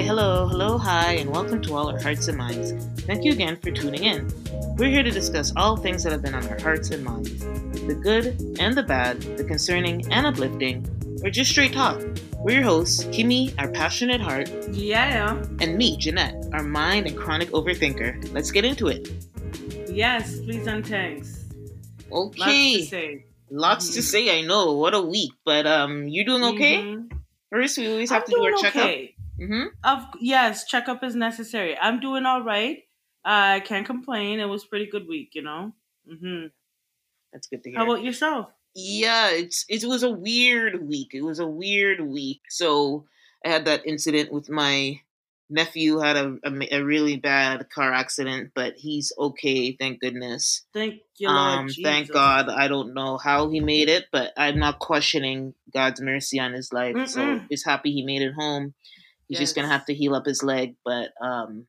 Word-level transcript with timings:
Hi, 0.00 0.06
hello, 0.06 0.48
hello, 0.48 0.78
hi, 0.78 1.12
and 1.16 1.28
welcome 1.28 1.60
to 1.60 1.74
All 1.74 1.90
Our 1.90 2.00
Hearts 2.00 2.26
and 2.28 2.38
Minds. 2.38 2.72
Thank 3.02 3.22
you 3.22 3.32
again 3.32 3.58
for 3.58 3.70
tuning 3.70 4.02
in. 4.04 4.32
We're 4.78 4.88
here 4.88 5.02
to 5.02 5.10
discuss 5.10 5.52
all 5.56 5.76
things 5.76 6.02
that 6.04 6.10
have 6.12 6.22
been 6.22 6.32
on 6.34 6.42
our 6.48 6.58
hearts 6.58 6.88
and 6.88 7.04
minds 7.04 7.40
the 7.86 7.94
good 8.02 8.56
and 8.58 8.74
the 8.74 8.82
bad, 8.82 9.20
the 9.36 9.44
concerning 9.44 10.10
and 10.10 10.26
uplifting, 10.26 10.86
or 11.22 11.28
just 11.28 11.50
straight 11.50 11.74
talk. 11.74 12.00
We're 12.38 12.60
your 12.60 12.62
hosts, 12.62 13.04
Kimmy, 13.08 13.52
our 13.58 13.68
passionate 13.68 14.22
heart, 14.22 14.50
Yeah. 14.70 15.36
and 15.60 15.76
me, 15.76 15.98
Jeanette, 15.98 16.46
our 16.54 16.62
mind 16.62 17.06
and 17.06 17.14
chronic 17.14 17.50
overthinker. 17.50 18.32
Let's 18.32 18.50
get 18.50 18.64
into 18.64 18.88
it. 18.88 19.06
Yes, 19.92 20.40
please 20.40 20.66
and 20.66 20.86
thanks. 20.86 21.44
Lots 22.08 22.38
Okay, 22.40 22.76
to 22.78 22.84
say. 22.86 23.24
lots 23.50 23.90
to 23.90 24.00
Mhm. 24.00 24.02
say. 24.04 24.38
I 24.38 24.40
know 24.40 24.72
what 24.72 24.94
a 24.94 25.02
week, 25.02 25.32
but 25.44 25.66
um, 25.66 26.08
you 26.08 26.24
doing 26.24 26.42
okay? 26.54 26.76
Mhm. 26.78 27.10
First, 27.52 27.76
we 27.76 27.86
always 27.88 28.08
have 28.08 28.22
I'm 28.22 28.30
to 28.30 28.32
do 28.36 28.42
our 28.44 28.50
doing 28.52 28.62
checkup. 28.62 29.19
Mm-hmm. 29.40 29.66
Of 29.84 30.04
yes, 30.20 30.64
checkup 30.64 31.02
is 31.02 31.14
necessary. 31.16 31.76
I'm 31.78 32.00
doing 32.00 32.26
all 32.26 32.42
right. 32.42 32.78
Uh, 33.24 33.56
I 33.56 33.60
can't 33.60 33.86
complain. 33.86 34.40
It 34.40 34.46
was 34.46 34.64
a 34.64 34.68
pretty 34.68 34.86
good 34.86 35.06
week, 35.08 35.30
you 35.34 35.42
know. 35.42 35.72
hmm 36.08 36.46
That's 37.32 37.46
good 37.48 37.62
to 37.64 37.70
hear. 37.70 37.78
How 37.78 37.84
about 37.84 38.02
yourself? 38.02 38.48
yeah 38.72 39.30
it's 39.32 39.64
it 39.68 39.84
was 39.84 40.04
a 40.04 40.10
weird 40.10 40.86
week 40.86 41.08
it 41.12 41.22
was 41.22 41.40
a 41.40 41.46
weird 41.46 42.00
week 42.00 42.40
so 42.48 43.04
i 43.44 43.48
had 43.48 43.64
that 43.64 43.84
incident 43.84 44.30
with 44.30 44.48
my 44.48 45.00
nephew 45.50 45.98
had 45.98 46.16
a, 46.16 46.36
a, 46.44 46.76
a 46.76 46.80
really 46.84 47.16
bad 47.16 47.68
car 47.70 47.92
accident 47.92 48.52
but 48.54 48.74
he's 48.76 49.12
okay 49.18 49.72
thank 49.72 49.98
goodness 50.00 50.62
Thank 50.72 51.00
you, 51.18 51.28
Lord 51.28 51.58
um 51.58 51.66
Jesus. 51.66 51.82
thank 51.82 52.12
god 52.12 52.48
i 52.48 52.68
don't 52.68 52.94
know 52.94 53.18
how 53.18 53.50
he 53.50 53.58
made 53.58 53.88
it 53.88 54.04
but 54.12 54.32
i'm 54.36 54.60
not 54.60 54.78
questioning 54.78 55.52
god's 55.74 56.00
mercy 56.00 56.38
on 56.38 56.52
his 56.52 56.72
life 56.72 56.96
so 57.06 57.20
Mm-mm. 57.22 57.48
just 57.50 57.66
happy 57.66 57.90
he 57.90 58.04
made 58.04 58.22
it 58.22 58.34
home 58.34 58.72
he's 59.30 59.38
just 59.40 59.56
gonna 59.56 59.68
have 59.68 59.86
to 59.86 59.94
heal 59.94 60.14
up 60.16 60.26
his 60.26 60.44
leg 60.44 60.76
but 60.84 61.12
um 61.22 61.68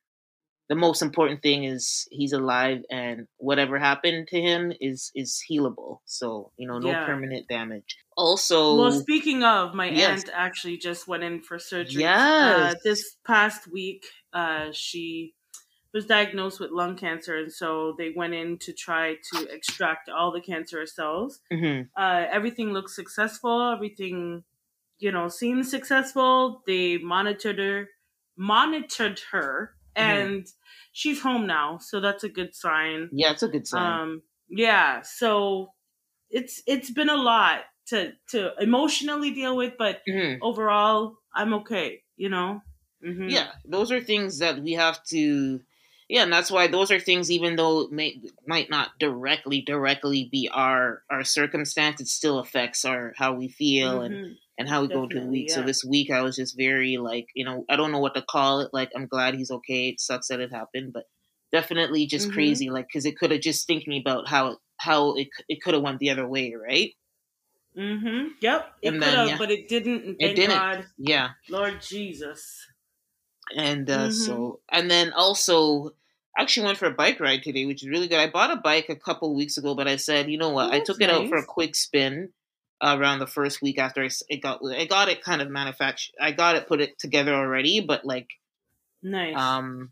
the 0.70 0.76
most 0.76 1.02
important 1.02 1.42
thing 1.42 1.66
is 1.66 2.08
he's 2.12 2.34
alive 2.34 2.84
and 2.90 3.28
whatever 3.38 3.78
happened 3.80 4.28
to 4.30 4.42
him 4.42 4.74
is 4.82 5.12
is 5.16 5.44
healable 5.52 6.00
so 6.06 6.52
you 6.58 6.68
know 6.68 6.80
no 6.80 6.90
Yeah. 6.90 7.06
permanent 7.06 7.48
damage 7.50 7.98
also 8.18 8.78
Well, 8.78 8.92
speaking 8.92 9.44
of, 9.44 9.74
my 9.76 9.88
Yes. 9.88 10.24
aunt 10.24 10.30
actually 10.34 10.78
just 10.78 11.08
went 11.08 11.24
in 11.24 11.42
for 11.42 11.60
surgery. 11.60 12.04
Yes. 12.04 12.32
Uh, 12.40 12.76
this 12.84 13.18
past 13.26 13.68
week, 13.68 14.06
uh, 14.34 14.72
she 14.72 15.36
was 15.94 16.06
diagnosed 16.06 16.60
with 16.60 16.72
lung 16.72 16.96
cancer, 16.98 17.38
and 17.38 17.52
so 17.54 17.94
they 17.98 18.12
went 18.12 18.34
in 18.34 18.58
to 18.60 18.74
try 18.74 19.18
to 19.34 19.46
extract 19.54 20.10
all 20.10 20.32
the 20.32 20.42
cancerous 20.42 20.96
cells. 20.96 21.42
Mhm. 21.52 21.90
Uh, 21.98 22.26
everything 22.30 22.74
looks 22.74 22.96
successful. 22.96 23.72
Everything, 23.74 24.44
you 25.02 25.12
know, 25.12 25.28
seems 25.30 25.70
successful. 25.70 26.64
They 26.68 26.98
monitored 26.98 27.60
her, 27.60 27.90
monitored 28.38 29.20
her, 29.32 29.76
Mhm. 30.00 30.36
and 30.36 30.48
she's 30.94 31.22
home 31.22 31.48
now. 31.48 31.78
So 31.80 32.00
that's 32.00 32.24
a 32.24 32.30
good 32.30 32.56
sign. 32.56 33.12
yeah 33.12 33.32
it's 33.32 33.44
a 33.44 33.48
good 33.48 33.68
sign 33.68 34.02
Um, 34.02 34.24
yeah. 34.50 35.02
So 35.04 35.74
it's 36.30 36.62
it's 36.68 36.92
been 36.92 37.10
a 37.10 37.18
lot 37.18 37.66
to 37.88 38.14
to 38.30 38.54
emotionally 38.60 39.32
deal 39.32 39.56
with, 39.58 39.76
but 39.78 40.02
Mhm. 40.08 40.42
overall, 40.42 41.18
I'm 41.34 41.54
okay. 41.56 42.04
You 42.18 42.30
know. 42.30 42.62
hmm 43.04 43.30
yeah 43.30 43.52
those 43.66 43.92
are 43.92 44.02
things 44.02 44.40
that 44.40 44.60
we 44.62 44.74
have 44.74 45.04
to 45.06 45.62
yeah 46.10 46.24
and 46.24 46.34
that's 46.34 46.52
why 46.52 46.68
those 46.68 46.92
are 46.92 47.00
things 47.00 47.30
even 47.30 47.56
though 47.56 47.82
it 47.82 47.92
may 47.92 48.22
might 48.48 48.70
not 48.70 48.98
directly 49.00 49.62
directly 49.62 50.28
be 50.32 50.50
our 50.52 51.04
our 51.10 51.24
circumstance 51.24 52.02
it 52.02 52.08
still 52.08 52.40
affects 52.40 52.84
our 52.86 53.14
how 53.18 53.34
we 53.34 53.48
feel 53.48 54.02
and 54.02 54.20
Mhm. 54.20 54.38
And 54.62 54.70
how 54.70 54.82
we 54.84 54.88
go 54.88 55.02
to 55.08 55.08
the 55.08 55.20
Definitely, 55.20 55.40
week. 55.40 55.50
So 55.52 55.64
this 55.64 55.84
week 55.84 56.12
I 56.12 56.22
was 56.22 56.36
just 56.38 56.56
very 56.56 56.98
like, 56.98 57.28
you 57.34 57.44
know, 57.46 57.66
I 57.68 57.76
don't 57.76 57.92
know 57.92 58.00
what 58.00 58.14
to 58.16 58.22
call 58.22 58.62
it. 58.62 58.70
Like 58.72 58.92
I'm 58.96 59.08
glad 59.08 59.34
he's 59.36 59.52
okay. 59.52 59.90
It 59.90 60.00
sucks 60.00 60.28
that 60.30 60.40
it 60.40 60.52
happened, 60.54 60.94
but 60.94 61.06
definitely 61.52 62.06
just 62.06 62.30
Mhm. 62.30 62.34
crazy. 62.34 62.70
Like 62.70 62.88
because 62.88 63.06
it 63.06 63.18
could 63.18 63.32
have 63.32 63.42
just 63.42 63.68
thinking 63.68 64.00
about 64.00 64.28
how 64.30 64.60
how 64.78 65.16
it 65.16 65.30
it 65.50 65.62
could 65.62 65.74
have 65.74 65.84
went 65.84 66.00
the 66.00 66.12
other 66.12 66.28
way, 66.28 66.54
right? 66.54 66.92
Mm-hmm. 67.78 68.28
Yep. 68.42 68.74
It 68.82 68.92
could 68.92 69.02
have, 69.04 69.28
yeah. 69.30 69.38
but 69.38 69.52
it 69.52 69.68
didn't. 69.68 70.18
It 70.20 70.36
didn't. 70.36 70.50
God, 70.56 70.86
Yeah, 70.98 71.30
Lord 71.50 71.82
Jesus. 71.82 72.68
and 73.56 73.90
uh, 73.90 74.08
Mhm. 74.10 74.12
so 74.14 74.62
and 74.72 74.90
then 74.92 75.14
also. 75.14 75.92
Actually 76.40 76.68
went 76.68 76.78
for 76.78 76.86
a 76.86 76.92
bike 76.94 77.20
ride 77.20 77.44
today, 77.44 77.66
which 77.66 77.84
is 77.84 77.90
really 77.90 78.08
good. 78.08 78.18
I 78.18 78.30
bought 78.30 78.52
a 78.52 78.56
bike 78.56 78.88
a 78.88 78.96
couple 78.96 79.36
weeks 79.36 79.58
ago, 79.58 79.76
but 79.76 79.86
I 79.90 79.98
said, 79.98 80.32
you 80.32 80.38
know 80.38 80.52
what? 80.52 80.72
I 80.74 80.80
took 80.80 81.02
it 81.02 81.10
out 81.10 81.28
for 81.28 81.36
a 81.38 81.46
quick 81.46 81.76
spin 81.76 82.30
around 82.82 83.20
the 83.20 83.28
first 83.28 83.62
week 83.62 83.78
after 83.78 84.04
it 84.04 84.42
got 84.42 84.62
I 84.66 84.86
got 84.86 85.10
it 85.10 85.24
kind 85.24 85.42
of 85.42 85.50
manufactured. 85.50 86.14
I 86.20 86.32
got 86.32 86.56
it 86.56 86.68
put 86.68 86.82
it 86.82 86.98
together 87.00 87.34
already, 87.34 87.80
but 87.80 88.06
like 88.06 88.28
Nice. 89.04 89.36
Um, 89.36 89.92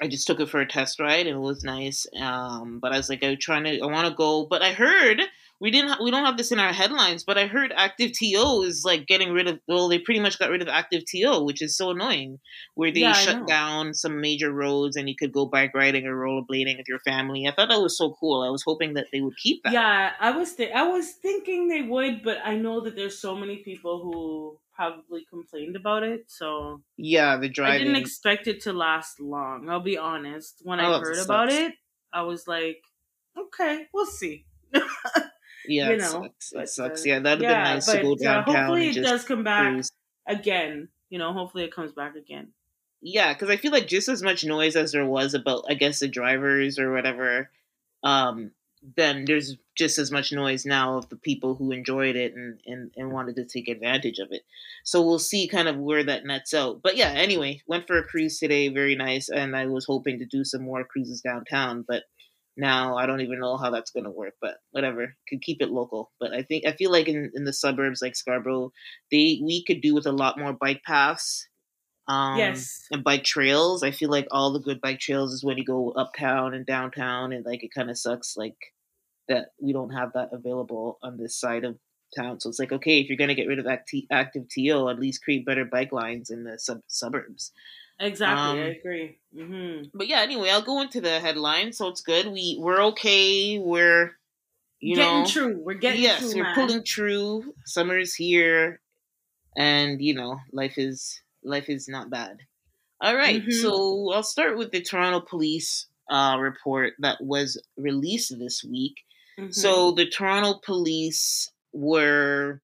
I 0.00 0.08
just 0.08 0.26
took 0.26 0.40
it 0.40 0.48
for 0.48 0.60
a 0.60 0.66
test 0.66 0.98
ride 0.98 1.26
and 1.26 1.36
it 1.36 1.40
was 1.40 1.62
nice. 1.62 2.06
Um, 2.20 2.78
but 2.80 2.92
I 2.92 2.96
was 2.96 3.08
like, 3.08 3.22
I'm 3.22 3.36
trying 3.38 3.64
to, 3.64 3.80
I 3.80 3.86
want 3.86 4.08
to 4.08 4.14
go. 4.14 4.46
But 4.46 4.62
I 4.62 4.72
heard 4.72 5.20
we 5.62 5.70
didn't, 5.70 5.90
ha- 5.90 6.02
we 6.02 6.10
don't 6.10 6.24
have 6.26 6.36
this 6.36 6.52
in 6.52 6.58
our 6.58 6.72
headlines. 6.72 7.24
But 7.24 7.38
I 7.38 7.46
heard 7.46 7.72
Active 7.74 8.10
TO 8.12 8.62
is 8.62 8.82
like 8.84 9.06
getting 9.06 9.32
rid 9.32 9.46
of. 9.46 9.60
Well, 9.68 9.88
they 9.88 9.98
pretty 10.00 10.20
much 10.20 10.38
got 10.38 10.50
rid 10.50 10.60
of 10.60 10.68
Active 10.68 11.04
TO, 11.10 11.44
which 11.44 11.62
is 11.62 11.76
so 11.76 11.90
annoying. 11.90 12.38
Where 12.74 12.90
they 12.90 13.00
Yeah, 13.00 13.12
shut 13.12 13.46
down 13.46 13.94
some 13.94 14.20
major 14.20 14.52
roads 14.52 14.96
and 14.96 15.08
you 15.08 15.14
could 15.18 15.32
go 15.32 15.46
bike 15.46 15.72
riding 15.74 16.06
or 16.06 16.16
rollerblading 16.16 16.76
with 16.78 16.88
your 16.88 16.98
family. 17.00 17.46
I 17.46 17.52
thought 17.54 17.68
that 17.68 17.80
was 17.80 17.96
so 17.96 18.14
cool. 18.18 18.42
I 18.42 18.50
was 18.50 18.64
hoping 18.66 18.94
that 18.94 19.06
they 19.12 19.20
would 19.20 19.36
keep 19.42 19.62
that. 19.64 19.72
yeah, 19.72 20.12
I 20.20 20.32
was 20.32 20.54
th- 20.56 20.72
I 20.74 20.82
was 20.88 21.12
thinking 21.12 21.68
they 21.68 21.82
would, 21.82 22.22
but 22.22 22.38
I 22.44 22.56
know 22.56 22.80
that 22.80 22.96
there's 22.96 23.18
so 23.18 23.36
many 23.36 23.58
people 23.58 24.02
who 24.02 24.58
probably 24.74 25.24
complained 25.30 25.76
about 25.76 26.02
it, 26.02 26.24
so 26.28 26.82
Yeah, 26.96 27.36
the 27.36 27.48
driving. 27.48 27.74
I 27.74 27.78
didn't 27.84 27.96
expect 28.02 28.46
it 28.48 28.60
to 28.62 28.72
last 28.72 29.20
long. 29.20 29.68
I'll 29.68 29.80
be 29.80 29.98
honest. 29.98 30.60
When 30.64 30.80
Oh, 30.80 30.94
I 30.94 30.98
heard 30.98 31.18
about 31.18 31.50
it, 31.50 31.74
I 32.12 32.22
was 32.22 32.48
like, 32.48 32.82
okay, 33.38 33.86
we'll 33.94 34.06
see. 34.06 34.46
yeah, 35.66 35.88
you 35.88 35.94
it 35.94 35.98
know, 36.00 36.08
sucks. 36.22 36.52
but, 36.52 36.62
It 36.64 36.68
sucks. 36.68 37.00
uh, 37.02 37.04
Yeah, 37.06 37.18
that'd 37.20 37.42
have 37.44 37.50
yeah, 37.50 37.64
been 37.64 37.74
nice 37.74 37.86
to 37.86 38.02
go 38.02 38.14
but, 38.16 38.22
downtown 38.22 38.54
hopefully 38.54 38.88
and 38.88 38.90
it 38.96 39.00
just 39.00 39.08
does 39.10 39.24
come 39.24 39.44
back 39.44 39.72
cruise. 39.72 39.90
again. 40.26 40.88
You 41.10 41.18
know, 41.18 41.32
hopefully 41.32 41.64
it 41.64 41.74
comes 41.74 41.92
back 41.92 42.16
again. 42.16 42.48
Yeah, 43.02 43.32
because 43.34 43.50
I 43.50 43.56
feel 43.56 43.72
like 43.72 43.86
just 43.88 44.08
as 44.08 44.22
much 44.22 44.44
noise 44.44 44.76
as 44.76 44.92
there 44.92 45.04
was 45.04 45.34
about, 45.34 45.64
I 45.68 45.74
guess, 45.74 46.00
the 46.00 46.08
drivers 46.08 46.78
or 46.78 46.92
whatever, 46.92 47.50
um, 48.02 48.52
then 48.96 49.24
there's 49.26 49.56
just 49.76 49.98
as 49.98 50.10
much 50.10 50.32
noise 50.32 50.64
now 50.64 50.96
of 50.98 51.08
the 51.08 51.16
people 51.16 51.54
who 51.54 51.70
enjoyed 51.72 52.16
it 52.16 52.34
and, 52.34 52.60
and, 52.66 52.90
and 52.96 53.10
wanted 53.12 53.36
to 53.36 53.44
take 53.44 53.68
advantage 53.68 54.18
of 54.18 54.28
it. 54.32 54.42
So 54.84 55.02
we'll 55.02 55.18
see 55.18 55.48
kind 55.48 55.68
of 55.68 55.76
where 55.78 56.04
that 56.04 56.24
nets 56.24 56.54
out. 56.54 56.80
But 56.82 56.96
yeah, 56.96 57.10
anyway, 57.10 57.60
went 57.66 57.86
for 57.86 57.98
a 57.98 58.04
cruise 58.04 58.38
today, 58.38 58.68
very 58.68 58.94
nice, 58.94 59.28
and 59.28 59.56
I 59.56 59.66
was 59.66 59.84
hoping 59.84 60.18
to 60.18 60.24
do 60.26 60.44
some 60.44 60.62
more 60.62 60.84
cruises 60.84 61.20
downtown, 61.20 61.84
but 61.86 62.04
now 62.56 62.96
I 62.96 63.06
don't 63.06 63.20
even 63.20 63.40
know 63.40 63.56
how 63.56 63.70
that's 63.70 63.90
going 63.90 64.04
to 64.04 64.10
work. 64.10 64.34
But 64.40 64.56
whatever, 64.70 65.16
could 65.28 65.42
keep 65.42 65.62
it 65.62 65.70
local. 65.70 66.12
But 66.20 66.32
I 66.32 66.42
think 66.42 66.66
I 66.66 66.72
feel 66.72 66.90
like 66.90 67.08
in, 67.08 67.30
in 67.34 67.44
the 67.44 67.52
suburbs 67.52 68.02
like 68.02 68.16
Scarborough, 68.16 68.72
they 69.10 69.40
we 69.42 69.64
could 69.66 69.80
do 69.80 69.94
with 69.94 70.06
a 70.06 70.12
lot 70.12 70.38
more 70.38 70.52
bike 70.52 70.82
paths. 70.84 71.48
Um, 72.08 72.36
yes. 72.36 72.84
and 72.90 73.04
bike 73.04 73.22
trails. 73.22 73.84
I 73.84 73.92
feel 73.92 74.10
like 74.10 74.26
all 74.32 74.52
the 74.52 74.58
good 74.58 74.80
bike 74.80 74.98
trails 74.98 75.32
is 75.32 75.44
when 75.44 75.56
you 75.56 75.64
go 75.64 75.92
uptown 75.92 76.52
and 76.52 76.66
downtown, 76.66 77.32
and 77.32 77.46
like 77.46 77.62
it 77.62 77.70
kind 77.74 77.90
of 77.90 77.98
sucks 77.98 78.36
like 78.36 78.56
that 79.28 79.50
we 79.60 79.72
don't 79.72 79.90
have 79.90 80.12
that 80.14 80.30
available 80.32 80.98
on 81.02 81.16
this 81.16 81.38
side 81.38 81.64
of 81.64 81.78
town. 82.16 82.40
So 82.40 82.48
it's 82.48 82.58
like 82.58 82.72
okay, 82.72 83.00
if 83.00 83.08
you're 83.08 83.16
gonna 83.16 83.36
get 83.36 83.46
rid 83.46 83.60
of 83.60 83.66
acti- 83.66 84.08
active 84.10 84.48
TO, 84.48 84.88
at 84.88 84.98
least 84.98 85.22
create 85.22 85.46
better 85.46 85.64
bike 85.64 85.92
lines 85.92 86.30
in 86.30 86.44
the 86.44 86.58
sub- 86.58 86.82
suburbs. 86.88 87.52
Exactly. 88.02 88.60
I 88.60 88.64
Um, 88.64 88.70
agree. 88.80 89.18
hmm 89.34 89.82
But 89.94 90.08
yeah, 90.08 90.20
anyway, 90.20 90.50
I'll 90.50 90.62
go 90.62 90.80
into 90.82 91.00
the 91.00 91.20
headline. 91.20 91.72
So 91.72 91.88
it's 91.88 92.02
good. 92.02 92.26
We 92.26 92.56
we're 92.60 92.82
okay. 92.92 93.58
We're 93.58 94.18
you 94.80 94.96
getting 94.96 95.22
know 95.22 95.26
true. 95.26 95.58
We're 95.64 95.74
getting 95.74 96.02
yes, 96.02 96.34
we're 96.34 96.52
pulling 96.54 96.84
true. 96.84 97.54
Summer's 97.64 98.14
here, 98.14 98.80
and 99.56 100.02
you 100.02 100.14
know 100.14 100.38
life 100.52 100.78
is 100.78 101.22
life 101.44 101.68
is 101.68 101.88
not 101.88 102.10
bad. 102.10 102.38
All 103.00 103.16
right, 103.16 103.42
Mhm. 103.42 103.52
so 103.52 104.12
I'll 104.12 104.22
start 104.22 104.58
with 104.58 104.72
the 104.72 104.82
Toronto 104.82 105.20
Police 105.20 105.88
uh, 106.10 106.36
report 106.40 106.94
that 107.00 107.20
was 107.22 107.60
released 107.76 108.38
this 108.38 108.64
week. 108.64 108.96
Mhm. 109.38 109.54
So 109.54 109.92
the 109.92 110.06
Toronto 110.06 110.60
Police 110.64 111.50
were 111.72 112.62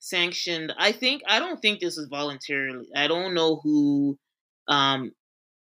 sanctioned. 0.00 0.72
I 0.78 0.92
think 0.92 1.22
I 1.26 1.38
don't 1.40 1.60
think 1.62 1.80
this 1.80 1.96
was 1.96 2.08
voluntarily. 2.08 2.88
I 2.96 3.08
don't 3.08 3.34
know 3.34 3.60
who. 3.62 4.18
Um, 4.68 5.12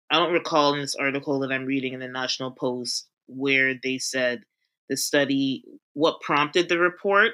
I 0.09 0.19
don't 0.19 0.33
recall 0.33 0.73
in 0.73 0.81
this 0.81 0.95
article 0.95 1.39
that 1.39 1.51
I'm 1.51 1.65
reading 1.65 1.93
in 1.93 1.99
the 1.99 2.07
National 2.07 2.51
Post 2.51 3.07
where 3.27 3.75
they 3.81 3.97
said 3.97 4.43
the 4.89 4.97
study 4.97 5.63
what 5.93 6.21
prompted 6.21 6.69
the 6.69 6.77
report 6.77 7.31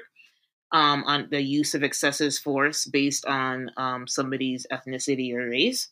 um, 0.72 1.04
on 1.04 1.28
the 1.30 1.42
use 1.42 1.74
of 1.74 1.82
excessive 1.82 2.34
force 2.34 2.86
based 2.86 3.26
on 3.26 3.70
um, 3.76 4.06
somebody's 4.06 4.66
ethnicity 4.72 5.34
or 5.34 5.48
race. 5.48 5.88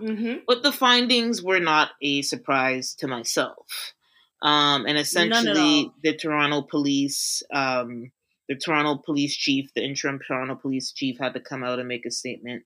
Mhm. 0.00 0.42
But 0.46 0.62
the 0.62 0.72
findings 0.72 1.42
were 1.42 1.60
not 1.60 1.92
a 2.02 2.22
surprise 2.22 2.94
to 2.96 3.06
myself. 3.06 3.94
Um, 4.42 4.86
and 4.86 4.98
essentially, 4.98 5.90
the 6.02 6.16
Toronto 6.16 6.62
police, 6.62 7.42
um, 7.52 8.10
the 8.48 8.56
Toronto 8.56 8.96
police 8.96 9.36
chief, 9.36 9.72
the 9.74 9.84
interim 9.84 10.18
Toronto 10.18 10.56
police 10.56 10.92
chief, 10.92 11.18
had 11.18 11.34
to 11.34 11.40
come 11.40 11.62
out 11.62 11.78
and 11.78 11.88
make 11.88 12.04
a 12.04 12.10
statement 12.10 12.64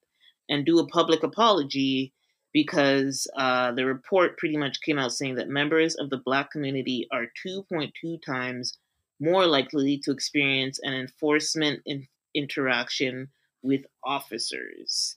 and 0.48 0.64
do 0.64 0.78
a 0.78 0.88
public 0.88 1.22
apology 1.22 2.14
because 2.52 3.26
uh, 3.36 3.72
the 3.72 3.84
report 3.84 4.38
pretty 4.38 4.56
much 4.56 4.80
came 4.80 4.98
out 4.98 5.12
saying 5.12 5.34
that 5.36 5.48
members 5.48 5.94
of 5.96 6.10
the 6.10 6.16
black 6.24 6.50
community 6.50 7.06
are 7.12 7.26
2.2 7.46 8.22
times 8.24 8.78
more 9.20 9.46
likely 9.46 9.98
to 9.98 10.10
experience 10.10 10.78
an 10.82 10.94
enforcement 10.94 11.80
in- 11.86 12.06
interaction 12.34 13.28
with 13.62 13.82
officers. 14.04 15.16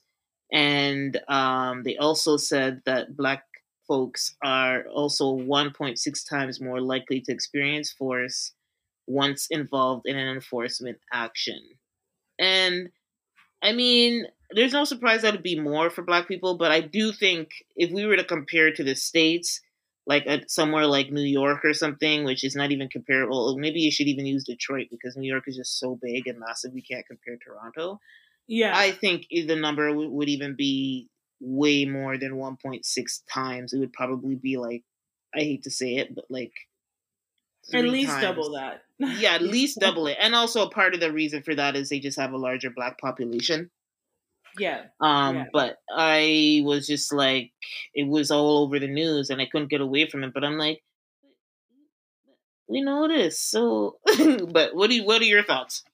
And 0.52 1.18
um, 1.28 1.82
they 1.82 1.96
also 1.96 2.36
said 2.36 2.82
that 2.84 3.16
black 3.16 3.44
folks 3.88 4.36
are 4.44 4.84
also 4.86 5.36
1.6 5.36 6.28
times 6.28 6.60
more 6.60 6.80
likely 6.80 7.20
to 7.22 7.32
experience 7.32 7.92
force 7.92 8.52
once 9.06 9.46
involved 9.50 10.06
in 10.06 10.16
an 10.16 10.28
enforcement 10.28 10.98
action. 11.12 11.60
And 12.38 12.90
I 13.62 13.72
mean, 13.72 14.26
there's 14.54 14.72
no 14.72 14.84
surprise 14.84 15.22
that 15.22 15.34
it'd 15.34 15.42
be 15.42 15.58
more 15.58 15.90
for 15.90 16.02
black 16.02 16.28
people, 16.28 16.56
but 16.56 16.70
I 16.70 16.80
do 16.80 17.12
think 17.12 17.50
if 17.76 17.90
we 17.90 18.06
were 18.06 18.16
to 18.16 18.24
compare 18.24 18.72
to 18.72 18.84
the 18.84 18.94
states, 18.94 19.60
like 20.06 20.26
a, 20.26 20.48
somewhere 20.48 20.86
like 20.86 21.12
New 21.12 21.22
York 21.22 21.64
or 21.64 21.74
something, 21.74 22.24
which 22.24 22.44
is 22.44 22.56
not 22.56 22.72
even 22.72 22.88
comparable, 22.88 23.50
oh, 23.50 23.58
maybe 23.58 23.80
you 23.80 23.90
should 23.90 24.08
even 24.08 24.26
use 24.26 24.44
Detroit 24.44 24.88
because 24.90 25.16
New 25.16 25.30
York 25.30 25.44
is 25.46 25.56
just 25.56 25.78
so 25.78 25.98
big 26.00 26.26
and 26.26 26.38
massive, 26.38 26.72
we 26.72 26.82
can't 26.82 27.06
compare 27.06 27.36
Toronto. 27.36 28.00
Yeah, 28.48 28.76
I 28.76 28.90
think 28.90 29.26
the 29.30 29.56
number 29.56 29.88
w- 29.88 30.10
would 30.10 30.28
even 30.28 30.56
be 30.56 31.08
way 31.40 31.84
more 31.84 32.18
than 32.18 32.32
1.6 32.32 33.20
times. 33.32 33.72
It 33.72 33.78
would 33.78 33.92
probably 33.92 34.34
be 34.34 34.56
like, 34.56 34.82
I 35.34 35.40
hate 35.40 35.62
to 35.64 35.70
say 35.70 35.96
it, 35.96 36.14
but 36.14 36.24
like 36.28 36.52
at 37.72 37.84
least 37.84 38.10
times. 38.10 38.22
double 38.22 38.52
that. 38.52 38.82
Yeah, 38.98 39.34
at 39.34 39.42
least 39.56 39.78
double 39.78 40.06
it. 40.06 40.16
And 40.20 40.34
also 40.34 40.68
part 40.68 40.94
of 40.94 41.00
the 41.00 41.12
reason 41.12 41.42
for 41.42 41.54
that 41.54 41.76
is 41.76 41.88
they 41.88 42.00
just 42.00 42.18
have 42.18 42.32
a 42.32 42.38
larger 42.38 42.70
black 42.70 42.98
population. 42.98 43.70
Yeah, 44.58 44.86
Um, 45.00 45.36
Yeah. 45.36 45.44
but 45.52 45.78
I 45.90 46.62
was 46.64 46.86
just 46.86 47.12
like, 47.12 47.52
it 47.94 48.06
was 48.08 48.30
all 48.30 48.62
over 48.64 48.78
the 48.78 48.88
news, 48.88 49.30
and 49.30 49.40
I 49.40 49.46
couldn't 49.46 49.68
get 49.70 49.80
away 49.80 50.08
from 50.08 50.24
it. 50.24 50.32
But 50.34 50.44
I'm 50.44 50.58
like, 50.58 50.82
we 52.68 52.80
know 52.80 53.08
this, 53.08 53.40
so. 53.40 53.98
but 54.50 54.74
what 54.74 54.90
do 54.90 54.96
you, 54.96 55.04
what 55.04 55.20
are 55.22 55.26
your 55.26 55.44
thoughts? 55.44 55.84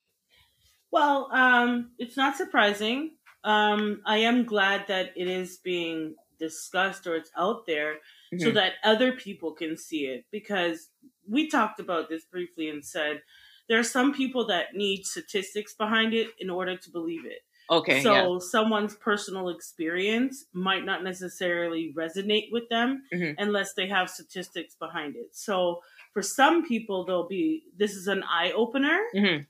Well, 0.91 1.31
um, 1.33 1.93
it's 1.99 2.17
not 2.17 2.37
surprising. 2.37 3.17
Um, 3.45 4.03
I 4.07 4.19
am 4.19 4.45
glad 4.45 4.87
that 4.89 5.13
it 5.17 5.29
is 5.29 5.59
being 5.59 6.17
discussed 6.39 7.07
or 7.07 7.15
it's 7.17 7.31
out 7.37 7.67
there 7.67 7.99
so 8.37 8.51
Mhm. 8.51 8.55
that 8.55 8.75
other 8.85 9.13
people 9.13 9.53
can 9.53 9.77
see 9.77 10.07
it 10.07 10.25
because 10.31 10.91
we 11.29 11.49
talked 11.49 11.81
about 11.81 12.09
this 12.09 12.25
briefly 12.25 12.69
and 12.69 12.85
said 12.85 13.23
there 13.69 13.79
are 13.79 13.83
some 13.85 14.15
people 14.15 14.47
that 14.47 14.75
need 14.75 15.05
statistics 15.05 15.75
behind 15.75 16.15
it 16.15 16.31
in 16.39 16.49
order 16.49 16.77
to 16.77 16.91
believe 16.91 17.25
it. 17.27 17.43
Okay, 17.71 18.03
so 18.03 18.13
yeah, 18.35 18.39
someone's 18.41 18.97
personal 18.97 19.51
experience 19.51 20.47
might 20.53 20.85
not 20.85 21.05
necessarily 21.05 21.93
resonate 21.95 22.51
with 22.51 22.69
them 22.71 23.05
Mhm. 23.13 23.35
unless 23.39 23.75
they 23.75 23.87
have 23.89 24.09
statistics 24.11 24.75
behind 24.75 25.17
it. 25.17 25.37
So 25.37 25.83
for 26.13 26.23
some 26.23 26.67
people, 26.67 27.05
they'll 27.05 27.29
be 27.29 27.65
this 27.77 27.95
is 27.95 28.07
an 28.09 28.23
eye 28.23 28.53
opener. 28.53 28.99
Mhm. 29.15 29.47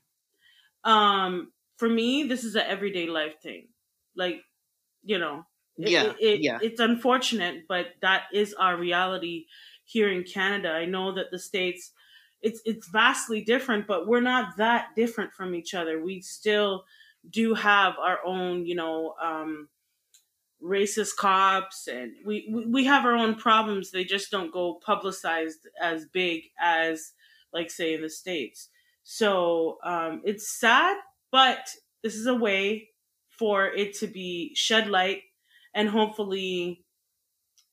Um, 0.83 1.53
for 1.77 1.89
me, 1.89 2.23
this 2.23 2.43
is 2.43 2.55
an 2.55 2.63
everyday 2.67 3.07
life 3.07 3.39
thing. 3.41 3.69
Like, 4.15 4.43
you 5.03 5.17
know, 5.17 5.45
it- 5.77 5.89
Yeah, 5.91 6.13
it- 6.19 6.41
yeah. 6.41 6.59
it's 6.61 6.79
unfortunate, 6.79 7.67
but 7.67 7.95
that 8.01 8.27
is 8.33 8.53
our 8.55 8.77
reality 8.77 9.47
here 9.85 10.09
in 10.11 10.23
Canada. 10.23 10.71
I 10.71 10.85
know 10.85 11.13
that 11.13 11.31
the 11.31 11.39
states, 11.39 11.93
it's 12.41 12.61
it's 12.65 12.87
vastly 12.89 13.41
different, 13.43 13.87
but 13.87 14.07
we're 14.07 14.21
not 14.21 14.57
that 14.57 14.95
different 14.95 15.33
from 15.33 15.55
each 15.55 15.73
other. 15.73 16.01
We 16.01 16.21
still 16.21 16.85
do 17.27 17.53
have 17.53 17.97
our 17.99 18.19
own, 18.25 18.65
you 18.65 18.75
know, 18.75 19.15
um, 19.21 19.69
racist 20.63 21.15
cops, 21.17 21.87
and 21.87 22.13
we, 22.25 22.65
we 22.67 22.85
have 22.85 23.05
our 23.05 23.15
own 23.15 23.35
problems. 23.35 23.91
They 23.91 24.03
just 24.03 24.31
don't 24.31 24.51
go 24.51 24.79
publicized 24.85 25.67
as 25.81 26.05
big 26.05 26.43
as, 26.59 27.13
like, 27.53 27.71
say, 27.71 27.93
in 27.93 28.01
the 28.01 28.09
states. 28.09 28.69
So 29.03 29.79
um, 29.83 30.21
it's 30.23 30.49
sad, 30.49 30.97
but 31.31 31.75
this 32.03 32.15
is 32.15 32.27
a 32.27 32.35
way 32.35 32.89
for 33.29 33.67
it 33.67 33.95
to 33.95 34.07
be 34.07 34.53
shed 34.53 34.87
light 34.87 35.21
and 35.73 35.89
hopefully 35.89 36.83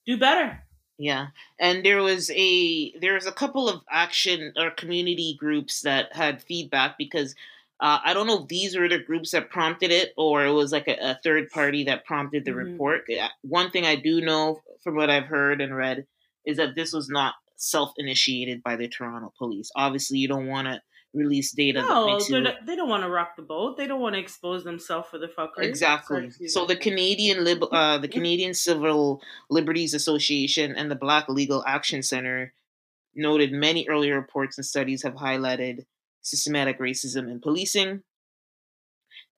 do 0.07 0.17
better. 0.17 0.63
Yeah, 0.99 1.29
and 1.61 1.85
there 1.85 2.03
was 2.03 2.31
a 2.31 2.99
there 2.99 3.15
was 3.15 3.27
a 3.27 3.33
couple 3.33 3.69
of 3.69 3.83
action 3.91 4.55
or 4.57 4.71
community 4.71 5.37
groups 5.39 5.83
that 5.83 6.17
had 6.17 6.43
feedback 6.43 6.97
because 6.97 7.35
uh, 7.81 7.99
I 8.05 8.15
don't 8.15 8.27
know 8.27 8.43
if 8.43 8.49
these 8.49 8.77
were 8.77 8.89
the 8.89 8.99
groups 8.99 9.33
that 9.33 9.51
prompted 9.51 9.91
it 9.91 10.13
or 10.17 10.47
it 10.47 10.53
was 10.53 10.73
like 10.73 10.89
a, 10.89 10.97
a 11.11 11.21
third 11.23 11.51
party 11.51 11.85
that 11.85 12.05
prompted 12.07 12.45
the 12.45 12.53
Mhm. 12.53 12.73
report. 12.73 13.03
One 13.43 13.71
thing 13.71 13.85
I 13.85 13.97
do 13.97 14.21
know 14.21 14.61
from 14.83 14.97
what 14.97 15.11
I've 15.11 15.27
heard 15.27 15.61
and 15.61 15.77
read 15.77 16.07
is 16.47 16.57
that 16.57 16.75
this 16.75 16.93
was 16.93 17.09
not 17.09 17.35
self 17.57 17.93
initiated 17.99 18.63
by 18.63 18.77
the 18.77 18.89
Toronto 18.89 19.33
police. 19.39 19.71
Obviously, 19.77 20.19
you 20.19 20.29
don't 20.29 20.47
want 20.47 20.69
to 20.69 20.81
release 21.15 21.53
data. 21.53 21.81
that 21.81 21.89
No, 21.89 22.07
makes 22.15 22.29
they're 22.29 22.39
you- 22.39 22.45
not- 22.45 22.67
they 22.67 22.77
don't 22.77 22.89
want 22.91 23.03
to 23.03 23.09
rock 23.09 23.37
the 23.37 23.43
boat. 23.43 23.77
They 23.79 23.87
don't 23.87 24.01
want 24.01 24.15
to 24.15 24.21
expose 24.21 24.65
themselves 24.65 25.09
for 25.11 25.17
the 25.19 25.29
fuckery. 25.29 25.65
Exactly. 25.65 26.31
So 26.49 26.67
the 26.67 26.77
Canadian 26.77 27.43
Lib- 27.45 27.65
uh, 27.73 27.97
the 27.99 28.09
Canadian 28.09 28.53
Civil 28.55 29.23
Liberties 29.51 29.95
Association 29.95 30.75
and 30.77 30.91
the 30.91 30.95
Black 30.95 31.29
Legal 31.31 31.65
Action 31.67 32.03
Center 32.03 32.53
noted 33.15 33.53
many 33.53 33.89
earlier 33.89 34.15
reports 34.15 34.59
and 34.59 34.67
studies 34.67 35.03
have 35.03 35.15
highlighted 35.15 35.87
systematic 36.27 36.81
racism 36.81 37.31
in 37.31 37.41
policing. 37.41 38.03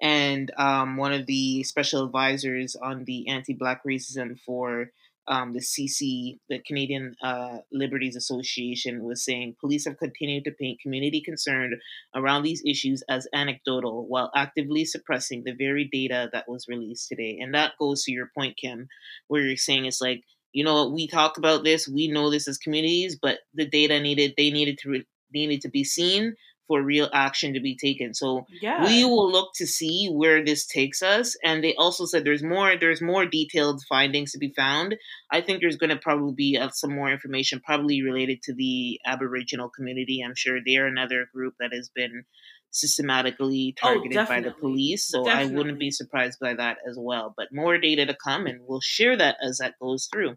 And 0.00 0.50
um, 0.56 0.96
one 0.96 1.12
of 1.12 1.26
the 1.26 1.64
special 1.64 2.04
advisors 2.04 2.76
on 2.76 3.04
the 3.04 3.28
anti-black 3.28 3.82
racism 3.84 4.38
for 4.40 4.90
um, 5.26 5.52
the 5.52 5.60
CC, 5.60 6.38
the 6.48 6.60
Canadian 6.60 7.14
uh, 7.22 7.58
Liberties 7.70 8.16
Association, 8.16 9.04
was 9.04 9.22
saying 9.22 9.56
police 9.60 9.84
have 9.84 9.98
continued 9.98 10.44
to 10.44 10.52
paint 10.52 10.80
community 10.80 11.20
concern 11.20 11.78
around 12.14 12.44
these 12.44 12.62
issues 12.64 13.02
as 13.10 13.28
anecdotal 13.34 14.06
while 14.06 14.30
actively 14.34 14.86
suppressing 14.86 15.42
the 15.44 15.52
very 15.52 15.84
data 15.92 16.30
that 16.32 16.48
was 16.48 16.66
released 16.68 17.08
today. 17.08 17.38
And 17.42 17.54
that 17.54 17.72
goes 17.78 18.04
to 18.04 18.12
your 18.12 18.30
point, 18.34 18.56
Kim, 18.56 18.88
where 19.26 19.42
you're 19.42 19.56
saying 19.56 19.84
it's 19.84 20.00
like, 20.00 20.22
you 20.52 20.64
know, 20.64 20.88
we 20.88 21.06
talk 21.06 21.36
about 21.36 21.62
this, 21.62 21.86
we 21.86 22.08
know 22.08 22.30
this 22.30 22.48
as 22.48 22.56
communities, 22.56 23.18
but 23.20 23.40
the 23.52 23.66
data 23.66 24.00
needed, 24.00 24.32
they 24.38 24.50
needed 24.50 24.78
to, 24.78 24.90
re- 24.90 25.06
needed 25.34 25.60
to 25.60 25.68
be 25.68 25.84
seen 25.84 26.34
for 26.68 26.82
real 26.82 27.08
action 27.12 27.54
to 27.54 27.60
be 27.60 27.76
taken. 27.76 28.14
So 28.14 28.46
yeah, 28.62 28.84
we 28.86 29.04
will 29.04 29.30
look 29.32 29.50
to 29.56 29.66
see 29.66 30.08
where 30.12 30.44
this 30.44 30.66
takes 30.66 31.02
us. 31.02 31.36
And 31.42 31.64
they 31.64 31.74
also 31.74 32.06
said 32.06 32.24
there's 32.24 32.42
more 32.44 32.76
there's 32.78 33.02
more 33.02 33.26
detailed 33.26 33.82
findings 33.88 34.32
to 34.32 34.38
be 34.38 34.52
found. 34.54 34.96
I 35.32 35.40
think 35.40 35.60
there's 35.60 35.76
going 35.76 35.90
to 35.90 35.96
probably 35.96 36.34
be 36.36 36.58
uh, 36.58 36.68
some 36.70 36.94
more 36.94 37.10
information 37.10 37.60
probably 37.64 38.02
related 38.02 38.42
to 38.44 38.54
the 38.54 39.00
aboriginal 39.06 39.70
community. 39.70 40.22
I'm 40.24 40.36
sure 40.36 40.60
they're 40.64 40.86
another 40.86 41.26
group 41.34 41.54
that 41.60 41.72
has 41.72 41.90
been 41.94 42.24
systematically 42.70 43.74
Oh, 43.82 43.94
targeted 43.94 44.28
by 44.28 44.40
the 44.40 44.50
police. 44.52 45.06
So 45.06 45.26
i 45.28 45.44
wouldn't 45.46 45.78
be 45.78 45.90
surprised 45.90 46.38
by 46.38 46.54
that 46.54 46.76
as 46.88 46.96
well. 47.00 47.34
But 47.36 47.48
more 47.52 47.78
data 47.78 48.06
to 48.06 48.14
come 48.14 48.46
and 48.46 48.60
we'll 48.66 48.82
share 48.82 49.16
that 49.16 49.36
as 49.42 49.58
that 49.58 49.74
goes 49.80 50.06
through. 50.12 50.36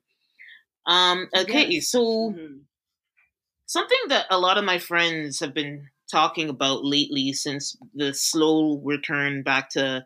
Um 0.86 1.28
okay 1.36 1.68
Yes. 1.70 1.90
so 1.90 2.32
Mhm. 2.32 2.62
something 3.66 4.04
that 4.08 4.26
a 4.30 4.40
lot 4.40 4.58
of 4.58 4.66
my 4.66 4.80
friends 4.80 5.40
have 5.40 5.54
been 5.54 5.91
talking 6.12 6.50
about 6.50 6.86
lately 6.86 7.34
since 7.34 7.78
the 7.96 8.14
slow 8.14 8.82
return 8.86 9.44
back 9.44 9.70
to 9.72 10.06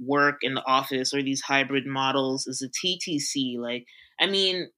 work 0.00 0.38
in 0.42 0.54
the 0.54 0.64
office 0.66 1.14
or 1.14 1.22
these 1.22 1.40
hybrid 1.42 1.86
models 1.86 2.46
is 2.46 2.58
the 2.58 2.70
TTC. 2.74 3.58
Like, 3.58 3.86
I 4.20 4.26
mean, 4.26 4.68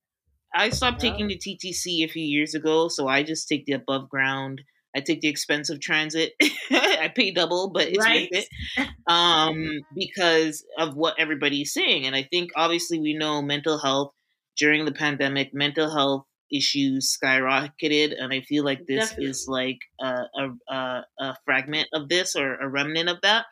I 0.54 0.70
stopped 0.70 1.00
Yeah. 1.00 1.02
taking 1.02 1.28
the 1.28 1.38
TTC 1.38 2.04
a 2.04 2.08
few 2.08 2.24
years 2.24 2.54
ago, 2.54 2.88
so 2.88 3.08
I 3.08 3.22
just 3.22 3.48
take 3.48 3.66
the 3.66 3.72
above 3.74 4.08
ground. 4.08 4.62
I 4.96 5.00
take 5.00 5.20
the 5.22 5.28
expensive 5.28 5.80
transit. 5.80 6.34
I 6.70 7.10
pay 7.14 7.32
double, 7.32 7.70
but 7.70 7.88
it's 7.88 8.06
Right. 8.06 8.08
worth 8.08 8.28
it 8.32 8.48
um, 9.08 9.82
because 9.94 10.64
of 10.78 10.96
what 10.96 11.18
everybody's 11.18 11.72
saying. 11.72 12.06
And 12.06 12.16
I 12.16 12.24
think 12.24 12.50
obviously 12.56 13.00
we 13.00 13.14
know 13.14 13.42
mental 13.42 13.78
health 13.78 14.12
during 14.58 14.84
the 14.84 14.92
pandemic, 14.92 15.54
mental 15.54 15.90
health 15.90 16.26
issues 16.52 17.16
skyrocketed, 17.22 18.12
and 18.18 18.32
I 18.32 18.40
feel 18.42 18.64
like 18.64 18.86
this 18.86 19.14
is 19.18 19.46
like 19.48 19.78
a, 20.00 20.24
a, 20.36 20.72
a, 20.74 21.04
a 21.20 21.36
fragment 21.44 21.88
of 21.92 22.08
this 22.08 22.36
or 22.36 22.54
a 22.56 22.68
remnant 22.68 23.08
of 23.08 23.20
that. 23.22 23.46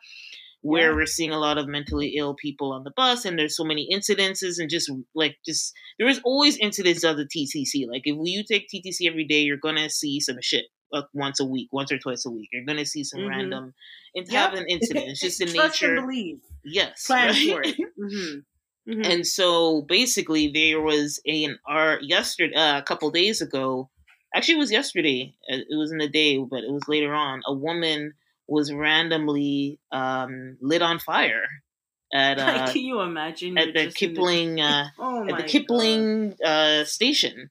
Where 0.63 0.91
Yeah. 0.91 0.95
we're 0.95 1.05
seeing 1.07 1.31
a 1.31 1.39
lot 1.39 1.57
of 1.57 1.67
mentally 1.67 2.13
ill 2.17 2.35
people 2.35 2.71
on 2.71 2.83
the 2.83 2.91
bus, 2.95 3.25
and 3.25 3.37
there's 3.39 3.57
so 3.57 3.63
many 3.63 3.89
incidences, 3.91 4.59
and 4.59 4.69
just 4.69 4.91
like 5.15 5.37
just 5.43 5.73
there 5.97 6.07
is 6.07 6.21
always 6.23 6.55
incidents 6.57 7.03
of 7.03 7.17
the 7.17 7.25
TTC. 7.25 7.87
Like 7.91 8.03
if 8.05 8.15
you 8.21 8.43
take 8.43 8.69
TTC 8.69 9.09
every 9.09 9.25
day, 9.25 9.41
you're 9.41 9.57
gonna 9.57 9.89
see 9.89 10.19
some 10.19 10.37
shit 10.41 10.65
like 10.91 11.05
once 11.13 11.39
a 11.39 11.45
week, 11.45 11.69
once 11.71 11.91
or 11.91 11.97
twice 11.97 12.27
a 12.27 12.29
week. 12.29 12.49
You're 12.53 12.65
gonna 12.65 12.85
see 12.85 13.03
some 13.03 13.21
Mhm. 13.21 13.29
random 13.29 13.73
and 14.13 14.27
Yep. 14.27 14.33
have 14.51 14.53
an 14.53 14.65
incident. 14.69 15.07
It's 15.07 15.21
just 15.27 15.39
the 15.39 15.45
Trust 15.45 15.81
and 15.81 15.93
nature. 15.95 16.01
believe. 16.05 16.41
Yes, 16.63 17.03
Plan 17.07 17.29
right? 17.29 17.49
for 17.49 17.61
it. 17.63 17.75
Mhm. 17.99 18.43
Mhm. 18.91 19.05
And 19.11 19.27
so 19.27 19.83
basically, 19.83 20.47
there 20.49 20.81
was 20.81 21.21
a, 21.25 21.45
an 21.45 21.59
art 21.67 22.03
yesterday, 22.03 22.55
uh, 22.55 22.77
a 22.79 22.83
couple 22.83 23.09
days 23.11 23.41
ago. 23.41 23.89
Actually, 24.35 24.55
it 24.55 24.59
was 24.59 24.71
yesterday. 24.71 25.33
uh, 25.51 25.57
It 25.57 25.77
was 25.77 25.91
in 25.91 25.97
the 25.97 26.09
day, 26.09 26.37
but 26.37 26.63
it 26.63 26.71
was 26.71 26.87
later 26.87 27.13
on. 27.13 27.41
A 27.45 27.53
woman 27.53 28.13
was 28.47 28.71
randomly 28.73 29.79
um, 29.91 30.57
lit 30.61 30.81
on 30.81 30.99
fire 30.99 31.45
at 32.13 32.37
uh, 32.39 32.71
Can 32.71 32.83
you 32.83 33.01
imagine? 33.01 33.57
at 33.57 33.73
the 33.73 33.87
Kipling 33.87 34.59
uh, 34.61 34.87
oh 34.99 35.23
at 35.27 35.37
the 35.37 35.43
Kipling 35.43 36.35
uh, 36.43 36.83
station, 36.85 37.49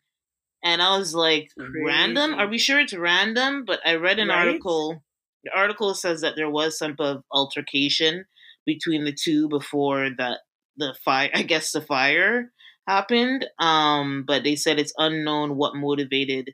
and 0.62 0.82
I 0.82 0.98
was 0.98 1.14
like, 1.14 1.50
Crazy. 1.58 1.82
random? 1.84 2.34
Are 2.34 2.48
we 2.48 2.58
sure 2.58 2.80
it's 2.80 2.94
random? 2.94 3.64
But 3.66 3.80
I 3.86 3.94
read 3.96 4.18
an 4.18 4.28
Right? 4.28 4.38
article. 4.38 5.02
The 5.44 5.52
article 5.56 5.94
says 5.94 6.20
that 6.20 6.36
there 6.36 6.50
was 6.50 6.76
some 6.78 6.96
of 6.98 7.24
altercation 7.32 8.26
between 8.66 9.04
the 9.04 9.12
two 9.14 9.48
before 9.48 10.10
that 10.18 10.40
the 10.80 10.96
fire. 11.04 11.30
I 11.34 11.42
guess 11.42 11.72
the 11.72 11.82
fire 11.82 12.52
happened. 12.88 13.46
Um, 13.60 14.24
but 14.26 14.44
they 14.44 14.56
said 14.56 14.80
it's 14.80 14.94
unknown 14.98 15.56
what 15.56 15.76
motivated 15.76 16.52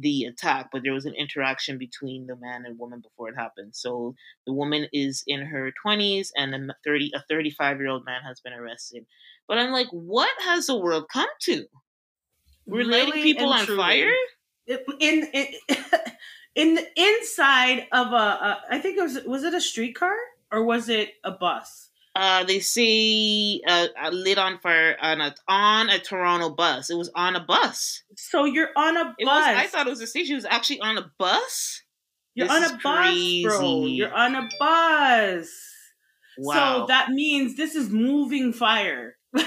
the 0.00 0.24
attack, 0.24 0.68
but 0.72 0.82
there 0.84 0.92
was 0.94 1.06
an 1.06 1.14
interaction 1.14 1.78
between 1.78 2.26
the 2.28 2.36
man 2.36 2.64
and 2.66 2.78
woman 2.78 3.00
before 3.00 3.30
it 3.30 3.36
happened. 3.36 3.74
So 3.74 4.14
the 4.46 4.52
woman 4.52 4.88
is 4.92 5.24
in 5.26 5.42
her 5.46 5.72
twenties, 5.82 6.32
and 6.36 6.54
a 6.54 6.74
thirty 6.84 7.10
a 7.14 7.22
thirty 7.28 7.50
five 7.50 7.78
year 7.78 7.88
old 7.88 8.04
man 8.06 8.22
has 8.26 8.40
been 8.40 8.52
arrested. 8.54 9.06
But 9.48 9.58
I'm 9.58 9.72
like, 9.72 9.88
what 9.90 10.30
has 10.42 10.66
the 10.66 10.76
world 10.78 11.06
come 11.12 11.28
to? 11.44 11.66
We're 12.66 12.84
lighting 12.84 13.14
Really 13.14 13.22
people 13.22 13.52
on 13.52 13.64
truly. 13.64 13.80
fire? 13.80 14.12
in 15.00 15.26
in 15.32 15.46
in 16.54 16.74
the 16.74 16.86
inside 16.96 17.86
of 17.92 18.08
a, 18.12 18.14
a 18.16 18.62
I 18.70 18.78
think 18.78 18.98
it 18.98 19.02
was 19.02 19.18
was 19.24 19.44
it 19.44 19.54
a 19.54 19.60
streetcar 19.60 20.16
or 20.52 20.64
was 20.64 20.88
it 20.88 21.14
a 21.24 21.32
bus? 21.32 21.87
Uh, 22.18 22.42
they 22.42 22.58
say 22.58 23.60
a, 23.68 23.88
uh, 23.96 24.10
lit 24.10 24.38
on 24.38 24.58
fire 24.58 24.96
on 25.00 25.20
a 25.20 25.32
on 25.46 25.88
a 25.88 26.00
Toronto 26.00 26.50
bus. 26.50 26.90
It 26.90 26.96
was 26.96 27.10
on 27.14 27.36
a 27.36 27.40
bus. 27.40 28.02
So 28.16 28.44
you're 28.44 28.70
on 28.74 28.96
a 28.96 29.04
bus. 29.04 29.14
It 29.18 29.24
was. 29.26 29.44
I 29.46 29.66
thought 29.68 29.86
it 29.86 29.90
was 29.90 30.00
a 30.00 30.06
station. 30.06 30.32
It 30.32 30.38
was 30.38 30.44
actually 30.44 30.80
on 30.80 30.98
a 30.98 31.12
bus. 31.16 31.82
you're 32.34 32.48
this 32.48 32.56
on 32.56 32.64
a 32.64 32.78
bus, 32.82 33.42
bro. 33.44 33.86
You're 33.86 34.12
on 34.12 34.34
a 34.34 34.48
bus. 34.58 35.48
Wow. 36.38 36.80
So 36.80 36.86
that 36.88 37.10
means 37.10 37.56
this 37.56 37.76
is 37.76 37.88
moving 37.90 38.52
fire. 38.52 39.16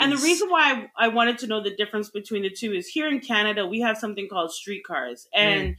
And 0.00 0.12
the 0.12 0.16
reason 0.16 0.48
why 0.48 0.88
I, 0.98 1.06
I 1.06 1.08
wanted 1.08 1.38
to 1.38 1.46
know 1.46 1.62
the 1.62 1.74
difference 1.76 2.08
between 2.08 2.42
the 2.42 2.50
two 2.50 2.72
is 2.72 2.88
here 2.88 3.08
in 3.08 3.20
Canada, 3.20 3.66
we 3.66 3.80
have 3.80 3.98
something 3.98 4.26
called 4.26 4.52
streetcars. 4.52 5.28
And 5.34 5.76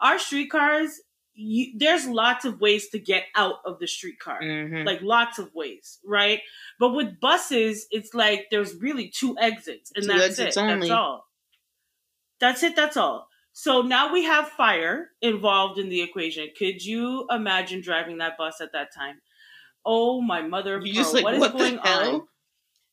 our 0.00 0.18
streetcars, 0.18 1.00
you, 1.34 1.78
there's 1.78 2.06
lots 2.06 2.44
of 2.44 2.60
ways 2.60 2.88
to 2.90 2.98
get 2.98 3.24
out 3.36 3.56
of 3.64 3.78
the 3.78 3.86
streetcar. 3.86 4.40
Mhm. 4.42 4.84
Like 4.84 5.00
lots 5.02 5.38
of 5.38 5.54
ways, 5.54 5.98
right? 6.04 6.40
But 6.78 6.90
with 6.90 7.20
buses, 7.20 7.86
it's 7.90 8.12
like 8.14 8.48
there's 8.50 8.74
really 8.76 9.08
two 9.08 9.36
exits, 9.38 9.92
and 9.94 10.04
Two 10.04 10.08
that's 10.12 10.38
exits 10.38 10.56
it. 10.56 10.60
only. 10.60 10.88
That's 10.88 10.90
all. 10.90 11.26
That's 12.40 12.62
it. 12.62 12.76
That's 12.76 12.96
all. 12.96 13.28
So 13.52 13.82
now 13.82 14.12
we 14.12 14.24
have 14.24 14.48
fire 14.48 15.10
involved 15.20 15.78
in 15.78 15.88
the 15.90 16.00
equation. 16.02 16.48
Could 16.58 16.84
you 16.84 17.26
imagine 17.30 17.82
driving 17.82 18.18
that 18.18 18.36
bus 18.38 18.60
at 18.60 18.72
that 18.72 18.94
time? 18.94 19.20
Oh 19.84 20.20
my 20.22 20.42
mother 20.42 20.80
you 20.82 20.94
just 20.94 21.12
like 21.12 21.24
what 21.24 21.34
is 21.34 21.40
what 21.40 21.52
going 21.52 21.78
hell? 21.78 22.14
on? 22.16 22.28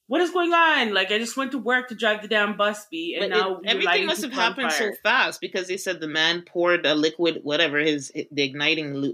What 0.10 0.22
is 0.22 0.32
going 0.32 0.52
on? 0.54 0.92
Like 0.94 1.12
I 1.12 1.20
just 1.20 1.38
went 1.38 1.52
to 1.52 1.60
work 1.60 1.88
to 1.90 1.96
drive 1.96 2.24
the 2.24 2.28
damn 2.28 2.58
bus 2.58 2.86
be, 2.88 3.16
and 3.16 3.30
But 3.32 3.38
now 3.38 3.58
it- 3.58 3.68
everything 3.68 4.08
must 4.08 4.24
have 4.24 4.34
happened 4.34 4.72
so 4.72 4.92
fast 5.04 5.40
because 5.40 5.68
they 5.68 5.78
said 5.78 6.00
the 6.02 6.08
man 6.08 6.42
poured 6.42 6.86
a 6.86 6.96
liquid, 6.96 7.42
whatever 7.44 7.78
his 7.78 8.12
the 8.32 8.44
igniting 8.44 8.96
lu- 8.96 9.14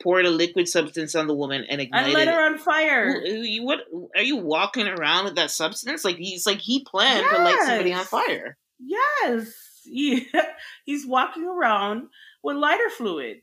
poured 0.00 0.24
a 0.24 0.30
liquid 0.30 0.68
substance 0.68 1.14
on 1.16 1.26
the 1.26 1.34
woman 1.34 1.64
and 1.68 1.80
ignited. 1.80 2.14
let 2.14 2.28
it. 2.28 2.34
her 2.34 2.46
on 2.46 2.58
fire. 2.58 3.20
You- 3.26 3.64
what 3.64 3.80
are 4.16 4.22
you 4.22 4.36
walking 4.36 4.86
around 4.86 5.24
with 5.24 5.34
that 5.34 5.50
substance? 5.50 6.04
Like 6.04 6.16
he's 6.18 6.46
like 6.46 6.58
he 6.58 6.84
planned 6.84 7.26
to 7.28 7.42
light 7.42 7.58
somebody 7.66 7.92
on 7.92 8.04
fire. 8.04 8.56
Yes, 8.78 9.52
yeah. 9.84 10.20
he's 10.84 11.04
walking 11.04 11.44
around 11.44 12.08
with 12.44 12.56
lighter 12.56 12.90
fluid. 12.90 13.42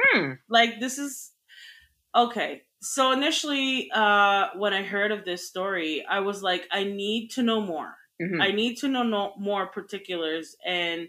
Hmm. 0.00 0.32
like 0.48 0.80
this 0.80 0.98
is 0.98 1.30
okay 2.16 2.62
so 2.84 3.12
initially 3.12 3.90
uh 3.94 4.48
when 4.56 4.72
i 4.74 4.82
heard 4.82 5.10
of 5.10 5.24
this 5.24 5.48
story 5.48 6.04
i 6.08 6.20
was 6.20 6.42
like 6.42 6.66
i 6.70 6.84
need 6.84 7.28
to 7.30 7.42
know 7.42 7.60
more. 7.60 7.94
Mhm. 8.22 8.40
i 8.40 8.50
need 8.52 8.76
to 8.76 8.88
know 8.88 9.02
no, 9.02 9.32
more 9.38 9.66
particulars. 9.66 10.54
And 10.64 11.08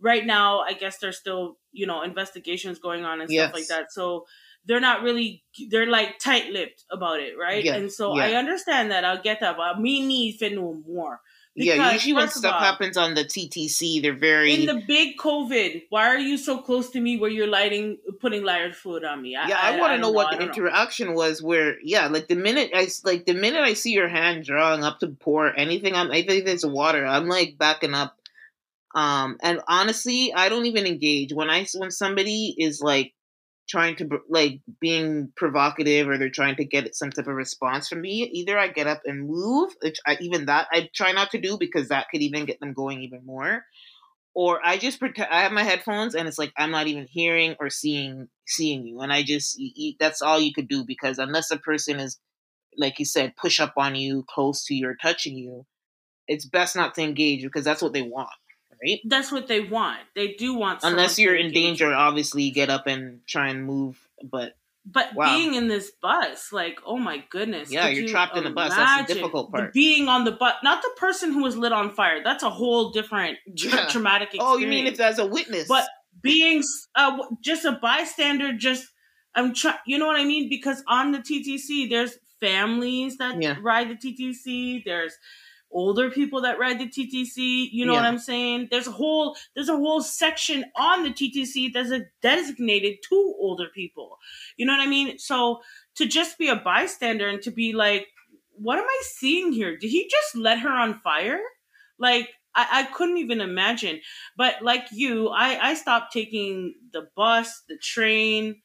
right 0.00 0.24
now 0.26 0.60
i 0.60 0.72
guess 0.72 0.98
there's 0.98 1.18
still 1.18 1.58
you 1.72 1.86
know 1.86 2.02
investigations 2.02 2.78
going 2.78 3.04
on 3.04 3.20
and 3.20 3.30
stuff 3.30 3.52
Yes. 3.52 3.54
like 3.54 3.68
that. 3.68 3.92
So 3.92 4.26
they're 4.66 4.80
not 4.90 5.02
really 5.02 5.44
they're 5.70 5.86
like 5.86 6.18
tight-lipped 6.18 6.84
about 6.90 7.20
it 7.20 7.34
right? 7.38 7.64
Yeah, 7.64 7.76
and 7.76 7.90
so 7.92 8.12
i 8.12 8.32
understand 8.34 8.90
that. 8.90 9.04
I'll 9.04 9.22
get 9.22 9.40
that. 9.40 9.56
But 9.56 9.80
me 9.80 9.94
need 10.06 10.38
to 10.38 10.50
know 10.50 10.82
more 10.86 11.20
yeah, 11.64 11.92
usually 11.92 12.12
when 12.14 12.28
stuff 12.28 12.54
all, 12.54 12.60
happens 12.60 12.96
on 12.96 13.14
the 13.14 13.24
TTC, 13.24 14.02
they're 14.02 14.14
very 14.14 14.54
in 14.54 14.66
the 14.66 14.82
big 14.86 15.16
covid 15.16 15.84
why 15.88 16.06
are 16.06 16.18
you 16.18 16.36
so 16.36 16.58
close 16.58 16.90
to 16.90 17.00
me 17.00 17.16
where 17.16 17.30
you're 17.30 17.46
lighting 17.46 17.98
putting 18.20 18.42
lighter 18.44 18.72
fluid 18.72 19.04
on 19.04 19.22
me 19.22 19.30
yeah. 19.30 19.58
I, 19.60 19.78
want 19.78 19.92
to 19.92 19.98
know 19.98 20.08
don't 20.08 20.14
what 20.14 20.30
the 20.32 20.38
know. 20.38 20.46
interaction 20.46 21.14
was. 21.14 21.42
Where 21.42 21.76
yeah, 21.82 22.08
like 22.08 22.28
the 22.28 22.36
minute 22.36 22.70
I 22.74 22.88
like 23.04 23.26
the 23.26 23.34
minute 23.34 23.62
I 23.62 23.74
see 23.74 23.92
your 23.92 24.08
hand 24.08 24.44
drawing 24.44 24.84
up 24.84 25.00
to 25.00 25.08
pour 25.08 25.56
anything, 25.56 25.94
I'm 25.94 26.10
I 26.10 26.22
think 26.22 26.44
there's 26.44 26.66
water. 26.66 27.06
I'm 27.06 27.28
like 27.28 27.56
backing 27.58 27.94
up. 27.94 28.16
Um, 28.94 29.38
and 29.42 29.60
honestly, 29.68 30.32
I 30.34 30.48
don't 30.48 30.66
even 30.66 30.86
engage 30.86 31.32
when 31.32 31.48
I 31.48 31.66
when 31.76 31.90
somebody 31.90 32.54
is 32.58 32.80
like 32.80 33.14
trying 33.70 33.96
to 33.96 34.08
like 34.28 34.60
being 34.80 35.32
provocative 35.36 36.08
or 36.08 36.18
they're 36.18 36.30
trying 36.30 36.56
to 36.56 36.64
get 36.64 36.94
some 36.96 37.10
type 37.10 37.28
of 37.28 37.34
response 37.34 37.88
from 37.88 38.02
me. 38.02 38.24
Either 38.34 38.58
I 38.58 38.68
get 38.68 38.88
up 38.88 39.02
and 39.06 39.28
move, 39.28 39.72
which 39.82 39.98
I, 40.06 40.18
even 40.20 40.46
that 40.46 40.68
I 40.72 40.90
try 40.94 41.12
not 41.12 41.30
to 41.32 41.40
do 41.40 41.58
because 41.58 41.88
that 41.88 42.08
could 42.10 42.22
even 42.22 42.46
get 42.46 42.60
them 42.60 42.74
going 42.74 43.02
even 43.02 43.24
more. 43.26 43.64
Or 44.34 44.60
I 44.64 44.78
just 44.78 45.00
pretend 45.00 45.28
I 45.30 45.42
have 45.42 45.52
my 45.52 45.64
headphones 45.64 46.14
and 46.14 46.28
it's 46.28 46.38
like 46.38 46.52
I'm 46.56 46.70
not 46.70 46.86
even 46.86 47.06
hearing 47.10 47.56
or 47.60 47.70
seeing 47.70 48.28
seeing 48.46 48.86
you, 48.86 49.00
and 49.00 49.12
I 49.12 49.22
just 49.24 49.56
y- 49.58 49.72
y- 49.76 49.96
that's 50.00 50.22
all 50.22 50.40
you 50.40 50.52
could 50.52 50.68
do 50.68 50.84
because 50.84 51.18
unless 51.18 51.50
a 51.50 51.58
person 51.58 51.98
is 52.00 52.18
like 52.78 52.98
you 52.98 53.04
said 53.06 53.36
push 53.36 53.60
up 53.60 53.74
on 53.76 53.94
you 53.96 54.24
close 54.28 54.64
to 54.66 54.74
you 54.74 54.88
or 54.88 54.96
touching 55.02 55.36
you, 55.38 55.66
it's 56.28 56.46
best 56.46 56.76
not 56.76 56.94
to 56.96 57.02
engage 57.02 57.42
because 57.42 57.64
that's 57.64 57.82
what 57.82 57.92
they 57.92 58.02
want, 58.02 58.30
right? 58.82 59.00
That's 59.04 59.30
what 59.32 59.46
they 59.48 59.60
want. 59.60 60.00
They 60.14 60.34
do 60.34 60.54
want. 60.54 60.80
Unless 60.82 61.18
you're 61.18 61.36
in 61.36 61.52
danger, 61.52 61.88
with. 61.88 61.96
obviously 61.96 62.50
get 62.50 62.70
up 62.70 62.86
and 62.86 63.20
try 63.26 63.48
and 63.48 63.64
move. 63.64 63.98
But 64.22 64.56
But 64.86 65.14
Wow. 65.14 65.36
being 65.36 65.54
in 65.54 65.68
this 65.68 65.90
bus, 66.02 66.52
like, 66.52 66.78
oh 66.86 66.96
my 66.96 67.22
goodness. 67.30 67.70
Yeah, 67.70 67.88
you're 67.88 68.04
you 68.04 68.08
trapped 68.08 68.36
in 68.36 68.44
the 68.44 68.50
bus. 68.50 68.74
That's 68.74 69.08
the 69.08 69.14
difficult 69.14 69.52
the 69.52 69.58
part. 69.58 69.72
being 69.74 70.08
on 70.08 70.24
the 70.24 70.32
bus, 70.32 70.54
not 70.64 70.80
the 70.82 70.90
person 70.96 71.32
who 71.32 71.42
was 71.42 71.56
lit 71.56 71.72
on 71.72 71.90
fire. 71.90 72.22
That's 72.24 72.42
a 72.42 72.50
whole 72.50 72.90
different 72.90 73.38
tra- 73.58 73.70
Yeah. 73.70 73.86
traumatic 73.88 74.28
experience. 74.34 74.54
oh, 74.56 74.58
you 74.58 74.66
mean 74.66 74.86
if 74.86 74.96
that's 74.96 75.18
a 75.18 75.26
witness? 75.26 75.68
But 75.68 75.86
being 76.22 76.62
uh, 76.94 77.18
just 77.42 77.64
a 77.66 77.72
bystander, 77.72 78.52
just 78.54 78.86
I'm 79.34 79.54
trying. 79.54 79.78
You 79.86 79.98
know 79.98 80.06
what 80.06 80.18
I 80.18 80.24
mean? 80.24 80.48
Because 80.48 80.82
on 80.88 81.12
the 81.12 81.18
TTC, 81.18 81.88
there's 81.90 82.18
families 82.40 83.18
that 83.18 83.40
Yeah. 83.40 83.56
ride 83.60 83.90
the 83.90 83.94
TTC. 83.96 84.82
There's 84.84 85.14
older 85.72 86.10
people 86.10 86.42
that 86.42 86.58
ride 86.58 86.78
the 86.78 86.88
TTC. 86.88 87.68
You 87.70 87.86
know 87.86 87.94
what 87.94 88.04
I'm 88.04 88.18
saying? 88.18 88.68
There's 88.70 88.86
a 88.86 88.92
whole 88.92 89.36
there's 89.54 89.68
a 89.68 89.76
whole 89.76 90.02
section 90.02 90.64
on 90.76 91.02
the 91.02 91.10
TTC 91.10 91.72
that's 91.72 91.90
a 91.90 92.06
designated 92.22 92.98
to 93.08 93.34
older 93.38 93.66
people. 93.74 94.18
You 94.56 94.66
know 94.66 94.72
what 94.72 94.86
I 94.86 94.86
mean? 94.86 95.18
So 95.18 95.60
to 95.96 96.06
just 96.06 96.38
be 96.38 96.48
a 96.48 96.56
bystander 96.56 97.28
and 97.28 97.42
to 97.42 97.50
be 97.50 97.72
like, 97.72 98.08
what 98.52 98.78
am 98.78 98.84
I 98.84 99.02
seeing 99.02 99.52
here? 99.52 99.76
Did 99.76 99.90
he 99.90 100.08
just 100.10 100.36
let 100.36 100.60
her 100.60 100.70
on 100.70 101.00
fire? 101.00 101.40
Like 101.98 102.30
I, 102.54 102.66
I 102.72 102.82
couldn't 102.94 103.18
even 103.18 103.40
imagine. 103.40 104.00
But 104.36 104.62
like 104.62 104.86
you, 104.92 105.28
I, 105.28 105.70
I 105.70 105.74
stopped 105.74 106.12
taking 106.12 106.74
the 106.92 107.08
bus, 107.16 107.62
the 107.68 107.78
train 107.78 108.60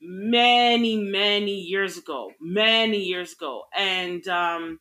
many, 0.00 0.96
many 0.96 1.54
years 1.54 1.98
ago. 1.98 2.32
Many 2.40 2.98
years 2.98 3.32
ago. 3.32 3.64
And 3.76 4.26
um, 4.28 4.80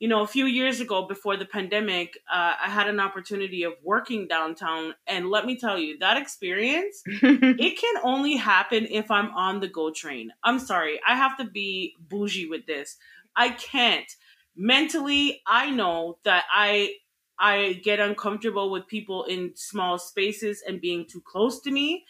you 0.00 0.08
know, 0.08 0.22
a 0.22 0.26
few 0.26 0.46
years 0.46 0.80
ago 0.80 1.06
before 1.06 1.36
the 1.36 1.44
pandemic, 1.44 2.18
uh, 2.32 2.54
I 2.64 2.70
had 2.70 2.88
an 2.88 2.98
opportunity 2.98 3.64
of 3.64 3.74
working 3.84 4.26
downtown. 4.26 4.94
And 5.06 5.28
let 5.28 5.44
me 5.44 5.58
tell 5.58 5.78
you, 5.78 5.98
that 5.98 6.16
experience, 6.16 7.02
it 7.06 7.78
can 7.78 8.02
only 8.02 8.36
happen 8.36 8.86
if 8.90 9.10
I'm 9.10 9.30
on 9.34 9.60
the 9.60 9.68
GO 9.68 9.92
train. 9.92 10.32
I'm 10.42 10.58
sorry, 10.58 10.98
I 11.06 11.16
have 11.16 11.36
to 11.36 11.44
be 11.44 11.94
bougie 12.00 12.48
with 12.48 12.64
this. 12.66 12.96
I 13.36 13.50
can't. 13.50 14.10
Mentally, 14.56 15.42
I 15.46 15.70
know 15.70 16.18
that 16.24 16.44
I 16.50 16.94
I 17.38 17.80
get 17.84 18.00
uncomfortable 18.00 18.70
with 18.70 18.86
people 18.86 19.24
in 19.24 19.52
small 19.54 19.98
spaces 19.98 20.62
and 20.66 20.80
being 20.80 21.06
too 21.06 21.22
close 21.22 21.60
to 21.62 21.70
me. 21.70 22.04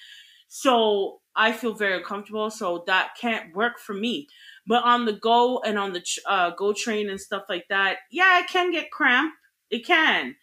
So 0.49 1.21
I 1.37 1.53
feel 1.53 1.75
very 1.75 1.99
uncomfortable. 1.99 2.51
So 2.51 2.83
that 2.87 3.17
can't 3.21 3.55
work 3.55 3.79
for 3.79 3.95
me. 3.95 4.27
But 4.71 4.85
on 4.85 5.05
the 5.05 5.13
go 5.13 5.59
and 5.67 5.77
on 5.79 5.93
the 5.93 6.03
uh, 6.27 6.51
go 6.57 6.73
train 6.73 7.11
and 7.11 7.21
stuff 7.21 7.45
like 7.49 7.67
that, 7.71 7.99
yeah, 8.11 8.39
it 8.41 8.47
can 8.47 8.71
get 8.71 8.91
cramped. 8.93 9.37
It 9.69 9.85
can. 9.85 10.37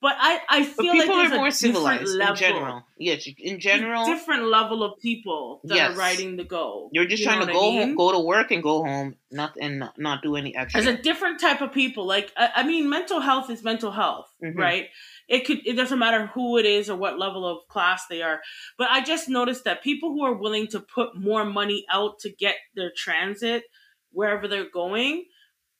But 0.00 0.16
I, 0.18 0.40
I 0.50 0.62
But 0.64 0.82
feel 0.82 0.92
like 0.92 1.00
people 1.02 1.16
there's 1.16 1.32
are 1.32 1.34
a 1.34 1.36
more 1.38 1.50
different 1.50 1.54
civilized 1.76 2.14
level 2.16 2.32
in 2.34 2.36
general. 2.36 2.82
Yes, 2.98 3.28
in 3.38 3.60
general, 3.60 4.04
different 4.06 4.44
level 4.44 4.82
of 4.82 4.92
people 5.00 5.60
that 5.64 5.76
Yes. 5.76 5.90
are 5.94 5.98
riding 5.98 6.36
the 6.36 6.44
go. 6.44 6.88
you're 6.92 7.06
just 7.06 7.22
You 7.22 7.28
trying 7.28 7.46
to 7.46 7.52
go 7.52 7.58
I 7.68 7.70
mean? 7.72 7.88
home, 7.88 7.96
go 7.96 8.12
to 8.12 8.20
work 8.20 8.50
and 8.50 8.62
go 8.62 8.82
home, 8.84 9.16
not 9.30 9.52
and 9.60 9.78
not, 9.80 9.98
not 9.98 10.22
do 10.22 10.36
any 10.36 10.54
extra. 10.56 10.82
There's 10.82 10.98
a 10.98 11.02
different 11.02 11.40
type 11.40 11.60
of 11.60 11.72
people. 11.72 12.06
Like 12.06 12.32
I, 12.36 12.50
I 12.56 12.62
mean, 12.64 12.88
mental 12.88 13.20
health 13.20 13.48
is 13.50 13.62
mental 13.62 13.92
health, 13.92 14.28
Mhm. 14.42 14.56
right? 14.56 14.88
It 15.28 15.46
could 15.46 15.66
it 15.66 15.74
doesn't 15.74 15.98
matter 15.98 16.26
who 16.26 16.58
it 16.58 16.66
is 16.66 16.90
or 16.90 16.96
what 16.96 17.18
level 17.18 17.46
of 17.46 17.66
class 17.68 18.06
they 18.08 18.22
are. 18.22 18.40
But 18.76 18.90
I 18.90 19.02
just 19.02 19.28
noticed 19.28 19.64
that 19.64 19.82
people 19.82 20.10
who 20.10 20.24
are 20.24 20.34
willing 20.34 20.66
to 20.68 20.80
put 20.80 21.16
more 21.16 21.44
money 21.44 21.84
out 21.90 22.18
to 22.20 22.30
get 22.30 22.56
their 22.74 22.92
transit 22.94 23.64
wherever 24.12 24.46
they're 24.46 24.70
going, 24.70 25.24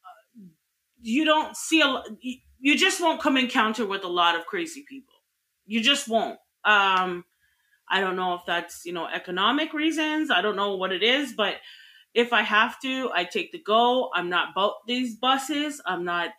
uh, 0.04 0.40
you 1.00 1.24
don't 1.24 1.56
see 1.56 1.82
a 1.82 2.02
you 2.64 2.78
just 2.78 3.00
won't 3.00 3.20
come 3.20 3.36
encounter 3.36 3.84
with 3.86 4.04
a 4.04 4.08
lot 4.08 4.36
of 4.36 4.46
crazy 4.46 4.84
people. 4.88 5.12
You 5.66 5.82
just 5.82 6.08
won't. 6.08 6.38
Um, 6.64 7.24
I 7.90 8.00
don't 8.00 8.16
know 8.16 8.34
if 8.34 8.40
that's 8.46 8.86
you 8.86 8.92
know 8.94 9.06
economic 9.06 9.74
reasons. 9.74 10.30
I 10.30 10.40
don't 10.40 10.56
know 10.56 10.76
what 10.76 10.92
it 10.92 11.02
is, 11.02 11.34
but 11.34 11.56
if 12.14 12.32
I 12.32 12.42
have 12.42 12.80
to, 12.80 13.10
I 13.12 13.24
take 13.24 13.52
the 13.52 13.62
go. 13.62 14.10
I'm 14.14 14.30
not 14.30 14.52
about 14.52 14.86
these 14.86 15.16
buses. 15.16 15.82
I'm 15.84 16.04
not. 16.04 16.30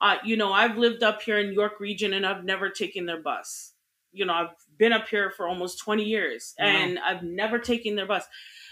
Uh, 0.00 0.16
you 0.24 0.36
know, 0.36 0.52
I've 0.52 0.76
lived 0.76 1.02
up 1.02 1.22
here 1.22 1.38
in 1.38 1.52
York 1.52 1.80
Region, 1.80 2.12
and 2.12 2.26
I've 2.26 2.44
never 2.44 2.68
taken 2.68 3.06
their 3.06 3.20
bus. 3.20 3.72
You 4.12 4.24
know, 4.26 4.32
I've 4.32 4.54
been 4.78 4.92
up 4.92 5.08
here 5.08 5.30
for 5.30 5.46
almost 5.48 5.78
20 5.80 6.04
years, 6.04 6.54
and 6.58 6.98
I've 6.98 7.22
never 7.22 7.58
taken 7.58 7.96
their 7.96 8.06
bus. 8.06 8.24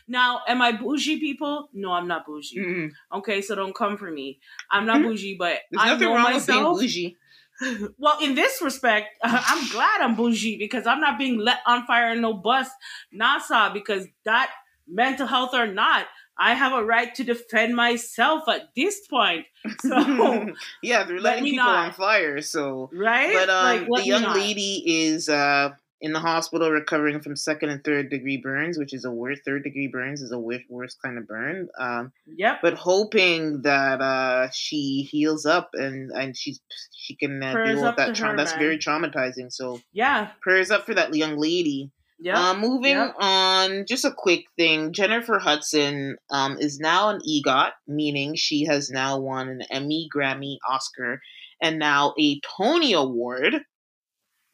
Now, 0.06 0.40
am 0.46 0.60
I 0.60 0.72
bougie, 0.72 1.18
people? 1.18 1.68
No, 1.72 1.92
I'm 1.92 2.06
not 2.08 2.26
bougie. 2.26 2.58
Mm-hmm. 2.58 3.18
Okay, 3.18 3.40
so 3.40 3.54
don't 3.54 3.74
come 3.74 3.96
for 3.96 4.10
me. 4.10 4.38
I'm 4.70 4.86
not 4.86 5.02
bougie, 5.02 5.36
but 5.38 5.60
There's 5.70 5.82
I 5.82 5.88
nothing 5.88 6.08
know 6.08 6.14
wrong 6.14 6.34
with 6.34 6.46
being 6.46 6.58
myself. 6.62 6.80
bougie. 6.80 7.16
Well, 7.98 8.18
in 8.20 8.34
this 8.34 8.60
respect, 8.60 9.10
I'm 9.22 9.68
glad 9.70 10.00
I'm 10.00 10.16
bougie 10.16 10.58
because 10.58 10.86
I'm 10.86 11.00
not 11.00 11.18
being 11.18 11.38
let 11.38 11.58
on 11.66 11.86
fire 11.86 12.12
in 12.12 12.20
no 12.20 12.34
bus, 12.34 12.68
NASA, 13.14 13.72
because 13.72 14.06
that 14.24 14.50
mental 14.88 15.26
health 15.26 15.54
or 15.54 15.66
not, 15.66 16.06
I 16.38 16.54
have 16.54 16.72
a 16.72 16.84
right 16.84 17.14
to 17.14 17.24
defend 17.24 17.76
myself 17.76 18.48
at 18.48 18.70
this 18.74 19.06
point. 19.06 19.46
So, 19.80 20.48
yeah, 20.82 21.04
they're 21.04 21.20
letting 21.20 21.44
people 21.44 21.64
not. 21.64 21.86
on 21.86 21.92
fire. 21.92 22.40
So, 22.42 22.90
right? 22.92 23.32
but 23.34 23.48
um, 23.48 23.88
Like, 23.88 24.02
the 24.02 24.06
young 24.06 24.34
lady 24.34 24.82
is 25.06 25.28
uh 25.28 25.70
in 26.00 26.12
the 26.12 26.20
hospital 26.20 26.70
recovering 26.70 27.18
from 27.20 27.34
second 27.34 27.70
and 27.70 27.82
third 27.82 28.10
degree 28.10 28.36
burns, 28.36 28.76
which 28.76 28.92
is 28.92 29.06
a 29.06 29.10
worst 29.10 29.42
third 29.46 29.62
degree 29.62 29.86
burns 29.86 30.20
is 30.20 30.32
a 30.32 30.38
worst 30.38 30.98
kind 31.02 31.16
of 31.16 31.26
burn. 31.26 31.68
Um, 31.78 32.12
Yep. 32.26 32.58
but 32.60 32.74
hoping 32.74 33.62
that 33.62 34.02
uh 34.02 34.50
she 34.50 35.08
heals 35.10 35.46
up 35.46 35.70
and 35.72 36.10
and 36.10 36.36
she's 36.36 36.60
she 36.94 37.14
can 37.16 37.42
uh, 37.42 37.52
deal 37.64 37.82
with 37.82 37.96
that 37.96 38.14
trauma. 38.14 38.36
That's 38.36 38.52
man. 38.52 38.60
very 38.60 38.78
traumatizing. 38.78 39.52
So 39.52 39.80
yeah. 39.92 40.32
prayers 40.40 40.70
up 40.70 40.84
for 40.84 40.94
that 40.94 41.14
young 41.14 41.38
lady. 41.38 41.90
Yep. 42.20 42.36
Um, 42.36 42.60
moving 42.60 42.96
Yep. 42.96 43.14
on, 43.18 43.86
just 43.86 44.04
a 44.04 44.12
quick 44.16 44.44
thing. 44.56 44.92
Jennifer 44.92 45.38
Hudson 45.38 46.16
um, 46.30 46.56
is 46.58 46.78
now 46.78 47.10
an 47.10 47.20
EGOT, 47.28 47.72
meaning 47.86 48.34
she 48.34 48.64
has 48.66 48.90
now 48.90 49.18
won 49.18 49.48
an 49.48 49.62
Emmy, 49.70 50.08
Grammy, 50.14 50.56
Oscar, 50.68 51.20
and 51.60 51.78
now 51.78 52.14
a 52.18 52.40
Tony 52.56 52.92
Award. 52.92 53.56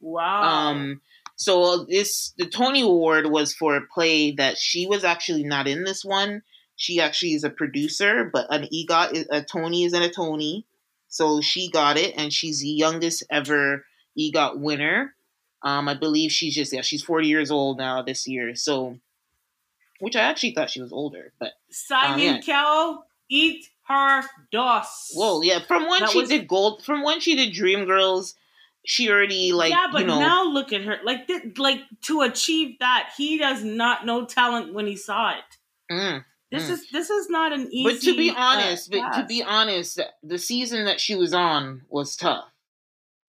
wow. 0.00 0.42
Um, 0.42 1.00
so 1.36 1.84
this 1.84 2.32
the 2.38 2.46
Tony 2.46 2.82
Award 2.82 3.26
was 3.26 3.54
for 3.54 3.76
a 3.76 3.86
play 3.94 4.32
that 4.32 4.58
she 4.58 4.86
was 4.86 5.04
actually 5.04 5.44
not 5.44 5.66
in 5.68 5.84
this 5.84 6.04
one. 6.04 6.42
She 6.76 7.00
actually 7.00 7.32
is 7.34 7.44
a 7.44 7.50
producer, 7.50 8.28
but 8.32 8.46
an 8.50 8.68
EGOT, 8.72 9.12
is, 9.12 9.26
a 9.30 9.42
Tony 9.42 9.84
is 9.84 9.92
in 9.92 10.02
a 10.02 10.10
Tony, 10.10 10.66
so 11.08 11.40
she 11.40 11.70
got 11.70 11.98
it, 11.98 12.14
and 12.16 12.32
she's 12.32 12.60
the 12.60 12.68
youngest 12.68 13.22
ever 13.30 13.84
EGOT 14.18 14.58
winner. 14.58 15.14
Um, 15.62 15.88
I 15.88 15.94
believe 15.94 16.32
she's 16.32 16.54
just 16.54 16.72
yeah, 16.72 16.82
she's 16.82 17.02
forty 17.02 17.28
years 17.28 17.50
old 17.50 17.78
now 17.78 18.02
this 18.02 18.26
year. 18.26 18.54
So, 18.54 18.98
which 19.98 20.16
I 20.16 20.20
actually 20.20 20.52
thought 20.52 20.70
she 20.70 20.80
was 20.80 20.92
older, 20.92 21.32
but 21.38 21.52
Simon 21.70 22.18
yeah. 22.20 22.40
Cowell, 22.40 23.04
eat 23.28 23.66
her 23.86 24.22
dust. 24.52 25.12
whoa, 25.14 25.42
yeah. 25.42 25.58
From 25.60 25.88
when 25.88 26.00
That 26.00 26.10
she 26.10 26.20
was- 26.20 26.28
did 26.28 26.48
Gold, 26.48 26.82
from 26.84 27.02
when 27.02 27.20
she 27.20 27.36
did 27.36 27.52
Dreamgirls, 27.52 28.34
she 28.86 29.10
already 29.10 29.52
like 29.52 29.70
yeah, 29.70 29.88
but 29.92 30.00
you 30.02 30.06
know. 30.06 30.18
now 30.18 30.44
look 30.44 30.72
at 30.72 30.82
her. 30.82 30.96
Like, 31.04 31.26
th- 31.26 31.58
like 31.58 31.80
to 32.02 32.22
achieve 32.22 32.78
that, 32.80 33.10
he 33.16 33.36
does 33.36 33.62
not 33.62 34.06
know 34.06 34.24
talent 34.24 34.72
when 34.72 34.86
he 34.86 34.96
saw 34.96 35.32
it. 35.32 35.92
mm. 35.92 36.24
This 36.50 36.64
Mm. 36.66 36.70
is 36.70 36.90
this 36.90 37.10
is 37.10 37.28
not 37.30 37.52
an 37.52 37.68
easy. 37.70 37.84
But 37.94 38.02
to 38.02 38.16
be 38.16 38.30
uh, 38.30 38.34
honest, 38.36 38.90
but 38.90 39.12
to 39.18 39.24
be 39.26 39.42
honest, 39.42 40.00
the 40.22 40.38
season 40.38 40.84
that 40.86 41.00
she 41.00 41.14
was 41.14 41.32
on 41.32 41.82
was 41.88 42.16
tough. 42.16 42.49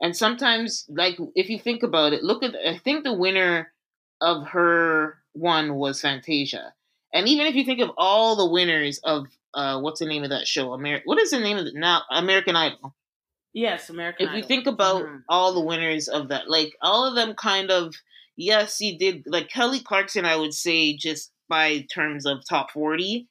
And 0.01 0.15
sometimes, 0.17 0.85
like 0.89 1.17
if 1.35 1.49
you 1.49 1.59
think 1.59 1.83
about 1.83 2.13
it, 2.13 2.23
look 2.23 2.43
at 2.43 2.55
I 2.55 2.77
think 2.77 3.03
the 3.03 3.13
winner 3.13 3.71
of 4.19 4.47
her 4.47 5.19
one 5.33 5.75
was 5.75 6.01
Fantasia. 6.01 6.73
And 7.13 7.27
even 7.27 7.45
if 7.47 7.55
you 7.55 7.63
think 7.65 7.81
of 7.81 7.91
all 7.97 8.35
the 8.35 8.49
winners 8.51 8.99
of 9.03 9.27
uh, 9.53 9.79
what's 9.81 9.99
the 9.99 10.05
name 10.05 10.23
of 10.23 10.29
that 10.29 10.47
show? 10.47 10.73
Amer- 10.73 11.01
what 11.05 11.19
is 11.19 11.31
the 11.31 11.39
name 11.39 11.57
of 11.57 11.65
it 11.67 11.75
now? 11.75 12.03
American 12.09 12.55
Idol. 12.55 12.95
yes, 13.53 13.89
American. 13.89 14.29
If 14.29 14.33
you 14.35 14.43
think 14.43 14.65
about 14.65 15.03
Mhm. 15.03 15.23
all 15.27 15.53
the 15.53 15.59
winners 15.59 16.07
of 16.07 16.29
that, 16.29 16.49
like 16.49 16.73
all 16.81 17.05
of 17.05 17.15
them 17.15 17.33
kind 17.35 17.69
of, 17.69 17.93
yes, 18.37 18.77
he 18.77 18.97
did. 18.97 19.23
Like 19.27 19.49
Kelly 19.49 19.81
Clarkson, 19.81 20.23
I 20.23 20.37
would 20.37 20.53
say, 20.53 20.95
just 20.95 21.31
by 21.49 21.85
terms 21.93 22.25
of 22.25 22.47
top 22.47 22.71
40, 22.71 23.27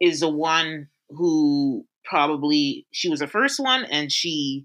is 0.00 0.20
the 0.20 0.30
one 0.30 0.88
who 1.10 1.86
probably, 2.04 2.86
she 2.90 3.10
was 3.10 3.20
the 3.20 3.26
first 3.26 3.60
one 3.60 3.84
and 3.84 4.10
she, 4.10 4.64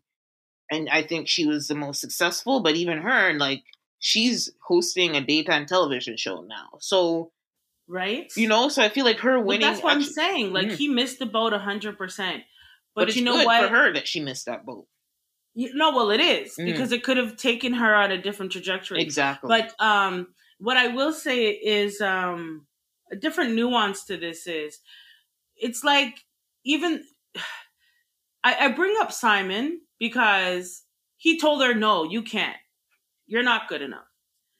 and 0.71 0.89
I 0.89 1.03
think 1.03 1.27
she 1.27 1.45
was 1.45 1.67
the 1.67 1.75
most 1.75 2.01
successful, 2.01 2.61
but 2.61 2.75
even 2.75 2.99
her, 2.99 3.33
like, 3.37 3.63
she's 3.99 4.51
hosting 4.67 5.15
a 5.15 5.21
daytime 5.21 5.65
television 5.65 6.17
show 6.17 6.41
now. 6.41 6.77
So, 6.79 7.31
right, 7.87 8.31
you 8.35 8.47
know, 8.47 8.69
so 8.69 8.83
I 8.83 8.89
feel 8.89 9.05
like 9.05 9.19
her 9.19 9.37
Well, 9.37 9.47
winning. 9.47 9.67
that's 9.67 9.81
what 9.83 9.93
I'm 9.95 10.01
saying. 10.03 10.53
Like 10.53 10.67
Mm. 10.67 10.75
he 10.77 10.87
missed 10.87 11.19
the 11.19 11.25
boat 11.25 11.53
hundred 11.53 11.97
percent. 11.97 12.43
but, 12.95 13.07
But, 13.07 13.15
you 13.15 13.23
know 13.23 13.43
what? 13.43 13.61
for 13.61 13.67
her 13.75 13.93
that 13.93 14.07
she 14.07 14.19
missed 14.21 14.45
that 14.45 14.65
boat. 14.65 14.87
You, 15.53 15.73
no, 15.73 15.91
well, 15.95 16.11
it 16.11 16.19
is 16.19 16.55
Mm. 16.57 16.65
because 16.65 16.91
it 16.91 17.03
could 17.03 17.17
have 17.17 17.35
taken 17.37 17.73
her 17.73 17.93
on 17.95 18.11
a 18.11 18.21
different 18.21 18.51
trajectory. 18.51 19.01
Exactly. 19.01 19.47
But 19.47 19.73
um, 19.83 20.33
what 20.59 20.77
I 20.77 20.87
will 20.87 21.13
say 21.13 21.49
is 21.49 21.99
um, 22.01 22.67
a 23.11 23.15
different 23.15 23.53
nuance 23.55 24.03
to 24.05 24.17
this 24.17 24.47
is 24.47 24.79
it's 25.57 25.83
like 25.83 26.23
even 26.63 27.03
I, 28.43 28.65
I 28.65 28.67
bring 28.71 28.95
up 28.99 29.11
Simon 29.11 29.81
because 29.99 30.83
he 31.17 31.39
told 31.39 31.63
her, 31.63 31.73
no, 31.73 32.03
you 32.03 32.21
can't. 32.21 32.57
You're 33.27 33.43
not 33.43 33.67
good 33.67 33.81
enough. 33.81 34.05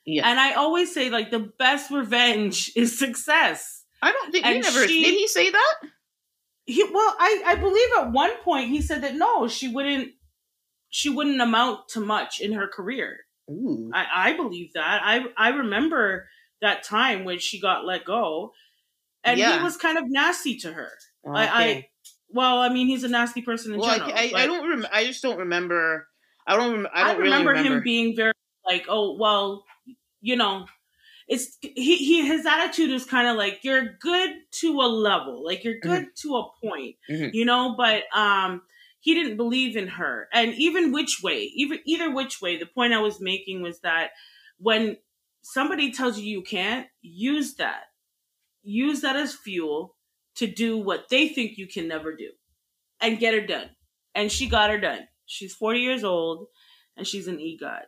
yeah. 0.06 0.28
And 0.28 0.40
I 0.40 0.54
always 0.54 0.94
say, 0.94 1.10
like, 1.10 1.32
the 1.32 1.52
best 1.60 1.92
revenge 1.92 2.72
is 2.76 2.98
success. 2.98 3.84
I 4.02 4.12
don't 4.12 4.32
think 4.32 4.46
he 4.46 4.60
never, 4.60 4.88
she- 4.88 5.04
did 5.04 5.14
he 5.14 5.28
say 5.28 5.50
that? 5.52 5.76
He, 6.68 6.84
well, 6.84 7.16
I, 7.20 7.44
I 7.46 7.56
believe 7.56 7.88
at 8.00 8.12
one 8.12 8.36
point 8.44 8.70
he 8.70 8.82
said 8.82 9.04
that 9.04 9.14
no, 9.16 9.48
she 9.48 9.68
wouldn't, 9.68 10.14
she 10.90 11.10
wouldn't 11.10 11.40
amount 11.40 11.90
to 11.90 12.00
much 12.00 12.40
in 12.40 12.54
her 12.54 12.68
career. 12.68 13.18
Ooh. 13.52 13.92
I, 13.94 14.06
I 14.32 14.34
believe 14.36 14.74
that. 14.74 15.02
I 15.04 15.26
I 15.38 15.50
remember 15.50 16.28
that 16.62 16.82
time 16.84 17.24
when 17.26 17.38
she 17.38 17.60
got 17.60 17.86
let 17.86 18.04
go, 18.06 18.54
and 19.24 19.38
Yeah. 19.38 19.58
he 19.58 19.64
was 19.64 19.78
kind 19.78 20.00
of 20.00 20.06
nasty 20.08 20.58
to 20.60 20.72
her. 20.74 20.90
I, 21.32 21.48
I 21.48 21.88
well, 22.36 22.60
I 22.60 22.70
mean, 22.70 22.88
he's 22.88 23.04
a 23.04 23.08
nasty 23.08 23.42
person 23.42 23.74
in 23.74 23.80
well, 23.80 23.90
general. 23.90 24.12
I, 24.14 24.32
I, 24.36 24.44
I 24.44 24.46
don't. 24.46 24.70
Rem- 24.70 24.88
I 24.92 25.06
just 25.06 25.24
don't 25.24 25.40
remember. 25.40 26.08
I 26.46 26.56
don't. 26.56 26.74
Rem- 26.74 26.88
I 26.94 27.02
I 27.02 27.14
don't 27.14 27.22
remember, 27.24 27.52
really 27.52 27.60
remember 27.64 27.78
him 27.78 27.84
being 27.84 28.16
very 28.16 28.34
like, 28.66 28.86
oh 28.90 29.18
well, 29.18 29.64
you 30.22 30.36
know, 30.36 30.66
it's 31.28 31.58
he, 31.62 31.96
he 31.96 32.28
his 32.28 32.46
attitude 32.46 32.92
is 32.92 33.06
kind 33.06 33.28
of 33.28 33.38
like 33.38 33.60
you're 33.64 33.96
good 34.00 34.32
to 34.60 34.82
a 34.82 34.88
level, 34.88 35.44
like 35.44 35.64
you're 35.64 35.80
good 35.80 36.08
to 36.18 36.36
a 36.36 36.50
point, 36.64 36.98
Mhm. 37.10 37.34
you 37.34 37.46
know, 37.46 37.76
but 37.76 38.04
um. 38.16 38.62
He 39.00 39.14
didn't 39.14 39.38
believe 39.38 39.78
in 39.78 39.88
her, 39.88 40.28
and 40.34 40.56
even 40.56 40.92
which 40.92 41.22
way, 41.22 41.52
even 41.54 41.78
either 41.86 42.10
which 42.10 42.42
way. 42.42 42.58
The 42.58 42.66
point 42.66 42.92
I 42.92 43.02
was 43.02 43.22
making 43.22 43.62
was 43.62 43.80
that 43.82 44.10
when 44.58 44.98
somebody 45.44 45.92
tells 45.92 46.18
you 46.18 46.26
you 46.26 46.42
can't, 46.42 46.88
use 47.04 47.54
that, 47.58 47.84
use 48.64 49.02
that 49.02 49.16
as 49.16 49.36
fuel 49.36 49.95
to 50.36 50.48
do 50.48 50.78
what 50.78 51.10
they 51.10 51.28
think 51.30 51.58
you 51.58 51.68
can 51.68 51.88
never 51.88 52.16
do, 52.16 52.32
and 53.02 53.20
get 53.20 53.34
her 53.34 53.46
done. 53.46 53.70
And 54.14 54.32
she 54.32 54.48
got 54.48 54.70
her 54.70 54.80
done. 54.80 55.08
She's 55.26 55.54
forty 55.54 55.80
years 55.82 56.04
old, 56.04 56.48
and 56.98 57.06
she's 57.08 57.28
an 57.28 57.38
EGOT. 57.38 57.84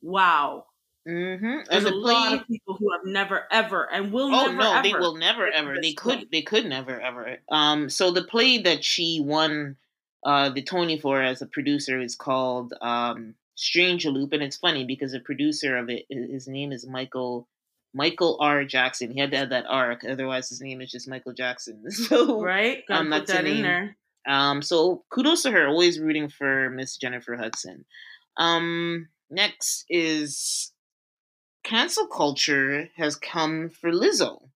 Wow, 0.00 0.66
Mm-hmm. 1.08 1.68
There's 1.68 1.84
the 1.84 1.90
a 1.90 1.94
lot 1.94 2.32
of 2.34 2.46
people 2.46 2.76
who 2.76 2.92
have 2.92 3.04
never 3.04 3.44
ever 3.50 3.90
and 3.92 4.12
will 4.12 4.32
Oh 4.32 4.46
never 4.46 4.56
no, 4.56 4.72
ever. 4.74 4.82
they 4.82 4.94
will 4.94 5.16
never 5.16 5.48
ever. 5.50 5.76
They 5.80 5.94
could. 5.94 6.28
They 6.30 6.42
could 6.42 6.66
never 6.66 7.00
ever. 7.00 7.38
Um. 7.50 7.90
So 7.90 8.12
the 8.12 8.22
play 8.22 8.58
that 8.58 8.84
she 8.84 9.20
won, 9.20 9.76
uh, 10.24 10.50
the 10.50 10.62
Tony 10.62 11.00
for 11.00 11.20
as 11.20 11.42
a 11.42 11.46
producer 11.46 12.00
is 12.00 12.14
called 12.14 12.74
um 12.80 13.34
Strange 13.56 14.06
Loop, 14.06 14.32
and 14.32 14.42
it's 14.44 14.56
funny 14.56 14.84
because 14.84 15.10
the 15.12 15.20
producer 15.20 15.76
of 15.76 15.88
it, 15.90 16.06
his 16.08 16.46
name 16.46 16.70
is 16.70 16.86
Michael. 16.86 17.48
Michael 17.94 18.38
R. 18.40 18.64
Jackson. 18.64 19.10
He 19.10 19.20
had 19.20 19.30
to 19.32 19.36
add 19.36 19.50
that 19.50 19.66
R, 19.68 19.98
otherwise 20.08 20.48
his 20.48 20.60
name 20.60 20.80
is 20.80 20.90
just 20.90 21.08
Michael 21.08 21.32
Jackson. 21.34 21.82
So 21.90 22.40
Right? 22.42 22.84
Gotta 22.88 23.00
Um, 23.00 23.06
put 23.06 23.10
that's 23.26 23.32
her 23.32 23.42
that 23.42 23.46
in 23.50 23.62
there. 23.62 23.96
Um, 24.26 24.62
so 24.62 25.04
kudos 25.10 25.42
to 25.42 25.50
her, 25.50 25.66
always 25.68 25.98
rooting 25.98 26.28
for 26.28 26.70
Miss 26.70 26.96
Jennifer 26.96 27.36
Hudson. 27.36 27.84
Um, 28.36 29.08
next 29.30 29.84
is 29.88 30.72
cancel 31.64 32.06
culture 32.06 32.88
has 32.96 33.16
come 33.16 33.68
for 33.68 33.90
Lizzo. 33.90 34.48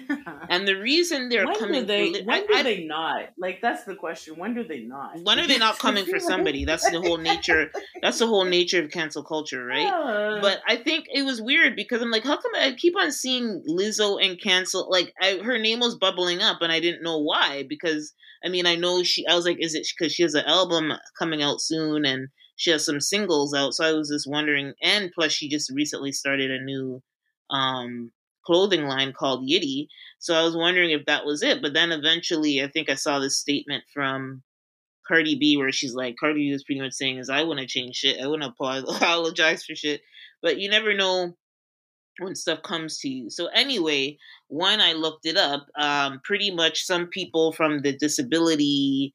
and 0.48 0.66
the 0.66 0.74
reason 0.74 1.28
they're 1.28 1.46
when 1.46 1.58
coming 1.58 1.80
do 1.82 1.86
they 1.86 2.12
for, 2.20 2.24
when 2.24 2.36
I- 2.42 2.46
do 2.46 2.54
I- 2.54 2.62
they 2.62 2.84
not 2.84 3.30
like 3.38 3.60
that's 3.60 3.84
the 3.84 3.94
question 3.94 4.36
when 4.36 4.54
do 4.54 4.64
they 4.64 4.80
not 4.80 5.20
when 5.22 5.38
are 5.38 5.46
they 5.46 5.58
not 5.58 5.78
coming 5.78 6.04
for 6.04 6.18
somebody? 6.18 6.64
That's 6.64 6.88
the 6.90 7.00
whole 7.00 7.18
nature. 7.18 7.70
That's 8.02 8.18
the 8.18 8.26
whole 8.26 8.44
nature 8.44 8.82
of 8.82 8.90
cancel 8.90 9.22
culture, 9.24 9.64
right? 9.64 9.86
Uh, 9.86 10.40
But 10.40 10.60
I 10.66 10.76
think 10.76 11.06
it 11.12 11.24
was 11.24 11.40
weird 11.40 11.76
because 11.76 12.02
I'm 12.02 12.10
like, 12.10 12.24
how 12.24 12.36
come 12.36 12.52
I 12.56 12.72
keep 12.76 12.96
on 12.96 13.12
seeing 13.12 13.62
Lizzo 13.68 14.22
and 14.24 14.40
cancel? 14.40 14.88
Like, 14.90 15.12
I, 15.20 15.38
her 15.38 15.58
name 15.58 15.80
was 15.80 15.96
bubbling 15.96 16.40
up, 16.42 16.62
and 16.62 16.72
I 16.72 16.80
didn't 16.80 17.02
know 17.02 17.18
why. 17.18 17.64
Because 17.68 18.12
I 18.44 18.48
mean, 18.48 18.66
I 18.66 18.74
know 18.76 19.02
she. 19.02 19.26
I 19.26 19.34
was 19.36 19.44
like, 19.46 19.58
is 19.60 19.74
it 19.74 19.86
because 19.96 20.12
she 20.12 20.22
has 20.22 20.34
an 20.34 20.44
album 20.46 20.92
coming 21.18 21.42
out 21.42 21.60
soon, 21.60 22.04
and 22.04 22.28
she 22.56 22.70
has 22.70 22.84
some 22.84 23.00
singles 23.00 23.54
out? 23.54 23.74
So 23.74 23.84
I 23.84 23.92
was 23.92 24.08
just 24.10 24.28
wondering. 24.28 24.72
And 24.82 25.10
plus, 25.14 25.32
she 25.32 25.48
just 25.48 25.70
recently 25.72 26.12
started 26.12 26.50
a 26.50 26.62
new 26.64 27.02
um 27.50 28.10
clothing 28.44 28.86
line 28.86 29.12
called 29.12 29.48
Yitty. 29.48 29.88
So 30.18 30.34
I 30.34 30.42
was 30.42 30.56
wondering 30.56 30.90
if 30.90 31.06
that 31.06 31.24
was 31.24 31.42
it. 31.42 31.62
But 31.62 31.74
then 31.74 31.92
eventually, 31.92 32.62
I 32.62 32.68
think 32.68 32.88
I 32.88 32.94
saw 32.94 33.18
this 33.18 33.38
statement 33.38 33.84
from 33.92 34.42
Cardi 35.06 35.36
B 35.36 35.56
where 35.56 35.72
she's 35.72 35.94
like, 35.94 36.16
Cardi 36.18 36.46
B 36.46 36.52
was 36.52 36.64
pretty 36.64 36.80
much 36.80 36.92
saying, 36.92 37.18
"Is 37.18 37.30
I 37.30 37.42
want 37.42 37.60
to 37.60 37.66
change 37.66 37.96
shit. 37.96 38.20
I 38.22 38.26
want 38.26 38.42
to 38.42 38.48
apologize 38.96 39.64
for 39.64 39.74
shit." 39.74 40.02
But 40.42 40.58
you 40.58 40.68
never 40.68 40.94
know 40.94 41.36
when 42.18 42.34
stuff 42.34 42.62
comes 42.62 42.98
to 42.98 43.08
you. 43.08 43.30
So 43.30 43.46
anyway, 43.46 44.18
when 44.48 44.80
I 44.80 44.92
looked 44.92 45.26
it 45.26 45.36
up, 45.36 45.66
um, 45.78 46.20
pretty 46.24 46.50
much 46.50 46.84
some 46.84 47.06
people 47.06 47.52
from 47.52 47.80
the 47.82 47.96
disability 47.96 49.14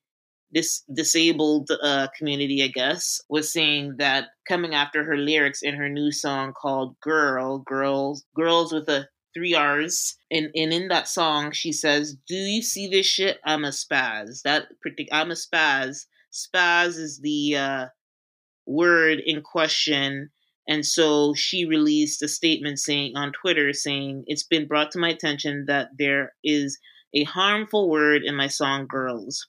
dis- 0.54 0.84
disabled 0.94 1.70
uh, 1.82 2.08
community, 2.18 2.64
I 2.64 2.68
guess, 2.68 3.22
was 3.30 3.52
saying 3.52 3.96
that 3.98 4.30
coming 4.48 4.74
after 4.74 5.04
her 5.04 5.18
lyrics 5.18 5.62
in 5.62 5.76
her 5.76 5.90
new 5.90 6.12
song 6.12 6.54
called 6.54 7.00
"Girl," 7.02 7.60
girls, 7.60 8.26
girls 8.36 8.74
with 8.74 8.90
a 8.90 9.08
three 9.38 9.54
R's, 9.54 10.18
and 10.32 10.50
and 10.56 10.74
in 10.74 10.88
that 10.88 11.08
song 11.08 11.52
she 11.52 11.72
says, 11.72 12.18
"Do 12.28 12.36
you 12.36 12.62
see 12.62 12.88
this 12.88 13.06
shit? 13.06 13.40
I'm 13.46 13.64
a 13.64 13.70
spaz." 13.70 14.42
That 14.42 14.68
I'm 15.12 15.32
a 15.32 15.36
spaz. 15.36 16.06
Spaz 16.34 16.98
is 16.98 17.20
the 17.22 17.56
uh, 17.56 17.86
word 18.66 19.20
in 19.26 19.42
question. 19.42 20.30
And 20.68 20.86
so 20.86 21.34
she 21.34 21.66
released 21.66 22.22
a 22.22 22.28
statement 22.28 22.80
saying 22.80 23.16
on 23.16 23.32
Twitter 23.32 23.72
saying, 23.74 24.26
It's 24.28 24.44
been 24.44 24.68
brought 24.68 24.92
to 24.92 25.00
my 25.00 25.10
attention 25.10 25.66
that 25.68 25.90
there 25.98 26.34
is 26.44 26.78
a 27.14 27.24
harmful 27.24 27.90
word 27.90 28.24
in 28.24 28.36
my 28.36 28.48
song 28.48 28.86
Girls. 28.88 29.48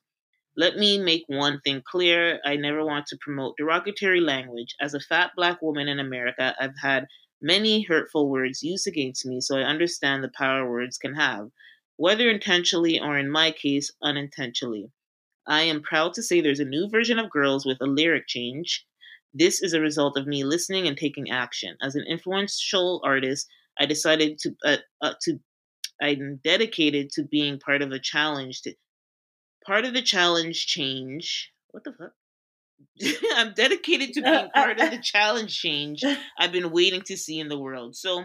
Let 0.56 0.76
me 0.76 0.98
make 0.98 1.24
one 1.26 1.60
thing 1.60 1.82
clear. 1.84 2.40
I 2.44 2.56
never 2.56 2.84
want 2.84 3.06
to 3.06 3.18
promote 3.20 3.56
derogatory 3.58 4.20
language. 4.20 4.74
As 4.80 4.94
a 4.94 5.00
fat 5.00 5.32
black 5.36 5.60
woman 5.60 5.88
in 5.88 6.00
America, 6.00 6.54
I've 6.60 6.78
had 6.80 7.06
many 7.40 7.82
hurtful 7.82 8.28
words 8.28 8.62
used 8.62 8.86
against 8.86 9.26
me, 9.26 9.40
so 9.40 9.58
I 9.58 9.62
understand 9.62 10.22
the 10.22 10.28
power 10.28 10.68
words 10.68 10.98
can 10.98 11.14
have, 11.14 11.50
whether 11.96 12.28
intentionally 12.28 13.00
or 13.00 13.18
in 13.18 13.30
my 13.30 13.50
case, 13.50 13.92
unintentionally. 14.02 14.90
I 15.46 15.62
am 15.62 15.82
proud 15.82 16.12
to 16.14 16.22
say 16.22 16.40
there's 16.40 16.60
a 16.60 16.64
new 16.64 16.88
version 16.88 17.18
of 17.18 17.30
Girls 17.30 17.64
with 17.64 17.78
a 17.80 17.86
lyric 17.86 18.26
change. 18.26 18.84
This 19.32 19.62
is 19.62 19.72
a 19.72 19.80
result 19.80 20.16
of 20.18 20.26
me 20.26 20.44
listening 20.44 20.86
and 20.86 20.96
taking 20.96 21.30
action. 21.30 21.76
As 21.80 21.94
an 21.94 22.04
influential 22.08 23.00
artist, 23.04 23.48
I 23.78 23.86
decided 23.86 24.38
to 24.40 24.56
uh, 24.64 24.76
uh, 25.00 25.14
to 25.22 25.38
I'm 26.00 26.40
dedicated 26.44 27.10
to 27.12 27.24
being 27.24 27.58
part 27.58 27.82
of 27.82 27.92
a 27.92 27.98
challenge 27.98 28.62
to 28.62 28.74
part 29.66 29.84
of 29.84 29.94
the 29.94 30.02
challenge 30.02 30.66
change. 30.66 31.52
What 31.70 31.84
the 31.84 31.92
fuck? 31.92 32.12
I'm 33.36 33.54
dedicated 33.54 34.12
to 34.14 34.22
being 34.22 34.48
part 34.54 34.80
of 34.80 34.90
the 34.90 34.98
challenge 35.02 35.56
change 35.58 36.04
I've 36.38 36.52
been 36.52 36.70
waiting 36.70 37.02
to 37.02 37.16
see 37.16 37.38
in 37.38 37.48
the 37.48 37.58
world. 37.58 37.96
So 37.96 38.24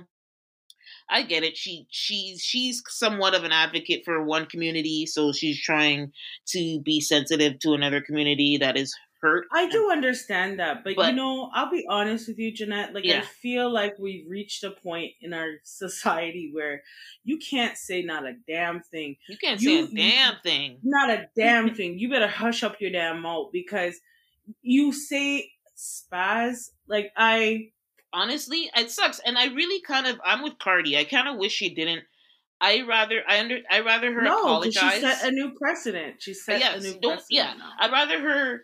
I 1.09 1.23
get 1.23 1.43
it. 1.43 1.57
She 1.57 1.85
she's 1.89 2.41
she's 2.41 2.81
somewhat 2.87 3.35
of 3.35 3.43
an 3.43 3.51
advocate 3.51 4.03
for 4.05 4.23
one 4.23 4.45
community, 4.45 5.05
so 5.05 5.31
she's 5.31 5.61
trying 5.61 6.11
to 6.47 6.79
be 6.81 7.01
sensitive 7.01 7.59
to 7.59 7.73
another 7.73 8.01
community 8.01 8.57
that 8.57 8.77
is 8.77 8.95
hurt. 9.21 9.45
I 9.53 9.69
do 9.69 9.89
understand 9.91 10.59
that, 10.59 10.83
but, 10.83 10.95
But- 10.97 11.09
you 11.11 11.15
know, 11.15 11.49
I'll 11.53 11.69
be 11.69 11.85
honest 11.89 12.27
with 12.27 12.37
you, 12.39 12.51
Jeanette. 12.51 12.93
Like, 12.93 13.05
I 13.05 13.21
feel 13.21 13.71
like 13.71 13.97
we've 13.97 14.25
reached 14.29 14.63
a 14.65 14.71
point 14.71 15.11
in 15.21 15.33
our 15.33 15.47
society 15.63 16.49
where 16.53 16.83
you 17.23 17.37
can't 17.37 17.77
say 17.77 18.01
not 18.01 18.25
a 18.25 18.33
damn 18.47 18.81
thing. 18.81 19.15
You 19.29 19.37
can't 19.37 19.61
You- 19.61 19.87
say 19.87 19.91
a 19.91 19.95
damn 19.95 20.35
thing. 20.41 20.79
Not 20.83 21.09
a 21.09 21.27
damn 21.37 21.73
thing. 21.73 21.99
You 21.99 22.09
better 22.09 22.27
hush 22.27 22.63
up 22.63 22.81
your 22.81 22.91
damn 22.91 23.21
mouth 23.21 23.49
because 23.53 23.97
you 24.61 24.93
say 24.93 25.51
spaz. 25.77 26.69
Like, 26.87 27.11
I. 27.17 27.69
honestly, 28.13 28.69
it 28.75 28.91
sucks. 28.91 29.19
And 29.25 29.37
I 29.37 29.47
really 29.47 29.81
kind 29.81 30.05
of, 30.07 30.19
I'm 30.23 30.43
with 30.43 30.59
Cardi. 30.59 30.97
I 30.97 31.03
kind 31.03 31.27
of 31.27 31.37
wish 31.37 31.51
she 31.51 31.73
didn't. 31.73 32.03
I 32.61 32.83
rather, 32.87 33.21
I 33.27 33.39
under, 33.39 33.57
I 33.69 33.81
rather 33.81 34.13
her 34.13 34.21
no, 34.21 34.39
apologize. 34.41 34.93
she 34.93 35.01
set 35.01 35.27
a 35.27 35.31
new 35.31 35.51
precedent. 35.59 36.15
She 36.19 36.33
set 36.33 36.59
yes, 36.59 36.77
a 36.77 36.79
new 36.79 36.93
precedent. 36.93 37.25
yeah. 37.29 37.53
now. 37.57 37.71
I'd 37.79 37.91
rather 37.91 38.21
her. 38.21 38.61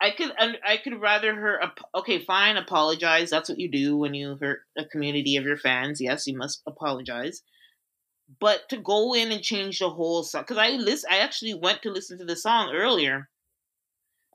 I 0.00 0.10
could, 0.10 0.32
I 0.38 0.78
could 0.78 1.00
rather 1.00 1.34
her. 1.34 1.60
Okay, 1.94 2.24
fine, 2.24 2.56
apologize. 2.56 3.30
That's 3.30 3.48
what 3.48 3.58
you 3.58 3.70
do 3.70 3.96
when 3.96 4.14
you 4.14 4.36
hurt 4.40 4.60
a 4.76 4.84
community 4.84 5.36
of 5.36 5.44
your 5.44 5.56
fans. 5.56 6.00
Yes, 6.00 6.26
you 6.26 6.36
must 6.36 6.62
apologize. 6.66 7.42
But 8.40 8.68
to 8.70 8.78
go 8.78 9.14
in 9.14 9.30
and 9.30 9.42
change 9.42 9.78
the 9.78 9.90
whole 9.90 10.22
song, 10.22 10.42
because 10.42 10.58
I 10.58 10.70
list, 10.70 11.06
I 11.10 11.18
actually 11.18 11.54
went 11.54 11.82
to 11.82 11.90
listen 11.90 12.18
to 12.18 12.24
the 12.24 12.36
song 12.36 12.72
earlier. 12.74 13.28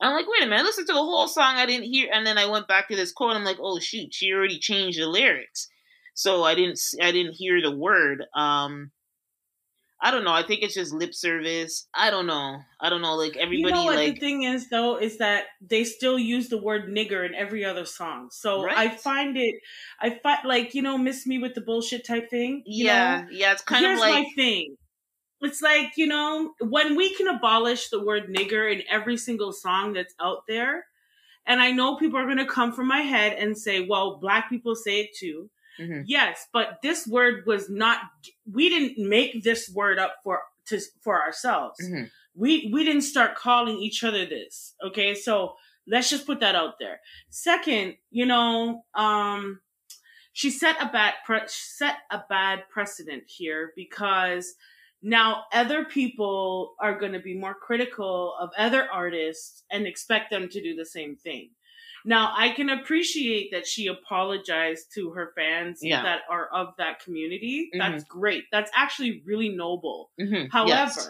I'm 0.02 0.14
like, 0.14 0.26
wait 0.28 0.44
a 0.44 0.50
minute, 0.50 0.62
I 0.62 0.64
listened 0.64 0.88
to 0.88 0.94
the 0.94 1.00
whole 1.00 1.28
song. 1.28 1.56
I 1.56 1.66
didn't 1.66 1.92
hear, 1.92 2.10
and 2.12 2.26
then 2.26 2.38
I 2.38 2.46
went 2.46 2.68
back 2.68 2.88
to 2.88 2.96
this 2.96 3.12
quote. 3.12 3.36
I'm 3.36 3.44
like, 3.44 3.60
oh 3.62 3.80
shoot, 3.80 4.14
she 4.14 4.34
already 4.34 4.60
changed 4.60 5.00
the 5.00 5.08
lyrics, 5.08 5.70
so 6.14 6.44
I 6.44 6.56
didn't, 6.56 6.80
I 7.02 7.12
didn't 7.12 7.34
hear 7.34 7.62
the 7.62 7.76
word. 7.76 8.26
Um, 8.36 8.92
I 10.04 10.10
don't 10.10 10.24
know. 10.24 10.34
I 10.34 10.42
think 10.42 10.64
it's 10.64 10.74
just 10.74 10.94
lip 10.94 11.14
service. 11.14 11.88
I 11.94 12.10
don't 12.10 12.26
know. 12.26 12.58
I 12.80 12.90
don't 12.90 13.04
know. 13.04 13.14
Like 13.14 13.38
everybody, 13.38 13.58
you 13.58 13.70
know 13.70 13.86
what 13.86 13.98
like 13.98 14.16
the 14.16 14.20
thing 14.20 14.44
is 14.44 14.68
though 14.70 14.98
is 14.98 15.20
that 15.20 15.46
they 15.62 15.84
still 15.84 16.18
use 16.18 16.50
the 16.50 16.58
word 16.58 16.88
nigger 16.88 17.24
in 17.24 17.36
every 17.36 17.64
other 17.64 17.86
song. 17.86 18.30
So 18.32 18.68
I 18.68 18.90
find 18.90 19.38
it, 19.38 19.56
I 20.00 20.18
find 20.24 20.40
like 20.44 20.74
you 20.74 20.82
know, 20.82 20.98
miss 20.98 21.28
me 21.28 21.38
with 21.38 21.54
the 21.54 21.62
bullshit 21.62 22.06
type 22.06 22.32
thing. 22.32 22.64
you 22.66 22.88
yeah, 22.88 23.22
know? 23.22 23.28
yeah. 23.32 23.52
It's 23.52 23.62
kind 23.62 23.86
Here's 23.86 24.00
of 24.00 24.02
like 24.02 24.14
my 24.24 24.30
thing. 24.36 24.76
It's 25.42 25.62
like 25.62 25.94
you 25.98 26.08
know 26.08 26.54
when 26.60 26.96
we 26.96 27.14
can 27.16 27.28
abolish 27.28 27.90
the 27.90 28.04
word 28.04 28.28
nigger 28.28 28.72
in 28.72 28.84
every 28.90 29.18
single 29.18 29.52
song 29.52 29.94
that's 29.94 30.14
out 30.20 30.44
there, 30.48 30.86
and 31.46 31.62
I 31.62 31.72
know 31.72 31.96
people 31.96 32.20
are 32.20 32.26
going 32.26 32.38
to 32.38 32.46
come 32.46 32.72
from 32.74 32.88
my 32.88 33.02
head 33.02 33.34
and 33.34 33.58
say, 33.58 33.82
"Well, 33.82 34.18
black 34.18 34.50
people 34.50 34.76
say 34.76 35.02
it 35.02 35.16
too." 35.18 35.50
Mhm. 35.80 36.04
Yes, 36.06 36.48
but 36.54 36.80
this 36.84 37.08
word 37.08 37.46
was 37.48 37.70
not. 37.70 38.00
We 38.52 38.70
didn't 38.70 38.98
make 39.10 39.44
this 39.44 39.70
word 39.70 39.98
up 40.00 40.18
for 40.24 40.42
to 40.68 40.80
for 41.02 41.22
ourselves. 41.22 41.80
Mhm. 41.82 42.12
We 42.36 42.70
we 42.72 42.84
didn't 42.84 43.02
start 43.04 43.36
calling 43.36 43.78
each 43.78 44.04
other 44.04 44.26
this. 44.26 44.76
Okay, 44.84 45.16
so 45.16 45.56
let's 45.88 46.10
just 46.10 46.26
put 46.28 46.40
that 46.42 46.56
out 46.56 46.78
there. 46.80 47.02
Second, 47.30 47.98
you 48.12 48.26
know, 48.26 48.86
um, 48.94 49.62
she 50.34 50.50
set 50.52 50.76
a 50.82 50.86
bad 50.88 51.16
pre- 51.26 51.48
set 51.48 51.98
a 52.12 52.20
bad 52.30 52.70
precedent 52.70 53.24
here 53.28 53.74
because 53.76 54.56
now 55.02 55.44
other 55.54 55.86
people 55.86 56.76
are 56.80 56.98
going 57.00 57.14
to 57.14 57.20
be 57.20 57.34
more 57.34 57.54
critical 57.56 58.36
of 58.40 58.50
other 58.58 58.88
artists 58.92 59.64
and 59.72 59.86
expect 59.88 60.30
them 60.30 60.48
to 60.50 60.62
do 60.62 60.76
the 60.76 60.86
same 60.86 61.16
thing. 61.16 61.50
Now, 62.04 62.34
I 62.36 62.50
can 62.50 62.70
appreciate 62.70 63.52
that 63.52 63.68
she 63.68 63.86
apologized 63.88 64.92
to 64.96 65.12
her 65.12 65.34
fans 65.36 65.80
Yeah. 65.84 66.02
that 66.02 66.22
are 66.30 66.48
of 66.48 66.76
that 66.78 67.00
community. 67.00 67.70
That's 67.78 68.04
great. 68.06 68.46
That's 68.52 68.72
actually 68.74 69.22
really 69.24 69.50
noble. 69.50 70.10
Mhm. 70.20 70.52
However, 70.52 70.70
Yes. 70.72 71.10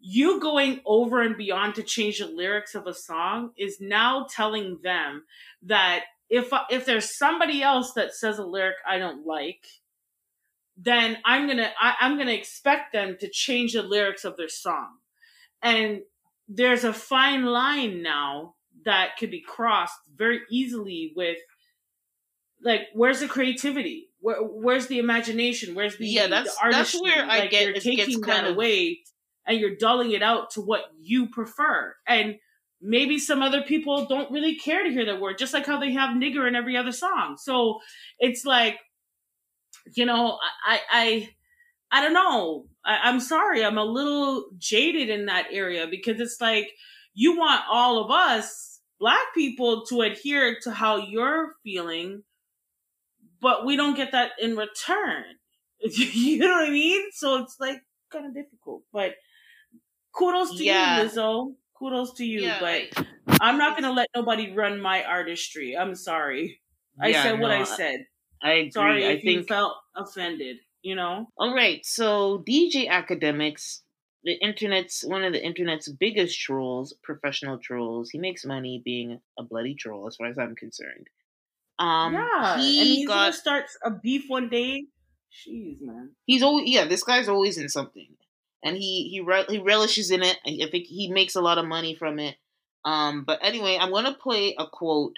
you 0.00 0.40
going 0.40 0.80
over 0.84 1.20
and 1.20 1.36
beyond 1.36 1.76
to 1.76 1.82
change 1.84 2.18
the 2.18 2.26
lyrics 2.26 2.74
of 2.74 2.86
a 2.88 2.94
song 2.94 3.52
is 3.56 3.80
now 3.80 4.26
telling 4.28 4.80
them 4.82 5.26
that 5.62 6.04
if 6.28 6.50
if 6.70 6.86
there's 6.86 7.16
somebody 7.16 7.62
else 7.62 7.92
that 7.94 8.14
says 8.14 8.38
a 8.38 8.44
lyric 8.44 8.76
I 8.86 8.98
don't 8.98 9.26
like, 9.26 9.66
then 10.82 11.18
I'm 11.24 11.46
gonna 11.46 11.70
I, 11.80 11.94
I'm 12.00 12.16
gonna 12.16 12.32
expect 12.32 12.92
them 12.92 13.16
to 13.20 13.28
change 13.28 13.74
the 13.74 13.82
lyrics 13.82 14.24
of 14.24 14.36
their 14.36 14.48
song, 14.48 14.88
and 15.62 16.00
there's 16.48 16.84
a 16.84 16.92
fine 16.92 17.44
line 17.44 18.02
now 18.02 18.54
that 18.84 19.16
could 19.18 19.30
be 19.30 19.42
crossed 19.42 19.98
very 20.16 20.40
easily 20.50 21.12
with 21.14 21.38
like 22.62 22.82
where's 22.94 23.20
the 23.20 23.28
creativity? 23.28 24.08
Where, 24.20 24.36
where's 24.42 24.86
the 24.86 24.98
imagination? 24.98 25.74
Where's 25.74 25.96
the 25.96 26.06
Yeah, 26.06 26.26
that's- 26.26 26.54
the 26.62 26.70
that's 26.70 27.00
where 27.00 27.24
I 27.24 27.38
like 27.40 27.50
get- 27.50 27.62
you're 27.62 27.70
it 27.70 27.82
gets 27.82 27.84
taking 27.84 28.22
kind 28.22 28.44
that 28.46 28.50
of- 28.50 28.56
away 28.56 29.00
and 29.46 29.58
you're 29.58 29.76
dulling 29.76 30.12
it 30.12 30.22
out 30.22 30.50
to 30.52 30.60
what 30.60 30.84
you 31.00 31.28
prefer. 31.30 31.94
And 32.06 32.36
maybe 32.82 33.18
some 33.18 33.42
other 33.42 33.62
people 33.62 34.06
don't 34.06 34.30
really 34.30 34.56
care 34.56 34.84
to 34.84 34.90
hear 34.90 35.06
that 35.06 35.20
word 35.20 35.38
just 35.38 35.54
like 35.54 35.66
how 35.66 35.78
they 35.80 35.92
have 35.92 36.10
nigger 36.16 36.46
in 36.46 36.54
every 36.54 36.76
other 36.76 36.92
song. 36.92 37.36
So 37.38 37.80
it's 38.18 38.44
like 38.44 38.78
you 39.94 40.04
know 40.06 40.38
i 40.66 40.80
i 40.90 41.30
i 41.90 42.02
don't 42.02 42.12
know 42.14 42.66
I, 42.84 42.98
i'm 43.04 43.20
sorry 43.20 43.64
i'm 43.64 43.78
a 43.78 43.84
little 43.84 44.46
jaded 44.58 45.08
in 45.10 45.26
that 45.26 45.46
area 45.50 45.86
because 45.90 46.20
it's 46.20 46.40
like 46.40 46.70
you 47.14 47.36
want 47.36 47.62
all 47.70 48.04
of 48.04 48.10
us 48.10 48.80
black 48.98 49.34
people 49.34 49.84
to 49.86 50.02
adhere 50.02 50.58
to 50.62 50.70
how 50.72 50.96
you're 50.96 51.54
feeling 51.62 52.22
but 53.40 53.64
we 53.64 53.76
don't 53.76 53.96
get 53.96 54.12
that 54.12 54.32
in 54.40 54.56
return 54.56 55.24
you 55.82 56.38
know 56.38 56.48
what 56.56 56.68
I 56.68 56.70
mean? 56.70 57.06
So 57.12 57.36
it's 57.38 57.56
like 57.58 57.82
kind 58.12 58.26
of 58.26 58.34
difficult, 58.34 58.82
but 58.92 59.14
kudos 60.12 60.56
to 60.58 60.64
Yeah. 60.64 60.98
you, 60.98 61.08
Lizzo. 61.08 61.54
Kudos 61.78 62.12
to 62.14 62.24
you, 62.26 62.42
Yeah, 62.42 62.60
but 62.60 63.06
I'm 63.40 63.56
not 63.56 63.74
gonna 63.80 63.92
let 63.94 64.08
nobody 64.14 64.52
run 64.52 64.78
my 64.82 65.02
artistry. 65.02 65.74
I'm 65.74 65.94
sorry. 65.94 66.60
I 67.00 67.08
Yeah, 67.08 67.22
said 67.22 67.40
what 67.40 67.50
I 67.50 67.64
said. 67.64 68.04
I 68.42 68.52
agree. 68.52 68.70
Sorry 68.70 69.06
I 69.06 69.10
if 69.12 69.24
you 69.24 69.36
think 69.36 69.48
felt 69.48 69.74
offended. 69.96 70.58
You 70.82 70.94
know. 70.94 71.28
All 71.36 71.54
right, 71.54 71.84
so 71.84 72.42
DJ 72.48 72.88
Akademiks, 72.88 73.80
the 74.24 74.32
internet's 74.32 75.04
one 75.04 75.24
of 75.24 75.32
the 75.32 75.44
internet's 75.44 75.88
biggest 75.88 76.40
trolls, 76.40 76.94
professional 77.02 77.58
trolls. 77.58 78.10
He 78.10 78.18
makes 78.18 78.44
money 78.46 78.80
being 78.82 79.20
a 79.38 79.42
bloody 79.42 79.74
troll, 79.74 80.06
as 80.06 80.16
far 80.16 80.28
as 80.28 80.38
I'm 80.38 80.54
concerned. 80.54 81.08
Um, 81.78 82.14
yeah, 82.14 82.58
he 82.58 82.80
and 82.80 82.88
he's 82.88 83.08
gonna 83.08 83.30
got 83.30 83.34
start 83.34 83.64
a 83.84 83.90
beef 83.90 84.24
one 84.28 84.48
day. 84.48 84.84
Jeez, 85.32 85.80
man. 85.80 86.10
he's 86.26 86.42
always 86.42 86.68
yeah. 86.68 86.86
This 86.86 87.04
guy's 87.04 87.28
always 87.28 87.58
in 87.58 87.68
something, 87.68 88.08
and 88.64 88.76
he 88.76 89.08
he 89.10 89.20
re- 89.20 89.46
he 89.48 89.58
relishes 89.58 90.10
in 90.10 90.22
it. 90.22 90.38
I 90.46 90.66
I 90.66 90.70
think 90.70 90.86
he 90.86 91.10
makes 91.10 91.36
a 91.36 91.40
lot 91.40 91.58
of 91.58 91.66
money 91.66 91.94
from 91.94 92.18
it. 92.18 92.36
Um, 92.84 93.24
but 93.24 93.38
anyway, 93.42 93.78
I'm 93.78 93.92
gonna 93.92 94.14
play 94.14 94.54
a 94.58 94.66
quote 94.66 95.16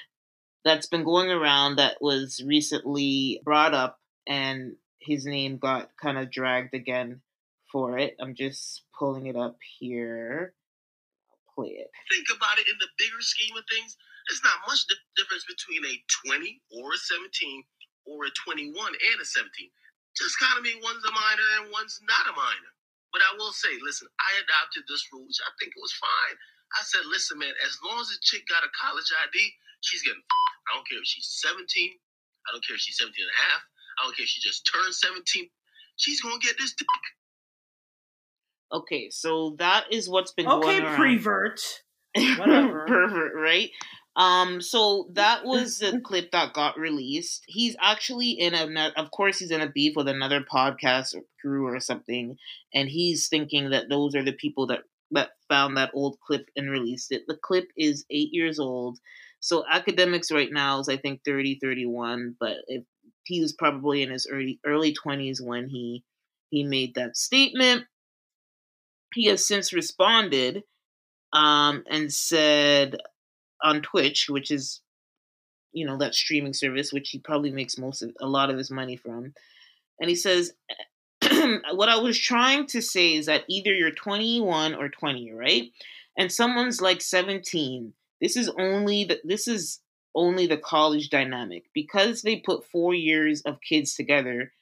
that's 0.64 0.86
been 0.86 1.04
going 1.04 1.30
around 1.30 1.76
that 1.76 2.00
was 2.00 2.42
recently 2.46 3.40
brought 3.44 3.74
up, 3.74 3.98
and 4.26 4.76
his 5.00 5.26
name 5.26 5.58
got 5.58 5.90
kind 6.00 6.18
of 6.18 6.30
dragged 6.30 6.74
again 6.74 7.20
for 7.70 7.98
it. 7.98 8.16
I'm 8.20 8.34
just 8.34 8.82
pulling 8.96 9.26
it 9.26 9.36
up 9.36 9.58
here. 9.78 10.54
I'll 11.30 11.54
play 11.54 11.74
it. 11.74 11.90
think 12.10 12.26
about 12.36 12.58
it 12.58 12.68
in 12.68 12.76
the 12.78 12.88
bigger 12.98 13.20
scheme 13.20 13.56
of 13.56 13.64
things, 13.66 13.96
there's 14.28 14.44
not 14.44 14.62
much 14.68 14.86
di- 14.86 15.08
difference 15.18 15.42
between 15.48 15.82
a 15.82 15.98
20 16.28 16.62
or 16.78 16.94
a 16.94 17.00
17 17.00 17.64
or 18.06 18.26
a 18.26 18.32
21 18.46 18.70
and 18.70 19.18
a 19.18 19.26
17. 19.26 19.50
Just 20.14 20.38
kind 20.38 20.54
of 20.54 20.62
mean 20.62 20.78
one's 20.84 21.02
a 21.02 21.10
minor 21.10 21.48
and 21.58 21.72
one's 21.72 21.98
not 22.06 22.30
a 22.30 22.34
minor. 22.36 22.72
But 23.10 23.24
I 23.24 23.36
will 23.36 23.52
say, 23.52 23.72
listen, 23.82 24.08
I 24.20 24.30
adopted 24.40 24.84
this 24.88 25.04
rule, 25.12 25.26
which 25.26 25.42
I 25.42 25.50
think 25.58 25.74
it 25.74 25.82
was 25.82 25.92
fine. 25.96 26.36
I 26.72 26.80
said, 26.84 27.04
listen, 27.08 27.36
man, 27.36 27.52
as 27.64 27.76
long 27.84 28.00
as 28.00 28.08
the 28.08 28.16
chick 28.24 28.48
got 28.48 28.64
a 28.64 28.72
college 28.72 29.08
ID, 29.12 29.36
she's 29.82 30.02
getting. 30.02 30.18
f***ed. 30.22 30.72
I 30.72 30.76
don't 30.76 30.88
care 30.88 30.98
if 30.98 31.06
she's 31.06 31.28
17. 31.42 31.58
I 31.58 32.52
don't 32.52 32.64
care 32.66 32.74
if 32.76 32.82
she's 32.82 32.98
17 32.98 33.12
and 33.18 33.30
a 33.30 33.40
half. 33.42 33.62
I 33.98 34.06
don't 34.06 34.16
care 34.16 34.24
if 34.24 34.30
she 34.30 34.40
just 34.40 34.66
turned 34.72 34.94
17. 34.94 35.48
She's 35.96 36.20
going 36.20 36.38
to 36.40 36.46
get 36.46 36.56
this 36.58 36.74
dick. 36.74 36.86
Okay, 38.72 39.10
so 39.10 39.54
that 39.58 39.84
is 39.92 40.08
what's 40.08 40.32
been 40.32 40.46
Okay, 40.48 40.78
going 40.78 40.82
around. 40.82 40.96
prevert. 40.96 41.60
Whatever. 42.38 42.84
Pervert, 42.88 43.32
right? 43.34 43.70
Um, 44.16 44.60
so 44.60 45.08
that 45.12 45.44
was 45.44 45.78
the 45.78 46.00
clip 46.04 46.30
that 46.32 46.52
got 46.54 46.78
released. 46.78 47.42
He's 47.46 47.76
actually 47.80 48.30
in 48.32 48.54
a, 48.54 48.92
of 48.96 49.10
course, 49.10 49.38
he's 49.38 49.50
in 49.50 49.60
a 49.60 49.70
beef 49.70 49.94
with 49.96 50.08
another 50.08 50.40
podcast 50.42 51.14
crew 51.40 51.66
or 51.66 51.80
something, 51.80 52.36
and 52.74 52.88
he's 52.88 53.28
thinking 53.28 53.70
that 53.70 53.88
those 53.88 54.14
are 54.14 54.24
the 54.24 54.32
people 54.32 54.66
that 54.68 54.80
that 55.14 55.30
found 55.48 55.76
that 55.76 55.90
old 55.92 56.16
clip 56.26 56.46
and 56.56 56.70
released 56.70 57.12
it. 57.12 57.22
The 57.26 57.36
clip 57.42 57.66
is 57.76 58.06
eight 58.10 58.30
years 58.32 58.58
old, 58.58 58.98
so 59.42 59.64
Akademiks 59.70 60.32
right 60.32 60.50
now 60.50 60.80
is 60.80 60.88
I 60.88 60.96
think 60.96 61.20
30, 61.24 61.58
31, 61.60 62.36
but 62.40 62.58
if 62.68 62.84
he 63.24 63.40
was 63.40 63.52
probably 63.52 64.02
in 64.02 64.10
his 64.10 64.26
early 64.30 64.58
early 64.64 64.92
twenties 64.92 65.40
when 65.40 65.68
he 65.68 66.04
he 66.50 66.64
made 66.64 66.94
that 66.94 67.16
statement. 67.16 67.84
He 69.14 69.26
has 69.26 69.46
since 69.46 69.72
responded 69.72 70.62
um, 71.32 71.84
and 71.88 72.12
said 72.12 72.96
on 73.62 73.82
Twitch, 73.82 74.26
which 74.28 74.50
is 74.50 74.80
you 75.72 75.86
know 75.86 75.98
that 75.98 76.14
streaming 76.14 76.54
service, 76.54 76.92
which 76.92 77.10
he 77.10 77.18
probably 77.18 77.50
makes 77.50 77.78
most 77.78 78.02
of 78.02 78.12
a 78.20 78.26
lot 78.26 78.50
of 78.50 78.58
his 78.58 78.70
money 78.70 78.96
from, 78.96 79.34
and 80.00 80.08
he 80.08 80.16
says, 80.16 80.52
"What 81.22 81.88
I 81.88 81.96
was 81.96 82.18
trying 82.18 82.66
to 82.68 82.82
say 82.82 83.14
is 83.14 83.26
that 83.26 83.44
either 83.48 83.72
you're 83.72 83.90
21 83.90 84.74
or 84.74 84.88
20, 84.88 85.32
right? 85.32 85.70
And 86.18 86.30
someone's 86.30 86.82
like 86.82 87.00
17. 87.00 87.94
This 88.22 88.36
is 88.36 88.48
only 88.56 89.04
the 89.04 89.20
this 89.24 89.48
is 89.48 89.80
only 90.14 90.46
the 90.46 90.56
college 90.56 91.10
dynamic 91.10 91.64
because 91.74 92.22
they 92.22 92.36
put 92.36 92.64
four 92.64 92.94
years 92.94 93.42
of 93.42 93.60
kids 93.60 93.94
together. 93.94 94.52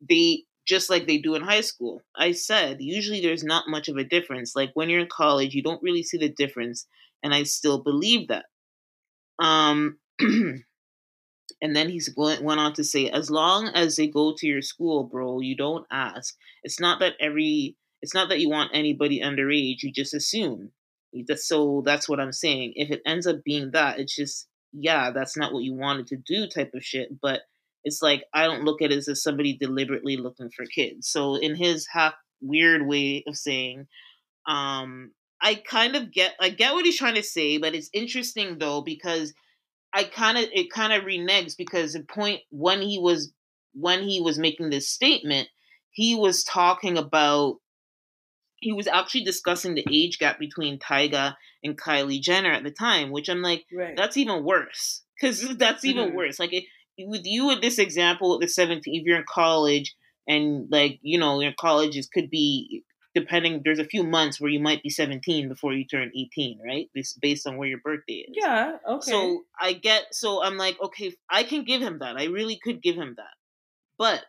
They 0.00 0.44
just 0.66 0.88
like 0.88 1.06
they 1.06 1.18
do 1.18 1.34
in 1.34 1.42
high 1.42 1.60
school. 1.60 2.00
I 2.16 2.32
said 2.32 2.80
usually 2.80 3.20
there's 3.20 3.44
not 3.44 3.68
much 3.68 3.88
of 3.88 3.98
a 3.98 4.04
difference. 4.04 4.56
Like 4.56 4.70
when 4.74 4.88
you're 4.88 5.00
in 5.00 5.08
college, 5.08 5.54
you 5.54 5.62
don't 5.62 5.82
really 5.82 6.02
see 6.02 6.16
the 6.16 6.30
difference, 6.30 6.86
and 7.22 7.34
I 7.34 7.42
still 7.42 7.82
believe 7.82 8.28
that. 8.28 8.46
Um, 9.38 9.98
and 10.20 10.64
then 11.76 11.90
he's 11.90 12.08
going, 12.08 12.42
went 12.42 12.60
on 12.60 12.72
to 12.74 12.84
say, 12.84 13.10
as 13.10 13.30
long 13.30 13.68
as 13.68 13.96
they 13.96 14.06
go 14.06 14.34
to 14.36 14.46
your 14.46 14.62
school, 14.62 15.04
bro, 15.04 15.40
you 15.40 15.56
don't 15.56 15.86
ask. 15.90 16.36
It's 16.62 16.80
not 16.80 17.00
that 17.00 17.14
every, 17.20 17.76
it's 18.02 18.14
not 18.14 18.28
that 18.28 18.40
you 18.40 18.48
want 18.48 18.70
anybody 18.72 19.20
underage. 19.20 19.82
You 19.82 19.92
just 19.92 20.14
assume. 20.14 20.70
So 21.36 21.82
that's 21.84 22.08
what 22.08 22.20
I'm 22.20 22.32
saying. 22.32 22.72
If 22.76 22.90
it 22.90 23.02
ends 23.06 23.26
up 23.26 23.44
being 23.44 23.70
that, 23.72 23.98
it's 23.98 24.14
just 24.14 24.48
yeah, 24.72 25.10
that's 25.10 25.36
not 25.36 25.52
what 25.52 25.64
you 25.64 25.74
wanted 25.74 26.06
to 26.08 26.16
do 26.16 26.46
type 26.46 26.72
of 26.74 26.84
shit. 26.84 27.20
But 27.20 27.42
it's 27.84 28.02
like 28.02 28.24
I 28.32 28.44
don't 28.44 28.64
look 28.64 28.82
at 28.82 28.92
it 28.92 29.06
as 29.06 29.22
somebody 29.22 29.56
deliberately 29.56 30.16
looking 30.16 30.50
for 30.50 30.64
kids. 30.66 31.08
So 31.08 31.36
in 31.36 31.54
his 31.54 31.86
half 31.92 32.14
weird 32.40 32.86
way 32.86 33.24
of 33.26 33.36
saying, 33.36 33.86
um, 34.46 35.12
I 35.40 35.56
kind 35.56 35.96
of 35.96 36.12
get 36.12 36.34
I 36.40 36.50
get 36.50 36.72
what 36.72 36.84
he's 36.84 36.98
trying 36.98 37.16
to 37.16 37.22
say, 37.22 37.58
but 37.58 37.74
it's 37.74 37.90
interesting 37.92 38.58
though 38.58 38.82
because 38.82 39.34
I 39.92 40.04
kind 40.04 40.38
of 40.38 40.44
it 40.52 40.70
kind 40.70 40.92
of 40.92 41.04
reneges 41.04 41.56
because 41.56 41.92
the 41.92 42.02
point 42.02 42.40
when 42.50 42.80
he 42.80 42.98
was 42.98 43.32
when 43.74 44.02
he 44.02 44.20
was 44.20 44.38
making 44.38 44.70
this 44.70 44.88
statement, 44.88 45.48
he 45.90 46.14
was 46.14 46.44
talking 46.44 46.96
about 46.96 47.56
he 48.62 48.72
was 48.72 48.86
actually 48.86 49.24
discussing 49.24 49.74
the 49.74 49.84
age 49.90 50.18
gap 50.18 50.38
between 50.38 50.78
Tyga 50.78 51.34
and 51.64 51.76
Kylie 51.78 52.20
Jenner 52.20 52.52
at 52.52 52.62
the 52.64 52.70
time, 52.70 53.10
which 53.10 53.28
I'm 53.28 53.42
like, 53.42 53.64
Right. 53.72 53.96
that's 53.96 54.16
even 54.16 54.44
worse 54.44 55.02
because 55.20 55.38
that's 55.58 55.84
even 55.84 56.10
Mhm. 56.10 56.14
worse. 56.14 56.38
Like 56.38 56.52
it, 56.52 56.64
with 56.98 57.22
you 57.24 57.46
with 57.48 57.60
this 57.60 57.78
example, 57.78 58.38
the 58.38 58.48
17, 58.48 58.94
if 59.00 59.04
you're 59.06 59.18
in 59.18 59.24
college 59.28 59.94
and 60.28 60.68
like 60.70 60.98
you 61.02 61.18
know 61.18 61.40
your 61.40 61.54
colleges 61.58 62.06
could 62.12 62.30
be 62.30 62.84
depending. 63.14 63.60
There's 63.62 63.78
a 63.78 63.84
few 63.84 64.04
months 64.04 64.40
where 64.40 64.50
you 64.50 64.58
might 64.60 64.82
be 64.82 64.88
17 64.88 65.46
before 65.48 65.74
you 65.74 65.84
turn 65.86 66.10
18, 66.16 66.58
right? 66.66 66.88
This 66.94 67.12
based 67.20 67.46
on 67.46 67.58
where 67.58 67.68
your 67.68 67.80
birthday 67.84 68.24
is. 68.26 68.34
yeah. 68.34 68.78
Okay. 68.88 69.10
So 69.10 69.44
I 69.60 69.74
get. 69.74 70.04
So 70.12 70.42
I'm 70.42 70.56
like, 70.56 70.80
okay, 70.80 71.12
I 71.28 71.42
can 71.42 71.64
give 71.64 71.82
him 71.82 71.98
that. 71.98 72.16
I 72.16 72.24
really 72.26 72.58
could 72.64 72.80
give 72.82 72.96
him 72.96 73.14
that. 73.18 73.34
But 73.98 74.24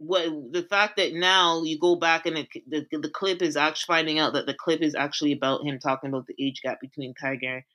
what 0.00 0.24
the 0.52 0.62
fact 0.62 0.96
that 0.96 1.12
now 1.12 1.62
you 1.62 1.78
go 1.78 1.94
back 1.94 2.24
and 2.24 2.38
it, 2.38 2.48
the 2.66 2.86
the 2.90 3.10
clip 3.10 3.42
is 3.42 3.54
actually 3.54 3.94
finding 3.94 4.18
out 4.18 4.32
that 4.32 4.46
the 4.46 4.54
clip 4.54 4.80
is 4.80 4.94
actually 4.94 5.32
about 5.32 5.62
him 5.62 5.78
talking 5.78 6.08
about 6.08 6.26
the 6.26 6.34
age 6.42 6.62
gap 6.62 6.80
between 6.80 7.12
Tiger, 7.12 7.66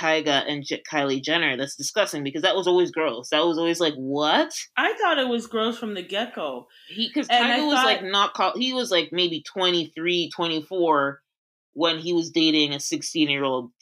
Tyga 0.00 0.44
and 0.48 0.64
J- 0.64 0.84
Kylie 0.88 1.20
Jenner. 1.20 1.56
That's 1.56 1.74
disgusting 1.74 2.22
because 2.22 2.42
that 2.42 2.54
was 2.54 2.68
always 2.68 2.92
gross. 2.92 3.30
That 3.30 3.44
was 3.44 3.58
always 3.58 3.80
like 3.80 3.94
what 3.94 4.54
I 4.76 4.94
thought 4.94 5.18
it 5.18 5.26
was 5.26 5.48
gross 5.48 5.76
from 5.76 5.94
the 5.94 6.02
get 6.02 6.36
go. 6.36 6.68
he 6.88 7.08
because 7.08 7.26
Tyga 7.26 7.66
was 7.66 7.74
thought- 7.74 7.86
like 7.86 8.04
not 8.04 8.34
call, 8.34 8.52
he 8.56 8.72
was 8.72 8.92
like 8.92 9.08
maybe 9.10 9.42
23, 9.42 10.30
24 10.30 11.20
when 11.72 11.98
he 11.98 12.12
was 12.12 12.30
dating 12.30 12.72
a 12.72 12.78
16 12.78 13.28
year 13.28 13.42
old 13.42 13.72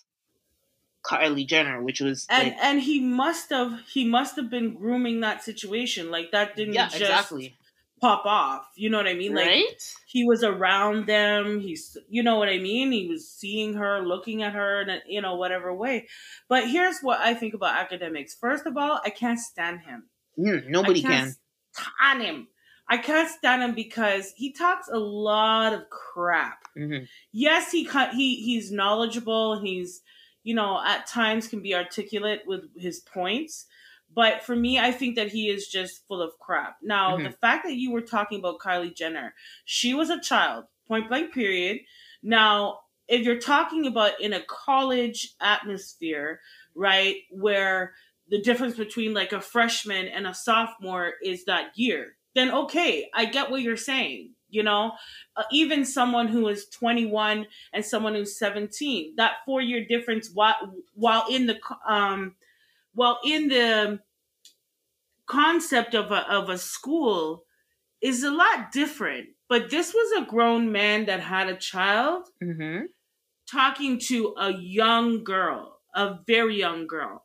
Kylie 1.04 1.46
Jenner, 1.46 1.82
which 1.82 2.00
was 2.00 2.26
And 2.30 2.48
like, 2.48 2.56
and 2.62 2.80
he 2.80 3.00
must 3.00 3.50
have 3.50 3.80
he 3.92 4.04
must 4.06 4.36
have 4.36 4.48
been 4.48 4.72
grooming 4.74 5.20
that 5.20 5.42
situation. 5.42 6.10
Like 6.10 6.30
that 6.30 6.56
didn't 6.56 6.72
yeah, 6.74 6.86
just 6.88 7.00
exactly. 7.02 7.54
Pop 8.02 8.26
off. 8.26 8.66
You 8.74 8.90
know 8.90 8.98
what 8.98 9.06
I 9.06 9.14
mean? 9.14 9.32
Like 9.32 9.46
right? 9.46 9.94
he 10.06 10.24
was 10.24 10.42
around 10.42 11.06
them. 11.06 11.60
He's, 11.60 11.96
you 12.08 12.24
know 12.24 12.36
what 12.36 12.48
I 12.48 12.58
mean? 12.58 12.90
He 12.90 13.06
was 13.06 13.30
seeing 13.30 13.74
her, 13.74 14.02
looking 14.04 14.42
at 14.42 14.52
her 14.54 14.82
in 14.82 14.90
a, 14.90 14.98
you 15.06 15.22
know, 15.22 15.36
whatever 15.36 15.72
way. 15.72 16.08
But 16.48 16.68
here's 16.68 16.98
what 17.00 17.20
I 17.20 17.32
think 17.34 17.54
about 17.54 17.88
Akademiks. 17.88 18.36
First 18.38 18.66
of 18.66 18.76
all, 18.76 19.00
I 19.04 19.10
can't 19.10 19.38
stand 19.38 19.82
him. 19.82 20.08
Mm, 20.36 20.68
nobody 20.68 20.98
I 20.98 21.02
can. 21.02 21.10
can't 21.10 21.36
stand 21.72 22.22
him. 22.22 22.48
I 22.88 22.96
can't 22.98 23.30
stand 23.30 23.62
him 23.62 23.74
because 23.74 24.32
he 24.36 24.52
talks 24.52 24.88
a 24.88 24.98
lot 24.98 25.72
of 25.72 25.88
crap. 25.88 26.58
hmm 26.76 27.04
Yes, 27.30 27.70
he 27.70 27.84
cut. 27.84 28.14
He 28.14 28.36
he's 28.42 28.72
knowledgeable. 28.72 29.60
He's, 29.60 30.02
you 30.42 30.54
know, 30.54 30.82
at 30.84 31.06
times 31.06 31.46
can 31.46 31.62
be 31.62 31.74
articulate 31.74 32.42
with 32.46 32.64
his 32.76 33.00
points. 33.00 33.66
But 34.14 34.42
for 34.42 34.54
me, 34.54 34.78
I 34.78 34.92
think 34.92 35.16
that 35.16 35.28
he 35.28 35.48
is 35.48 35.68
just 35.68 36.06
full 36.06 36.20
of 36.20 36.38
crap. 36.38 36.76
Now, 36.82 37.16
Mhm. 37.16 37.24
the 37.24 37.36
fact 37.38 37.64
that 37.64 37.76
you 37.76 37.90
were 37.90 38.02
talking 38.02 38.38
about 38.38 38.58
Kylie 38.58 38.94
Jenner, 38.94 39.34
she 39.64 39.94
was 39.94 40.10
a 40.10 40.20
child, 40.20 40.66
point 40.86 41.08
blank, 41.08 41.32
period. 41.32 41.80
Now, 42.22 42.80
if 43.08 43.22
you're 43.24 43.38
talking 43.40 43.86
about 43.86 44.20
in 44.20 44.32
a 44.32 44.42
college 44.42 45.34
atmosphere, 45.40 46.40
right, 46.74 47.16
where 47.30 47.94
the 48.28 48.40
difference 48.40 48.76
between 48.76 49.12
like 49.14 49.32
a 49.32 49.40
freshman 49.40 50.08
and 50.08 50.26
a 50.26 50.34
sophomore 50.34 51.14
is 51.22 51.44
that 51.46 51.76
year, 51.76 52.16
then 52.34 52.50
okay, 52.50 53.10
I 53.14 53.24
get 53.26 53.50
what 53.50 53.62
you're 53.62 53.76
saying. 53.76 54.34
You 54.48 54.62
know, 54.62 54.92
uh, 55.36 55.44
even 55.50 55.84
someone 55.86 56.28
who 56.28 56.46
is 56.48 56.66
21 56.68 57.46
and 57.72 57.84
someone 57.84 58.14
who's 58.14 58.38
17, 58.38 59.14
that 59.16 59.36
four 59.46 59.62
year 59.62 59.84
difference 59.84 60.30
while 60.32 60.74
while 60.94 61.26
in 61.30 61.46
the 61.46 61.58
um 61.86 62.36
while 62.94 63.18
in 63.24 63.48
the 63.48 64.00
concept 65.26 65.94
of 65.94 66.10
a 66.10 66.30
of 66.30 66.48
a 66.48 66.58
school 66.58 67.44
is 68.00 68.22
a 68.22 68.30
lot 68.30 68.72
different. 68.72 69.28
But 69.48 69.70
this 69.70 69.92
was 69.94 70.22
a 70.22 70.26
grown 70.26 70.72
man 70.72 71.06
that 71.06 71.20
had 71.20 71.48
a 71.48 71.56
child 71.56 72.24
Mm-hmm. 72.42 72.86
talking 73.50 73.98
to 74.08 74.34
a 74.38 74.50
young 74.52 75.24
girl, 75.24 75.78
a 75.94 76.18
very 76.26 76.56
young 76.58 76.86
girl. 76.86 77.24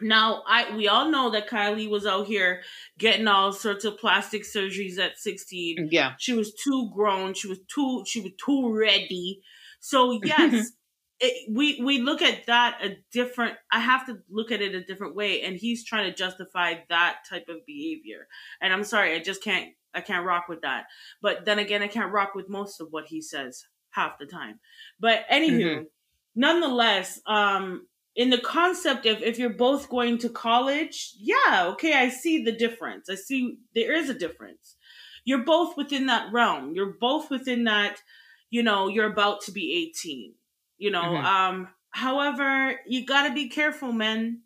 Now, 0.00 0.42
I 0.46 0.76
we 0.76 0.88
all 0.88 1.10
know 1.10 1.30
that 1.30 1.48
Kylie 1.48 1.88
was 1.88 2.04
out 2.04 2.26
here 2.26 2.62
getting 2.98 3.26
all 3.28 3.52
sorts 3.52 3.84
of 3.86 3.96
plastic 3.98 4.42
surgeries 4.42 4.98
at 4.98 5.18
16. 5.18 5.88
Yeah. 5.90 6.12
She 6.18 6.34
was 6.34 6.52
too 6.52 6.90
grown. 6.94 7.32
She 7.32 7.48
was 7.48 7.60
too 7.72 8.04
she 8.06 8.20
was 8.20 8.32
too 8.44 8.74
ready. 8.76 9.40
So 9.80 10.20
yes, 10.22 10.72
it, 11.20 11.50
we 11.52 11.80
we 11.82 12.00
look 12.00 12.22
at 12.22 12.46
that 12.46 12.78
a 12.84 12.96
different. 13.12 13.56
I 13.72 13.80
have 13.80 14.06
to 14.06 14.18
look 14.30 14.52
at 14.52 14.60
it 14.62 14.74
a 14.74 14.84
different 14.84 15.14
way, 15.16 15.42
and 15.42 15.56
he's 15.56 15.84
trying 15.84 16.10
to 16.10 16.16
justify 16.16 16.74
that 16.88 17.18
type 17.28 17.48
of 17.48 17.64
behavior. 17.66 18.28
And 18.60 18.72
I'm 18.72 18.84
sorry, 18.84 19.14
I 19.14 19.20
just 19.20 19.42
can't. 19.42 19.74
I 19.94 20.02
can't 20.02 20.26
rock 20.26 20.46
with 20.48 20.60
that. 20.62 20.86
But 21.22 21.44
then 21.46 21.58
again, 21.58 21.82
I 21.82 21.88
can't 21.88 22.12
rock 22.12 22.34
with 22.34 22.48
most 22.50 22.80
of 22.80 22.88
what 22.90 23.06
he 23.06 23.22
says 23.22 23.64
half 23.90 24.18
the 24.18 24.26
time. 24.26 24.60
But 25.00 25.26
anywho, 25.30 25.84
Mhm. 25.84 25.86
nonetheless, 26.34 27.20
um, 27.26 27.88
in 28.14 28.30
the 28.30 28.38
concept 28.40 29.06
of 29.06 29.22
if 29.22 29.38
you're 29.38 29.50
both 29.50 29.88
going 29.88 30.18
to 30.18 30.28
college, 30.30 31.14
yeah, 31.18 31.66
okay, 31.72 31.94
I 31.94 32.08
see 32.10 32.44
the 32.44 32.52
difference. 32.52 33.08
I 33.10 33.14
see 33.14 33.58
there 33.74 33.92
is 33.94 34.08
a 34.10 34.14
difference. 34.14 34.76
You're 35.24 35.44
both 35.44 35.76
within 35.76 36.06
that 36.06 36.32
realm. 36.32 36.74
You're 36.74 36.94
both 37.00 37.30
within 37.30 37.64
that, 37.64 38.02
you 38.50 38.62
know, 38.62 38.88
you're 38.88 39.10
about 39.10 39.42
to 39.42 39.52
be 39.52 39.72
18. 39.74 40.35
You 40.78 40.90
know, 40.90 41.02
Mhm. 41.02 41.24
um, 41.24 41.68
however, 41.90 42.80
you 42.86 43.04
gotta 43.06 43.32
be 43.34 43.48
careful, 43.48 43.92
man. 43.92 44.42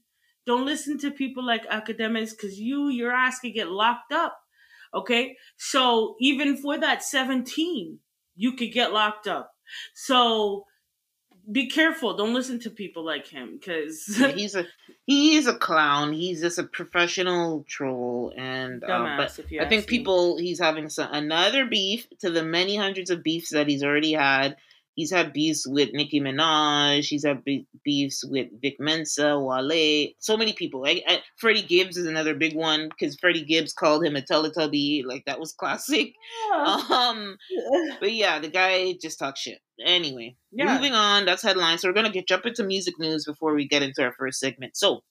Don't 0.47 0.65
listen 0.67 0.99
to 0.99 1.11
people 1.11 1.45
like 1.45 1.67
Akademiks 1.69 2.31
because 2.31 2.59
you, 2.59 2.89
your 2.89 3.13
ass 3.13 3.41
could 3.41 3.55
get 3.55 3.69
locked 3.71 4.13
up. 4.13 4.39
Okay. 4.95 5.37
So 5.57 6.17
even 6.21 6.57
for 6.57 6.79
that 6.79 7.03
17, 7.05 8.01
you 8.37 8.53
could 8.55 8.73
get 8.73 8.93
locked 8.93 9.27
up. 9.29 9.53
So 9.95 10.67
be 11.51 11.69
careful. 11.69 12.17
Don't 12.17 12.35
listen 12.35 12.59
to 12.61 12.71
people 12.71 13.05
like 13.05 13.27
him 13.27 13.59
because 13.59 14.05
Yeah, 14.19 14.29
he's 14.41 14.55
a 14.55 14.67
he's 15.07 15.47
a 15.47 15.55
clown. 15.55 16.13
He's 16.13 16.41
just 16.41 16.59
a 16.59 16.65
professional 16.65 17.65
troll, 17.69 18.33
and 18.37 18.83
dumbass. 18.83 19.37
but 19.37 19.47
I 19.61 19.69
think 19.69 19.83
me. 19.91 19.99
people 19.99 20.39
he's 20.39 20.59
having 20.61 20.89
some 20.89 21.13
another 21.13 21.67
beef 21.67 22.07
to 22.21 22.31
the 22.31 22.43
many 22.43 22.77
hundreds 22.77 23.11
of 23.11 23.23
beefs 23.23 23.51
that 23.51 23.69
he's 23.69 23.83
already 23.85 24.13
had. 24.13 24.57
He's 24.97 25.13
had 25.13 25.33
beefs 25.33 25.67
with 25.67 25.91
Nicki 25.93 26.21
Minaj. 26.21 27.05
He's 27.07 27.25
had 27.25 27.43
be- 27.45 27.67
beefs 27.85 28.23
with 28.25 28.49
Vic 28.61 28.77
Mensa, 28.79 29.39
Wale. 29.39 30.09
So 30.19 30.37
many 30.37 30.53
people. 30.53 30.85
I, 30.87 31.01
I, 31.07 31.23
Freddie 31.39 31.63
Gibbs 31.63 31.97
is 31.97 32.07
another 32.07 32.35
big 32.35 32.55
one 32.55 32.89
because 32.89 33.17
Freddie 33.17 33.45
Gibbs 33.45 33.73
called 33.73 34.05
him 34.05 34.17
a 34.17 34.21
Teletubby. 34.21 35.05
Like 35.07 35.25
that 35.27 35.41
was 35.41 35.53
classic. 35.59 36.13
Yeah. 36.53 36.81
Um, 36.91 37.39
but 38.01 38.13
yeah, 38.13 38.41
the 38.41 38.49
guy 38.49 38.95
just 39.01 39.19
talks 39.19 39.41
shit. 39.41 39.61
Anyway, 39.83 40.37
Yeah. 40.53 40.75
moving 40.75 40.93
on. 40.93 41.25
That's 41.25 41.43
headlines. 41.43 41.81
So 41.81 41.89
we're 41.89 41.95
gonna 41.95 42.11
get 42.11 42.29
jump 42.29 42.45
into 42.45 42.65
music 42.65 42.99
news 42.99 43.25
before 43.25 43.55
we 43.55 43.67
get 43.67 43.83
into 43.83 44.03
our 44.03 44.13
first 44.13 44.39
segment. 44.41 44.77
So, 44.77 45.03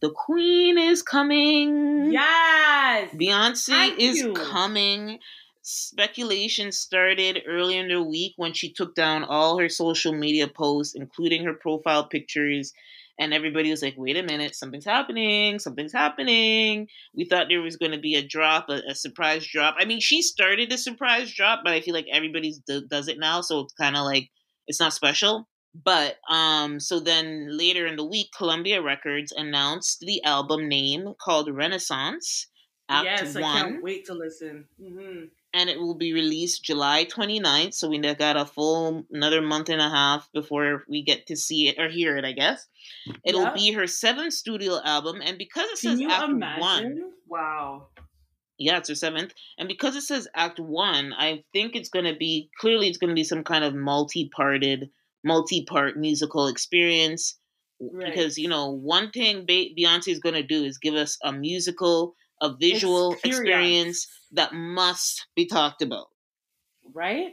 the 0.00 0.10
Queen 0.10 0.76
is 0.76 1.02
coming. 1.02 2.12
Yes. 2.12 3.10
Beyonce 3.14 3.66
Thank 3.68 4.00
is 4.00 4.18
you. 4.18 4.34
coming. 4.34 5.18
Speculation 5.66 6.72
started 6.72 7.42
earlier 7.46 7.80
in 7.80 7.88
the 7.88 8.02
week 8.02 8.34
when 8.36 8.52
she 8.52 8.70
took 8.70 8.94
down 8.94 9.24
all 9.24 9.58
her 9.58 9.70
social 9.70 10.12
media 10.12 10.46
posts, 10.46 10.94
including 10.94 11.42
her 11.44 11.54
profile 11.54 12.06
pictures. 12.06 12.74
And 13.18 13.32
everybody 13.32 13.70
was 13.70 13.80
like, 13.80 13.94
wait 13.96 14.18
a 14.18 14.22
minute, 14.22 14.54
something's 14.54 14.84
happening, 14.84 15.58
something's 15.58 15.94
happening. 15.94 16.88
We 17.14 17.24
thought 17.24 17.46
there 17.48 17.62
was 17.62 17.78
going 17.78 17.92
to 17.92 17.98
be 17.98 18.14
a 18.14 18.26
drop, 18.26 18.68
a, 18.68 18.82
a 18.90 18.94
surprise 18.94 19.46
drop. 19.46 19.76
I 19.78 19.86
mean, 19.86 20.00
she 20.00 20.20
started 20.20 20.70
a 20.70 20.76
surprise 20.76 21.32
drop, 21.32 21.60
but 21.64 21.72
I 21.72 21.80
feel 21.80 21.94
like 21.94 22.08
everybody 22.12 22.56
d- 22.66 22.86
does 22.90 23.08
it 23.08 23.18
now. 23.18 23.40
So 23.40 23.60
it's 23.60 23.72
kind 23.72 23.96
of 23.96 24.04
like, 24.04 24.28
it's 24.66 24.80
not 24.80 24.92
special. 24.92 25.48
But 25.74 26.16
um, 26.28 26.78
so 26.78 27.00
then 27.00 27.56
later 27.56 27.86
in 27.86 27.96
the 27.96 28.04
week, 28.04 28.28
Columbia 28.36 28.82
Records 28.82 29.32
announced 29.32 30.00
the 30.00 30.22
album 30.24 30.68
name 30.68 31.14
called 31.18 31.48
Renaissance 31.50 32.48
Act 32.90 33.04
yes, 33.06 33.36
I 33.36 33.40
can't 33.40 33.82
wait 33.82 34.04
to 34.06 34.14
listen. 34.14 34.66
hmm 34.78 35.24
and 35.54 35.70
it 35.70 35.78
will 35.78 35.94
be 35.94 36.12
released 36.12 36.64
July 36.64 37.04
29th. 37.06 37.74
So 37.74 37.88
we 37.88 37.98
got 37.98 38.36
a 38.36 38.44
full 38.44 39.06
another 39.12 39.40
month 39.40 39.68
and 39.70 39.80
a 39.80 39.88
half 39.88 40.28
before 40.34 40.84
we 40.88 41.02
get 41.02 41.28
to 41.28 41.36
see 41.36 41.68
it 41.68 41.78
or 41.78 41.88
hear 41.88 42.16
it. 42.16 42.24
I 42.24 42.32
guess 42.32 42.66
it'll 43.24 43.42
Yeah. 43.42 43.54
be 43.54 43.72
her 43.72 43.86
seventh 43.86 44.34
studio 44.34 44.80
album, 44.84 45.22
and 45.24 45.38
because 45.38 45.64
it 45.70 45.86
Can 45.86 45.98
says 45.98 46.10
Act 46.10 46.30
imagine? 46.30 46.60
One, 46.60 47.12
Wow. 47.28 47.88
yeah, 48.58 48.78
it's 48.78 48.88
her 48.88 48.94
seventh, 48.94 49.32
and 49.56 49.68
because 49.68 49.96
it 49.96 50.02
says 50.02 50.28
Act 50.34 50.58
One, 50.60 51.12
I 51.14 51.44
think 51.52 51.74
it's 51.76 51.88
going 51.88 52.04
to 52.06 52.16
be 52.16 52.50
clearly 52.60 52.88
it's 52.88 52.98
going 52.98 53.10
to 53.10 53.14
be 53.14 53.24
some 53.24 53.44
kind 53.44 53.64
of 53.64 53.74
multi-parted, 53.74 54.90
multi-part 55.24 55.96
musical 55.96 56.48
experience. 56.48 57.38
Right. 57.80 58.06
Because 58.06 58.38
you 58.38 58.48
know, 58.48 58.70
one 58.70 59.10
thing 59.10 59.44
Be- 59.46 59.74
Beyonce 59.78 60.08
is 60.08 60.20
going 60.20 60.36
to 60.36 60.42
do 60.42 60.64
is 60.64 60.78
give 60.78 60.94
us 60.94 61.18
a 61.22 61.32
musical, 61.32 62.14
a 62.40 62.54
visual 62.54 63.12
Experience. 63.12 63.38
experience 63.40 64.08
that 64.32 64.52
must 64.52 65.26
be 65.34 65.46
talked 65.46 65.82
about. 65.82 66.08
right? 66.92 67.32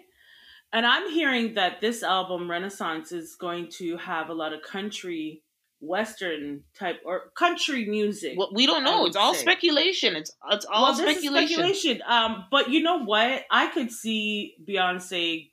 And 0.73 0.85
I'm 0.85 1.11
hearing 1.11 1.55
that 1.55 1.81
this 1.81 2.01
album 2.01 2.49
Renaissance 2.49 3.11
is 3.11 3.35
going 3.35 3.67
to 3.79 3.97
have 3.97 4.29
a 4.29 4.33
lot 4.33 4.53
of 4.53 4.61
country, 4.61 5.43
western 5.81 6.63
type 6.79 7.01
or 7.05 7.31
country 7.35 7.85
music. 7.85 8.37
Well, 8.37 8.51
we 8.53 8.65
don't 8.65 8.83
know. 8.85 9.05
It's 9.05 9.17
all 9.17 9.33
say. 9.33 9.41
speculation. 9.41 10.15
It's 10.15 10.31
it's 10.49 10.65
all 10.65 10.83
well, 10.83 10.93
this 10.95 11.17
speculation. 11.17 11.57
speculation. 11.57 12.01
Um, 12.07 12.45
but 12.49 12.69
you 12.69 12.81
know 12.81 13.03
what? 13.03 13.43
I 13.51 13.67
could 13.67 13.91
see 13.91 14.55
Beyonce. 14.65 15.49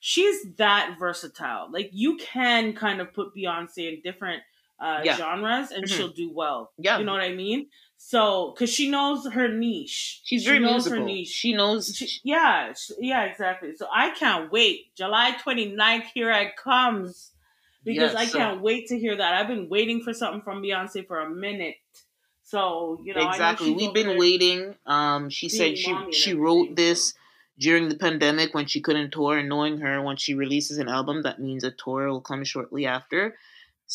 She's 0.00 0.46
that 0.56 0.96
versatile. 0.98 1.68
Like 1.70 1.90
you 1.92 2.16
can 2.16 2.72
kind 2.74 3.00
of 3.02 3.12
put 3.12 3.34
Beyonce 3.36 3.92
in 3.92 4.00
different 4.02 4.42
uh, 4.80 5.00
Yeah. 5.04 5.16
genres, 5.16 5.70
and 5.70 5.84
Mhm. 5.84 5.96
she'll 5.96 6.08
do 6.12 6.30
well. 6.32 6.72
Yeah. 6.78 6.98
you 6.98 7.04
know 7.04 7.12
what 7.12 7.22
I 7.22 7.32
mean. 7.32 7.68
So, 7.96 8.50
because 8.54 8.70
she 8.70 8.90
knows 8.90 9.26
her 9.32 9.48
niche, 9.48 10.20
She's 10.24 10.42
she 10.42 10.48
very 10.48 10.58
knows 10.58 10.84
musical. 10.86 10.98
her 10.98 11.04
niche. 11.04 11.28
She 11.28 11.52
knows. 11.54 11.94
She- 11.96 12.20
yeah, 12.22 12.72
sh- 12.74 12.90
yeah, 12.98 13.22
exactly. 13.24 13.74
So 13.76 13.86
I 13.92 14.10
can't 14.10 14.52
wait. 14.52 14.94
July 14.94 15.36
29th, 15.42 16.04
here 16.12 16.30
it 16.30 16.56
comes. 16.56 17.30
Because 17.84 18.12
Yes, 18.12 18.20
I 18.22 18.26
so- 18.26 18.38
can't 18.38 18.60
wait 18.60 18.88
to 18.88 18.98
hear 18.98 19.16
that. 19.16 19.34
I've 19.34 19.48
been 19.48 19.68
waiting 19.68 20.02
for 20.02 20.12
something 20.12 20.42
from 20.42 20.62
Beyonce 20.62 21.06
for 21.06 21.20
a 21.20 21.30
minute. 21.30 21.76
So, 22.42 23.00
you 23.04 23.14
know, 23.14 23.20
I 23.20 23.24
know 23.24 23.30
exactly. 23.30 23.70
We've 23.72 23.94
been 23.94 24.18
waiting. 24.18 24.74
Um, 24.86 25.30
she 25.30 25.48
said 25.48 25.78
she 25.78 25.94
she 26.12 26.34
wrote 26.34 26.76
this 26.76 27.14
during 27.58 27.88
the 27.88 27.94
pandemic 27.96 28.52
when 28.54 28.66
she 28.66 28.80
couldn't 28.80 29.12
tour, 29.12 29.38
and 29.38 29.48
knowing 29.48 29.78
her, 29.78 30.02
when 30.02 30.16
she 30.16 30.34
releases 30.34 30.76
an 30.78 30.88
album, 30.88 31.22
that 31.22 31.40
means 31.40 31.64
a 31.64 31.70
tour 31.70 32.08
will 32.10 32.20
come 32.20 32.44
shortly 32.44 32.84
after. 32.86 33.38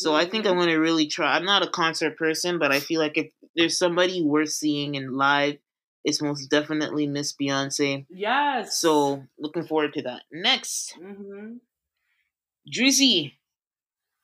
So 0.02 0.14
I 0.14 0.24
think. 0.24 0.46
I'm 0.46 0.56
going 0.56 0.68
to 0.68 0.76
really 0.78 1.06
try. 1.06 1.36
I'm 1.36 1.44
not 1.44 1.62
a 1.62 1.68
concert 1.70 2.16
person, 2.16 2.58
but 2.58 2.72
I 2.72 2.80
feel 2.80 3.00
like 3.00 3.18
if 3.18 3.30
there's 3.56 3.78
somebody 3.78 4.22
worth 4.22 4.50
seeing 4.50 4.94
in 4.94 5.16
live, 5.16 5.58
it's 6.04 6.22
most 6.22 6.46
definitely 6.46 7.06
Miss 7.06 7.34
Beyonce. 7.34 8.06
Yes. 8.08 8.80
So 8.80 9.24
looking 9.38 9.64
forward 9.66 9.92
to 9.94 10.02
that. 10.02 10.22
Next, 10.32 10.96
hmm 10.98 11.56
Drizzy, 12.72 13.32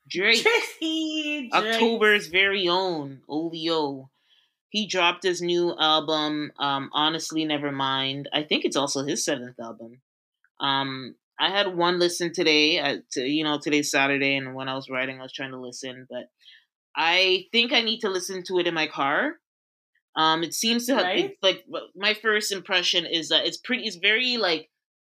Drake. 0.09 0.43
Tracy, 0.43 1.51
October's 1.53 2.29
very 2.29 2.69
own 2.69 3.23
OVO. 3.29 4.11
He 4.69 4.87
dropped 4.87 5.25
his 5.25 5.41
new 5.41 5.75
album, 5.79 6.53
um, 6.59 6.91
Honestly 6.93 7.45
Nevermind. 7.45 8.27
I 8.33 8.43
think 8.43 8.65
it's 8.65 8.77
also 8.77 9.05
his 9.05 9.25
seventh 9.25 9.59
album. 9.59 10.01
Um, 10.61 11.17
I 11.39 11.51
had 11.51 11.77
one 11.77 11.99
listen 11.99 12.33
today. 12.33 12.79
Uh, 12.79 12.97
to, 13.13 13.21
you 13.23 13.45
know, 13.45 13.59
today's 13.63 13.91
Saturday, 13.91 14.37
and 14.37 14.55
when 14.55 14.69
I 14.69 14.75
was 14.75 14.89
writing, 14.91 15.19
I 15.19 15.23
was 15.23 15.33
trying 15.33 15.53
to 15.53 15.61
listen, 15.61 16.07
but 16.09 16.25
I 16.97 17.45
think 17.53 17.73
I 17.73 17.83
need 17.83 18.01
to 18.01 18.09
listen 18.09 18.43
to 18.45 18.59
it 18.59 18.67
in 18.67 18.75
my 18.75 18.87
car. 18.87 19.35
Um, 20.17 20.43
it 20.43 20.55
seems 20.55 20.87
to 20.87 20.95
have 20.95 21.05
Right. 21.05 21.25
it's 21.27 21.43
like 21.43 21.65
my 21.95 22.15
first 22.15 22.51
impression 22.53 23.05
is 23.05 23.29
that 23.29 23.45
it's 23.47 23.59
pretty. 23.59 23.85
It's 23.85 23.97
very 23.97 24.39
like 24.39 24.71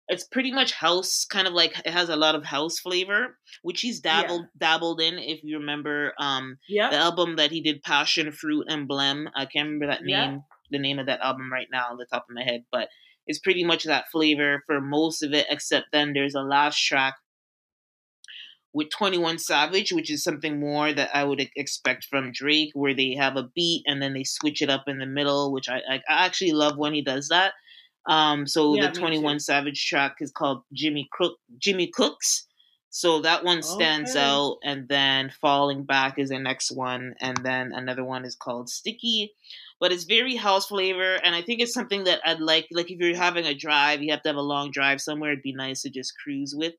it's 0.09 0.25
pretty 0.25 0.51
much 0.51 0.73
house 0.73 1.25
kind 1.31 1.47
of 1.47 1.53
like 1.53 1.79
it 1.85 1.91
has 1.93 2.09
a 2.09 2.17
lot 2.17 2.35
of 2.35 2.45
house 2.45 2.81
flavor, 2.81 3.39
which 3.63 3.81
he's 3.83 4.01
dabbled 4.01 4.47
dabbled 4.59 5.01
in. 5.01 5.19
If 5.19 5.41
you 5.45 5.59
remember, 5.59 6.15
um, 6.19 6.57
Yep. 6.69 6.91
the 6.91 6.97
album 6.97 7.37
that 7.37 7.53
he 7.53 7.61
did, 7.61 7.83
Passion 7.83 8.33
Fruit 8.33 8.67
and 8.69 8.89
Blem. 8.89 9.27
I 9.37 9.45
can't 9.47 9.67
remember 9.69 9.87
that 9.87 10.01
Yeah. 10.05 10.31
name, 10.31 10.41
the 10.71 10.79
name 10.81 10.99
of 10.99 11.07
that 11.07 11.21
album 11.21 11.53
right 11.53 11.69
now, 11.71 11.87
on 11.91 11.97
the 11.99 12.07
top 12.07 12.27
of 12.29 12.35
my 12.35 12.43
head, 12.43 12.65
but 12.73 12.89
it's 13.29 13.41
pretty 13.41 13.65
much 13.65 13.85
that 13.85 14.11
flavor 14.11 14.65
for 14.67 14.81
most 14.81 15.23
of 15.23 15.35
it. 15.35 15.47
Except 15.51 15.89
then 15.93 16.15
there's 16.15 16.35
a 16.37 16.43
last 16.43 16.79
track 16.85 17.17
with 18.73 18.91
21 18.91 19.39
Savage, 19.39 19.93
which 19.93 20.11
is 20.11 20.23
something 20.23 20.61
more 20.61 20.93
that 20.93 21.11
I 21.15 21.25
would 21.25 21.41
expect 21.57 22.05
from 22.05 22.33
Drake, 22.33 22.71
where 22.75 22.95
they 22.95 23.15
have 23.15 23.37
a 23.37 23.45
beat 23.55 23.85
and 23.87 24.03
then 24.03 24.15
they 24.15 24.25
switch 24.25 24.63
it 24.63 24.71
up 24.71 24.85
in 24.87 24.99
the 24.99 25.07
middle, 25.07 25.53
which 25.53 25.69
I, 25.69 25.79
I, 25.89 25.95
I 26.09 26.27
actually 26.27 26.53
love 26.53 26.77
when 26.77 26.95
he 26.95 27.03
does 27.03 27.29
that. 27.29 27.55
Um, 28.07 28.47
so 28.47 28.77
Yeah, 28.77 28.91
the 28.91 28.91
21 28.91 29.41
too. 29.41 29.41
Savage 29.41 29.87
track 29.87 30.17
is 30.21 30.31
called 30.33 30.63
Jimmy 30.73 31.09
Cook, 31.13 31.39
Jimmy 31.59 31.89
Cooks. 31.89 32.47
So 32.91 33.21
that 33.21 33.45
one 33.45 33.63
stands 33.63 34.17
Okay. 34.17 34.17
out, 34.17 34.59
and 34.65 34.89
then 34.89 35.31
Falling 35.31 35.85
Back 35.85 36.19
is 36.19 36.31
the 36.31 36.39
next 36.39 36.71
one, 36.73 37.15
and 37.21 37.45
then 37.45 37.73
another 37.75 38.05
one 38.05 38.25
is 38.25 38.35
called 38.35 38.71
Sticky. 38.71 39.35
But 39.81 39.93
it's 39.93 40.05
very 40.05 40.35
house 40.35 40.67
flavor, 40.67 41.15
and 41.23 41.35
I 41.35 41.43
think 41.43 41.61
it's 41.61 41.75
something 41.75 42.05
that 42.05 42.21
I'd 42.25 42.41
like. 42.41 42.67
Like 42.71 42.91
if 42.91 42.99
you're 42.99 43.17
having 43.17 43.47
a 43.47 43.55
drive, 43.55 44.03
you 44.03 44.11
have 44.11 44.23
to 44.23 44.29
have 44.29 44.37
a 44.37 44.43
long 44.43 44.71
drive 44.71 45.01
somewhere. 45.01 45.33
It'd 45.33 45.43
be 45.43 45.55
nice 45.55 45.83
to 45.83 45.91
just 45.91 46.15
cruise 46.23 46.55
with. 46.57 46.75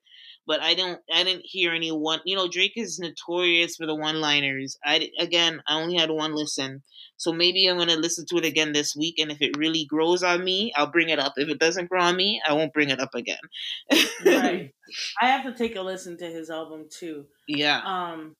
But 0.46 0.60
I 0.60 0.74
don't. 0.74 1.00
I 1.12 1.22
didn't 1.22 1.44
hear 1.44 1.72
any 1.72 1.92
one. 1.92 2.20
You 2.24 2.36
know, 2.36 2.48
Drake 2.48 2.72
is 2.76 2.98
notorious 2.98 3.76
for 3.76 3.86
the 3.86 3.94
one-liners. 3.94 4.76
I 4.84 5.10
again, 5.18 5.62
I 5.66 5.80
only 5.80 5.96
had 5.96 6.10
one 6.10 6.34
listen, 6.34 6.82
so 7.16 7.32
maybe 7.32 7.66
I'm 7.66 7.78
gonna 7.78 7.96
listen 7.96 8.26
to 8.30 8.38
it 8.38 8.44
again 8.44 8.72
this 8.72 8.96
week. 8.96 9.18
And 9.18 9.30
if 9.30 9.40
it 9.40 9.56
really 9.56 9.84
grows 9.84 10.22
on 10.22 10.42
me, 10.42 10.72
I'll 10.76 10.90
bring 10.90 11.10
it 11.10 11.18
up. 11.18 11.34
If 11.36 11.48
it 11.48 11.58
doesn't 11.58 11.88
grow 11.88 12.02
on 12.02 12.16
me, 12.16 12.40
I 12.46 12.54
won't 12.54 12.72
bring 12.72 12.90
it 12.90 13.00
up 13.00 13.14
again. 13.14 13.38
right. 14.24 14.72
I 15.20 15.26
have 15.26 15.44
to 15.44 15.52
take 15.52 15.76
a 15.76 15.82
listen 15.82 16.16
to 16.18 16.26
his 16.26 16.50
album 16.50 16.86
too. 16.90 17.26
Yeah. 17.46 17.80
Um. 17.84 18.34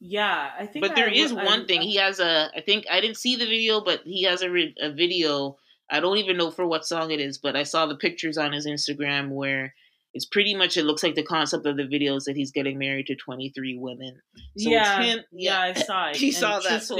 Yeah, 0.00 0.50
I 0.58 0.66
think. 0.66 0.84
But 0.84 0.94
there 0.94 1.08
I, 1.08 1.12
is 1.12 1.32
I, 1.32 1.44
one 1.44 1.66
thing. 1.66 1.80
He 1.82 1.96
has 1.96 2.20
a. 2.20 2.50
I 2.54 2.60
think 2.60 2.86
I 2.90 3.00
didn't 3.00 3.16
see 3.16 3.36
the 3.36 3.46
video, 3.46 3.80
but 3.80 4.02
he 4.04 4.24
has 4.24 4.42
a, 4.42 4.48
a 4.80 4.92
video. 4.92 5.56
I 5.90 6.00
don't 6.00 6.18
even 6.18 6.36
know 6.36 6.50
for 6.50 6.66
what 6.66 6.86
song 6.86 7.10
it 7.10 7.20
is, 7.20 7.38
but 7.38 7.56
I 7.56 7.62
saw 7.64 7.86
the 7.86 7.96
pictures 7.96 8.38
on 8.38 8.52
his 8.52 8.66
Instagram 8.66 9.30
where 9.30 9.74
it's 10.14 10.26
pretty 10.26 10.54
much. 10.54 10.76
It 10.76 10.84
looks 10.84 11.02
like 11.02 11.16
the 11.16 11.24
concept 11.24 11.66
of 11.66 11.76
the 11.76 11.86
video 11.86 12.14
is 12.16 12.24
that 12.24 12.36
he's 12.36 12.52
getting 12.52 12.78
married 12.78 13.06
to 13.06 13.16
twenty 13.16 13.50
three 13.50 13.76
women. 13.76 14.20
So 14.56 14.70
yeah, 14.70 15.02
him, 15.02 15.18
yeah, 15.32 15.52
yeah, 15.52 15.60
I 15.60 15.72
saw 15.72 16.08
it. 16.10 16.16
he 16.16 16.30
saw 16.30 16.60
that. 16.60 16.82
so 16.84 16.96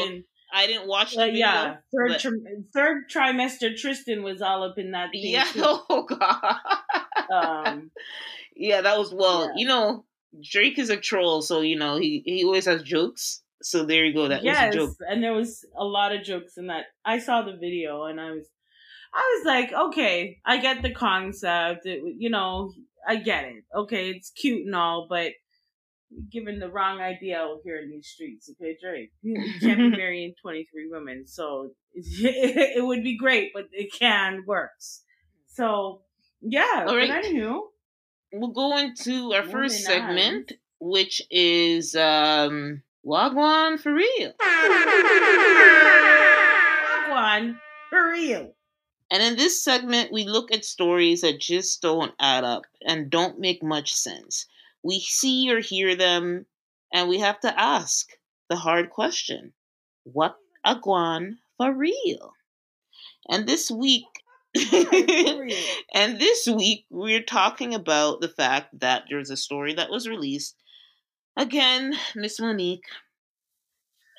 I 0.53 0.67
didn't 0.67 0.89
watch 0.89 1.15
the 1.15 1.23
uh, 1.23 1.27
video. 1.27 1.39
Yeah, 1.39 1.77
third 1.95 2.09
but... 2.09 2.21
tri- 2.21 2.31
third 2.75 3.11
trimester. 3.11 3.77
Tristan 3.77 4.25
was 4.25 4.43
all 4.43 4.65
up 4.65 4.77
in 4.79 4.91
that. 4.93 5.11
yeah. 5.13 5.45
Too. 5.45 5.63
Oh 5.89 6.03
God. 6.03 6.59
um. 7.33 7.91
Yeah, 8.57 8.81
that 8.81 8.99
was 8.99 9.15
well. 9.15 9.45
Yeah. 9.45 9.53
You 9.57 9.69
know, 9.69 10.05
Drake 10.43 10.79
is 10.79 10.91
a 10.91 10.97
troll, 10.97 11.43
so 11.43 11.61
you 11.61 11.77
know 11.77 11.97
he 11.97 12.23
he 12.25 12.45
always 12.45 12.67
has 12.67 12.83
jokes. 12.83 13.43
So 13.63 13.85
there 13.85 14.05
you 14.05 14.15
go. 14.15 14.29
That 14.29 14.45
yes, 14.45 14.75
was 14.75 14.75
a 14.75 14.87
joke. 14.87 14.97
and 15.09 15.23
there 15.23 15.33
was 15.33 15.65
a 15.77 15.85
lot 15.85 16.15
of 16.15 16.23
jokes 16.23 16.57
in 16.57 16.69
that. 16.69 16.87
I 17.05 17.19
saw 17.19 17.43
the 17.43 17.57
video 17.57 18.05
and 18.05 18.21
I 18.21 18.31
was, 18.31 18.47
I 19.13 19.39
was 19.39 19.47
like, 19.47 19.73
okay, 19.73 20.39
I 20.45 20.59
get 20.59 20.83
the 20.83 20.93
concept. 20.93 21.85
It, 21.85 22.01
you 22.19 22.31
know, 22.31 22.73
I 23.07 23.17
get 23.17 23.47
it. 23.47 23.65
Okay, 23.75 24.11
it's 24.11 24.31
cute 24.31 24.65
and 24.65 24.77
all, 24.77 25.07
but 25.09 25.33
given 26.31 26.59
the 26.59 26.71
wrong 26.71 27.01
idea 27.01 27.39
out 27.39 27.59
here 27.65 27.81
in 27.81 27.91
these 27.91 28.07
streets. 28.07 28.51
Okay, 28.51 28.77
Drake, 28.81 29.11
you 29.23 29.35
can't 29.61 29.79
be 29.79 29.91
marrying 29.97 30.35
twenty 30.41 30.67
three 30.73 30.89
women, 30.89 31.27
so 31.27 31.71
it, 31.95 32.77
it, 32.77 32.85
would 32.85 33.03
be 33.03 33.17
great, 33.17 33.51
but 33.53 33.65
it 33.73 33.93
can 33.93 34.45
works. 34.47 35.03
So 35.49 36.03
yeah, 36.41 36.85
all 36.87 36.97
right. 36.97 37.09
but 37.09 37.25
anywho 37.25 37.61
we'll 38.33 38.51
go 38.51 38.77
into 38.77 39.33
our 39.33 39.45
first 39.45 39.85
segment, 39.85 40.53
which 40.81 41.23
is 41.31 41.95
um 41.97 42.83
Wagwan 43.05 43.79
for 43.81 43.93
real. 43.93 44.33
Wagwan 47.09 47.59
for 47.91 48.11
real. 48.11 48.55
And 49.11 49.23
in 49.23 49.37
this 49.37 49.65
segment, 49.65 50.13
we 50.13 50.25
look 50.25 50.53
at 50.53 50.67
stories 50.67 51.23
that 51.23 51.41
just 51.41 51.81
don't 51.81 52.13
add 52.21 52.45
up 52.45 52.65
and 52.83 53.09
don't 53.09 53.39
make 53.39 53.63
much 53.63 53.95
sense. 53.95 54.45
We 54.83 55.01
see 55.01 55.51
or 55.51 55.61
hear 55.61 55.97
them, 55.97 56.45
and 56.93 57.09
we 57.09 57.19
have 57.21 57.41
to 57.41 57.59
ask 57.59 58.11
the 58.51 58.57
hard 58.57 58.91
question 58.91 59.55
What 60.05 60.37
a 60.65 60.77
guan 60.77 61.39
for 61.57 61.73
real? 61.73 62.35
And 63.29 63.47
this 63.47 63.71
week, 63.71 64.05
and 65.95 66.19
this 66.19 66.47
week, 66.47 66.87
we're 66.91 67.23
talking 67.23 67.75
about 67.75 68.21
the 68.21 68.29
fact 68.29 68.81
that 68.81 69.05
there's 69.09 69.31
a 69.31 69.37
story 69.37 69.75
that 69.75 69.91
was 69.91 70.09
released. 70.09 70.57
Again, 71.37 71.95
Miss 72.17 72.41
Mo'Nique. 72.41 72.81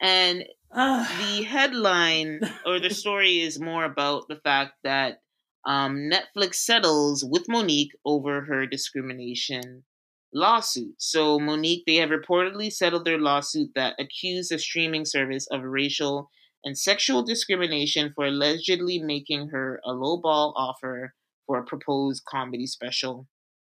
And 0.02 0.46
the 0.72 1.44
headline 1.46 2.40
or 2.66 2.80
the 2.80 2.90
story 2.94 3.42
is 3.42 3.60
more 3.60 3.84
about 3.84 4.30
the 4.30 4.38
fact 4.38 4.74
that 4.84 5.22
um, 5.66 6.10
Netflix 6.10 6.56
settles 6.56 7.26
with 7.26 7.48
Mo'Nique 7.50 7.92
over 8.06 8.42
her 8.42 8.66
discrimination 8.66 9.84
lawsuit. 10.34 10.96
So, 11.00 11.38
Mo'Nique, 11.38 11.84
they 11.86 11.96
have 11.96 12.12
reportedly 12.12 12.72
settled 12.72 13.04
their 13.04 13.20
lawsuit 13.20 13.72
that 13.76 13.96
accused 14.00 14.52
the 14.52 14.60
streaming 14.60 15.04
service 15.04 15.48
of 15.48 15.64
racial 15.64 16.30
and 16.64 16.78
sexual 16.78 17.24
discrimination 17.24 18.12
for 18.16 18.26
allegedly 18.26 19.00
making 19.00 19.50
her 19.50 19.80
a 19.86 19.92
lowball 19.92 20.54
offer 20.56 21.14
for 21.46 21.58
a 21.58 21.66
proposed 21.66 22.24
comedy 22.26 22.68
special. 22.68 23.28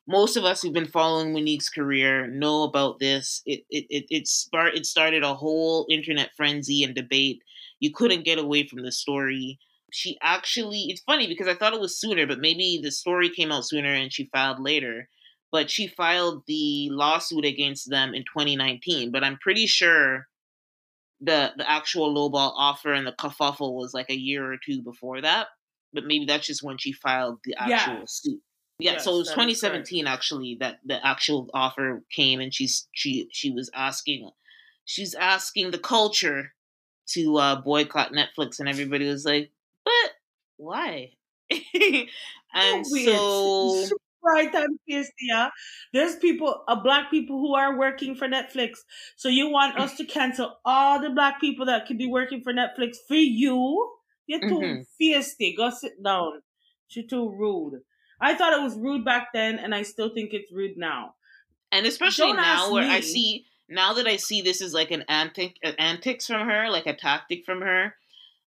Most 0.08 0.36
of 0.36 0.44
us 0.44 0.62
who've 0.62 0.72
been 0.72 0.88
following 0.88 1.32
Mo'Nique's 1.32 1.68
career 1.68 2.26
know 2.26 2.64
about 2.64 2.98
this. 2.98 3.42
It 3.46 3.60
it 3.70 3.86
it 3.90 4.06
it, 4.10 4.26
start, 4.26 4.74
it 4.74 4.86
started 4.86 5.22
a 5.22 5.34
whole 5.34 5.86
internet 5.88 6.30
frenzy 6.36 6.82
and 6.82 6.94
debate. 6.94 7.42
You 7.78 7.92
couldn't 7.92 8.24
get 8.24 8.38
away 8.38 8.66
from 8.66 8.82
the 8.82 8.90
story. 8.92 9.58
She 9.92 10.18
actually, 10.22 10.86
it's 10.88 11.02
funny 11.02 11.26
because 11.26 11.48
I 11.48 11.54
thought 11.54 11.74
it 11.74 11.80
was 11.80 12.00
sooner, 12.00 12.26
but 12.26 12.40
maybe 12.40 12.80
the 12.82 12.90
story 12.90 13.28
came 13.30 13.52
out 13.52 13.66
sooner 13.66 13.92
and 13.92 14.12
she 14.12 14.30
filed 14.32 14.60
later. 14.60 15.08
But 15.52 15.70
she 15.70 15.86
filed 15.88 16.42
the 16.46 16.88
lawsuit 16.90 17.44
against 17.44 17.90
them 17.90 18.14
in 18.14 18.22
2019. 18.22 19.10
But 19.10 19.24
I'm 19.24 19.38
pretty 19.38 19.66
sure 19.66 20.26
the 21.20 21.52
the 21.56 21.70
actual 21.70 22.14
lowball 22.14 22.52
offer 22.56 22.92
and 22.92 23.06
the 23.06 23.12
kerfuffle 23.12 23.74
was 23.74 23.92
like 23.92 24.10
a 24.10 24.16
year 24.16 24.52
or 24.52 24.56
two 24.64 24.82
before 24.82 25.20
that. 25.20 25.48
But 25.92 26.04
maybe 26.04 26.24
that's 26.24 26.46
just 26.46 26.62
when 26.62 26.78
she 26.78 26.92
filed 26.92 27.40
the 27.44 27.54
actual 27.58 27.94
yeah. 27.94 28.04
suit. 28.06 28.40
Yeah, 28.78 28.92
yes, 28.92 29.04
so 29.04 29.14
it 29.14 29.18
was 29.18 29.28
2017 29.28 30.06
actually 30.06 30.56
that 30.60 30.78
the 30.84 31.04
actual 31.06 31.50
offer 31.52 32.02
came, 32.14 32.40
and 32.40 32.54
she's 32.54 32.88
she 32.92 33.28
she 33.30 33.50
was 33.50 33.70
asking, 33.74 34.30
she's 34.86 35.14
asking 35.14 35.70
the 35.70 35.78
culture 35.78 36.52
to 37.08 37.36
uh, 37.36 37.60
boycott 37.60 38.12
Netflix, 38.12 38.58
and 38.58 38.68
everybody 38.68 39.06
was 39.06 39.26
like, 39.26 39.50
"But 39.84 40.12
why?" 40.56 41.10
and 41.50 42.08
oh, 42.54 43.84
so 43.88 43.96
right 44.24 44.52
time 44.52 44.78
yeah. 45.20 45.50
There's 45.92 46.16
people, 46.16 46.62
uh, 46.68 46.76
black 46.82 47.10
people 47.10 47.38
who 47.38 47.54
are 47.54 47.78
working 47.78 48.14
for 48.14 48.28
Netflix. 48.28 48.78
So 49.16 49.28
you 49.28 49.50
want 49.50 49.78
us 49.78 49.96
to 49.96 50.04
cancel 50.04 50.56
all 50.64 51.00
the 51.00 51.10
black 51.10 51.40
people 51.40 51.66
that 51.66 51.86
could 51.86 51.98
be 51.98 52.06
working 52.06 52.42
for 52.42 52.52
Netflix 52.52 52.96
for 53.06 53.14
you? 53.14 53.90
You're 54.26 54.40
too 54.40 54.60
mm-hmm. 54.60 55.02
feisty. 55.02 55.56
Go 55.56 55.70
sit 55.70 56.02
down. 56.02 56.42
You're 56.90 57.06
too 57.06 57.30
rude. 57.30 57.80
I 58.20 58.34
thought 58.34 58.52
it 58.52 58.62
was 58.62 58.76
rude 58.76 59.04
back 59.04 59.28
then, 59.32 59.58
and 59.58 59.74
I 59.74 59.82
still 59.82 60.10
think 60.12 60.30
it's 60.32 60.52
rude 60.52 60.76
now. 60.76 61.14
And 61.72 61.86
especially 61.86 62.28
Don't 62.28 62.36
now, 62.36 62.72
where 62.72 62.86
me. 62.86 62.94
I 62.94 63.00
see 63.00 63.46
now 63.68 63.94
that 63.94 64.06
I 64.06 64.16
see 64.16 64.42
this 64.42 64.60
is 64.60 64.74
like 64.74 64.90
an 64.90 65.04
antic, 65.08 65.56
an 65.62 65.74
antics 65.78 66.26
from 66.26 66.46
her, 66.46 66.68
like 66.68 66.86
a 66.86 66.94
tactic 66.94 67.44
from 67.46 67.62
her 67.62 67.94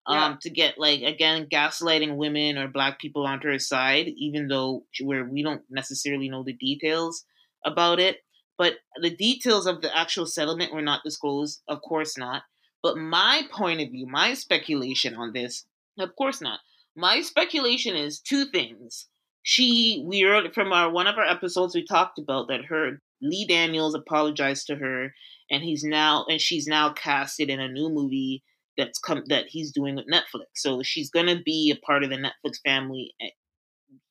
um, 0.06 0.18
yeah. 0.18 0.38
to 0.42 0.50
get 0.50 0.78
like 0.78 1.02
again 1.02 1.48
gaslighting 1.52 2.16
women 2.16 2.58
or 2.58 2.68
black 2.68 3.00
people 3.00 3.26
onto 3.26 3.48
her 3.48 3.60
side, 3.60 4.08
even 4.18 4.48
though 4.48 4.84
where 5.02 5.26
we 5.26 5.44
don't 5.44 5.62
necessarily 5.70 6.30
know 6.30 6.44
the 6.44 6.54
details 6.54 7.26
about 7.66 8.00
it. 8.00 8.18
But 8.58 8.76
the 9.02 9.16
details 9.16 9.68
of 9.68 9.82
the 9.82 9.96
actual 9.98 10.26
settlement 10.26 10.74
were 10.74 10.82
not 10.82 11.04
disclosed, 11.04 11.62
of 11.68 11.82
course 11.82 12.18
not. 12.18 12.44
But 12.82 12.98
my 12.98 13.44
point 13.52 13.82
of 13.82 13.90
view, 13.90 14.06
my 14.08 14.34
speculation 14.34 15.16
on 15.16 15.34
this, 15.34 15.66
of 15.98 16.16
course 16.16 16.42
not. 16.42 16.60
My 16.96 17.22
speculation 17.22 17.96
is 17.96 18.20
two 18.20 18.46
things. 18.46 19.08
She, 19.44 20.04
we 20.06 20.22
heard 20.22 20.54
from 20.54 20.74
our 20.74 20.92
one 20.92 21.08
of 21.08 21.18
our 21.18 21.26
episodes, 21.26 21.76
we 21.76 21.86
talked 21.86 22.20
about 22.20 22.48
that 22.50 22.66
her 22.66 23.02
Lee 23.22 23.46
Daniels 23.46 23.96
apologized 23.96 24.68
to 24.68 24.76
her, 24.76 25.14
and 25.50 25.64
he's 25.64 25.84
now 25.84 26.26
and 26.30 26.40
she's 26.40 26.68
now 26.68 26.92
casted 26.94 27.50
in 27.50 27.60
a 27.60 27.68
new 27.68 27.90
movie 27.90 28.44
that's 28.78 29.00
come 29.00 29.24
that 29.28 29.46
he's 29.48 29.72
doing 29.72 29.96
with 29.96 30.08
Netflix. 30.08 30.46
So 30.56 30.82
she's 30.84 31.10
gonna 31.10 31.42
be 31.44 31.72
a 31.72 31.86
part 31.86 32.04
of 32.04 32.10
the 32.10 32.18
Netflix 32.18 32.60
family 32.64 33.14
eh, 33.22 33.30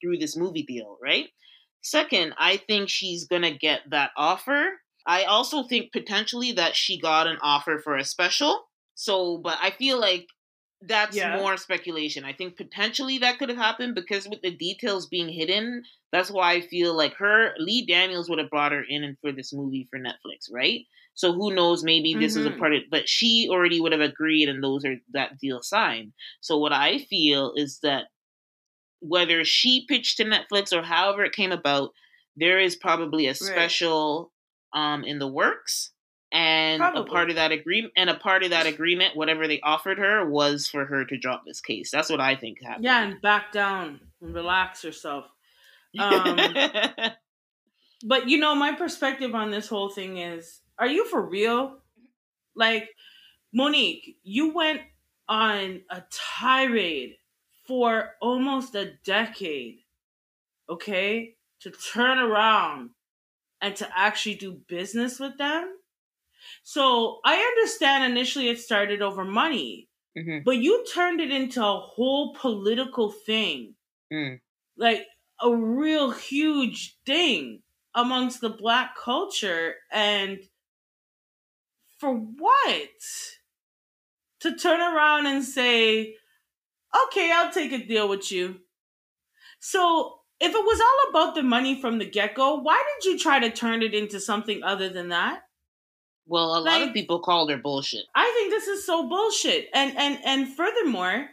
through 0.01 0.19
this 0.19 0.37
movie 0.37 0.65
deal, 0.65 0.99
right? 1.03 1.29
Second, 1.83 2.35
I 2.39 2.57
think 2.57 2.89
she's 2.89 3.27
gonna 3.27 3.57
get 3.57 3.81
that 3.91 4.11
offer. 4.17 4.81
I 5.07 5.25
also 5.25 5.63
think 5.63 5.93
potentially 5.93 6.53
that 6.53 6.77
she 6.77 7.01
got 7.01 7.27
an 7.27 7.39
offer 7.41 7.81
for 7.83 7.97
a 7.97 8.05
special. 8.05 8.65
So, 8.95 9.39
but 9.39 9.59
I 9.63 9.71
feel 9.71 9.99
like 9.99 10.27
that's 10.83 11.17
yeah. 11.17 11.37
more 11.37 11.57
speculation. 11.57 12.25
I 12.25 12.33
think 12.33 12.57
potentially 12.57 13.19
that 13.19 13.39
could 13.39 13.49
have 13.49 13.59
happened 13.59 13.95
because 13.95 14.29
with 14.29 14.43
the 14.43 14.55
details 14.55 15.07
being 15.07 15.29
hidden, 15.29 15.83
that's 16.13 16.31
why 16.31 16.53
I 16.53 16.61
feel 16.61 16.97
like 16.97 17.15
her 17.15 17.53
Lee 17.59 17.87
Daniels 17.87 18.29
would 18.29 18.39
have 18.39 18.51
brought 18.51 18.73
her 18.73 18.85
in 18.89 19.03
and 19.03 19.17
for 19.21 19.33
this 19.33 19.53
movie 19.53 19.89
for 19.91 19.99
Netflix, 19.99 20.53
right? 20.53 20.83
So 21.19 21.33
who 21.33 21.53
knows? 21.53 21.83
Maybe 21.83 22.15
this 22.15 22.35
mm-hmm. 22.35 22.41
is 22.41 22.47
a 22.47 22.51
mm-hmm. 22.51 22.59
part 22.61 22.75
of, 22.75 22.83
but 22.93 23.09
she 23.09 23.49
already 23.51 23.81
would 23.81 23.91
have 23.91 24.01
agreed, 24.01 24.49
and 24.49 24.63
those 24.63 24.85
are 24.85 24.95
that 25.15 25.37
deal 25.41 25.61
signed. 25.63 26.13
So 26.41 26.59
what 26.59 26.73
I 26.73 26.99
feel 27.11 27.55
is 27.57 27.81
that 27.83 28.05
whether 29.01 29.45
she 29.45 29.85
pitched 29.89 30.19
to 30.19 30.25
Netflix 30.25 30.73
or 30.73 30.81
however 30.81 31.25
it 31.25 31.33
came 31.33 31.51
about, 31.51 31.91
there 32.37 32.61
is 32.61 32.77
probably 32.77 33.27
a 33.27 33.35
special 33.35 34.31
right. 34.73 34.93
um 34.93 35.03
in 35.03 35.19
the 35.19 35.27
works, 35.27 35.91
and 36.31 36.79
probably. 36.79 37.01
a 37.01 37.13
part 37.13 37.31
of 37.31 37.35
that 37.35 37.51
agreement, 37.51 37.95
and 37.97 38.09
a 38.09 38.15
part 38.15 38.45
of 38.45 38.51
that 38.51 38.69
agreement, 38.69 39.17
whatever 39.17 39.49
they 39.49 39.59
offered 39.63 39.99
her, 39.99 40.25
was 40.25 40.69
for 40.69 40.85
her 40.85 41.05
to 41.05 41.19
drop 41.19 41.43
this 41.45 41.61
case. 41.61 41.91
That's 41.91 42.11
what 42.11 42.21
I 42.21 42.37
think 42.37 42.63
happened. 42.63 42.85
Yeah, 42.85 43.03
and 43.03 43.21
back 43.21 43.51
down 43.51 43.99
and 44.23 44.33
relax 44.33 44.83
herself. 44.83 45.25
Um, 45.99 46.39
but 48.05 48.29
you 48.29 48.39
know, 48.39 48.55
my 48.55 48.73
perspective 48.73 49.35
on 49.35 49.51
this 49.51 49.67
whole 49.67 49.89
thing 49.89 50.19
is 50.19 50.61
are 50.79 50.87
you 50.87 51.05
for 51.07 51.21
real? 51.23 51.79
Like, 52.55 52.95
Mo'Nique, 53.55 54.17
you 54.23 54.53
went 54.55 54.83
on 55.29 55.83
a 55.91 56.03
tirade 56.11 57.17
for 57.67 58.13
almost 58.21 58.75
a 58.75 58.95
decade, 59.05 59.81
okay, 60.69 61.37
to 61.61 61.71
turn 61.71 62.19
around 62.19 62.91
and 63.61 63.75
to 63.77 63.89
actually 63.99 64.37
do 64.37 64.53
business 64.69 65.19
with 65.19 65.37
them. 65.39 65.79
So 66.63 67.21
I 67.25 67.37
understand 67.37 68.05
initially 68.05 68.49
it 68.49 68.61
started 68.61 69.03
over 69.03 69.25
money, 69.25 69.89
Mhm. 70.17 70.45
but 70.45 70.59
you 70.59 70.85
turned 70.93 71.21
it 71.21 71.31
into 71.31 71.65
a 71.65 71.81
whole 71.81 72.35
political 72.35 73.11
thing, 73.11 73.77
Mm. 74.13 74.41
like 74.77 75.07
a 75.41 75.55
real 75.55 76.11
huge 76.11 76.97
thing 77.05 77.63
amongst 77.95 78.41
the 78.41 78.51
black 78.51 78.97
culture. 78.97 79.77
And 79.91 80.39
for 81.99 82.15
what? 82.15 82.89
To 84.41 84.55
turn 84.57 84.81
around 84.81 85.27
and 85.27 85.45
say, 85.45 86.15
okay, 87.07 87.31
I'll 87.33 87.53
take 87.53 87.73
a 87.73 87.85
deal 87.85 88.09
with 88.09 88.31
you. 88.31 88.57
So 89.61 90.21
if 90.41 90.53
it 90.55 90.65
was 90.65 90.81
all 90.81 91.11
about 91.11 91.35
the 91.35 91.43
money 91.43 91.81
from 91.81 91.99
the 91.99 92.05
get 92.09 92.35
go, 92.35 92.55
why 92.57 92.83
did 93.01 93.11
you 93.11 93.19
try 93.19 93.41
to 93.41 93.51
turn 93.51 93.83
it 93.83 93.95
into 93.95 94.21
something 94.21 94.63
other 94.63 94.89
than 94.89 95.09
that? 95.09 95.43
Well, 96.27 96.51
a 96.57 96.61
lot 96.61 96.65
Like- 96.81 96.89
of 96.89 96.95
people 96.95 97.19
called 97.21 97.51
her 97.51 97.57
bullshit. 97.57 98.05
I 98.15 98.31
think 98.37 98.51
this 98.51 98.69
is 98.69 98.85
so 98.87 99.09
bullshit. 99.09 99.69
And 99.75 99.97
and 99.97 100.19
and 100.25 100.49
furthermore, 100.55 101.31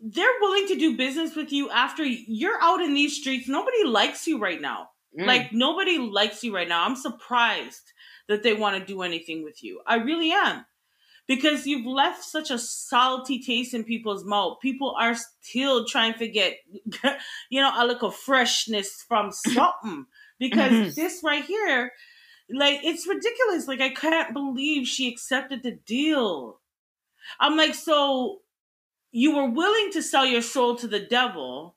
they're 0.00 0.40
willing 0.40 0.66
to 0.68 0.74
do 0.76 0.96
business 0.96 1.36
with 1.36 1.52
you 1.52 1.70
after 1.70 2.02
you're 2.04 2.60
out 2.60 2.80
in 2.80 2.94
these 2.94 3.14
streets. 3.16 3.46
Nobody 3.46 3.84
likes 3.84 4.26
you 4.26 4.38
right 4.38 4.60
now. 4.60 4.88
Mm. 5.16 5.26
Like 5.26 5.52
nobody 5.52 5.98
likes 5.98 6.42
you 6.42 6.54
right 6.54 6.66
now. 6.68 6.84
I'm 6.84 6.96
surprised 6.96 7.91
that 8.28 8.42
they 8.42 8.54
want 8.54 8.78
to 8.78 8.84
do 8.84 9.02
anything 9.02 9.42
with 9.44 9.62
you. 9.62 9.80
I 9.86 9.96
really 9.96 10.32
am. 10.32 10.64
Because 11.28 11.66
you've 11.66 11.86
left 11.86 12.24
such 12.24 12.50
a 12.50 12.58
salty 12.58 13.38
taste 13.38 13.74
in 13.74 13.84
people's 13.84 14.24
mouth. 14.24 14.58
People 14.60 14.94
are 14.98 15.14
still 15.14 15.86
trying 15.86 16.14
to 16.14 16.26
get, 16.26 16.56
you 17.50 17.60
know, 17.60 17.72
a 17.76 17.86
little 17.86 18.10
freshness 18.10 19.04
from 19.06 19.30
something. 19.32 20.06
Because 20.38 20.72
Mhm. 20.72 20.94
this 20.96 21.20
right 21.22 21.44
here, 21.44 21.92
like, 22.50 22.80
it's 22.82 23.06
ridiculous. 23.06 23.68
Like, 23.68 23.80
I 23.80 23.90
can't 23.90 24.34
believe 24.34 24.86
she 24.88 25.08
accepted 25.12 25.62
the 25.62 25.72
deal. 25.86 26.60
I'm 27.38 27.56
like, 27.56 27.74
so 27.76 28.40
you 29.12 29.36
were 29.36 29.48
willing 29.48 29.92
to 29.92 30.02
sell 30.02 30.26
your 30.26 30.42
soul 30.42 30.74
to 30.76 30.88
the 30.88 31.00
devil. 31.00 31.76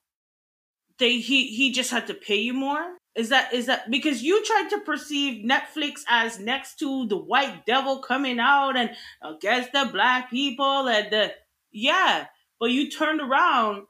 They 0.98 1.20
he 1.20 1.48
he 1.56 1.72
just 1.72 1.92
had 1.92 2.08
to 2.08 2.14
pay 2.14 2.38
you 2.38 2.54
more. 2.54 2.98
Is 3.16 3.30
that 3.30 3.54
is 3.54 3.68
that 3.68 3.90
because 3.90 4.22
you 4.22 4.44
tried 4.44 4.70
to 4.72 4.80
perceive 4.82 5.46
Netflix 5.46 6.02
as 6.10 6.38
next 6.38 6.80
to 6.80 7.08
the 7.08 7.18
white 7.18 7.66
devil 7.66 8.00
coming 8.00 8.40
out 8.40 8.76
and 8.76 8.92
against 9.24 9.72
the 9.72 9.90
black 9.92 10.30
people 10.30 10.90
and 10.90 11.12
the 11.12 11.32
yeah, 11.72 12.26
but 12.60 12.72
you 12.72 12.90
turned 12.90 13.22
around 13.22 13.84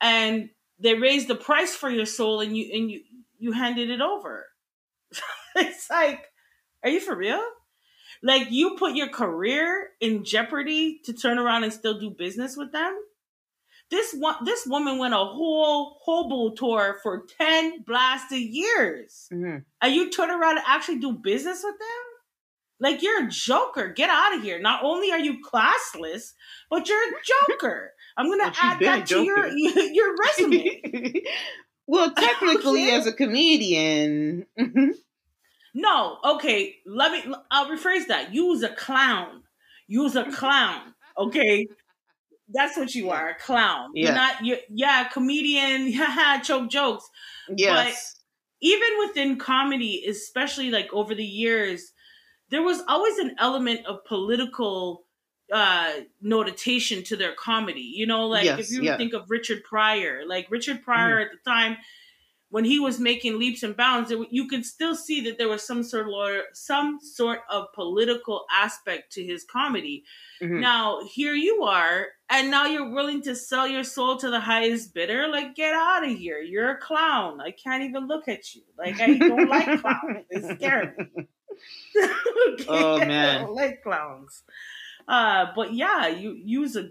and 0.00 0.48
they 0.78 0.94
raised 0.94 1.28
the 1.28 1.34
price 1.34 1.74
for 1.74 1.90
your 1.90 2.06
soul 2.06 2.40
and 2.40 2.56
you 2.56 2.70
and 2.72 2.90
you 2.90 3.02
you 3.38 3.52
handed 3.52 3.90
it 3.90 4.00
over. 4.00 4.46
it's 5.56 5.90
like, 5.90 6.24
are 6.82 6.90
you 6.90 7.00
for 7.00 7.14
real? 7.14 7.42
Like 8.22 8.50
you 8.50 8.76
put 8.78 8.94
your 8.94 9.08
career 9.08 9.90
in 10.00 10.24
jeopardy 10.24 11.00
to 11.04 11.12
turn 11.12 11.38
around 11.38 11.64
and 11.64 11.72
still 11.72 11.98
do 11.98 12.08
business 12.08 12.56
with 12.56 12.72
them? 12.72 12.96
This 13.92 14.14
one 14.14 14.44
this 14.44 14.66
woman 14.66 14.98
went 14.98 15.14
a 15.14 15.18
whole 15.18 16.00
hobo 16.04 16.54
tour 16.56 16.98
for 17.04 17.26
10 17.38 17.82
blasted 17.86 18.40
years. 18.40 19.28
Mhm. 19.32 19.64
And 19.82 19.94
you 19.94 20.10
turn 20.10 20.30
around 20.32 20.58
and 20.58 20.66
actually 20.66 20.98
do 21.00 21.12
business 21.12 21.62
with 21.64 21.78
them? 21.78 22.04
Like 22.80 23.02
you're 23.02 23.26
a 23.26 23.30
joker. 23.30 23.90
Get 23.90 24.10
out 24.10 24.34
of 24.36 24.42
here. 24.42 24.58
Not 24.60 24.82
only 24.82 25.12
are 25.12 25.20
you 25.20 25.42
classless, 25.44 26.32
but 26.70 26.88
you're 26.88 26.98
a 26.98 27.12
joker. 27.50 27.92
I'm 28.16 28.28
gonna 28.30 28.46
But 28.46 28.58
add 28.62 28.80
that 28.80 29.06
to 29.08 29.22
your 29.22 29.46
your 29.98 30.16
resume. 30.16 31.22
well, 31.86 32.12
technically, 32.12 32.86
Okay. 32.88 32.96
as 32.96 33.06
a 33.06 33.12
comedian, 33.12 34.46
No, 35.74 36.18
okay. 36.24 36.76
Let 36.86 37.12
me. 37.12 37.34
I'll 37.50 37.66
rephrase 37.70 38.08
that. 38.08 38.34
You 38.34 38.46
was 38.46 38.62
a 38.62 38.68
clown. 38.70 39.42
You 39.86 40.02
was 40.02 40.16
a 40.16 40.30
clown. 40.30 40.94
Okay, 41.16 41.66
that's 42.48 42.76
what 42.76 42.94
you 42.94 43.10
are, 43.10 43.30
a 43.30 43.34
clown. 43.34 43.90
You're 43.94 44.14
not. 44.14 44.44
You 44.44 44.58
yeah, 44.68 45.04
comedian. 45.04 45.92
Choke 46.42 46.70
jokes. 46.70 47.08
yes, 47.56 48.16
Even 48.60 48.88
within 49.00 49.38
comedy, 49.38 50.04
especially 50.08 50.70
like 50.70 50.92
over 50.92 51.14
the 51.14 51.24
years, 51.24 51.92
there 52.50 52.62
was 52.62 52.82
always 52.88 53.18
an 53.18 53.36
element 53.38 53.86
of 53.86 54.04
political 54.04 55.04
uh 55.52 55.92
notation 56.20 57.02
to 57.04 57.16
their 57.16 57.34
comedy. 57.34 57.92
You 57.94 58.06
know, 58.06 58.26
like 58.26 58.44
Yes, 58.44 58.60
if 58.60 58.70
you 58.70 58.82
yeah. 58.82 58.96
think 58.96 59.12
of 59.14 59.30
Richard 59.30 59.64
Pryor, 59.64 60.22
like 60.26 60.50
Richard 60.50 60.82
Pryor 60.82 61.20
at 61.20 61.28
the 61.30 61.50
time 61.50 61.76
when 62.52 62.64
he 62.66 62.78
was 62.78 63.00
making 63.00 63.38
leaps 63.38 63.62
and 63.62 63.74
bounds, 63.74 64.12
you 64.30 64.46
could 64.46 64.66
still 64.66 64.94
see 64.94 65.22
that 65.22 65.38
there 65.38 65.48
was 65.48 65.62
some 65.66 65.82
sort 65.82 66.06
of 66.06 66.44
some 66.52 66.98
sort 67.00 67.40
of 67.48 67.72
political 67.72 68.44
aspect 68.52 69.10
to 69.12 69.24
his 69.24 69.42
comedy. 69.42 70.04
Mhm. 70.42 70.60
Now 70.60 71.00
here 71.14 71.32
you 71.34 71.62
are, 71.62 72.08
and 72.28 72.50
now 72.50 72.66
you're 72.66 72.90
willing 72.92 73.22
to 73.22 73.34
sell 73.34 73.66
your 73.66 73.84
soul 73.84 74.18
to 74.18 74.28
the 74.28 74.40
highest 74.40 74.92
bidder. 74.92 75.28
Like, 75.28 75.54
get 75.54 75.72
out 75.74 76.04
of 76.04 76.10
here! 76.18 76.40
You're 76.40 76.72
a 76.72 76.76
clown. 76.78 77.40
I 77.40 77.52
can't 77.52 77.84
even 77.84 78.06
look 78.06 78.28
at 78.28 78.54
you. 78.54 78.62
Like, 78.76 79.00
I 79.00 79.16
don't 79.16 79.48
like 79.48 79.80
clowns. 79.80 80.26
They 80.30 80.54
scare 80.54 80.94
me. 80.98 81.06
Okay? 81.16 81.28
Oh, 82.68 83.00
I 83.00 83.04
man. 83.06 83.42
don't 83.44 83.54
like 83.54 83.82
clowns. 83.82 84.42
Uh, 85.08 85.46
but 85.56 85.72
yeah, 85.72 86.06
you 86.06 86.32
use 86.32 86.76
a. 86.76 86.90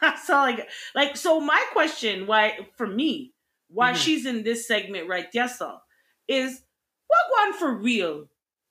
that's 0.00 0.28
all 0.30 0.44
I 0.44 0.52
get. 0.56 0.68
Like, 0.94 1.16
so 1.16 1.40
my 1.40 1.64
question, 1.72 2.26
why 2.26 2.68
for 2.76 2.86
me, 2.86 3.32
why 3.68 3.92
Mhm. 3.92 3.96
she's 3.96 4.26
in 4.26 4.42
this 4.42 4.66
segment 4.66 5.08
right 5.08 5.30
there, 5.32 5.48
so, 5.48 5.78
is 6.26 6.62
Wagwan 7.10 7.54
for 7.54 7.74
real, 7.74 8.28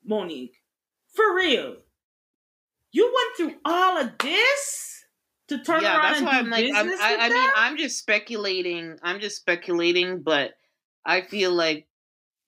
Mo'Nique? 0.08 0.56
For 1.14 1.36
real, 1.36 1.78
you 2.92 3.06
went 3.14 3.38
through 3.38 3.60
all 3.66 3.98
of 3.98 4.18
this 4.20 5.06
to 5.48 5.58
turn 5.64 5.82
yeah, 5.82 5.96
around 5.98 6.04
that's 6.04 6.18
and 6.20 6.28
why 6.28 6.38
I'm 6.40 6.50
like, 6.50 6.66
I'm, 6.74 6.90
I, 6.90 7.18
I 7.20 7.30
mean, 7.30 7.50
I'm 7.56 7.78
just 7.78 7.98
speculating. 7.98 8.98
I'm 9.02 9.20
just 9.20 9.38
speculating, 9.38 10.22
but 10.22 10.54
I 11.06 11.22
feel 11.22 11.52
like 11.54 11.88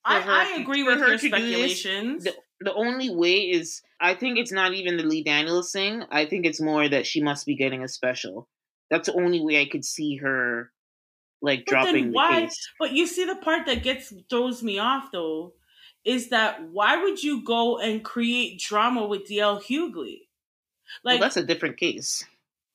I, 0.04 0.20
her 0.22 0.32
I 0.32 0.58
agree 0.62 0.84
with 0.84 1.00
her 1.00 1.10
this, 1.10 1.22
speculations. 1.22 2.24
the, 2.26 2.34
the 2.62 2.74
only 2.74 3.10
way 3.10 3.50
is 3.50 3.82
I 4.02 4.14
think 4.16 4.38
it's 4.38 4.52
not 4.52 4.74
even 4.74 4.98
the 4.98 5.04
Lee 5.04 5.24
Daniels 5.24 5.72
thing. 5.72 6.04
I 6.12 6.26
think 6.26 6.46
it's 6.46 6.62
more 6.62 6.88
that 6.90 7.06
she 7.08 7.22
must 7.22 7.46
be 7.46 7.56
getting 7.56 7.84
a 7.84 7.88
special. 7.88 8.48
That's 8.90 9.08
the 9.08 9.16
only 9.16 9.40
way 9.42 9.62
I 9.62 9.66
could 9.70 9.86
see 9.86 10.18
her 10.18 10.72
like 11.42 11.66
But 11.66 11.72
dropping 11.72 12.08
the 12.08 12.12
why- 12.16 12.42
case. 12.42 12.70
But 12.80 12.92
you 12.94 13.08
see, 13.08 13.26
the 13.26 13.36
part 13.36 13.66
that 13.68 13.84
gets 13.84 14.14
throws 14.30 14.62
me 14.64 14.78
off 14.80 15.12
though 15.12 15.54
is 16.06 16.30
that 16.30 16.64
why 16.70 16.98
would 17.02 17.22
you 17.24 17.44
go 17.44 17.78
and 17.80 18.04
create 18.04 18.60
drama 18.60 19.06
with 19.06 19.28
DL 19.30 19.62
Hughley? 19.62 20.28
well, 21.04 21.14
Like 21.16 21.22
that's 21.22 21.38
a 21.38 21.44
different 21.44 21.78
case. 21.78 22.26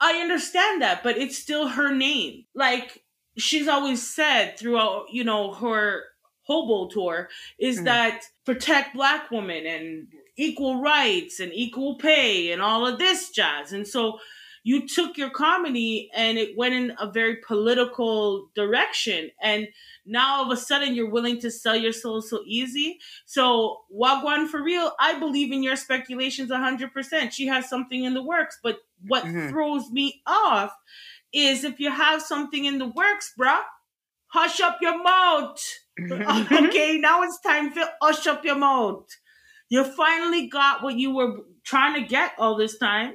I 0.01 0.15
understand 0.21 0.83
that, 0.83 1.03
but 1.03 1.17
it's 1.17 1.39
still 1.39 1.69
her 1.69 1.95
name. 1.95 2.45
Like 2.55 3.03
she's 3.39 3.69
always 3.69 4.07
said 4.09 4.59
throughout, 4.59 5.07
you 5.11 5.25
know, 5.25 5.53
her 5.55 6.05
hobo 6.43 6.89
tour 6.89 7.29
is 7.59 7.81
Mhm. 7.81 7.85
that 7.85 8.25
protect 8.45 8.95
black 8.95 9.31
women 9.31 9.67
and 9.67 10.09
equal 10.37 10.77
rights 10.81 11.41
and 11.41 11.53
equal 11.55 11.97
pay 11.97 12.53
and 12.53 12.61
all 12.61 12.87
of 12.87 12.99
this 12.99 13.31
jazz. 13.31 13.73
And 13.73 13.87
so 13.89 14.21
you 14.67 14.89
took 14.89 15.17
your 15.19 15.29
comedy 15.31 16.11
and 16.15 16.39
it 16.39 16.57
went 16.57 16.75
in 16.75 16.95
a 16.99 17.11
very 17.11 17.37
political 17.37 18.49
direction. 18.55 19.31
And 19.41 19.69
now 20.07 20.39
all 20.39 20.51
of 20.51 20.51
a 20.59 20.61
sudden 20.61 20.95
you're 20.95 21.11
willing 21.11 21.39
to 21.41 21.51
sell 21.51 21.77
your 21.77 21.93
soul 21.93 22.23
so 22.23 22.43
easy. 22.47 22.99
So 23.27 23.83
wagwan 23.95 24.49
for 24.49 24.62
real 24.62 24.93
i 24.99 25.19
believe 25.19 25.53
in 25.53 25.62
your 25.62 25.77
speculations 25.77 26.51
100% 26.51 27.33
she 27.33 27.47
has 27.47 27.69
something 27.69 28.05
in 28.05 28.15
the 28.15 28.23
works 28.23 28.59
but 28.62 28.79
what 29.07 29.25
Mhm. 29.25 29.51
throws 29.51 29.91
me 29.91 30.23
off 30.27 30.73
is 31.33 31.65
if 31.65 31.79
you 31.79 31.91
have 31.91 32.23
something 32.23 32.65
in 32.65 32.79
the 32.79 32.87
works 32.87 33.33
bruh 33.39 33.62
hush 34.29 34.61
up 34.61 34.79
your 34.81 35.01
mouth. 35.03 35.62
Okay 36.67 36.99
now 36.99 37.23
it's 37.23 37.39
time 37.41 37.71
for 37.71 37.85
hush 38.03 38.27
up 38.27 38.45
your 38.45 38.57
mouth. 38.57 39.07
You 39.69 39.85
finally 39.85 40.49
got 40.49 40.83
what 40.83 40.97
you 40.97 41.15
were 41.15 41.39
trying 41.65 41.95
to 42.01 42.09
get 42.09 42.33
all 42.39 42.57
this 42.57 42.79
time 42.79 43.15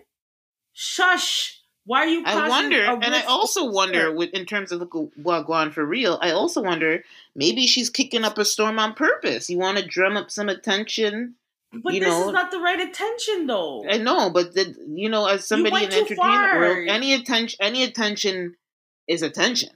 shush 0.80 1.59
why 1.89 2.03
are 2.03 2.07
you 2.07 2.23
I 2.23 2.47
wonder, 2.47 2.84
and 2.84 3.15
I 3.15 3.21
also 3.23 3.71
wonder, 3.71 4.13
with 4.13 4.30
in 4.30 4.45
terms 4.45 4.71
of 4.71 4.80
the 4.80 4.86
Wagwan 4.86 5.73
for 5.73 5.84
real, 5.84 6.19
I 6.21 6.30
also 6.30 6.61
wonder 6.61 7.03
maybe 7.36 7.65
she's 7.65 7.89
kicking 7.89 8.23
up 8.23 8.38
a 8.38 8.45
storm 8.45 8.77
on 8.77 8.93
purpose. 8.93 9.49
You 9.49 9.57
want 9.57 9.80
to 9.80 9.86
drum 9.86 10.15
up 10.15 10.30
some 10.30 10.49
attention. 10.49 11.34
but 11.73 11.95
you 11.95 11.99
this 11.99 12.09
know- 12.09 12.27
is 12.27 12.34
not 12.34 12.51
the 12.51 12.59
right 12.59 12.80
attention 12.80 13.47
though 13.47 13.84
I 13.89 13.97
know, 13.97 14.30
but 14.30 14.53
the, 14.53 14.75
you 14.88 15.09
know, 15.09 15.25
as 15.25 15.47
somebody 15.47 15.77
in 15.77 15.91
entertainment 15.91 16.17
far. 16.17 16.59
world, 16.59 16.88
any 16.88 17.15
attention, 17.15 17.57
any 17.59 17.84
attention 17.84 18.55
is 19.07 19.23
attention. 19.23 19.71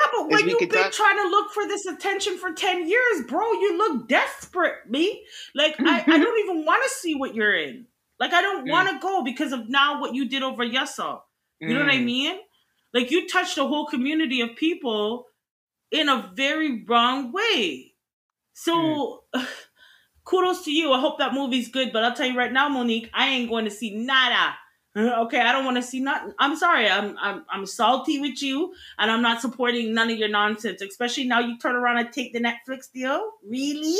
Yeah, 0.00 0.10
but 0.12 0.30
when 0.30 0.48
you've 0.48 0.60
been 0.60 0.70
talk- 0.70 0.92
trying 0.92 1.16
to 1.16 1.28
look 1.28 1.50
for 1.50 1.66
this 1.66 1.86
attention 1.86 2.38
for 2.38 2.52
10 2.52 2.88
years, 2.88 3.26
bro, 3.26 3.52
you 3.52 3.76
look 3.76 4.08
desperate, 4.08 4.88
me. 4.88 5.24
Like, 5.54 5.78
I, 5.80 5.98
I 5.98 6.00
mm-hmm. 6.00 6.22
don't 6.22 6.48
even 6.48 6.64
want 6.64 6.82
to 6.84 6.88
see 6.88 7.14
what 7.14 7.34
you're 7.34 7.54
in. 7.54 7.86
Like, 8.22 8.32
I 8.32 8.40
don't 8.40 8.66
Mm. 8.66 8.70
want 8.70 8.88
to 8.88 9.00
go 9.00 9.24
because 9.24 9.50
of 9.52 9.68
now 9.68 10.00
what 10.00 10.14
you 10.14 10.28
did 10.28 10.44
over 10.44 10.64
Yesel. 10.64 11.22
You 11.60 11.74
know 11.74 11.80
what 11.80 11.90
I 11.92 11.98
Mm. 11.98 12.04
mean? 12.04 12.38
Like 12.94 13.10
you 13.10 13.26
touched 13.26 13.58
a 13.58 13.64
whole 13.66 13.86
community 13.86 14.40
of 14.42 14.54
people 14.54 15.26
in 15.90 16.08
a 16.08 16.30
very 16.36 16.84
wrong 16.84 17.32
way. 17.32 17.94
So 18.52 19.24
kudos 20.24 20.64
to 20.66 20.70
you. 20.70 20.92
I 20.92 21.00
hope 21.00 21.18
that 21.18 21.34
movie's 21.34 21.68
good, 21.68 21.92
but 21.92 22.04
I'll 22.04 22.14
tell 22.14 22.26
you 22.28 22.38
right 22.38 22.52
now, 22.52 22.68
Mo'Nique, 22.68 23.10
I 23.12 23.28
ain't 23.28 23.50
going 23.50 23.64
to 23.64 23.72
see 23.72 23.90
nada. 23.96 24.54
Okay, 24.96 25.40
I 25.40 25.50
don't 25.52 25.64
want 25.64 25.78
to 25.78 25.82
see 25.82 26.00
nothing. 26.00 26.34
I'm 26.38 26.54
sorry. 26.54 26.88
I'm 26.88 27.16
I'm 27.18 27.44
I'm 27.50 27.66
salty 27.66 28.20
with 28.20 28.40
you, 28.42 28.72
and 28.98 29.10
I'm 29.10 29.22
not 29.22 29.40
supporting 29.40 29.94
none 29.94 30.10
of 30.10 30.18
your 30.18 30.28
nonsense. 30.28 30.80
Especially 30.82 31.24
now 31.24 31.40
you 31.40 31.58
turn 31.58 31.74
around 31.74 31.98
and 31.98 32.12
take 32.12 32.32
the 32.32 32.40
Netflix 32.40 32.92
deal. 32.92 33.32
Really? 33.44 33.98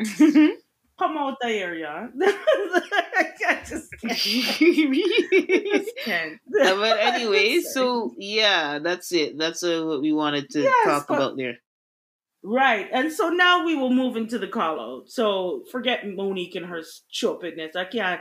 Come 0.98 1.18
out 1.18 1.36
the 1.40 1.48
area. 1.48 2.08
I 2.20 3.62
just 3.68 3.90
can't. 4.00 4.14
Just 4.14 5.92
can't. 6.04 6.34
Uh, 6.34 6.76
but 6.76 6.98
anyway, 7.00 7.60
so 7.72 8.12
yeah, 8.16 8.78
that's 8.78 9.12
it. 9.12 9.36
That's 9.38 9.62
uh, 9.62 9.82
what 9.84 10.00
we 10.00 10.12
wanted 10.12 10.48
to 10.50 10.62
Yes, 10.62 10.74
talk 10.86 11.06
but- 11.08 11.14
about 11.16 11.36
there. 11.36 11.56
Right. 12.42 12.88
And 12.92 13.12
so 13.12 13.28
now 13.28 13.64
we 13.66 13.74
will 13.74 13.92
move 13.92 14.16
into 14.16 14.38
the 14.38 14.46
call 14.46 14.78
out. 14.78 15.08
So 15.08 15.64
forget 15.72 16.04
Mo'Nique 16.04 16.54
and 16.54 16.66
her 16.66 16.80
stupidness. 16.82 17.74
I 17.74 17.84
can't. 17.86 18.20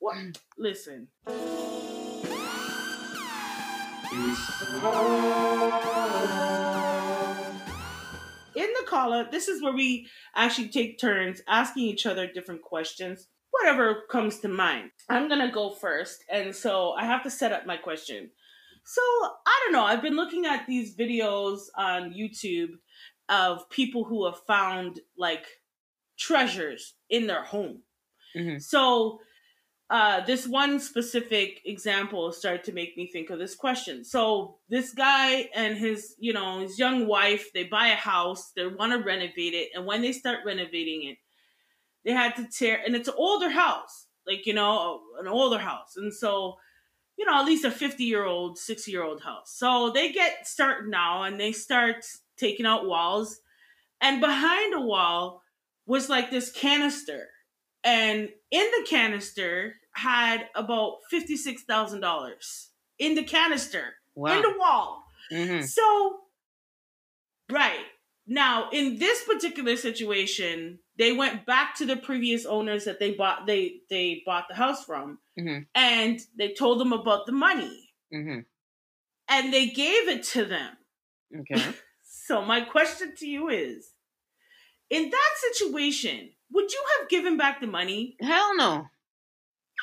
What? 0.00 0.16
Listen. 0.58 1.08
In 8.64 8.72
the 8.80 8.86
call 8.86 9.12
out, 9.12 9.30
this 9.30 9.46
is 9.46 9.62
where 9.62 9.74
we 9.74 10.08
actually 10.34 10.68
take 10.68 10.98
turns 10.98 11.42
asking 11.46 11.82
each 11.82 12.06
other 12.06 12.26
different 12.26 12.62
questions, 12.62 13.28
whatever 13.50 14.04
comes 14.10 14.38
to 14.40 14.48
mind. 14.48 14.90
I'm 15.10 15.28
to 15.46 15.52
go 15.52 15.70
first. 15.70 16.24
And 16.30 16.54
so 16.56 16.92
I 16.92 17.04
have 17.04 17.22
to 17.24 17.30
set 17.30 17.52
up 17.52 17.66
my 17.66 17.76
question. 17.76 18.30
So 18.86 19.02
I 19.02 19.60
don't 19.64 19.72
know. 19.72 19.84
I've 19.84 20.00
been 20.00 20.16
looking 20.16 20.46
at 20.46 20.66
these 20.66 20.96
videos 20.96 21.60
on 21.76 22.14
YouTube 22.14 22.70
of 23.28 23.68
people 23.68 24.04
who 24.04 24.24
have 24.24 24.40
found 24.46 25.00
like 25.18 25.46
treasures 26.18 26.94
in 27.10 27.26
their 27.26 27.42
home. 27.42 27.82
Mhm. 28.34 28.62
So 28.62 29.20
uh, 29.90 30.20
this 30.24 30.46
one 30.46 30.80
specific 30.80 31.60
example 31.64 32.32
started 32.32 32.64
to 32.64 32.72
make 32.72 32.96
me 32.96 33.06
think 33.06 33.30
of 33.30 33.38
this 33.38 33.54
question. 33.54 34.04
So 34.04 34.56
this 34.68 34.92
guy 34.92 35.48
and 35.54 35.76
his, 35.76 36.14
you 36.18 36.32
know, 36.32 36.60
his 36.60 36.78
young 36.78 37.06
wife, 37.06 37.52
they 37.52 37.64
buy 37.64 37.88
a 37.88 37.96
house, 37.96 38.52
they 38.56 38.66
want 38.66 38.92
to 38.92 38.98
renovate 38.98 39.54
it, 39.54 39.70
and 39.74 39.84
when 39.86 40.02
they 40.02 40.12
start 40.12 40.38
renovating 40.44 41.04
it, 41.04 41.18
they 42.04 42.12
had 42.12 42.36
to 42.36 42.46
tear, 42.46 42.80
and 42.84 42.94
it's 42.94 43.08
an 43.08 43.14
older 43.16 43.50
house, 43.50 44.06
like 44.26 44.46
you 44.46 44.54
know, 44.54 45.00
an 45.18 45.28
older 45.28 45.58
house, 45.58 45.96
and 45.96 46.12
so 46.12 46.56
you 47.16 47.24
know, 47.24 47.40
at 47.40 47.46
least 47.46 47.64
a 47.64 47.70
50 47.70 48.04
year 48.04 48.24
old, 48.24 48.58
60 48.58 48.90
year 48.90 49.04
old 49.04 49.22
house. 49.22 49.54
So 49.54 49.90
they 49.90 50.12
get 50.12 50.46
started 50.46 50.88
now 50.88 51.22
and 51.22 51.38
they 51.38 51.52
start 51.52 52.04
taking 52.36 52.66
out 52.66 52.86
walls. 52.86 53.40
And 54.00 54.20
behind 54.20 54.74
a 54.74 54.80
wall 54.80 55.42
was 55.86 56.08
like 56.08 56.30
this 56.30 56.50
canister. 56.50 57.28
And 57.84 58.30
in 58.50 58.70
the 58.78 58.86
canister 58.88 59.74
had 59.94 60.48
about 60.54 60.98
$56,000 61.12 62.68
in 62.98 63.14
the 63.14 63.24
canister, 63.24 63.94
Wow. 64.14 64.36
in 64.36 64.42
the 64.42 64.58
wall. 64.58 65.04
hmm 65.30 65.60
So, 65.60 66.20
right. 67.50 67.84
Now, 68.26 68.70
in 68.70 68.98
this 68.98 69.22
particular 69.24 69.76
situation, 69.76 70.78
they 70.96 71.12
went 71.12 71.44
back 71.44 71.74
to 71.76 71.86
the 71.86 71.96
previous 71.96 72.46
owners 72.46 72.84
that 72.86 72.98
they 72.98 73.12
bought 73.12 73.46
they 73.46 73.80
they 73.90 74.22
bought 74.24 74.48
the 74.48 74.54
house 74.54 74.84
from 74.84 75.18
Mhm. 75.38 75.66
and 75.74 76.20
they 76.38 76.54
told 76.54 76.80
them 76.80 76.92
about 76.92 77.26
the 77.26 77.32
money 77.32 77.92
hmm 78.10 78.40
and 79.28 79.52
they 79.52 79.66
gave 79.66 80.08
it 80.08 80.22
to 80.22 80.44
them. 80.44 80.76
Okay. 81.40 81.74
So 82.06 82.42
my 82.42 82.60
question 82.62 83.14
to 83.16 83.26
you 83.26 83.48
is 83.48 83.92
in 84.88 85.10
that 85.10 85.32
situation, 85.52 86.33
would 86.54 86.72
you 86.72 86.84
have 87.00 87.08
given 87.10 87.36
back 87.36 87.60
the 87.60 87.66
money? 87.66 88.16
Hell 88.20 88.56
no. 88.56 88.86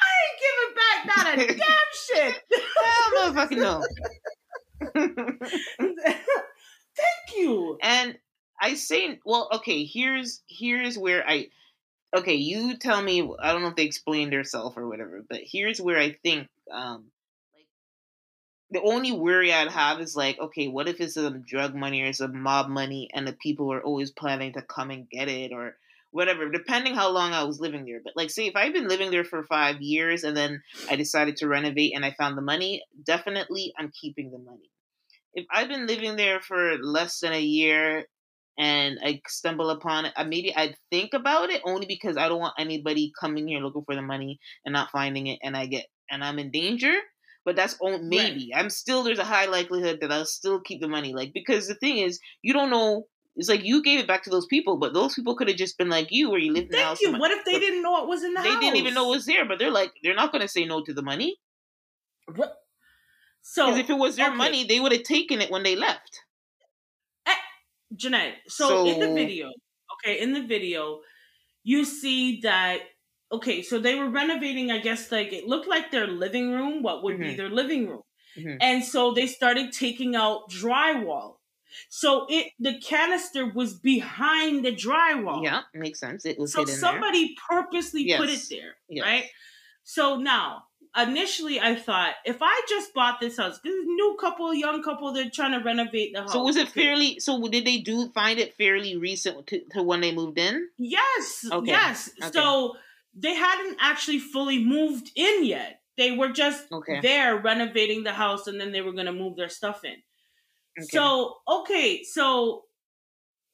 I 0.03 0.09
ain't 0.23 0.39
giving 0.41 0.75
back 0.75 1.05
not 1.17 1.33
a 1.33 1.37
damn 1.57 1.91
shit. 1.93 2.43
Hell 2.83 3.11
no 3.15 3.33
fucking 3.33 3.59
no. 3.59 3.83
Thank 6.97 7.37
you. 7.37 7.77
and 7.81 8.17
I 8.59 8.75
say, 8.75 9.19
well, 9.25 9.49
okay. 9.55 9.85
Here's 9.85 10.41
here's 10.47 10.97
where 10.97 11.27
I. 11.27 11.47
Okay, 12.15 12.35
you 12.35 12.77
tell 12.77 13.01
me. 13.01 13.29
I 13.41 13.51
don't 13.53 13.61
know 13.61 13.69
if 13.69 13.75
they 13.75 13.85
explained 13.85 14.33
themselves 14.33 14.75
or 14.77 14.87
whatever, 14.87 15.23
but 15.29 15.39
here's 15.43 15.79
where 15.81 15.97
I 15.99 16.13
think. 16.23 16.47
um 16.71 17.05
like 17.53 17.67
The 18.71 18.81
only 18.81 19.11
worry 19.11 19.53
I'd 19.53 19.71
have 19.71 19.99
is 20.01 20.15
like, 20.15 20.39
okay, 20.39 20.67
what 20.67 20.87
if 20.89 20.99
it's 20.99 21.13
some 21.15 21.43
drug 21.43 21.75
money 21.75 22.01
or 22.01 22.13
some 22.13 22.41
mob 22.41 22.67
money, 22.69 23.09
and 23.13 23.27
the 23.27 23.33
people 23.33 23.71
are 23.73 23.83
always 23.83 24.11
planning 24.11 24.53
to 24.53 24.61
come 24.61 24.91
and 24.91 25.09
get 25.09 25.27
it 25.29 25.51
or 25.53 25.77
whatever, 26.11 26.49
depending 26.49 26.93
how 26.95 27.09
long 27.09 27.33
I 27.33 27.43
was 27.43 27.59
living 27.59 27.85
there. 27.85 28.01
But 28.03 28.13
like, 28.15 28.29
say 28.29 28.47
if 28.47 28.55
I've 28.55 28.73
been 28.73 28.87
living 28.87 29.11
there 29.11 29.23
for 29.23 29.43
five 29.43 29.81
years 29.81 30.23
and 30.23 30.35
then 30.35 30.61
I 30.89 30.95
decided 30.95 31.37
to 31.37 31.47
renovate 31.47 31.93
and 31.95 32.05
I 32.05 32.11
found 32.11 32.37
the 32.37 32.41
money, 32.41 32.83
definitely 33.05 33.73
I'm 33.77 33.91
keeping 33.99 34.31
the 34.31 34.37
money. 34.37 34.69
If 35.33 35.45
I've 35.51 35.69
been 35.69 35.87
living 35.87 36.17
there 36.17 36.41
for 36.41 36.77
less 36.77 37.19
than 37.19 37.33
a 37.33 37.41
year 37.41 38.05
and 38.59 38.99
I 39.03 39.21
stumble 39.27 39.69
upon 39.69 40.05
it, 40.05 40.13
maybe 40.27 40.53
I'd 40.55 40.75
think 40.91 41.13
about 41.13 41.49
it 41.49 41.61
only 41.65 41.85
because 41.85 42.17
I 42.17 42.27
don't 42.27 42.39
want 42.39 42.55
anybody 42.59 43.13
coming 43.19 43.47
here 43.47 43.59
looking 43.59 43.85
for 43.85 43.95
the 43.95 44.01
money 44.01 44.39
and 44.65 44.73
not 44.73 44.91
finding 44.91 45.27
it, 45.27 45.39
and 45.41 45.55
I 45.55 45.65
get 45.67 45.85
and 46.09 46.23
I'm 46.23 46.37
in 46.39 46.51
danger. 46.51 46.93
But 47.43 47.55
that's 47.55 47.75
only 47.81 47.99
maybe. 48.03 48.51
I'm 48.53 48.69
still 48.69 49.03
there's 49.03 49.17
a 49.17 49.23
high 49.23 49.45
likelihood 49.45 49.99
that 50.01 50.11
I'll 50.11 50.25
still 50.25 50.59
keep 50.59 50.81
the 50.81 50.87
money, 50.87 51.13
like 51.13 51.31
because 51.33 51.67
the 51.67 51.75
thing 51.75 51.97
is, 51.97 52.19
you 52.41 52.53
don't 52.53 52.69
know. 52.69 53.07
It's 53.35 53.49
like 53.49 53.63
you 53.63 53.81
gave 53.81 53.99
it 53.99 54.07
back 54.07 54.23
to 54.23 54.29
those 54.29 54.45
people, 54.45 54.77
but 54.77 54.93
those 54.93 55.15
people 55.15 55.35
could 55.35 55.47
have 55.47 55.57
just 55.57 55.77
been 55.77 55.89
like 55.89 56.07
you, 56.11 56.29
where 56.29 56.39
you 56.39 56.51
lived 56.51 56.65
in 56.67 56.71
the 56.71 56.77
Thank 56.77 56.87
house. 56.87 57.01
you. 57.01 57.11
What 57.17 57.31
if 57.31 57.45
they 57.45 57.59
didn't 57.59 57.81
know 57.81 58.03
it 58.03 58.07
was 58.07 58.23
in 58.23 58.33
the 58.33 58.41
They 58.41 58.49
house? 58.49 58.59
They 58.59 58.65
didn't 58.65 58.77
even 58.77 58.93
know 58.93 59.11
it 59.11 59.15
was 59.15 59.25
there, 59.25 59.45
but 59.47 59.57
they're 59.59 59.71
like 59.71 59.91
they're 60.03 60.15
not 60.15 60.31
going 60.31 60.41
to 60.41 60.47
say 60.47 60.65
no 60.65 60.83
to 60.83 60.93
the 60.93 61.01
money 61.01 61.37
What? 62.35 62.57
So 63.41 63.67
because 63.67 63.79
if 63.79 63.89
it 63.89 63.97
was 63.97 64.15
their 64.17 64.27
okay. 64.29 64.37
money, 64.37 64.63
they 64.65 64.79
would 64.79 64.91
have 64.91 65.03
taken 65.03 65.41
it 65.41 65.49
when 65.49 65.63
they 65.63 65.75
left. 65.75 66.21
Jeanette, 67.95 68.37
so, 68.47 68.87
in 68.87 68.99
the 68.99 69.07
video, 69.13 69.49
okay, 69.95 70.21
in 70.21 70.31
the 70.33 70.41
video, 70.47 71.01
you 71.63 71.83
see 71.85 72.41
that 72.41 72.79
okay, 73.31 73.61
so 73.61 73.79
they 73.79 73.95
were 73.95 74.09
renovating, 74.09 74.71
I 74.71 74.79
guess 74.79 75.11
like 75.11 75.33
it 75.33 75.45
looked 75.47 75.67
like 75.67 75.91
their 75.91 76.07
living 76.07 76.51
room, 76.51 76.83
what 76.83 77.03
would 77.03 77.19
be 77.19 77.33
Mhm. 77.33 77.37
their 77.37 77.49
living 77.49 77.87
room. 77.87 78.01
Mhm. 78.37 78.57
And 78.61 78.83
so 78.83 79.13
they 79.13 79.27
started 79.27 79.73
taking 79.73 80.15
out 80.15 80.49
drywall. 80.49 81.40
So 81.89 82.25
it 82.29 82.51
the 82.59 82.79
canister 82.79 83.45
was 83.51 83.73
behind 83.73 84.65
the 84.65 84.71
drywall. 84.75 85.43
Yeah, 85.43 85.61
makes 85.73 85.99
sense. 85.99 86.25
It 86.25 86.39
was 86.39 86.53
So 86.53 86.65
somebody 86.65 87.35
purposely 87.49 88.11
put 88.17 88.29
it 88.29 88.41
there, 88.49 88.75
Yes. 88.89 89.03
right? 89.05 89.25
So 89.83 90.17
now, 90.17 90.63
initially, 90.95 91.59
I 91.59 91.75
thought 91.75 92.13
if 92.25 92.37
I 92.41 92.61
just 92.69 92.93
bought 92.93 93.19
this 93.19 93.37
house, 93.37 93.59
this 93.63 93.73
new 93.85 94.17
couple, 94.19 94.53
young 94.53 94.83
couple, 94.83 95.11
they're 95.13 95.29
trying 95.29 95.57
to 95.57 95.63
renovate 95.63 96.13
the 96.13 96.21
house. 96.21 96.33
So 96.33 96.43
was 96.43 96.55
it 96.57 96.69
fairly? 96.69 97.19
So 97.19 97.47
did 97.47 97.65
they 97.65 97.79
do 97.79 98.09
find 98.09 98.39
it 98.39 98.55
fairly 98.55 98.95
recent 98.97 99.47
to, 99.47 99.61
to 99.71 99.83
when 99.83 100.01
they 100.01 100.13
moved 100.13 100.37
in? 100.37 100.67
Yes, 100.77 101.45
Okay, 101.51 101.71
yes. 101.71 102.09
okay. 102.21 102.31
So 102.31 102.75
they 103.15 103.33
hadn't 103.33 103.77
actually 103.81 104.19
fully 104.19 104.63
moved 104.63 105.11
in 105.15 105.45
yet. 105.45 105.81
They 105.97 106.11
were 106.11 106.29
just 106.29 106.71
Okay. 106.71 106.99
there 107.01 107.37
renovating 107.37 108.03
the 108.03 108.13
house, 108.13 108.47
and 108.47 108.59
then 108.59 108.71
they 108.71 108.81
were 108.81 108.93
going 108.93 109.07
to 109.07 109.13
move 109.13 109.35
their 109.35 109.49
stuff 109.49 109.83
in. 109.83 109.95
Okay. 110.81 110.97
So 110.97 111.37
okay, 111.47 112.03
so 112.03 112.63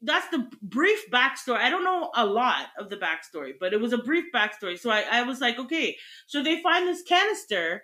that's 0.01 0.29
the 0.29 0.47
brief 0.61 1.09
backstory. 1.09 1.57
I 1.57 1.69
don't 1.69 1.83
know 1.83 2.11
a 2.15 2.25
lot 2.25 2.67
of 2.77 2.89
the 2.89 2.97
backstory, 2.97 3.53
but 3.59 3.73
it 3.73 3.81
was 3.81 3.93
a 3.93 3.97
brief 3.97 4.25
backstory. 4.33 4.77
So 4.77 4.89
I, 4.91 5.03
I 5.11 5.21
was 5.23 5.41
like, 5.41 5.57
okay, 5.57 5.97
so 6.27 6.43
they 6.43 6.61
find 6.61 6.87
this 6.87 7.01
canister 7.01 7.83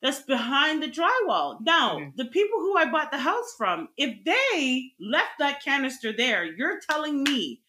that's 0.00 0.22
behind 0.22 0.82
the 0.82 0.88
drywall. 0.88 1.58
Now, 1.60 1.98
Mhm. 1.98 2.16
the 2.16 2.24
people 2.24 2.58
who 2.58 2.76
I 2.76 2.86
bought 2.86 3.12
the 3.12 3.18
house 3.18 3.54
from, 3.56 3.88
if 3.96 4.24
they 4.24 4.92
left 4.98 5.38
that 5.38 5.62
canister 5.62 6.12
there, 6.12 6.44
you're 6.44 6.80
telling 6.80 7.22
me 7.22 7.60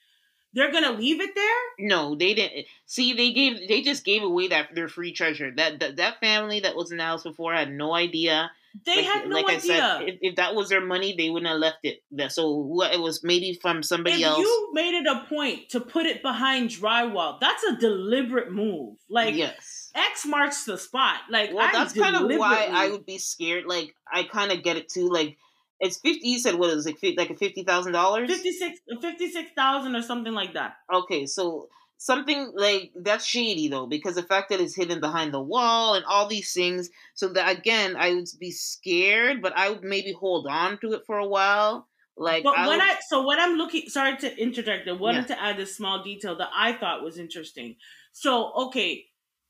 they're 0.54 0.72
gonna 0.72 0.92
leave 0.92 1.22
it 1.22 1.36
there? 1.36 1.62
No, 1.80 2.16
they 2.16 2.34
didn't. 2.34 2.66
See, 2.86 3.14
they 3.14 3.32
gave 3.32 3.68
they 3.68 3.82
just 3.82 4.06
gave 4.06 4.24
away 4.24 4.48
that 4.48 4.74
their 4.76 4.88
free 4.88 5.12
treasure. 5.12 5.52
That 5.52 5.80
that, 5.80 5.96
that 5.98 6.20
family 6.20 6.60
that 6.62 6.76
was 6.76 6.92
in 6.92 6.98
the 6.98 7.04
house 7.04 7.24
before 7.24 7.54
had 7.54 7.72
no 7.72 7.94
idea. 7.94 8.52
They 8.86 8.98
like, 8.98 9.06
had 9.06 9.30
no 9.30 9.36
like 9.36 9.50
I 9.50 9.56
idea. 9.58 9.62
said, 9.62 10.02
if, 10.02 10.16
if 10.22 10.36
that 10.38 10.56
was 10.56 10.70
their 10.70 10.84
money, 10.84 11.14
they 11.16 11.30
wouldn't 11.30 11.50
have 11.50 11.60
left 11.60 11.80
it. 11.84 12.00
So 12.32 12.52
what 12.52 12.92
it 12.92 13.00
was 13.00 13.24
maybe 13.24 13.58
from 13.62 13.84
somebody 13.84 14.22
if 14.22 14.26
else. 14.26 14.40
you 14.40 14.70
made 14.74 14.96
it 14.96 15.06
a 15.06 15.26
point 15.30 15.70
to 15.70 15.80
put 15.80 16.08
it 16.08 16.24
behind 16.24 16.72
drywall, 16.72 17.40
that's 17.40 17.64
a 17.64 17.76
deliberate 17.78 18.52
move. 18.52 18.98
Like 19.10 19.36
yes. 19.36 19.92
X 19.94 20.26
marks 20.26 20.64
the 20.66 20.78
spot. 20.78 21.18
Like 21.30 21.54
Well, 21.54 21.68
I 21.68 21.72
that's 21.72 21.94
kind 21.94 22.16
of 22.16 22.24
why 22.40 22.68
I 22.72 22.90
would 22.90 23.06
be 23.06 23.20
scared. 23.20 23.66
Like 23.68 23.96
I 24.12 24.24
kind 24.24 24.52
of 24.52 24.64
get 24.64 24.78
it 24.78 24.90
too. 24.90 25.08
Like 25.08 25.38
it's 25.80 25.98
fifty. 26.00 26.30
You 26.30 26.40
said 26.40 26.56
what 26.56 26.72
it 26.72 26.76
was 26.76 26.88
like? 26.88 26.98
Like 27.16 27.30
a 27.30 27.36
fifty 27.36 27.64
thousand 27.64 27.94
dollars. 27.94 28.28
56 28.28 28.80
56,000 29.02 29.96
or 29.96 30.02
something 30.02 30.34
like 30.34 30.54
that. 30.56 30.78
Okay, 30.92 31.28
so 31.28 31.68
something 32.10 32.52
like 32.66 32.92
that's 33.08 33.24
shady 33.26 33.68
though 33.70 33.88
because 33.96 34.16
the 34.16 34.24
fact 34.34 34.50
that 34.50 34.60
it's 34.64 34.76
hidden 34.76 35.00
behind 35.00 35.34
the 35.34 35.42
wall 35.54 35.94
and 35.96 36.04
all 36.06 36.28
these 36.28 36.52
things 36.60 36.90
so 37.14 37.26
that 37.30 37.48
again 37.58 37.96
i 38.06 38.08
would 38.14 38.28
be 38.40 38.52
scared 38.52 39.42
but 39.42 39.54
i 39.56 39.70
would 39.70 39.84
maybe 39.84 40.12
hold 40.12 40.46
on 40.48 40.78
to 40.82 40.92
it 40.96 41.04
for 41.08 41.18
a 41.18 41.26
while 41.36 41.88
like 42.18 42.44
but 42.44 42.58
I 42.58 42.68
when 42.68 42.80
would- 42.80 42.88
I 42.90 42.98
so 43.12 43.22
what 43.22 43.40
I'm 43.40 43.56
looking 43.62 43.86
sorry 43.90 44.18
to 44.18 44.30
interject, 44.38 44.88
I 44.88 44.92
wanted 45.06 45.26
Yeah. 45.30 45.36
to 45.36 45.42
add 45.46 45.56
this 45.58 45.76
small 45.80 46.04
detail 46.04 46.36
that 46.42 46.52
I 46.54 46.70
thought 46.80 47.02
was 47.08 47.18
interesting. 47.18 47.70
So 48.12 48.32
okay, 48.66 48.92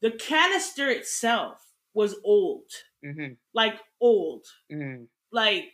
the 0.01 0.11
canister 0.11 0.87
itself 0.99 1.57
was 1.93 2.11
old. 2.23 2.69
Mhm, 3.03 3.35
Like 3.53 3.75
old. 3.99 4.45
mhm. 4.71 5.07
Like 5.41 5.65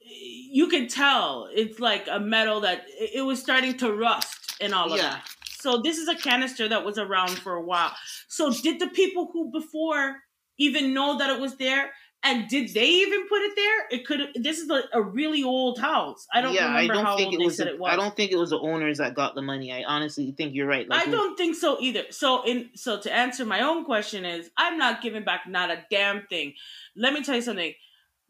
you 0.00 0.66
can 0.68 0.88
tell 0.88 1.48
it's 1.54 1.78
like 1.80 2.06
a 2.10 2.20
metal 2.20 2.60
that 2.62 2.84
it 2.88 3.10
it 3.18 3.22
was 3.22 3.40
starting 3.40 3.76
to 3.78 3.92
rust 3.92 4.56
and 4.60 4.74
all 4.74 4.92
of 4.92 4.98
Yeah. 4.98 5.10
that. 5.10 5.33
So 5.64 5.80
this 5.80 5.96
is 5.96 6.08
a 6.08 6.14
canister 6.14 6.68
that 6.68 6.84
was 6.84 6.98
around 6.98 7.38
for 7.38 7.54
a 7.54 7.62
while. 7.62 7.92
So 8.28 8.52
did 8.52 8.80
the 8.80 8.88
people 8.88 9.30
who 9.32 9.50
before 9.50 10.16
even 10.58 10.92
know 10.92 11.16
that 11.16 11.30
it 11.30 11.40
was 11.40 11.56
there? 11.56 11.90
And 12.22 12.48
did 12.48 12.74
they 12.74 12.86
even 13.04 13.26
put 13.28 13.40
it 13.42 13.52
there? 13.56 13.78
It 13.90 14.06
could. 14.06 14.20
This 14.42 14.58
is 14.58 14.68
a, 14.68 14.82
a 14.92 15.00
really 15.00 15.42
old 15.42 15.78
house. 15.78 16.26
I 16.34 16.42
don't 16.42 16.52
yeah, 16.54 16.68
I 16.68 16.86
don't 16.86 17.04
how 17.04 17.16
think 17.16 17.28
old 17.28 17.34
it 17.36 17.38
they 17.38 17.44
was. 17.46 17.56
said 17.56 17.66
the- 17.66 17.74
it 17.74 17.78
was. 17.80 17.90
I 17.92 17.96
don't 17.96 18.14
think 18.14 18.30
it 18.30 18.36
was 18.36 18.50
the 18.50 18.58
owners 18.58 18.98
that 18.98 19.14
got 19.14 19.34
the 19.34 19.40
money. 19.42 19.72
I 19.72 19.84
honestly 19.84 20.32
think 20.36 20.54
you're 20.54 20.66
right. 20.66 20.86
Like, 20.88 21.06
I 21.06 21.10
don't 21.10 21.34
think 21.36 21.56
so 21.56 21.78
either. 21.80 22.04
So 22.10 22.42
in 22.44 22.70
so 22.74 23.00
to 23.00 23.10
answer 23.24 23.46
my 23.46 23.60
own 23.62 23.86
question 23.86 24.26
is 24.26 24.50
I'm 24.58 24.76
not 24.76 25.00
giving 25.00 25.24
back 25.24 25.42
not 25.48 25.70
a 25.70 25.78
damn 25.90 26.26
thing. 26.26 26.52
Let 26.94 27.14
me 27.14 27.22
tell 27.22 27.36
you 27.36 27.42
something. 27.42 27.72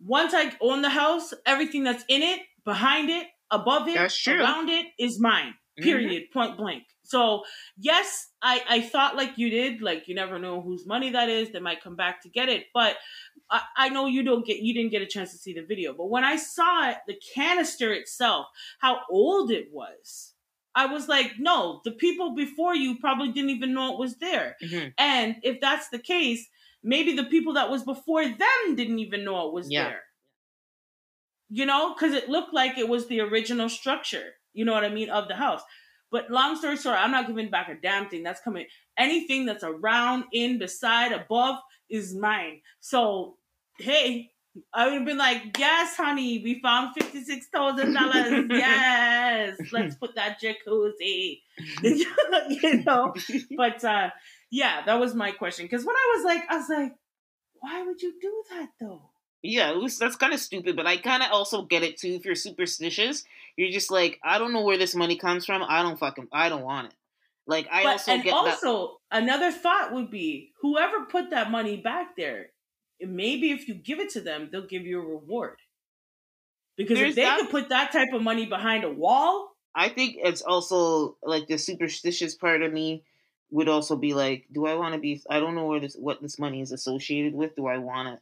Once 0.01 0.35
I 0.35 0.53
own 0.61 0.83
the 0.83 0.91
house, 0.91 1.35
everything 1.47 1.83
that's 1.83 2.05
in 2.09 2.23
it, 2.23 2.41
behind 2.65 3.11
it, 3.11 3.27
above 3.51 3.89
it, 3.89 3.97
around 4.29 4.69
it 4.71 4.87
is 5.01 5.21
mine. 5.21 5.55
Mhm. 5.81 5.85
Period. 5.85 6.23
Point 6.33 6.57
blank. 6.57 6.85
So 7.15 7.45
yes, 7.79 8.09
I 8.43 8.63
I 8.77 8.81
thought 8.81 9.15
like 9.15 9.39
you 9.39 9.49
did. 9.49 9.81
Like 9.81 10.09
you 10.09 10.15
never 10.17 10.37
know 10.45 10.61
whose 10.61 10.85
money 10.95 11.11
that 11.11 11.29
is. 11.29 11.51
They 11.53 11.61
might 11.61 11.81
come 11.87 11.95
back 11.95 12.23
to 12.23 12.29
get 12.29 12.49
it. 12.49 12.67
But 12.75 12.97
I, 13.49 13.63
I 13.77 13.89
know 13.89 14.07
you 14.07 14.23
don't 14.25 14.45
get 14.45 14.59
you 14.67 14.75
didn't 14.75 14.91
get 14.91 15.03
a 15.03 15.07
chance 15.07 15.31
to 15.33 15.39
see 15.39 15.55
the 15.55 15.63
video. 15.73 15.93
But 15.93 16.11
when 16.11 16.25
I 16.25 16.37
saw 16.37 16.91
it, 16.91 16.99
the 17.07 17.17
canister 17.35 17.93
itself, 17.93 18.47
how 18.81 18.95
old 19.09 19.53
it 19.53 19.69
was. 19.73 20.33
I 20.75 20.87
was 20.87 21.07
like, 21.07 21.31
no, 21.39 21.81
the 21.85 21.93
people 21.93 22.35
before 22.35 22.75
you 22.75 22.99
probably 22.99 23.31
didn't 23.31 23.51
even 23.51 23.75
know 23.75 23.93
it 23.93 23.99
was 24.01 24.17
there. 24.17 24.57
Mhm. 24.61 24.93
And 24.99 25.37
if 25.45 25.61
that's 25.61 25.89
the 25.91 26.01
case, 26.01 26.49
maybe 26.83 27.15
the 27.15 27.31
people 27.35 27.53
that 27.55 27.71
was 27.71 27.85
before 27.85 28.25
them 28.25 28.75
didn't 28.75 28.99
even 28.99 29.23
know 29.23 29.47
it 29.47 29.55
was 29.55 29.71
Yeah. 29.71 29.85
there. 29.85 30.03
You 31.49 31.67
know, 31.67 31.95
because 31.95 32.13
it 32.15 32.29
looked 32.29 32.53
like 32.53 32.77
it 32.77 32.89
was 32.89 33.07
the 33.07 33.21
original 33.21 33.69
structure. 33.69 34.27
You 34.53 34.65
know 34.65 34.73
what 34.73 34.85
I 34.85 34.89
mean 34.89 35.11
of 35.11 35.29
the 35.29 35.37
house. 35.37 35.63
But 36.15 36.31
long 36.31 36.55
story 36.55 36.77
short, 36.77 36.97
I'm 36.97 37.11
not 37.11 37.27
giving 37.27 37.51
back 37.51 37.69
a 37.69 37.75
damn 37.75 38.09
thing. 38.09 38.23
That's 38.23 38.41
coming. 38.41 38.67
Anything 38.97 39.47
that's 39.47 39.65
around, 39.65 40.27
in, 40.33 40.61
beside, 40.61 41.11
above 41.11 41.57
is 41.91 42.15
mine. 42.15 42.61
So 42.79 43.37
hey, 43.81 44.31
I 44.73 44.85
would 44.85 44.95
have 44.95 45.05
been 45.05 45.19
like, 45.19 45.59
yes, 45.59 45.97
honey, 45.97 46.41
we 46.45 46.61
found 46.61 46.95
fifty 46.97 47.25
six 47.25 47.49
thousand 47.49 47.95
dollars. 47.95 48.47
Yes, 48.49 49.59
let's 49.73 49.97
put 49.97 50.15
that 50.15 50.41
jacuzzi. 50.41 51.41
you 51.83 52.85
know, 52.85 53.13
but 53.57 53.83
uh 53.83 54.11
yeah, 54.53 54.83
that 54.87 55.01
was 55.01 55.17
my 55.17 55.33
question. 55.33 55.65
Because 55.65 55.85
when 55.85 55.97
I 55.97 56.13
was 56.15 56.25
like, 56.25 56.43
I 56.49 56.57
was 56.59 56.69
like, 56.69 56.93
why 57.55 57.83
would 57.83 58.01
you 58.01 58.15
do 58.21 58.45
that 58.51 58.69
though? 58.81 59.11
Yeah, 59.47 59.73
it 59.73 59.77
was, 59.77 59.99
that's 59.99 60.17
kind 60.17 60.33
of 60.33 60.41
stupid, 60.41 60.75
but 60.75 60.87
I 60.87 60.97
kind 60.97 61.23
of 61.23 61.31
also 61.31 61.63
get 61.63 61.83
it 61.83 61.99
too. 61.99 62.15
If 62.15 62.25
you're 62.25 62.35
superstitious, 62.35 63.25
you're 63.59 63.71
just 63.71 63.91
like, 63.91 64.19
I 64.25 64.39
don't 64.39 64.55
know 64.55 64.63
where 64.63 64.79
this 64.79 64.95
money 64.95 65.17
comes 65.17 65.45
from. 65.45 65.63
I 65.63 65.83
don't 65.83 65.99
fucking, 65.99 66.29
I 66.33 66.49
don't 66.49 66.63
want 66.63 66.87
it. 66.89 66.95
Like 67.47 67.69
I 67.71 67.83
but 67.83 67.93
also 67.93 68.13
and 68.13 68.23
get 68.23 68.31
that. 68.31 68.65
also 68.65 69.01
another 69.13 69.53
thought 69.53 69.93
would 69.93 70.11
be 70.11 70.53
whoever 70.63 71.05
put 71.05 71.29
that 71.29 71.51
money 71.51 71.77
back 71.77 72.17
there, 72.17 72.47
maybe 73.03 73.51
if 73.51 73.69
you 73.69 73.75
give 73.75 74.01
it 74.01 74.09
to 74.11 74.23
them, 74.23 74.49
they'll 74.51 74.67
give 74.67 74.87
you 74.87 74.99
a 74.99 75.05
reward. 75.05 75.59
Because 76.79 76.97
There's 76.97 77.11
if 77.11 77.17
they 77.17 77.25
that- 77.25 77.41
could 77.41 77.51
put 77.51 77.69
that 77.69 77.93
type 77.93 78.15
of 78.15 78.23
money 78.23 78.47
behind 78.47 78.85
a 78.85 78.91
wall, 78.91 79.51
I 79.75 79.91
think 79.91 80.17
it's 80.21 80.41
also 80.41 81.19
like 81.23 81.49
the 81.49 81.59
superstitious 81.59 82.35
part 82.35 82.63
of 82.63 82.73
me 82.73 83.03
would 83.51 83.69
also 83.69 83.95
be 83.95 84.15
like, 84.15 84.47
do 84.51 84.65
I 84.65 84.75
want 84.77 84.95
to 84.95 85.01
be? 85.01 85.21
I 85.29 85.39
don't 85.39 85.55
know 85.55 85.67
where 85.67 85.81
this, 85.81 85.97
what 85.97 86.23
this 86.23 86.39
money 86.39 86.63
is 86.63 86.73
associated 86.73 87.35
with. 87.35 87.57
Do 87.57 87.67
I 87.67 87.77
want 87.77 88.09
to 88.09 88.21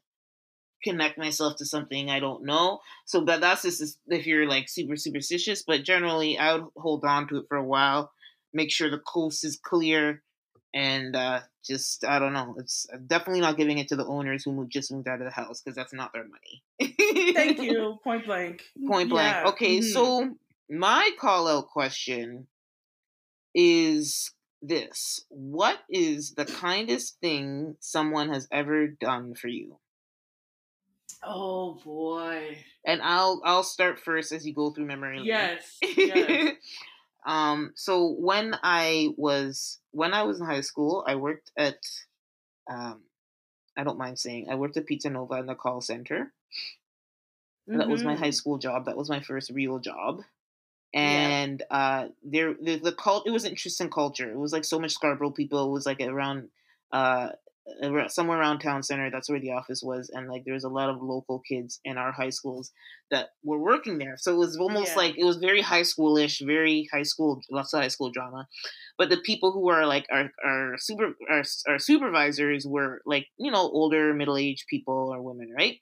connect 0.83 1.19
myself 1.19 1.57
to 1.59 1.65
something 1.67 2.11
I 2.11 2.21
don't 2.21 2.45
know? 2.45 2.81
So, 3.07 3.23
but 3.25 3.41
that's 3.41 3.63
just 3.63 3.99
if 4.09 4.27
you're 4.27 4.47
like 4.49 4.69
super 4.69 4.97
superstitious. 4.97 5.63
But 5.63 5.85
generally, 5.85 6.39
I 6.39 6.55
would 6.55 6.67
hold 6.77 7.05
on 7.05 7.29
to 7.29 7.39
it 7.39 7.47
for 7.49 7.57
a 7.57 7.65
while, 7.65 8.13
make 8.53 8.71
sure 8.73 8.91
the 8.91 8.99
coast 8.99 9.45
is 9.45 9.59
clear, 9.63 10.23
and 10.75 11.15
uh 11.17 11.41
just 11.65 12.05
I 12.05 12.19
don't 12.19 12.33
know. 12.33 12.57
It's 12.59 12.87
definitely 13.07 13.41
not 13.41 13.57
giving 13.57 13.79
it 13.79 13.89
to 13.89 13.97
the 13.97 14.07
owners 14.07 14.45
who 14.45 14.53
moved, 14.53 14.73
just 14.73 14.93
moved 14.93 15.09
out 15.09 15.21
of 15.21 15.25
the 15.27 15.31
house 15.31 15.61
because 15.63 15.77
that's 15.77 15.93
not 15.93 16.13
their 16.13 16.25
money. 16.25 17.33
thank 17.35 17.61
you, 17.63 17.99
point 18.05 18.27
blank. 18.27 18.63
point 18.87 19.09
blank. 19.11 19.37
Yeah, 19.37 19.51
Okay, 19.51 19.79
mhm. 19.79 19.83
so 19.93 20.37
my 20.69 21.11
call 21.21 21.47
out 21.49 21.69
question 21.69 22.49
is 23.55 24.33
this 24.61 25.25
What 25.29 25.81
is 25.89 26.35
the 26.35 26.45
kindest 26.45 27.19
thing 27.21 27.77
someone 27.81 28.29
has 28.33 28.47
ever 28.53 28.87
done 28.89 29.35
for 29.35 29.49
you? 29.49 29.79
Oh 31.25 31.79
boy. 31.85 32.59
And 32.85 33.01
I'll 33.03 33.41
I'll 33.45 33.63
start 33.63 34.01
first 34.01 34.33
as 34.33 34.47
you 34.47 34.55
go 34.55 34.71
through 34.71 34.87
memory 34.87 35.19
lane. 35.19 35.27
Yes. 35.27 35.79
yes. 35.83 36.55
um 37.27 37.73
so 37.77 38.09
when 38.19 38.57
I 38.63 39.11
was 39.17 39.79
when 39.93 40.15
I 40.15 40.25
was 40.25 40.41
in 40.41 40.47
high 40.47 40.63
school, 40.63 41.05
I 41.07 41.15
worked 41.15 41.53
at 41.57 41.77
um 42.69 43.03
I 43.77 43.85
don't 43.85 43.99
mind 43.99 44.19
saying 44.19 44.49
I 44.51 44.57
worked 44.57 44.77
at 44.77 44.87
Pizza 44.87 45.11
Nova 45.11 45.35
in 45.35 45.47
the 45.47 45.55
call 45.55 45.81
center. 45.81 46.33
That 47.69 47.89
was 47.89 48.03
my 48.05 48.17
high 48.17 48.31
school 48.31 48.59
job. 48.59 48.87
That 48.87 48.97
was 48.97 49.09
my 49.09 49.21
first 49.21 49.51
real 49.51 49.79
job. 49.79 50.23
And 50.93 51.63
uh 51.71 52.09
there 52.23 52.55
the, 52.61 52.77
the 52.77 52.93
cult 52.93 53.27
it 53.27 53.31
was 53.31 53.45
an 53.45 53.51
interesting 53.51 53.91
culture. 53.91 54.31
It 54.31 54.39
was 54.39 54.53
like 54.53 54.65
so 54.65 54.79
much 54.81 54.93
Scarborough 54.93 55.31
people. 55.31 55.69
It 55.69 55.73
was 55.73 55.87
like 55.87 56.01
around 56.01 56.49
uh 56.91 57.31
somewhere 58.09 58.39
around 58.41 58.59
town 58.61 58.83
center. 58.83 59.11
That's 59.11 59.31
where 59.31 59.41
the 59.41 59.53
office 59.53 59.83
was, 59.83 60.11
and 60.11 60.29
like 60.29 60.45
there 60.45 60.55
was 60.55 60.65
a 60.65 60.69
lot 60.69 60.91
of 60.91 61.03
local 61.03 61.41
kids 61.41 61.81
in 61.85 61.97
our 61.99 62.13
high 62.13 62.31
schools 62.31 62.73
that 63.11 63.31
were 63.45 63.59
working 63.59 63.99
there. 63.99 64.17
So 64.17 64.33
it 64.35 64.39
was 64.39 64.57
almost 64.59 64.97
Yeah. 64.97 64.97
like 64.97 65.17
it 65.17 65.25
was 65.25 65.37
very 65.39 65.61
high 65.61 65.83
schoolish, 65.83 66.45
very 66.45 66.89
high 66.93 67.03
school, 67.05 67.41
lots 67.51 67.73
of 67.73 67.81
high 67.81 67.89
school 67.89 68.11
drama. 68.11 68.49
But 68.99 69.09
the 69.11 69.19
people 69.19 69.53
who 69.53 69.61
were 69.61 69.87
like 69.87 70.07
our 70.11 70.31
our 70.45 70.77
super 70.79 71.15
our, 71.31 71.43
our 71.69 71.79
supervisors 71.79 72.67
were 72.67 73.01
like 73.07 73.29
you 73.39 73.51
know 73.51 73.61
older 73.71 74.15
middle 74.15 74.37
aged 74.37 74.67
people 74.69 75.13
or 75.13 75.23
women, 75.23 75.53
right? 75.57 75.79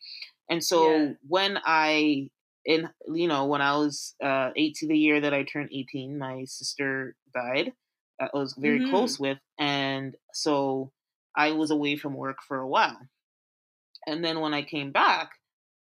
And 0.48 0.64
so 0.64 1.14
Yeah. 1.14 1.16
when 1.26 1.58
I 1.64 2.30
in 2.64 2.90
you 3.14 3.28
know 3.28 3.46
when 3.46 3.62
I 3.62 3.76
was 3.76 4.14
uh 4.22 4.50
18 4.56 4.88
the 4.88 4.98
year 4.98 5.20
that 5.20 5.34
I 5.34 5.44
turned 5.44 5.70
18, 5.72 6.18
my 6.18 6.44
sister 6.44 7.16
died. 7.34 7.72
uh, 8.20 8.28
I 8.34 8.38
was 8.38 8.54
very 8.54 8.80
Mhm. 8.80 8.80
close 8.80 9.18
with, 9.18 9.38
and 9.58 10.16
so 10.32 10.92
I 11.36 11.52
was 11.52 11.70
away 11.70 11.96
from 11.96 12.14
work 12.14 12.38
for 12.46 12.58
a 12.58 12.68
while. 12.68 12.98
And 14.06 14.24
then 14.24 14.40
when 14.40 14.54
I 14.54 14.62
came 14.62 14.92
back, 14.92 15.30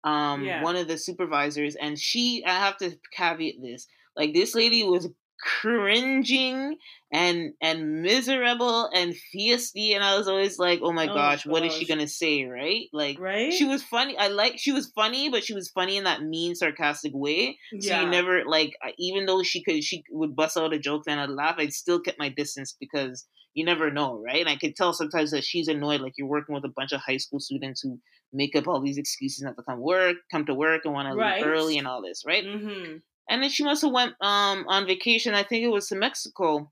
um, 0.03 0.45
Yeah. 0.45 0.61
one 0.61 0.75
of 0.75 0.87
the 0.87 0.97
supervisors, 0.97 1.75
and 1.75 1.99
she, 1.99 2.43
I 2.45 2.53
have 2.53 2.77
to 2.77 2.97
caveat 3.15 3.55
this, 3.61 3.87
like 4.15 4.33
this 4.33 4.55
lady 4.55 4.83
was 4.83 5.09
cringing 5.43 6.77
and 7.11 7.53
and 7.61 8.01
miserable 8.01 8.89
and 8.93 9.13
feisty, 9.33 9.93
and 9.93 10.03
I 10.03 10.17
was 10.17 10.27
always 10.27 10.57
like, 10.57 10.79
oh 10.81 10.91
my 10.91 11.07
Oh, 11.07 11.13
gosh, 11.13 11.45
what 11.45 11.63
is 11.63 11.73
she 11.73 11.85
gonna 11.85 12.07
say, 12.07 12.45
right? 12.45 12.87
Like 12.93 13.19
right? 13.19 13.53
she 13.53 13.65
was 13.65 13.83
funny. 13.83 14.17
I 14.17 14.29
like 14.29 14.57
she 14.57 14.71
was 14.71 14.89
funny, 14.95 15.29
but 15.29 15.43
she 15.43 15.53
was 15.53 15.69
funny 15.69 15.97
in 15.97 16.05
that 16.05 16.23
mean, 16.23 16.55
sarcastic 16.55 17.11
way. 17.13 17.57
So 17.79 17.89
yeah. 17.89 18.01
you 18.03 18.09
never 18.09 18.45
like, 18.45 18.73
even 18.97 19.25
though 19.25 19.43
she 19.43 19.63
could, 19.63 19.83
she 19.83 20.03
would 20.09 20.35
bust 20.35 20.57
out 20.57 20.73
a 20.73 20.79
joke 20.79 21.03
and 21.07 21.19
I'd 21.19 21.29
laugh. 21.29 21.55
I'd 21.57 21.73
still 21.73 21.99
kept 21.99 22.19
my 22.19 22.29
distance 22.29 22.75
because 22.79 23.25
you 23.53 23.63
never 23.63 23.91
know, 23.91 24.19
right? 24.19 24.39
And 24.39 24.49
I 24.49 24.55
could 24.55 24.75
tell 24.75 24.93
sometimes 24.93 25.31
that 25.31 25.43
she's 25.43 25.67
annoyed. 25.67 26.01
Like 26.01 26.13
you're 26.17 26.27
working 26.27 26.55
with 26.55 26.65
a 26.65 26.69
bunch 26.75 26.91
of 26.91 27.01
high 27.01 27.17
school 27.17 27.39
students 27.39 27.81
who 27.81 27.99
make 28.31 28.55
up 28.55 28.67
all 28.67 28.81
these 28.81 28.97
excuses 28.97 29.43
not 29.43 29.55
to 29.57 29.63
come 29.63 29.79
work, 29.79 30.17
come 30.31 30.45
to 30.47 30.55
work, 30.55 30.81
and 30.85 30.93
want 30.93 31.07
to 31.07 31.13
leave 31.13 31.45
early 31.45 31.77
and 31.77 31.87
all 31.87 32.01
this, 32.01 32.23
right? 32.25 32.43
hmm 32.43 32.97
And 33.29 33.41
then 33.41 33.49
she 33.49 33.63
must 33.63 33.81
have 33.83 33.91
went 33.91 34.13
um 34.21 34.65
on 34.67 34.85
vacation. 34.87 35.33
I 35.33 35.43
think 35.43 35.63
it 35.63 35.69
was 35.69 35.87
to 35.87 35.95
Mexico. 35.95 36.71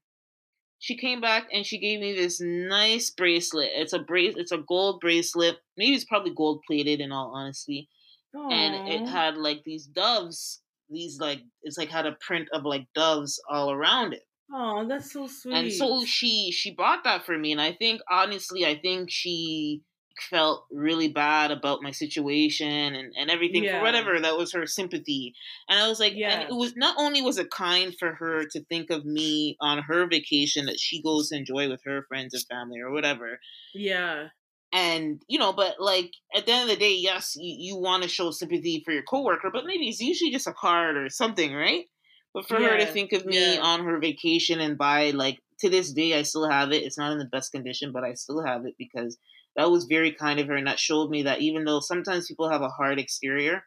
She 0.79 0.97
came 0.97 1.21
back 1.21 1.47
and 1.53 1.65
she 1.65 1.77
gave 1.79 1.99
me 1.99 2.13
this 2.13 2.41
nice 2.41 3.11
bracelet. 3.11 3.69
It's 3.73 3.93
a 3.93 3.99
brace. 3.99 4.33
It's 4.37 4.51
a 4.51 4.57
gold 4.57 4.99
bracelet. 4.99 5.57
Maybe 5.77 5.93
it's 5.95 6.05
probably 6.05 6.33
gold 6.35 6.63
plated. 6.67 6.99
In 7.01 7.11
all 7.11 7.33
honesty, 7.35 7.87
and 8.33 8.87
it 8.89 9.07
had 9.07 9.37
like 9.37 9.63
these 9.63 9.85
doves. 9.85 10.61
These 10.89 11.19
like 11.19 11.41
it's 11.63 11.77
like 11.77 11.89
had 11.89 12.05
a 12.05 12.17
print 12.19 12.49
of 12.51 12.65
like 12.65 12.87
doves 12.95 13.41
all 13.49 13.71
around 13.71 14.13
it. 14.13 14.23
Oh, 14.53 14.85
that's 14.87 15.13
so 15.13 15.27
sweet. 15.27 15.53
And 15.55 15.71
so 15.71 16.03
she 16.03 16.51
she 16.51 16.73
bought 16.73 17.03
that 17.05 17.25
for 17.25 17.37
me, 17.37 17.51
and 17.53 17.61
I 17.61 17.73
think 17.73 18.01
honestly, 18.09 18.65
I 18.65 18.77
think 18.77 19.09
she 19.09 19.83
felt 20.29 20.65
really 20.71 21.07
bad 21.07 21.51
about 21.51 21.81
my 21.81 21.91
situation 21.91 22.67
and, 22.95 23.13
and 23.17 23.29
everything 23.29 23.63
Yeah. 23.63 23.79
for 23.79 23.83
whatever 23.83 24.19
that 24.19 24.37
was 24.37 24.53
her 24.53 24.65
sympathy 24.67 25.33
and 25.69 25.79
i 25.79 25.87
was 25.87 25.99
like 25.99 26.13
Yeah. 26.15 26.41
and 26.41 26.49
it 26.49 26.55
was 26.55 26.75
not 26.75 26.95
only 26.97 27.21
was 27.21 27.37
it 27.37 27.49
kind 27.51 27.93
for 27.97 28.13
her 28.15 28.45
to 28.51 28.63
think 28.65 28.89
of 28.89 29.05
me 29.05 29.57
on 29.59 29.79
her 29.83 30.07
vacation 30.07 30.65
that 30.65 30.79
she 30.79 31.01
goes 31.01 31.29
to 31.29 31.37
enjoy 31.37 31.69
with 31.69 31.81
her 31.85 32.05
friends 32.07 32.33
and 32.33 32.43
family 32.49 32.79
or 32.79 32.91
whatever 32.91 33.39
Yeah. 33.73 34.27
and 34.73 35.21
you 35.27 35.39
know 35.39 35.53
but 35.53 35.75
like 35.79 36.11
at 36.35 36.45
the 36.45 36.51
end 36.51 36.69
of 36.69 36.75
the 36.75 36.79
day 36.79 36.93
yes 36.95 37.35
you, 37.37 37.55
you 37.73 37.77
want 37.77 38.03
to 38.03 38.09
show 38.09 38.31
sympathy 38.31 38.81
for 38.85 38.91
your 38.91 39.03
coworker 39.03 39.49
but 39.51 39.65
maybe 39.65 39.87
it's 39.87 39.99
usually 40.01 40.31
just 40.31 40.47
a 40.47 40.53
card 40.53 40.97
or 40.97 41.09
something 41.09 41.53
right 41.53 41.85
but 42.33 42.47
for 42.47 42.55
her 42.55 42.77
to 42.77 42.85
think 42.85 43.11
of 43.11 43.25
me 43.25 43.55
yeah. 43.55 43.61
on 43.61 43.83
her 43.83 43.99
vacation 43.99 44.61
and 44.61 44.77
buy 44.77 45.11
like 45.11 45.39
to 45.59 45.69
this 45.69 45.91
day 45.91 46.17
i 46.17 46.21
still 46.23 46.49
have 46.49 46.71
it 46.71 46.83
it's 46.83 46.97
not 46.97 47.11
in 47.11 47.19
the 47.19 47.25
best 47.25 47.51
condition 47.51 47.91
but 47.91 48.03
i 48.03 48.13
still 48.13 48.43
have 48.43 48.65
it 48.65 48.73
because 48.77 49.17
that 49.55 49.71
was 49.71 49.85
very 49.85 50.13
kind 50.13 50.39
of 50.39 50.47
her 50.47 50.55
and 50.55 50.67
that 50.67 50.79
showed 50.79 51.09
me 51.09 51.23
that 51.23 51.41
even 51.41 51.65
though 51.65 51.79
sometimes 51.79 52.27
people 52.27 52.49
have 52.49 52.61
a 52.61 52.69
hard 52.69 52.99
exterior 52.99 53.63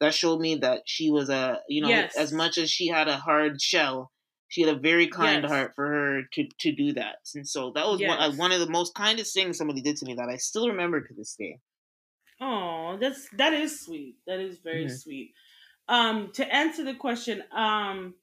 that 0.00 0.14
showed 0.14 0.40
me 0.40 0.56
that 0.56 0.82
she 0.86 1.10
was 1.10 1.28
a 1.30 1.60
you 1.68 1.82
know 1.82 2.08
Yes. 2.08 2.14
as 2.16 2.32
much 2.32 2.58
as 2.58 2.70
she 2.70 2.88
had 2.88 3.08
a 3.08 3.16
hard 3.18 3.60
shell 3.60 4.12
she 4.48 4.62
had 4.62 4.76
a 4.76 4.80
very 4.80 5.08
kind 5.08 5.44
Yes. 5.44 5.46
heart 5.46 5.72
for 5.76 5.86
her 5.86 6.22
to 6.32 6.48
to 6.58 6.72
do 6.72 6.92
that 6.94 7.18
and 7.34 7.48
so 7.48 7.72
that 7.74 7.86
was 7.86 8.02
one, 8.02 8.18
uh, 8.20 8.30
Yes. 8.30 8.36
one 8.36 8.52
of 8.52 8.60
the 8.60 8.70
most 8.70 8.94
kindest 8.94 9.34
things 9.34 9.58
somebody 9.58 9.80
did 9.82 9.96
to 9.96 10.06
me 10.06 10.14
that 10.14 10.28
i 10.30 10.36
still 10.36 10.68
remember 10.68 11.00
to 11.02 11.14
this 11.14 11.36
day 11.36 11.58
Oh, 12.40 12.96
that's 12.98 13.28
that 13.30 13.52
is 13.52 13.80
sweet. 13.84 14.18
That 14.26 14.40
is 14.40 14.58
very 14.58 14.88
Mhm. 14.88 14.88
sweet. 14.88 15.34
Um, 15.88 16.32
to 16.34 16.54
answer 16.54 16.84
the 16.84 16.94
question, 16.94 17.44
um, 17.52 18.14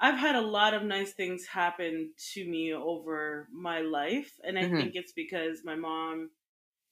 I've 0.00 0.18
had 0.18 0.36
a 0.36 0.40
lot 0.40 0.74
of 0.74 0.84
nice 0.84 1.12
things 1.12 1.46
happen 1.46 2.14
to 2.34 2.48
me 2.48 2.72
over 2.72 3.48
my 3.52 3.80
life, 3.80 4.38
and 4.44 4.58
I 4.58 4.66
Mhm. 4.66 4.68
think 4.68 4.94
it's 4.94 5.12
because 5.12 5.64
my 5.64 5.74
mom, 5.74 6.30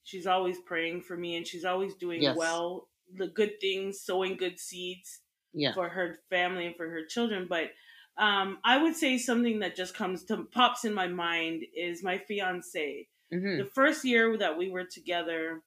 she's 0.03 0.27
always 0.27 0.59
praying 0.61 1.01
for 1.03 1.17
me, 1.17 1.35
and 1.35 1.47
she's 1.47 1.65
always 1.65 1.95
doing 1.95 2.33
Yes. 2.33 2.35
well, 2.35 2.89
the 3.13 3.27
good 3.27 3.59
things, 3.61 4.01
sowing 4.01 4.37
good 4.37 4.59
seeds 4.59 5.21
yeah 5.53 5.75
for 5.75 5.89
her 5.89 6.19
family 6.29 6.67
and 6.67 6.75
for 6.75 6.89
her 6.89 7.05
children. 7.05 7.47
But 7.47 7.71
um, 8.17 8.59
I 8.63 8.81
would 8.81 8.95
say 8.95 9.17
something 9.17 9.59
that 9.59 9.75
just 9.75 9.95
comes 9.95 10.25
to 10.25 10.45
pops 10.45 10.85
in 10.85 10.93
my 10.93 11.07
mind 11.07 11.65
is 11.75 12.03
my 12.03 12.17
fiance 12.17 13.07
hmm 13.31 13.59
the 13.59 13.65
first 13.65 14.05
year 14.05 14.37
that 14.37 14.57
we 14.57 14.69
were 14.69 14.85
together, 14.85 15.63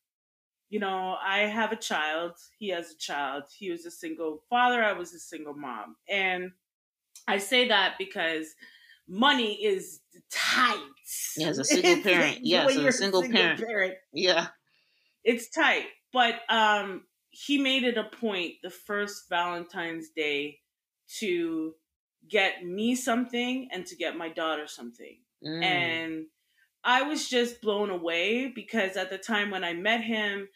you 0.69 0.79
know, 0.79 1.17
I 1.21 1.41
have 1.41 1.73
a 1.73 1.77
child. 1.77 2.37
He 2.59 2.69
has 2.69 2.93
a 2.93 2.99
child. 2.99 3.45
He 3.57 3.71
was 3.71 3.87
a 3.87 3.91
single 3.91 4.45
father. 4.49 4.83
I 4.85 4.93
was 4.93 5.13
a 5.15 5.19
single 5.19 5.55
mom. 5.55 5.97
And 6.09 6.53
I 7.31 7.39
say 7.39 7.69
that 7.69 7.95
because 7.99 8.47
money 9.09 9.55
is 9.65 10.01
tight. 10.31 10.77
Yeah, 11.37 11.49
as 11.49 11.59
a 11.59 11.65
single 11.75 12.03
parent. 12.03 12.39
Yes, 12.43 12.67
When 12.67 12.75
as 12.75 12.79
a 12.79 12.83
you're 12.83 12.93
single 12.93 13.23
parent. 13.23 13.95
yeah 14.13 14.49
It's 15.25 15.49
tight. 15.51 15.85
But 16.13 16.37
um, 16.49 17.05
he 17.31 17.59
made 17.59 17.85
it 17.85 17.97
a 17.97 18.05
point 18.05 18.55
the 18.63 18.71
first 18.71 19.29
Valentine's 19.29 20.09
Day 20.15 20.59
to 21.19 21.75
get 22.29 22.65
me 22.65 22.95
something 22.95 23.69
and 23.73 23.87
to 23.87 23.97
get 23.97 24.17
my 24.17 24.29
daughter 24.29 24.67
something. 24.67 25.19
Mm. 25.45 25.65
and 25.65 26.27
I 26.85 27.03
was 27.03 27.29
just 27.29 27.63
blown 27.63 27.89
away 27.91 28.53
because 28.55 28.97
at 28.99 29.09
the 29.11 29.17
time 29.19 29.51
when 29.51 29.65
I 29.65 29.73
met 29.73 30.03
him, 30.03 30.49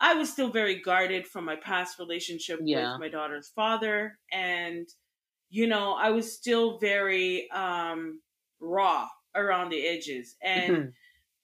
I 0.00 0.14
was 0.14 0.30
still 0.32 0.50
very 0.50 0.80
guarded 0.80 1.26
from 1.26 1.44
my 1.44 1.56
past 1.56 1.98
relationship 1.98 2.60
Yeah. 2.62 2.92
with 2.92 3.00
my 3.00 3.08
daughter's 3.08 3.48
father, 3.54 4.18
and 4.32 4.88
you 5.50 5.66
know, 5.66 5.94
I 5.94 6.10
was 6.10 6.32
still 6.32 6.78
very 6.78 7.50
um, 7.50 8.22
raw 8.60 9.08
around 9.34 9.70
the 9.70 9.86
edges. 9.86 10.36
And 10.42 10.78
Mhm. 10.78 10.94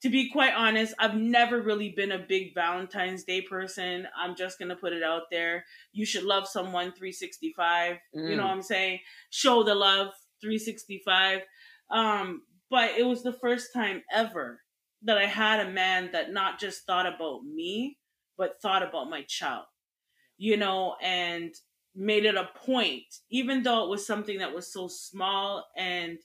to 0.03 0.11
be 0.11 0.31
quite 0.31 0.55
honest, 0.55 0.95
I've 0.99 1.15
never 1.17 1.61
really 1.63 1.91
been 1.91 2.13
a 2.13 2.19
big 2.19 2.55
Valentine's 2.55 3.25
Day 3.25 3.41
person. 3.43 4.07
I'm 4.17 4.37
just 4.37 4.59
gonna 4.59 4.77
put 4.77 4.93
it 4.93 5.03
out 5.03 5.25
there. 5.31 5.65
You 5.93 6.05
should 6.05 6.25
love 6.25 6.47
someone 6.47 6.93
365. 6.93 7.99
You 8.25 8.37
Mm. 8.37 8.37
know 8.37 8.45
what 8.47 8.53
I'm 8.53 8.63
saying? 8.63 9.01
Show 9.31 9.63
the 9.63 9.75
love 9.75 10.13
365. 10.41 11.43
Um, 11.91 12.43
but 12.71 12.93
it 12.99 13.05
was 13.05 13.23
the 13.23 13.33
first 13.33 13.73
time 13.73 14.03
ever 14.13 14.63
that 15.03 15.19
I 15.19 15.27
had 15.27 15.67
a 15.67 15.71
man 15.71 16.11
that 16.13 16.33
not 16.33 16.59
just 16.59 16.85
thought 16.87 17.07
about 17.07 17.45
me, 17.45 17.99
but 18.37 18.61
thought 18.61 18.83
about 18.83 19.09
my 19.11 19.23
child. 19.23 19.67
You 20.39 20.57
know, 20.57 20.97
and 21.01 21.55
made 21.97 22.25
it 22.27 22.35
a 22.37 22.51
point, 22.55 23.05
even 23.31 23.63
though 23.63 23.85
it 23.85 23.89
was 23.91 24.07
something 24.07 24.39
that 24.39 24.55
was 24.55 24.73
so 24.73 24.87
small 24.89 25.67
and 25.77 26.19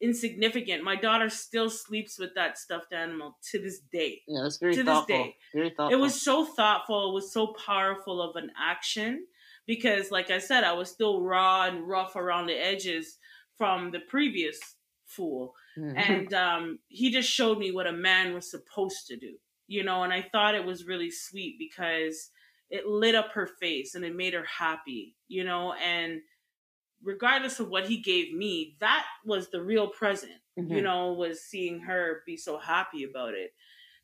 insignificant. 0.00 0.82
My 0.82 0.96
daughter 0.96 1.30
still 1.30 1.70
sleeps 1.70 2.18
with 2.18 2.34
that 2.34 2.58
stuffed 2.58 2.92
animal 2.92 3.38
to 3.50 3.60
this 3.60 3.80
day. 3.92 4.22
yeah 4.26 4.42
that's 4.42 4.58
very 4.58 4.74
to 4.74 4.82
this 4.82 4.92
thoughtful 4.92 5.16
day. 5.24 5.36
very 5.54 5.70
thoughtful 5.70 5.98
It 5.98 6.00
was 6.02 6.20
so 6.20 6.44
thoughtful. 6.44 7.10
It 7.10 7.14
was 7.14 7.32
so 7.32 7.48
powerful 7.66 8.20
of 8.20 8.34
an 8.36 8.50
action 8.58 9.26
because, 9.66 10.10
like 10.10 10.30
I 10.30 10.38
said, 10.38 10.64
I 10.64 10.72
was 10.72 10.90
still 10.90 11.22
raw 11.22 11.64
and 11.66 11.86
rough 11.86 12.16
around 12.16 12.46
the 12.46 12.54
edges 12.54 13.18
from 13.58 13.92
the 13.92 14.00
previous 14.00 14.58
fool. 15.06 15.54
Mhm. 15.78 15.94
And 15.96 16.34
um, 16.34 16.78
he 16.88 17.10
just 17.12 17.30
showed 17.30 17.58
me 17.58 17.70
what 17.70 17.86
a 17.86 17.92
man 17.92 18.34
was 18.34 18.50
supposed 18.50 19.06
to 19.06 19.16
do, 19.16 19.34
you 19.68 19.84
know. 19.84 20.02
And 20.02 20.12
I 20.12 20.22
thought 20.32 20.56
it 20.56 20.64
was 20.64 20.84
really 20.86 21.10
sweet 21.12 21.56
because 21.58 22.30
it 22.72 22.86
lit 22.88 23.14
up 23.14 23.30
her 23.32 23.46
face 23.46 23.94
and 23.94 24.04
it 24.04 24.16
made 24.16 24.34
her 24.34 24.44
happy, 24.46 25.14
you 25.28 25.44
know. 25.44 25.74
And 25.74 26.20
regardless 27.02 27.60
of 27.60 27.68
what 27.68 27.86
he 27.86 27.98
gave 27.98 28.32
me, 28.34 28.76
that 28.80 29.06
was 29.24 29.50
the 29.50 29.62
real 29.62 29.88
present 29.88 30.32
you 30.56 30.64
Mhm. 30.64 30.82
know, 30.82 31.12
was 31.14 31.42
seeing 31.42 31.80
her 31.80 32.22
be 32.26 32.36
so 32.36 32.58
happy 32.58 33.04
about 33.04 33.32
it. 33.32 33.54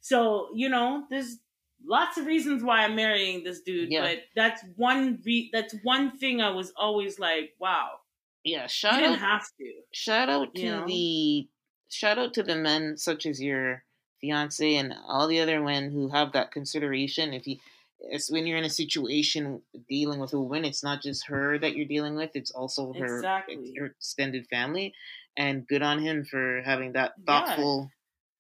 So, 0.01 0.49
you 0.55 0.71
know, 0.71 1.07
there's 1.11 1.41
lots 1.85 2.17
of 2.17 2.25
reasons 2.25 2.63
why 2.63 2.85
I'm 2.85 2.97
marrying 2.97 3.45
this 3.45 3.61
dude, 3.61 3.93
Yeah. 3.93 4.01
but 4.01 4.25
that's 4.35 4.63
one 4.77 5.21
re- 5.27 5.51
that's 5.53 5.75
one 5.83 6.17
thing 6.17 6.41
I 6.41 6.49
was 6.51 6.73
always 6.77 7.19
like, 7.19 7.55
wow, 7.59 8.01
yeah 8.45 8.63
you 8.63 8.69
shout 8.69 9.03
out 9.03 9.19
have 9.19 9.47
to. 9.59 9.83
shout 9.93 10.31
out 10.31 10.55
to 10.55 10.61
you 10.63 10.71
know? 10.71 10.87
the 10.87 11.49
shout 11.91 12.19
out 12.19 12.33
to 12.35 12.43
the 12.43 12.57
men 12.57 12.97
such 12.97 13.27
as 13.27 13.43
your 13.43 13.85
fiance 14.23 14.75
and 14.77 14.95
all 15.07 15.27
the 15.29 15.41
other 15.41 15.61
men 15.61 15.91
who 15.91 16.09
have 16.09 16.33
that 16.33 16.51
consideration 16.51 17.35
if 17.35 17.47
you 17.47 17.59
it's 18.01 18.31
when 18.31 18.47
you're 18.47 18.59
in 18.59 18.65
a 18.65 18.71
situation 18.71 19.61
dealing 19.89 20.21
with 20.21 20.33
a 20.33 20.41
woman 20.41 20.65
it's 20.65 20.85
not 20.85 21.03
just 21.03 21.27
her 21.27 21.59
that 21.59 21.75
you're 21.77 21.87
dealing 21.87 22.15
with 22.15 22.31
it's 22.35 22.51
also 22.51 22.93
her 22.93 23.19
Exactly. 23.19 23.75
her 23.79 23.87
extended 23.87 24.47
family 24.49 24.95
and 25.37 25.67
good 25.67 25.83
on 25.83 25.99
him 26.01 26.25
for 26.25 26.63
having 26.65 26.93
that 26.93 27.13
Yeah. 27.19 27.25
thoughtful 27.27 27.91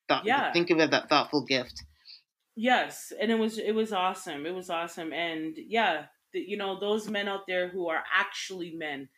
thought 0.09 0.25
Yeah. 0.25 0.53
think 0.53 0.71
of 0.71 0.79
it 0.79 0.91
that 0.91 1.09
thoughtful 1.09 1.45
gift 1.45 1.83
Yes, 2.61 3.13
and 3.21 3.31
it 3.31 3.37
was 3.39 3.57
it 3.59 3.71
was 3.73 3.93
awesome. 3.93 4.45
It 4.45 4.53
was 4.53 4.69
awesome, 4.69 5.13
and 5.13 5.57
yeah, 5.57 6.07
the, 6.33 6.41
you 6.41 6.57
know 6.57 6.81
those 6.81 7.09
men 7.09 7.29
out 7.29 7.47
there 7.47 7.69
who 7.69 7.89
are 7.89 8.03
actually 8.13 8.75
men, 8.75 9.09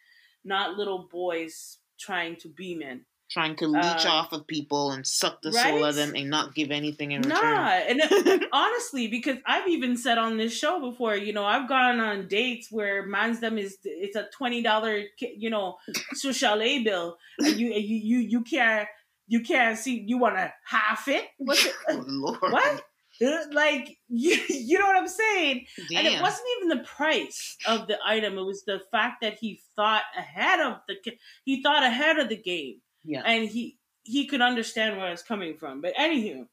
not 0.45 0.77
little 0.77 1.09
boys 1.11 1.79
trying 1.99 2.37
to 2.37 2.49
be 2.51 2.75
men. 2.75 3.07
Trying 3.31 3.55
to 3.57 3.67
leech 3.69 4.07
Uh, 4.07 4.09
off 4.09 4.33
of 4.33 4.47
people 4.47 4.91
and 4.91 5.07
suck 5.07 5.41
the 5.41 5.53
soul 5.53 5.85
of 5.85 5.95
them 5.95 6.15
and 6.17 6.29
not 6.29 6.55
give 6.55 6.71
anything 6.71 7.13
in 7.13 7.23
Nah, 7.23 7.35
return 7.37 7.55
Nah, 7.55 7.71
and 7.71 8.47
honestly, 8.53 9.07
because 9.09 9.39
I've 9.47 9.69
even 9.69 9.97
said 9.97 10.19
on 10.19 10.37
this 10.37 10.57
show 10.57 10.81
before, 10.81 11.17
you 11.17 11.33
know, 11.33 11.45
I've 11.45 11.69
gone 11.69 12.01
on 12.01 12.27
dates 12.29 12.69
where 12.71 13.07
man's 13.07 13.41
them 13.41 13.57
is 13.57 13.79
it's 13.85 14.17
a 14.17 14.29
twenty 14.37 14.63
dollar, 14.63 15.03
you 15.21 15.51
know, 15.51 15.77
chalet 16.15 16.83
bill, 16.83 17.19
and 17.39 17.57
you 17.57 17.69
you 17.73 17.97
you 17.97 18.19
you 18.19 18.41
can't 18.43 18.89
you 19.29 19.41
can't 19.43 19.79
see 19.79 20.03
you 20.07 20.19
want 20.19 20.37
to 20.37 20.53
half 20.65 21.07
it. 21.09 21.25
What's 21.39 21.65
it? 21.67 21.75
oh, 21.89 22.37
What? 22.41 22.85
Uh, 23.23 23.45
Like 23.53 23.99
you, 24.09 24.39
you 24.49 24.79
know 24.79 24.87
what 24.87 24.97
I'm 24.97 25.09
saying? 25.09 25.67
Damn. 25.89 25.99
And 25.99 26.15
it 26.15 26.23
wasn't 26.23 26.47
even 26.57 26.69
the 26.79 26.85
price 26.85 27.57
of 27.67 27.87
the 27.87 27.99
item; 28.05 28.39
it 28.39 28.43
was 28.45 28.65
the 28.65 28.81
fact 28.91 29.21
that 29.23 29.35
he 29.39 29.61
thought 29.77 30.03
ahead 30.19 30.59
of 30.61 30.79
the 30.89 30.97
he 31.45 31.63
thought 31.63 31.83
ahead 31.85 32.19
of 32.19 32.29
the 32.29 32.37
game 32.37 32.81
yeah 33.05 33.23
and 33.25 33.49
he 33.49 33.79
he 34.03 34.27
could 34.27 34.41
understand 34.41 34.97
where 34.97 35.07
I 35.07 35.11
was 35.11 35.23
coming 35.23 35.57
from. 35.57 35.81
But 35.81 35.95
anywho, 35.97 36.47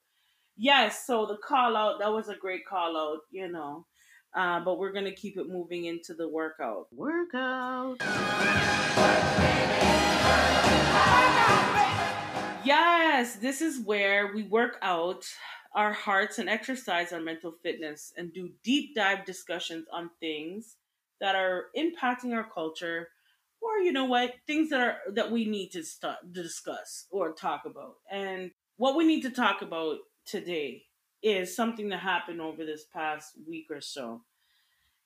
yes. 0.55 1.05
So 1.05 1.25
the 1.25 1.37
call 1.37 1.75
out 1.75 1.99
that 1.99 2.11
was 2.11 2.29
a 2.29 2.35
great 2.35 2.65
call 2.65 2.97
out, 2.97 3.21
you 3.31 3.47
know. 3.49 3.85
Uh, 4.35 4.59
but 4.59 4.77
we're 4.77 4.91
gonna 4.91 5.11
keep 5.13 5.37
it 5.37 5.47
moving 5.47 5.85
into 5.85 6.13
the 6.13 6.27
workout. 6.27 6.87
workout 6.91 7.97
Yes, 12.63 13.37
this 13.37 13.61
is 13.61 13.79
where 13.79 14.33
we 14.33 14.43
work 14.43 14.77
out 14.81 15.23
our 15.73 15.93
hearts 15.93 16.37
and 16.37 16.49
exercise 16.49 17.13
our 17.13 17.21
mental 17.21 17.53
fitness 17.63 18.11
and 18.17 18.33
do 18.33 18.49
deep 18.63 18.93
dive 18.93 19.25
discussions 19.25 19.87
on 19.91 20.09
things 20.19 20.75
that 21.21 21.35
are 21.35 21.67
impacting 21.77 22.33
our 22.33 22.47
culture 22.53 23.07
or 23.61 23.79
you 23.79 23.91
know 23.91 24.05
what 24.05 24.33
things 24.45 24.69
that 24.69 24.81
are 24.81 24.97
that 25.13 25.31
we 25.31 25.45
need 25.45 25.69
to 25.71 25.83
start 25.83 26.17
to 26.33 26.43
discuss 26.43 27.05
or 27.11 27.31
talk 27.31 27.63
about. 27.65 27.95
And 28.11 28.51
what 28.77 28.95
we 28.95 29.05
need 29.05 29.21
to 29.21 29.29
talk 29.29 29.61
about 29.61 29.97
today 30.25 30.83
is 31.23 31.55
something 31.55 31.89
that 31.89 31.99
happened 31.99 32.41
over 32.41 32.65
this 32.65 32.85
past 32.85 33.33
week 33.47 33.67
or 33.69 33.81
so. 33.81 34.21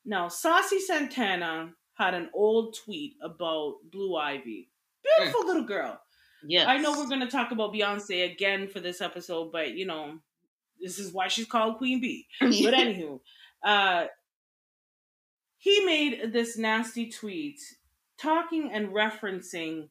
Now 0.06 0.28
saucy 0.28 0.80
santana 0.80 1.74
had 1.94 2.14
an 2.14 2.30
old 2.34 2.78
tweet 2.84 3.16
about 3.22 3.76
blue 3.92 4.16
ivy. 4.16 4.70
Beautiful 5.18 5.46
little 5.46 5.64
girl. 5.64 6.00
Yeah 6.44 6.66
I 6.68 6.78
know 6.78 6.92
we're 6.92 7.08
going 7.08 7.22
to 7.22 7.28
talk 7.28 7.52
about 7.52 7.74
Beyonce 7.74 8.32
again 8.32 8.68
for 8.68 8.80
this 8.80 9.02
episode, 9.02 9.52
but 9.52 9.74
you 9.74 9.86
know, 9.86 10.20
this 10.82 10.98
is 11.00 11.14
why 11.14 11.28
she's 11.28 11.46
called 11.46 11.78
Queen 11.78 12.02
Bee. 12.02 12.28
But 12.40 12.74
anywho, 12.74 13.20
uh, 13.64 14.06
he 15.58 15.86
made 15.86 16.34
this 16.34 16.58
nasty 16.58 17.10
tweet 17.10 17.60
talking 18.22 18.72
and 18.72 18.90
referencing 18.90 19.90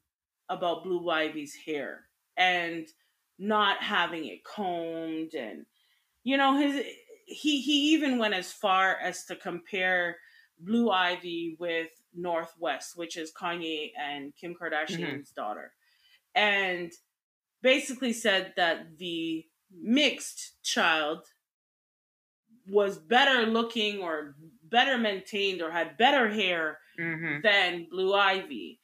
about 0.49 0.85
Blue 0.85 1.09
Ivy's 1.09 1.55
hair 1.67 2.05
and 2.37 2.87
not 3.39 3.83
having 3.83 4.27
it 4.27 4.45
combed 4.45 5.35
and 5.35 5.65
you 6.25 6.37
know 6.37 6.59
his 6.59 6.85
he 7.27 7.61
he 7.61 7.93
even 7.93 8.19
went 8.19 8.35
as 8.35 8.53
far 8.53 8.97
as 8.97 9.25
to 9.27 9.37
compare 9.37 10.17
Blue 10.59 10.91
Ivy 10.91 11.57
with 11.59 11.89
Northwest, 12.15 12.97
which 12.97 13.17
is 13.17 13.33
Kanye 13.33 13.93
and 13.99 14.35
Kim 14.37 14.55
Kardashian's 14.55 15.31
mm-hmm. 15.31 15.41
daughter. 15.41 15.73
And 16.35 16.93
basically 17.63 18.13
said 18.13 18.53
that 18.57 18.99
the 18.99 19.45
mixed 19.73 20.63
child 20.63 21.21
was 22.69 22.99
better 22.99 23.47
looking 23.47 24.01
or 24.01 24.37
better 24.65 24.99
maintained 24.99 25.63
or 25.63 25.71
had 25.71 25.97
better 25.97 26.29
hair 26.29 26.79
mm-hmm. 26.99 27.41
than 27.43 27.87
Blue 27.91 28.15
Ivy. 28.15 28.81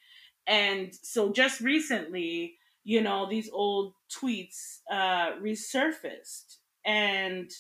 And 0.47 0.95
so 1.03 1.33
just 1.33 1.61
recently, 1.61 2.55
you 2.85 3.01
know, 3.01 3.29
these 3.29 3.51
old 3.53 3.95
tweets 4.11 4.79
uh, 4.91 5.33
resurfaced 5.43 6.57
and 6.85 7.51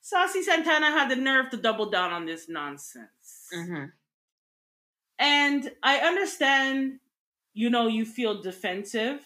Saucy 0.00 0.42
Santana 0.42 0.90
had 0.90 1.10
the 1.10 1.16
nerve 1.16 1.50
to 1.50 1.56
double 1.56 1.90
down 1.90 2.10
on 2.12 2.26
this 2.26 2.48
nonsense. 2.48 3.46
Mm-hmm. 3.54 3.84
And 5.18 5.70
I 5.82 5.98
understand, 5.98 7.00
you 7.52 7.68
know, 7.68 7.86
you 7.86 8.06
feel 8.06 8.40
defensive, 8.40 9.20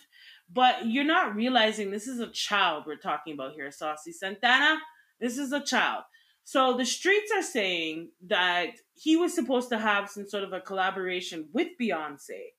but 0.53 0.87
you're 0.87 1.05
not 1.05 1.37
realizing 1.37 1.91
this 1.91 2.09
is 2.09 2.19
a 2.19 2.27
child 2.27 2.85
we're 2.87 2.97
talking 2.97 3.35
about 3.35 3.55
here, 3.55 3.71
Saucy 3.71 4.13
Santana. 4.13 4.79
This 5.21 5.39
is 5.39 5.53
a 5.53 5.61
child. 5.63 6.03
So 6.43 6.77
the 6.77 6.85
streets 6.85 7.31
are 7.35 7.43
saying 7.43 8.11
that 8.27 8.71
he 8.95 9.17
was 9.17 9.35
supposed 9.35 9.69
to 9.71 9.79
have 9.79 10.09
some 10.09 10.27
sort 10.29 10.45
of 10.45 10.53
a 10.53 10.61
collaboration 10.61 11.49
with 11.53 11.69
Beyonce. 11.81 12.53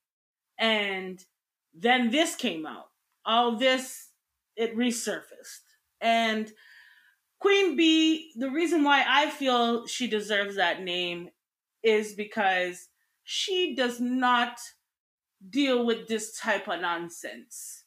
And 0.59 1.23
then 1.73 2.11
this 2.11 2.35
came 2.35 2.65
out. 2.65 2.89
All 3.25 3.57
this, 3.57 4.09
it 4.55 4.75
resurfaced. 4.77 5.61
And 6.01 6.51
Queen 7.39 7.75
Bee, 7.75 8.31
the 8.35 8.49
reason 8.49 8.83
why 8.83 9.03
I 9.07 9.29
feel 9.29 9.87
she 9.87 10.07
deserves 10.07 10.55
that 10.55 10.81
name 10.81 11.29
is 11.83 12.13
because 12.13 12.87
she 13.23 13.75
does 13.75 13.99
not 13.99 14.59
deal 15.49 15.85
with 15.85 16.07
this 16.07 16.37
type 16.37 16.67
of 16.67 16.81
nonsense. 16.81 17.83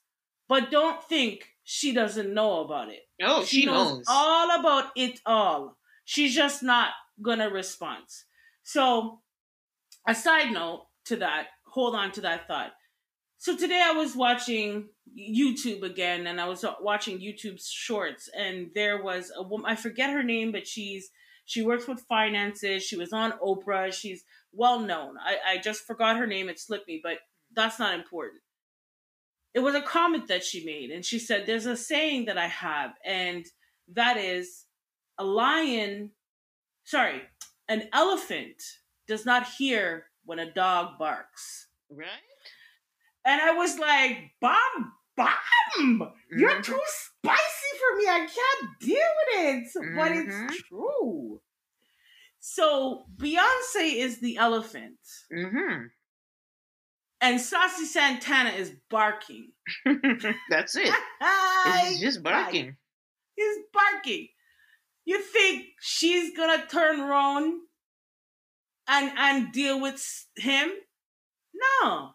But 0.48 0.70
don't 0.70 1.02
think 1.04 1.48
she 1.64 1.92
doesn't 1.92 2.32
know 2.32 2.60
about 2.60 2.88
it. 2.88 3.02
Oh, 3.22 3.44
she, 3.44 3.60
she 3.60 3.66
knows, 3.66 3.98
knows 3.98 4.04
all 4.08 4.58
about 4.58 4.86
it 4.96 5.20
all. 5.26 5.76
She's 6.04 6.34
just 6.34 6.62
not 6.62 6.90
gonna 7.20 7.50
respond. 7.50 8.04
So, 8.68 9.20
a 10.06 10.14
side 10.14 10.52
note 10.52 10.88
to 11.06 11.16
that, 11.16 11.46
hold 11.64 11.94
on 11.94 12.12
to 12.12 12.20
that 12.20 12.46
thought. 12.46 12.72
So 13.38 13.56
today 13.56 13.82
I 13.82 13.92
was 13.92 14.14
watching 14.14 14.90
YouTube 15.18 15.84
again, 15.84 16.26
and 16.26 16.38
I 16.38 16.46
was 16.46 16.66
watching 16.82 17.18
YouTube's 17.18 17.66
shorts, 17.66 18.28
and 18.36 18.68
there 18.74 19.02
was 19.02 19.32
a 19.34 19.42
woman. 19.42 19.64
I 19.70 19.74
forget 19.74 20.10
her 20.10 20.22
name, 20.22 20.52
but 20.52 20.66
she's 20.66 21.08
she 21.46 21.62
works 21.62 21.88
with 21.88 22.04
finances. 22.10 22.82
She 22.82 22.98
was 22.98 23.14
on 23.14 23.32
Oprah. 23.42 23.90
She's 23.90 24.22
well 24.52 24.80
known. 24.80 25.14
I, 25.18 25.54
I 25.54 25.58
just 25.62 25.86
forgot 25.86 26.18
her 26.18 26.26
name. 26.26 26.50
It 26.50 26.60
slipped 26.60 26.88
me, 26.88 27.00
but 27.02 27.20
that's 27.56 27.78
not 27.78 27.98
important. 27.98 28.42
It 29.54 29.60
was 29.60 29.76
a 29.76 29.80
comment 29.80 30.28
that 30.28 30.44
she 30.44 30.62
made, 30.66 30.90
and 30.90 31.06
she 31.06 31.18
said, 31.18 31.46
"There's 31.46 31.64
a 31.64 31.74
saying 31.74 32.26
that 32.26 32.36
I 32.36 32.48
have, 32.48 32.90
and 33.02 33.46
that 33.94 34.18
is, 34.18 34.66
a 35.16 35.24
lion, 35.24 36.10
sorry, 36.84 37.22
an 37.68 37.88
elephant 37.92 38.62
does 39.06 39.24
not 39.24 39.46
hear 39.58 40.06
when 40.24 40.38
a 40.38 40.52
dog 40.52 40.98
barks." 40.98 41.68
Right 41.90 42.08
and 43.28 43.42
I 43.42 43.52
was 43.52 43.78
like, 43.78 44.30
"Bomb, 44.40 44.92
bomb! 45.16 46.12
You're 46.30 46.50
mm-hmm. 46.50 46.62
too 46.62 46.80
spicy 46.86 47.72
for 47.78 47.96
me. 47.98 48.04
I 48.08 48.26
can't 48.26 48.80
deal 48.80 48.96
with 48.96 49.44
it." 49.44 49.68
Mm-hmm. 49.76 49.96
But 49.96 50.12
it's 50.12 50.34
mm-hmm. 50.34 50.54
true. 50.68 51.40
So 52.40 53.04
Beyonce 53.16 53.96
is 53.96 54.20
the 54.20 54.38
elephant, 54.38 54.98
mm-hmm. 55.32 55.86
and 57.20 57.40
Saucy 57.40 57.84
Santana 57.84 58.50
is 58.50 58.72
barking. 58.88 59.50
That's 60.48 60.76
it. 60.76 60.94
He's 61.84 62.00
just 62.00 62.22
barking. 62.22 62.76
He's 63.36 63.56
barking. 63.72 64.28
You 65.08 65.22
think 65.22 65.64
she's 65.80 66.36
gonna 66.36 66.66
turn 66.66 67.00
around 67.00 67.62
and 68.86 69.10
and 69.16 69.50
deal 69.52 69.80
with 69.80 70.04
him? 70.36 70.70
No. 71.82 72.10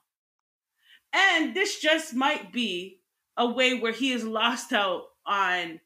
And 1.12 1.56
this 1.56 1.80
just 1.80 2.14
might 2.14 2.54
be 2.54 3.00
a 3.36 3.50
way 3.50 3.80
where 3.80 3.94
he 3.94 4.12
is 4.12 4.24
lost 4.24 4.74
out 4.74 5.06
on 5.26 5.80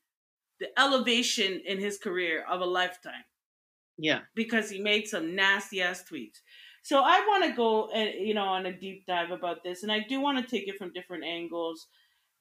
the 0.59 0.67
elevation 0.77 1.61
in 1.65 1.79
his 1.79 1.97
career 1.97 2.43
of 2.43 2.59
a 2.59 2.65
lifetime. 2.65 3.23
Yeah. 3.97 4.19
Because 4.35 4.69
he 4.69 4.81
made 4.81 5.07
some 5.07 5.33
nasty 5.33 5.81
ass 5.81 6.03
tweets. 6.11 6.41
So 6.83 6.99
I 6.99 7.21
want 7.21 7.45
to 7.45 7.53
go 7.55 7.89
and 7.91 8.15
you 8.19 8.33
know 8.33 8.49
on 8.49 8.65
a 8.65 8.77
deep 8.77 9.05
dive 9.07 9.31
about 9.31 9.63
this 9.63 9.83
and 9.83 9.93
I 9.93 10.01
do 10.09 10.19
want 10.19 10.39
to 10.39 10.51
take 10.55 10.67
it 10.67 10.77
from 10.77 10.91
different 10.91 11.23
angles. 11.23 11.87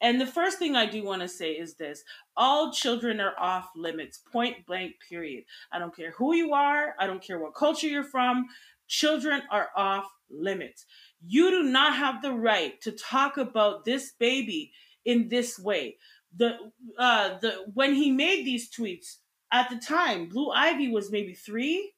And 0.01 0.21
the 0.21 0.27
first 0.27 0.59
thing 0.59 0.77
I 0.77 0.87
do 0.87 1.03
want 1.05 1.23
to 1.23 1.29
say 1.29 1.53
is 1.53 1.75
this 1.75 2.05
all 2.37 2.73
children 2.73 3.21
are 3.21 3.35
off 3.39 3.71
limits, 3.75 4.19
point 4.19 4.67
blank, 4.67 4.95
period. 5.09 5.45
I 5.73 5.79
don't 5.79 5.97
care 5.97 6.13
who 6.13 6.35
you 6.35 6.53
are, 6.53 6.95
I 6.99 7.07
don't 7.07 7.23
care 7.23 7.39
what 7.39 7.55
culture 7.55 7.87
you're 7.87 8.05
from. 8.05 8.47
Children 8.89 9.43
are 9.51 9.71
off 9.77 10.07
limits. 10.31 10.85
You 11.27 11.51
do 11.51 11.63
not 11.65 11.97
have 11.97 12.23
the 12.23 12.33
right 12.33 12.81
to 12.83 12.93
talk 12.93 13.37
about 13.37 13.85
this 13.85 14.13
baby 14.19 14.73
in 15.05 15.29
this 15.29 15.59
way. 15.59 15.97
The 16.37 16.57
uh 16.99 17.39
the 17.41 17.65
when 17.73 17.95
he 17.95 18.11
made 18.11 18.45
these 18.45 18.71
tweets 18.71 19.17
at 19.51 19.71
the 19.71 19.79
time, 19.79 20.29
Blue 20.29 20.51
Ivy 20.51 20.89
was 20.89 21.11
maybe 21.11 21.33
three. 21.33 21.95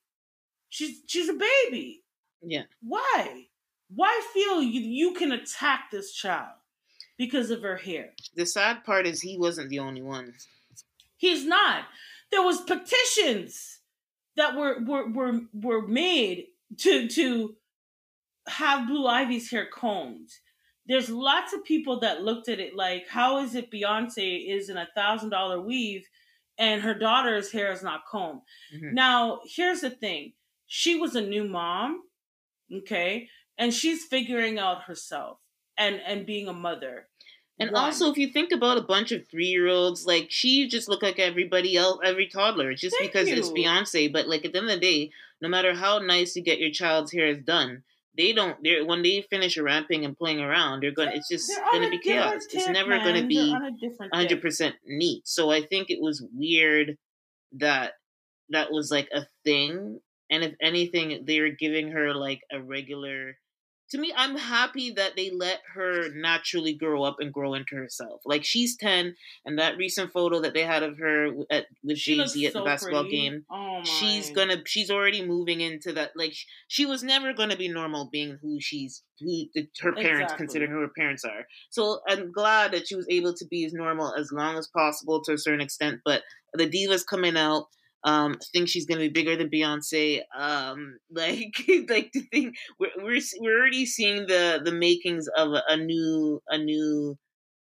She's 0.68 1.02
she's 1.06 1.28
a 1.28 1.34
baby. 1.34 2.04
Yeah. 2.42 2.64
Why? 2.80 3.46
Why 3.92 4.20
feel 4.32 4.62
you 4.62 4.80
you 4.80 5.14
can 5.14 5.32
attack 5.32 5.90
this 5.90 6.12
child 6.12 6.57
because 7.18 7.50
of 7.50 7.62
her 7.62 7.76
hair? 7.76 8.10
The 8.34 8.46
sad 8.46 8.84
part 8.84 9.06
is 9.06 9.20
he 9.20 9.36
wasn't 9.36 9.68
the 9.68 9.80
only 9.80 10.02
one. 10.02 10.34
He's 11.16 11.44
not. 11.44 11.84
There 12.30 12.42
was 12.42 12.60
petitions 12.60 13.80
that 14.36 14.56
were 14.56 14.78
were 14.84 15.10
were, 15.10 15.40
were 15.52 15.86
made 15.86 16.46
to 16.78 17.08
to 17.08 17.56
have 18.48 18.86
Blue 18.86 19.06
Ivy's 19.06 19.50
hair 19.50 19.66
combed. 19.72 20.30
There's 20.86 21.10
lots 21.10 21.52
of 21.52 21.64
people 21.64 22.00
that 22.00 22.22
looked 22.22 22.48
at 22.48 22.60
it 22.60 22.74
like, 22.74 23.08
how 23.08 23.40
is 23.40 23.54
it 23.54 23.70
Beyonce 23.70 24.48
is 24.48 24.70
in 24.70 24.78
a 24.78 24.88
thousand 24.94 25.30
dollar 25.30 25.60
weave 25.60 26.06
and 26.56 26.80
her 26.80 26.94
daughter's 26.94 27.52
hair 27.52 27.72
is 27.72 27.82
not 27.82 28.06
combed? 28.10 28.40
Mm-hmm. 28.74 28.94
Now, 28.94 29.40
here's 29.44 29.82
the 29.82 29.90
thing. 29.90 30.32
She 30.66 30.96
was 30.96 31.14
a 31.14 31.20
new 31.20 31.44
mom, 31.44 32.02
okay, 32.72 33.28
and 33.58 33.72
she's 33.74 34.04
figuring 34.04 34.58
out 34.58 34.84
herself 34.84 35.38
and 35.78 36.00
and 36.06 36.26
being 36.26 36.48
a 36.48 36.52
mother. 36.52 37.06
And 37.60 37.72
One. 37.72 37.86
also, 37.86 38.10
if 38.10 38.18
you 38.18 38.28
think 38.28 38.52
about 38.52 38.78
a 38.78 38.82
bunch 38.82 39.10
of 39.10 39.26
three 39.26 39.46
year 39.46 39.66
olds, 39.68 40.06
like 40.06 40.26
she 40.30 40.68
just 40.68 40.88
looked 40.88 41.02
like 41.02 41.18
everybody 41.18 41.76
else, 41.76 41.98
every 42.04 42.28
toddler, 42.28 42.72
just 42.74 42.96
Thank 42.98 43.12
because 43.12 43.28
you. 43.28 43.34
it's 43.34 43.50
Beyonce. 43.50 44.12
But 44.12 44.28
like 44.28 44.44
at 44.44 44.52
the 44.52 44.58
end 44.58 44.70
of 44.70 44.74
the 44.74 44.80
day, 44.80 45.10
no 45.40 45.48
matter 45.48 45.74
how 45.74 45.98
nice 45.98 46.36
you 46.36 46.42
get 46.42 46.60
your 46.60 46.70
child's 46.70 47.12
hair 47.12 47.26
is 47.26 47.38
done, 47.38 47.82
they 48.18 48.32
don't 48.32 48.62
they're 48.62 48.84
when 48.84 49.02
they 49.02 49.22
finish 49.22 49.56
rapping 49.56 50.04
and 50.04 50.18
playing 50.18 50.40
around 50.40 50.82
they're 50.82 50.90
going 50.90 51.08
to 51.08 51.16
it's 51.16 51.28
just 51.28 51.50
going 51.70 51.82
to 51.82 51.88
be 51.88 51.98
chaos 51.98 52.42
it's 52.50 52.68
never 52.68 52.98
going 52.98 53.22
to 53.22 53.26
be 53.26 53.56
100% 54.12 54.72
neat 54.86 55.26
so 55.26 55.50
i 55.50 55.62
think 55.62 55.88
it 55.88 56.00
was 56.02 56.22
weird 56.34 56.98
that 57.52 57.92
that 58.50 58.70
was 58.70 58.90
like 58.90 59.08
a 59.14 59.22
thing 59.44 60.00
and 60.30 60.44
if 60.44 60.54
anything 60.60 61.24
they 61.26 61.40
were 61.40 61.50
giving 61.50 61.92
her 61.92 62.12
like 62.12 62.40
a 62.52 62.60
regular 62.60 63.36
to 63.90 63.98
me, 63.98 64.12
I'm 64.16 64.36
happy 64.36 64.90
that 64.92 65.16
they 65.16 65.30
let 65.30 65.60
her 65.74 66.08
naturally 66.14 66.74
grow 66.74 67.02
up 67.02 67.16
and 67.20 67.32
grow 67.32 67.54
into 67.54 67.74
herself. 67.74 68.20
Like 68.24 68.44
she's 68.44 68.76
ten, 68.76 69.14
and 69.44 69.58
that 69.58 69.76
recent 69.76 70.12
photo 70.12 70.40
that 70.40 70.54
they 70.54 70.64
had 70.64 70.82
of 70.82 70.98
her 70.98 71.30
at, 71.50 71.66
with 71.82 71.96
Jay 71.96 72.24
Z 72.26 72.46
at 72.46 72.52
so 72.52 72.58
the 72.60 72.64
basketball 72.64 73.02
pretty. 73.02 73.16
game, 73.16 73.44
oh 73.50 73.82
she's 73.84 74.30
gonna, 74.30 74.56
she's 74.66 74.90
already 74.90 75.24
moving 75.24 75.60
into 75.60 75.92
that. 75.94 76.12
Like 76.16 76.32
she, 76.34 76.46
she 76.68 76.86
was 76.86 77.02
never 77.02 77.32
gonna 77.32 77.56
be 77.56 77.68
normal 77.68 78.08
being 78.10 78.38
who 78.42 78.60
she's, 78.60 79.02
who 79.20 79.46
her 79.80 79.92
parents 79.92 80.32
exactly. 80.32 80.46
consider 80.46 80.66
who 80.66 80.80
her 80.80 80.90
parents 80.96 81.24
are. 81.24 81.46
So 81.70 82.00
I'm 82.06 82.30
glad 82.30 82.72
that 82.72 82.88
she 82.88 82.94
was 82.94 83.06
able 83.08 83.34
to 83.34 83.46
be 83.46 83.64
as 83.64 83.72
normal 83.72 84.14
as 84.14 84.30
long 84.32 84.58
as 84.58 84.68
possible 84.68 85.22
to 85.24 85.32
a 85.32 85.38
certain 85.38 85.60
extent. 85.60 86.00
But 86.04 86.22
the 86.54 86.68
divas 86.68 87.06
coming 87.06 87.36
out 87.36 87.68
um 88.04 88.36
think 88.52 88.68
she's 88.68 88.86
gonna 88.86 89.00
be 89.00 89.08
bigger 89.08 89.36
than 89.36 89.50
Beyonce. 89.50 90.22
Um, 90.36 90.98
like 91.10 91.54
like 91.88 92.12
to 92.12 92.22
think 92.32 92.56
we're 92.78 92.90
we're 92.98 93.20
we're 93.40 93.58
already 93.58 93.86
seeing 93.86 94.26
the 94.26 94.60
the 94.64 94.72
makings 94.72 95.28
of 95.36 95.52
a, 95.52 95.62
a 95.68 95.76
new 95.76 96.40
a 96.48 96.58
new 96.58 97.18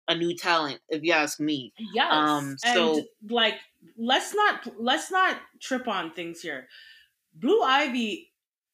a 0.08 0.16
new 0.16 0.36
talent, 0.36 0.80
if 0.90 1.04
you 1.04 1.14
ask 1.14 1.40
me. 1.40 1.72
Yes. 1.94 2.12
Um, 2.12 2.56
so- 2.58 2.98
and 2.98 3.06
like 3.32 3.56
let's 3.98 4.34
not 4.34 4.68
let's 4.80 5.12
not 5.12 5.38
trip 5.62 5.88
on 5.88 6.12
things 6.14 6.42
here. 6.42 6.68
Blue 7.34 7.62
Ivy 7.62 8.32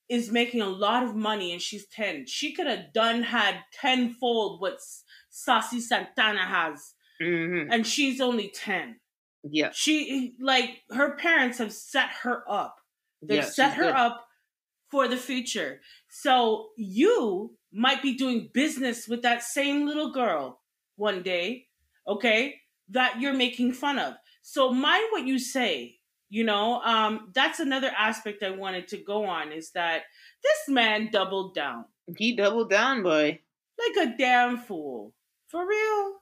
is 0.07 0.31
making 0.31 0.61
a 0.61 0.69
lot 0.69 1.03
of 1.03 1.15
money 1.15 1.51
and 1.51 1.61
she's 1.61 1.87
10. 1.87 2.27
She 2.27 2.53
could 2.53 2.67
have 2.67 2.93
done 2.93 3.23
had 3.23 3.63
tenfold 3.73 4.61
what 4.61 4.77
Saucy 5.29 5.79
Santana 5.79 6.45
has 6.45 6.93
hmm 7.19 7.67
and 7.71 7.87
she's 7.87 8.19
only 8.21 8.49
10. 8.49 8.99
Yeah, 9.47 9.69
She 9.73 10.33
like 10.39 10.81
her 10.91 11.15
parents 11.17 11.59
have 11.59 11.71
set 11.71 12.09
her 12.23 12.43
up. 12.49 12.77
They've 13.21 13.37
yeah, 13.43 13.45
set 13.49 13.73
her 13.75 13.83
good. 13.85 13.95
up 13.95 14.25
for 14.89 15.07
the 15.07 15.17
future. 15.17 15.81
So 16.09 16.69
you 16.77 17.55
might 17.71 18.01
be 18.01 18.15
doing 18.15 18.49
business 18.53 19.07
with 19.07 19.21
that 19.23 19.43
same 19.43 19.85
little 19.85 20.11
girl 20.11 20.61
one 20.95 21.21
day, 21.23 21.67
okay? 22.07 22.55
That 22.89 23.19
you're 23.21 23.33
making 23.33 23.73
fun 23.73 23.99
of. 23.99 24.13
So 24.41 24.71
mind 24.71 25.03
what 25.11 25.25
you 25.27 25.37
say. 25.39 25.97
You 26.29 26.43
know, 26.43 26.81
um, 26.81 27.31
that's 27.33 27.59
another 27.59 27.91
aspect 27.95 28.41
I 28.43 28.49
wanted 28.49 28.87
to 28.89 28.97
go 28.97 29.25
on 29.25 29.51
is 29.51 29.71
that 29.71 30.03
this 30.43 30.67
man 30.73 31.09
doubled 31.11 31.53
down 31.53 31.85
He 32.17 32.35
doubled 32.35 32.69
down, 32.71 33.03
boy. 33.03 33.39
like 33.77 34.07
a 34.07 34.17
damn 34.17 34.57
fool. 34.57 35.13
For 35.49 35.65
real. 35.67 36.13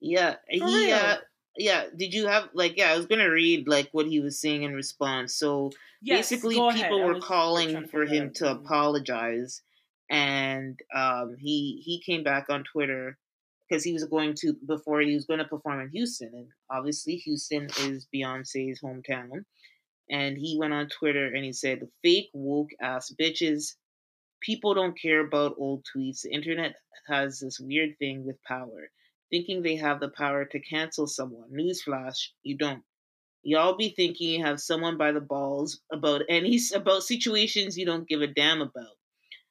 Yeah, 0.00 0.34
For 0.58 0.66
he. 0.68 0.86
real. 0.86 0.96
Uh, 0.96 1.16
yeah. 1.56 1.84
Did 1.96 2.14
you 2.14 2.26
have 2.26 2.48
like? 2.54 2.76
Yeah, 2.76 2.92
I 2.92 2.96
was 2.96 3.06
gonna 3.06 3.30
read 3.30 3.68
like 3.68 3.88
what 3.92 4.06
he 4.06 4.20
was 4.20 4.38
saying 4.40 4.62
in 4.62 4.74
response. 4.74 5.34
So 5.34 5.70
Yes, 6.02 6.28
basically, 6.30 6.56
go 6.56 6.68
ahead. 6.68 6.82
people 6.82 7.02
were 7.02 7.20
calling 7.20 7.86
for 7.88 8.04
him 8.04 8.32
to 8.34 8.50
apologize, 8.50 9.62
and 10.10 10.78
um, 10.94 11.36
he 11.38 11.80
he 11.84 12.00
came 12.04 12.22
back 12.22 12.50
on 12.50 12.64
Twitter 12.64 13.18
because 13.68 13.82
he 13.84 13.92
was 13.94 14.04
going 14.04 14.34
to 14.34 14.54
before 14.66 15.00
he 15.00 15.14
was 15.14 15.24
going 15.24 15.38
to 15.38 15.46
perform 15.46 15.80
in 15.80 15.88
Houston, 15.90 16.30
and 16.34 16.48
obviously 16.70 17.16
Houston 17.16 17.68
is 17.80 18.06
Beyonce's 18.14 18.80
hometown. 18.82 19.44
And 20.10 20.36
he 20.36 20.58
went 20.58 20.74
on 20.74 20.88
Twitter 20.88 21.26
and 21.34 21.42
he 21.44 21.52
said, 21.54 21.88
"Fake 22.02 22.28
woke 22.34 22.70
ass 22.80 23.10
bitches." 23.18 23.74
People 24.40 24.74
don't 24.74 25.00
care 25.00 25.20
about 25.20 25.54
old 25.56 25.86
tweets. 25.86 26.20
The 26.20 26.30
internet 26.30 26.76
has 27.08 27.40
this 27.40 27.58
weird 27.58 27.98
thing 27.98 28.26
with 28.26 28.42
power, 28.42 28.90
thinking 29.34 29.62
they 29.62 29.74
have 29.74 29.98
the 29.98 30.10
power 30.10 30.44
to 30.44 30.60
cancel 30.60 31.08
someone. 31.08 31.50
Newsflash, 31.50 32.28
you 32.44 32.56
don't. 32.56 32.84
Y'all 33.42 33.76
be 33.76 33.88
thinking 33.88 34.28
you 34.28 34.44
have 34.44 34.60
someone 34.60 34.96
by 34.96 35.10
the 35.10 35.20
balls 35.20 35.80
about 35.90 36.22
any 36.28 36.60
about 36.72 37.02
situations 37.02 37.76
you 37.76 37.84
don't 37.84 38.06
give 38.08 38.22
a 38.22 38.28
damn 38.28 38.62
about. 38.62 38.96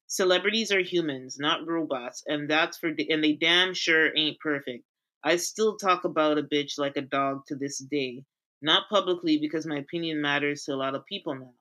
Celebrities 0.07 0.71
are 0.71 0.79
humans, 0.79 1.37
not 1.37 1.67
robots, 1.67 2.23
and 2.27 2.49
that's 2.49 2.77
for 2.77 2.91
and 3.09 3.21
they 3.21 3.33
damn 3.33 3.73
sure 3.73 4.15
ain't 4.15 4.39
perfect. 4.39 4.85
I 5.25 5.35
still 5.35 5.75
talk 5.75 6.05
about 6.05 6.37
a 6.37 6.43
bitch 6.43 6.77
like 6.77 6.95
a 6.95 7.01
dog 7.01 7.41
to 7.47 7.55
this 7.55 7.79
day, 7.79 8.23
not 8.61 8.87
publicly 8.89 9.37
because 9.37 9.65
my 9.65 9.79
opinion 9.79 10.21
matters 10.21 10.63
to 10.63 10.73
a 10.73 10.75
lot 10.75 10.95
of 10.95 11.05
people 11.07 11.35
now. 11.35 11.53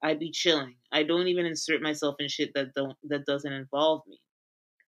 I 0.00 0.14
be 0.14 0.30
chilling. 0.30 0.76
I 0.92 1.02
don't 1.02 1.26
even 1.26 1.44
insert 1.44 1.82
myself 1.82 2.14
in 2.20 2.28
shit 2.28 2.52
that 2.54 2.72
don't 2.76 2.96
that 3.08 3.26
doesn't 3.26 3.52
involve 3.52 4.02
me. 4.06 4.20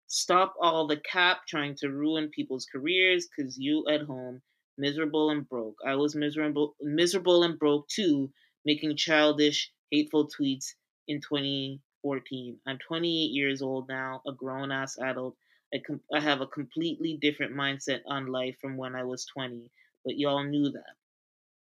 Stop 0.06 0.54
all 0.60 0.86
the 0.86 0.98
cap 0.98 1.46
trying 1.46 1.74
to 1.76 1.88
ruin 1.88 2.28
people's 2.30 2.66
careers 2.66 3.26
cuz 3.26 3.58
you 3.58 3.86
at 3.88 4.02
home 4.02 4.42
miserable 4.78 5.30
and 5.30 5.48
broke. 5.48 5.78
I 5.86 5.94
was 5.96 6.14
miserable 6.14 6.76
miserable 6.80 7.42
and 7.42 7.58
broke 7.58 7.88
too, 7.88 8.32
making 8.64 8.96
childish, 8.96 9.72
hateful 9.90 10.28
tweets 10.28 10.74
in 11.08 11.20
2014. 11.20 12.60
I'm 12.66 12.78
28 12.78 13.10
years 13.32 13.62
old 13.62 13.88
now, 13.88 14.22
a 14.26 14.32
grown 14.32 14.70
ass 14.72 14.98
adult. 14.98 15.36
I, 15.74 15.78
com- 15.84 16.02
I 16.12 16.20
have 16.20 16.40
a 16.40 16.46
completely 16.46 17.18
different 17.20 17.54
mindset 17.54 18.00
on 18.06 18.26
life 18.26 18.56
from 18.60 18.76
when 18.76 18.94
I 18.94 19.02
was 19.04 19.26
20, 19.26 19.70
but 20.04 20.16
y'all 20.16 20.44
knew 20.44 20.70
that. 20.70 20.94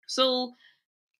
So, 0.07 0.53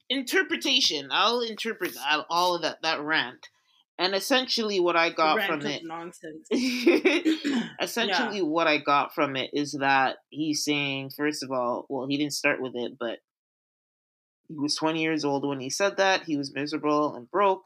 interpretation. 0.09 1.07
I'll 1.11 1.41
interpret 1.41 1.95
all 2.30 2.55
of 2.55 2.61
that 2.63 2.82
that 2.82 3.01
rant, 3.01 3.49
and 3.97 4.13
essentially 4.13 4.79
what 4.79 4.95
I 4.95 5.09
got 5.09 5.41
from 5.45 5.65
it. 5.65 5.81
nonsense. 5.85 6.47
essentially 7.81 8.41
what 8.41 8.67
I 8.67 8.77
got 8.77 9.15
from 9.15 9.35
it 9.35 9.51
is 9.53 9.73
that 9.79 10.17
he's 10.29 10.63
saying, 10.63 11.11
first 11.15 11.43
of 11.43 11.51
all, 11.51 11.85
well, 11.87 12.07
he 12.07 12.17
didn't 12.17 12.33
start 12.33 12.61
with 12.61 12.75
it, 12.75 12.93
but 12.99 13.19
he 14.47 14.55
was 14.57 14.75
20 14.75 15.01
years 15.01 15.23
old 15.23 15.47
when 15.47 15.59
he 15.59 15.69
said 15.69 15.97
that. 15.97 16.23
He 16.23 16.37
was 16.37 16.53
miserable 16.53 17.15
and 17.15 17.29
broke. 17.31 17.63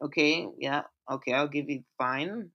Okay, 0.00 0.48
yeah, 0.58 0.82
okay, 1.10 1.32
I'll 1.32 1.48
give 1.48 1.68
you 1.68 1.82
fine. 1.98 2.50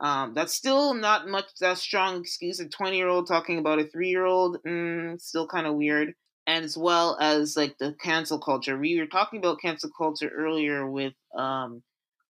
Um, 0.00 0.34
that's 0.34 0.52
still 0.52 0.94
not 0.94 1.28
much 1.28 1.46
that 1.60 1.78
strong 1.78 2.20
excuse. 2.20 2.60
A 2.60 2.68
20 2.68 2.96
year 2.96 3.08
old 3.08 3.26
talking 3.26 3.58
about 3.58 3.78
a 3.78 3.84
three 3.84 4.08
year 4.08 4.24
old, 4.24 4.62
mm, 4.62 5.20
still 5.20 5.46
kind 5.46 5.66
of 5.66 5.74
weird. 5.74 6.14
And 6.46 6.64
as 6.64 6.76
well 6.78 7.16
as 7.20 7.56
like 7.56 7.76
the 7.78 7.94
cancel 8.00 8.38
culture. 8.38 8.78
We 8.78 9.00
were 9.00 9.06
talking 9.06 9.38
about 9.40 9.60
cancel 9.60 9.90
culture 9.96 10.28
earlier 10.28 10.88
with 10.88 11.14
um, 11.36 11.82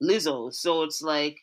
Lizzo. 0.02 0.52
So 0.52 0.82
it's 0.82 1.02
like, 1.02 1.38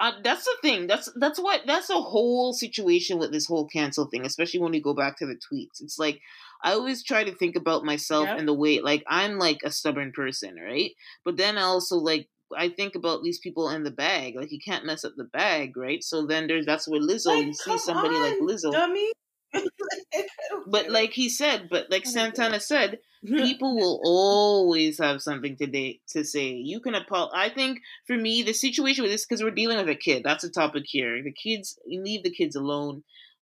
uh, 0.00 0.12
that's 0.24 0.44
the 0.44 0.56
thing. 0.62 0.86
That's 0.86 1.12
that's 1.16 1.38
what 1.38 1.60
that's 1.66 1.90
a 1.90 2.00
whole 2.00 2.54
situation 2.54 3.18
with 3.18 3.32
this 3.32 3.46
whole 3.46 3.66
cancel 3.68 4.06
thing, 4.06 4.24
especially 4.24 4.60
when 4.60 4.72
we 4.72 4.80
go 4.80 4.94
back 4.94 5.18
to 5.18 5.26
the 5.26 5.34
tweets. 5.34 5.80
It's 5.82 5.98
like 5.98 6.20
I 6.64 6.72
always 6.72 7.04
try 7.04 7.22
to 7.22 7.34
think 7.34 7.54
about 7.54 7.84
myself 7.84 8.26
Yep. 8.26 8.38
in 8.38 8.46
the 8.46 8.54
way 8.54 8.80
like 8.80 9.04
I'm 9.06 9.38
like 9.38 9.58
a 9.62 9.70
stubborn 9.70 10.12
person, 10.12 10.56
right? 10.56 10.92
But 11.24 11.36
then 11.36 11.58
I 11.58 11.62
also 11.62 11.96
like 11.96 12.28
I 12.56 12.70
think 12.70 12.94
about 12.94 13.22
these 13.22 13.38
people 13.38 13.68
in 13.68 13.84
the 13.84 13.90
bag. 13.90 14.36
Like 14.36 14.50
you 14.50 14.58
can't 14.64 14.86
mess 14.86 15.04
up 15.04 15.12
the 15.16 15.24
bag, 15.24 15.76
right? 15.76 16.02
So 16.02 16.26
then 16.26 16.46
there's 16.46 16.64
that's 16.64 16.88
where 16.88 17.00
Lizzo. 17.00 17.26
Like, 17.26 17.46
you 17.46 17.54
see 17.54 17.76
somebody 17.76 18.14
like 18.14 18.40
on, 18.40 18.48
Lizzo, 18.48 18.72
Dummy. 18.72 19.12
but 20.66 20.90
like 20.90 21.12
he 21.12 21.28
said, 21.28 21.68
but 21.70 21.90
like 21.90 22.06
I 22.06 22.12
don't 22.12 22.14
get 22.14 22.32
it. 22.32 22.36
Santana 22.36 22.60
said, 22.60 22.98
people 23.24 23.76
will 23.76 24.00
always 24.04 24.98
have 24.98 25.22
something 25.22 25.56
to 25.56 25.66
day, 25.66 26.00
to 26.10 26.24
say. 26.24 26.50
You 26.50 26.80
can 26.80 26.94
apologize. 26.94 27.34
I 27.34 27.54
think 27.54 27.80
for 28.06 28.16
me, 28.16 28.42
the 28.42 28.52
situation 28.52 29.02
with 29.02 29.12
this 29.12 29.26
because 29.26 29.42
we're 29.42 29.50
dealing 29.50 29.78
with 29.78 29.88
a 29.88 29.94
kid. 29.94 30.22
That's 30.24 30.44
a 30.44 30.50
topic 30.50 30.84
here. 30.86 31.22
The 31.22 31.32
kids, 31.32 31.78
you 31.86 32.02
leave 32.02 32.22
the 32.22 32.30
kids 32.30 32.56
alone, 32.56 33.02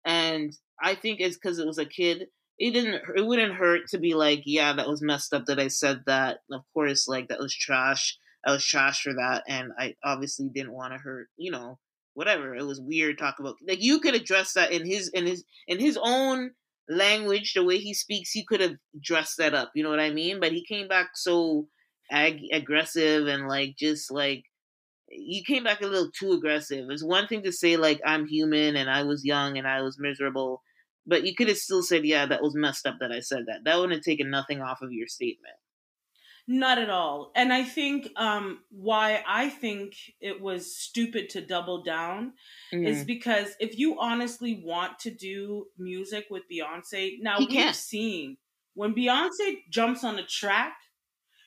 and 0.05 0.53
I 0.83 0.95
think 0.95 1.21
it's 1.21 1.37
because 1.37 1.59
it 1.59 1.67
was 1.67 1.79
a 1.79 1.87
kid. 1.87 2.27
It 2.59 2.73
didn't. 2.73 3.03
It 3.17 3.27
wouldn't 3.27 3.55
hurt 3.55 3.89
to 3.89 3.99
be 3.99 4.15
like, 4.15 4.43
yeah, 4.45 4.75
that 4.75 4.89
was 4.89 5.03
messed 5.03 5.33
up 5.33 5.47
that 5.47 5.59
I 5.59 5.69
said 5.69 6.03
that. 6.07 6.41
Of 6.51 6.63
course, 6.75 7.09
like 7.09 7.29
that 7.29 7.41
was 7.41 7.55
trash. 7.55 8.19
I 8.45 8.53
was 8.53 8.65
trash 8.65 9.03
for 9.03 9.15
that, 9.15 9.45
and 9.49 9.73
I 9.79 9.95
obviously 10.05 10.49
didn't 10.53 10.73
want 10.73 10.93
to 10.93 10.99
hurt. 10.99 11.29
You 11.37 11.53
know, 11.53 11.79
whatever. 12.15 12.55
It 12.55 12.65
was 12.65 12.81
weird 12.81 13.19
talk 13.19 13.39
about 13.39 13.57
like 13.67 13.83
you 13.83 14.01
could 14.01 14.15
address 14.15 14.53
that 14.55 14.73
in 14.73 14.87
his 14.87 15.09
in 15.09 15.27
his 15.27 15.45
in 15.67 15.79
his 15.79 15.99
own 16.01 16.53
language, 16.89 17.55
the 17.55 17.65
way 17.65 17.79
he 17.79 17.95
speaks, 17.95 18.31
he 18.31 18.45
could 18.45 18.61
have 18.61 18.77
dressed 19.01 19.39
that 19.39 19.55
up. 19.55 19.71
You 19.75 19.83
know 19.83 19.91
what 19.91 20.01
I 20.01 20.11
mean? 20.11 20.41
But 20.41 20.53
he 20.53 20.65
came 20.65 20.89
back 20.89 21.11
so 21.15 21.69
ag- 22.11 22.49
aggressive 22.53 23.27
and 23.27 23.49
like 23.49 23.77
just 23.79 24.11
like 24.11 24.45
he 25.09 25.45
came 25.47 25.65
back 25.65 25.83
a 25.83 25.87
little 25.87 26.11
too 26.11 26.33
aggressive. 26.33 26.87
It's 26.91 27.05
one 27.05 27.27
thing 27.27 27.43
to 27.43 27.53
say 27.53 27.77
like 27.77 28.01
I'm 28.05 28.27
human 28.27 28.77
and 28.77 28.91
I 28.91 29.03
was 29.03 29.25
young 29.25 29.59
and 29.59 29.67
I 29.67 29.83
was 29.83 29.99
miserable, 29.99 30.63
but 31.07 31.25
you 31.25 31.35
could 31.35 31.49
have 31.49 31.59
still 31.59 31.83
said, 31.83 32.05
yeah, 32.05 32.27
that 32.27 32.43
was 32.43 32.55
messed 32.55 32.87
up 32.87 32.97
that 33.01 33.13
I 33.13 33.21
said 33.21 33.45
that. 33.47 33.61
That 33.65 33.77
wouldn't 33.77 33.95
have 33.95 34.05
taken 34.05 34.31
nothing 34.31 34.61
off 34.61 34.83
of 34.83 34.93
your 34.93 35.07
statement. 35.07 35.55
Not 36.49 36.79
at 36.79 36.91
all. 36.91 37.31
And 37.37 37.53
I 37.53 37.63
think 37.63 38.09
um, 38.17 38.61
why 38.71 39.23
I 39.27 39.49
think 39.49 39.95
it 40.21 40.41
was 40.41 40.77
stupid 40.77 41.29
to 41.31 41.41
double 41.41 41.83
down 41.83 42.33
Mm. 42.73 42.87
is 42.89 43.05
because 43.05 43.55
if 43.61 43.79
you 43.79 44.01
honestly 44.01 44.63
want 44.65 44.99
to 45.01 45.11
do 45.11 45.67
music 45.79 46.27
with 46.31 46.43
Beyonce, 46.51 47.19
now 47.21 47.39
He 47.39 47.45
we've 47.47 47.55
can. 47.55 47.75
seen 47.75 48.39
when 48.75 48.95
Beyonce 48.95 49.59
jumps 49.71 50.03
on 50.05 50.19
a 50.19 50.25
track, 50.27 50.75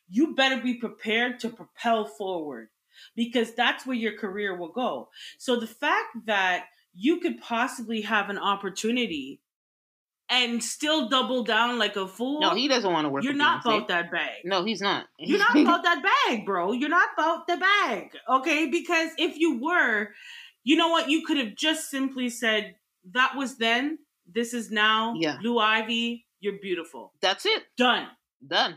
you 0.08 0.36
better 0.36 0.62
be 0.62 0.76
prepared 0.76 1.40
to 1.40 1.50
propel 1.50 2.06
forward 2.06 2.70
because 3.16 3.54
that's 3.56 3.86
where 3.86 3.98
your 3.98 4.16
career 4.18 4.56
will 4.56 4.72
go. 4.72 5.10
So 5.40 5.60
the 5.60 5.68
fact 5.68 6.26
that 6.26 6.66
you 6.94 7.20
could 7.20 7.42
possibly 7.42 8.02
have 8.02 8.30
an 8.30 8.38
opportunity 8.38 9.42
and 10.30 10.64
still 10.64 11.08
double 11.10 11.44
down 11.44 11.78
like 11.78 11.96
a 11.96 12.08
fool, 12.08 12.42
no, 12.42 12.56
he 12.56 12.68
doesn't 12.68 12.92
want 12.92 13.06
to 13.06 13.10
work. 13.10 13.24
you're 13.24 13.34
not 13.34 13.64
Beyonce. 13.64 13.78
about 13.78 13.88
that 13.90 14.12
bag. 14.12 14.42
No, 14.44 14.64
he's 14.66 14.82
not. 14.82 15.06
You're 15.20 15.40
not 15.40 15.56
about 15.58 15.84
that 15.84 16.04
bag, 16.04 16.46
bro. 16.46 16.72
You're 16.72 16.90
not 16.90 17.10
about 17.18 17.48
the 17.48 17.58
bag, 17.58 18.12
okay? 18.30 18.68
Because 18.68 19.10
if 19.18 19.38
you 19.38 19.60
were, 19.62 20.10
you 20.64 20.76
know 20.76 20.90
what? 20.90 21.10
You 21.10 21.26
could 21.26 21.38
have 21.38 21.56
just 21.56 21.90
simply 21.90 22.30
said, 22.30 22.76
that 23.12 23.36
was 23.36 23.58
then, 23.58 24.00
this 24.32 24.54
is 24.54 24.72
now. 24.72 25.14
Yeah. 25.16 25.38
Blue 25.40 25.60
Ivy, 25.60 26.26
you're 26.40 26.60
beautiful. 26.60 27.14
That's 27.22 27.46
it. 27.46 27.64
Done. 27.78 28.08
Done. 28.46 28.76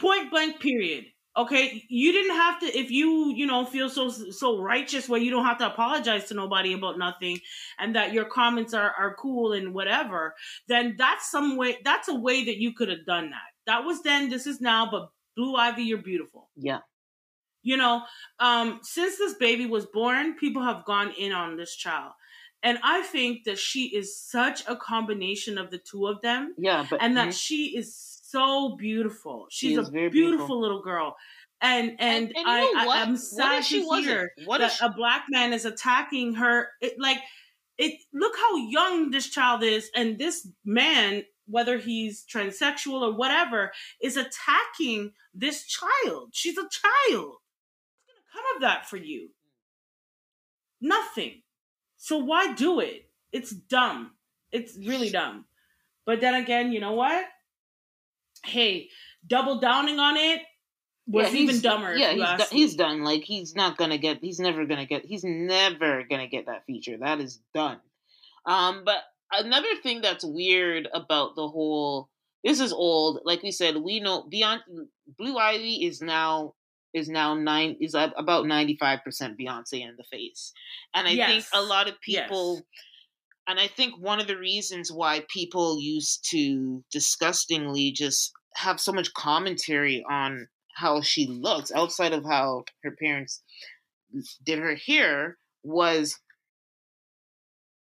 Point 0.00 0.30
blank, 0.30 0.60
period. 0.60 1.04
Okay, 1.40 1.84
you 1.88 2.12
didn't 2.12 2.36
have 2.36 2.60
to. 2.60 2.66
If 2.66 2.90
you, 2.90 3.32
you 3.34 3.46
know, 3.46 3.64
feel 3.64 3.88
so 3.88 4.10
so 4.10 4.60
righteous 4.60 5.08
where 5.08 5.20
you 5.20 5.30
don't 5.30 5.46
have 5.46 5.58
to 5.58 5.66
apologize 5.66 6.26
to 6.26 6.34
nobody 6.34 6.74
about 6.74 6.98
nothing, 6.98 7.38
and 7.78 7.96
that 7.96 8.12
your 8.12 8.26
comments 8.26 8.74
are 8.74 8.92
are 8.98 9.14
cool 9.14 9.52
and 9.54 9.72
whatever, 9.72 10.34
then 10.68 10.96
that's 10.98 11.30
some 11.30 11.56
way. 11.56 11.78
That's 11.82 12.08
a 12.08 12.14
way 12.14 12.44
that 12.44 12.58
you 12.58 12.74
could 12.74 12.88
have 12.88 13.06
done 13.06 13.30
that. 13.30 13.50
That 13.66 13.84
was 13.84 14.02
then. 14.02 14.28
This 14.28 14.46
is 14.46 14.60
now. 14.60 14.90
But 14.90 15.10
Blue 15.34 15.56
Ivy, 15.56 15.84
you're 15.84 15.98
beautiful. 15.98 16.50
Yeah. 16.56 16.80
You 17.62 17.76
know, 17.76 18.02
um, 18.38 18.80
since 18.82 19.16
this 19.16 19.34
baby 19.34 19.66
was 19.66 19.86
born, 19.86 20.34
people 20.34 20.62
have 20.62 20.84
gone 20.84 21.12
in 21.18 21.32
on 21.32 21.56
this 21.56 21.74
child. 21.74 22.12
And 22.62 22.78
I 22.82 23.02
think 23.02 23.44
that 23.44 23.58
she 23.58 23.86
is 23.86 24.18
such 24.18 24.62
a 24.68 24.76
combination 24.76 25.56
of 25.56 25.70
the 25.70 25.78
two 25.78 26.06
of 26.06 26.20
them. 26.20 26.54
Yeah, 26.58 26.86
but 26.88 27.02
and 27.02 27.16
that 27.16 27.28
mhm. 27.28 27.40
she 27.40 27.76
is 27.76 27.94
so 28.30 28.76
beautiful. 28.76 29.46
She's 29.50 29.78
is 29.78 29.88
a 29.88 29.90
beautiful, 29.90 30.10
beautiful. 30.10 30.60
little 30.60 30.82
girl. 30.82 31.16
And 31.60 31.90
and, 31.98 32.00
and, 32.00 32.36
and 32.36 32.36
you 32.36 32.44
I, 32.46 32.60
know 32.60 32.86
what? 32.86 32.98
I 32.98 33.02
am 33.02 33.16
sad 33.16 33.60
if 33.60 33.64
she 33.66 33.82
to 33.82 33.86
wasn't? 33.86 34.06
hear 34.06 34.32
What 34.46 34.58
that 34.58 34.72
she, 34.72 34.84
a 34.84 34.90
black 34.90 35.24
man 35.28 35.52
is 35.52 35.64
attacking 35.64 36.34
her. 36.34 36.68
It, 36.80 36.98
like 36.98 37.18
it. 37.76 38.00
Look 38.12 38.34
how 38.36 38.56
young 38.56 39.10
this 39.10 39.28
child 39.28 39.62
is, 39.62 39.90
and 39.94 40.18
this 40.18 40.48
man, 40.64 41.24
whether 41.46 41.78
he's 41.78 42.24
transsexual 42.24 43.02
or 43.02 43.12
whatever, 43.12 43.72
is 44.00 44.16
attacking 44.16 45.12
this 45.34 45.66
child. 45.66 46.30
She's 46.32 46.56
a 46.56 46.62
child. 46.62 46.70
What's 47.10 48.06
gonna 48.06 48.32
come 48.32 48.56
of 48.56 48.62
that 48.62 48.88
for 48.88 48.96
you? 48.96 49.28
Nothing. 50.80 51.42
So 51.98 52.16
why 52.16 52.54
do 52.54 52.80
it? 52.80 53.10
It's 53.32 53.50
dumb. 53.50 54.12
It's 54.50 54.76
really 54.78 55.10
dumb. 55.10 55.44
But 56.06 56.20
then 56.22 56.34
again, 56.34 56.72
you 56.72 56.80
know 56.80 56.92
what? 56.92 57.24
Hey, 58.44 58.88
double 59.26 59.60
downing 59.60 59.98
on 59.98 60.16
it 60.16 60.42
was 61.06 61.32
Yeah, 61.32 61.40
even 61.40 61.60
dumber. 61.60 61.96
Yeah, 61.96 62.12
he's, 62.12 62.48
do- 62.48 62.56
he's 62.56 62.74
done. 62.76 63.02
Like 63.02 63.22
he's 63.22 63.54
not 63.54 63.76
gonna 63.76 63.98
get. 63.98 64.18
He's 64.20 64.38
never 64.38 64.64
gonna 64.64 64.86
get. 64.86 65.04
He's 65.04 65.24
never 65.24 66.04
gonna 66.08 66.28
get 66.28 66.46
that 66.46 66.64
feature. 66.66 66.96
That 66.98 67.20
is 67.20 67.40
done. 67.54 67.78
Um, 68.46 68.82
but 68.84 68.98
another 69.32 69.74
thing 69.82 70.00
that's 70.00 70.24
weird 70.24 70.88
about 70.94 71.34
the 71.36 71.48
whole. 71.48 72.08
This 72.44 72.60
is 72.60 72.72
old. 72.72 73.20
Like 73.24 73.42
we 73.42 73.50
said, 73.50 73.76
we 73.76 74.00
know 74.00 74.22
Beyond 74.28 74.62
Blue 75.18 75.36
Ivy 75.36 75.84
is 75.84 76.00
now 76.00 76.54
is 76.94 77.08
now 77.08 77.34
nine 77.34 77.76
is 77.80 77.94
about 77.94 78.46
ninety 78.46 78.76
five 78.76 79.04
percent 79.04 79.38
Beyonce 79.38 79.82
in 79.82 79.96
the 79.96 80.04
face, 80.04 80.52
and 80.94 81.06
I 81.06 81.14
think 81.14 81.44
a 81.54 81.62
lot 81.62 81.88
of 81.88 82.00
people. 82.00 82.54
Yes. 82.56 82.64
And 83.50 83.58
I 83.58 83.66
think 83.66 83.98
one 83.98 84.20
of 84.20 84.28
the 84.28 84.38
reasons 84.38 84.92
why 84.92 85.24
people 85.28 85.80
used 85.80 86.24
to 86.30 86.84
disgustingly 86.92 87.90
just 87.90 88.30
have 88.54 88.78
so 88.80 88.92
much 88.92 89.12
commentary 89.12 90.04
on 90.08 90.46
how 90.76 91.00
she 91.00 91.26
looks 91.26 91.72
outside 91.72 92.12
of 92.12 92.24
how 92.24 92.62
her 92.84 92.92
parents 92.92 93.42
did 94.44 94.60
her 94.60 94.76
hair 94.76 95.36
was 95.64 96.16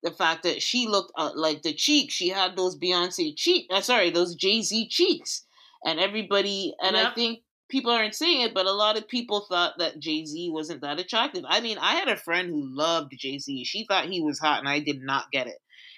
the 0.01 0.11
fact 0.11 0.43
that 0.43 0.61
she 0.61 0.85
looked 0.85 1.13
uh, 1.17 1.31
like 1.33 1.61
the 1.61 1.73
cheeks. 1.73 2.13
She 2.13 2.27
had 2.27 2.57
those 2.57 2.77
Beyonce 2.77 3.33
cheek. 3.33 3.67
Uh, 3.71 3.79
sorry, 3.79 4.09
those 4.09 4.35
Jay 4.35 4.61
Z 4.61 4.89
cheeks, 4.89 5.45
and 5.85 5.97
everybody. 5.97 6.73
And 6.81 6.97
I 6.97 7.11
think 7.11 7.39
people 7.69 7.91
aren't 7.91 8.15
saying 8.15 8.41
it, 8.41 8.53
but 8.53 8.65
a 8.65 8.71
lot 8.71 8.97
of 8.97 9.07
people 9.07 9.45
thought 9.49 9.73
that 9.79 9.99
Jay 9.99 10.25
Z 10.25 10.49
wasn't 10.51 10.81
that 10.81 10.99
attractive. 10.99 11.43
I 11.47 11.61
mean, 11.61 11.77
I 11.79 11.95
had 11.95 12.07
a 12.07 12.15
friend 12.15 12.49
who 12.49 12.75
loved 12.75 13.13
Jay 13.17 13.39
Z. 13.39 13.65
She 13.65 13.85
thought 13.85 14.05
he 14.05 14.21
was 14.21 14.39
hot, 14.39 14.59
and 14.59 14.67
I 14.67 14.79
did 14.79 15.01
not 15.01 15.31
get 15.31 15.47
it. 15.47 15.57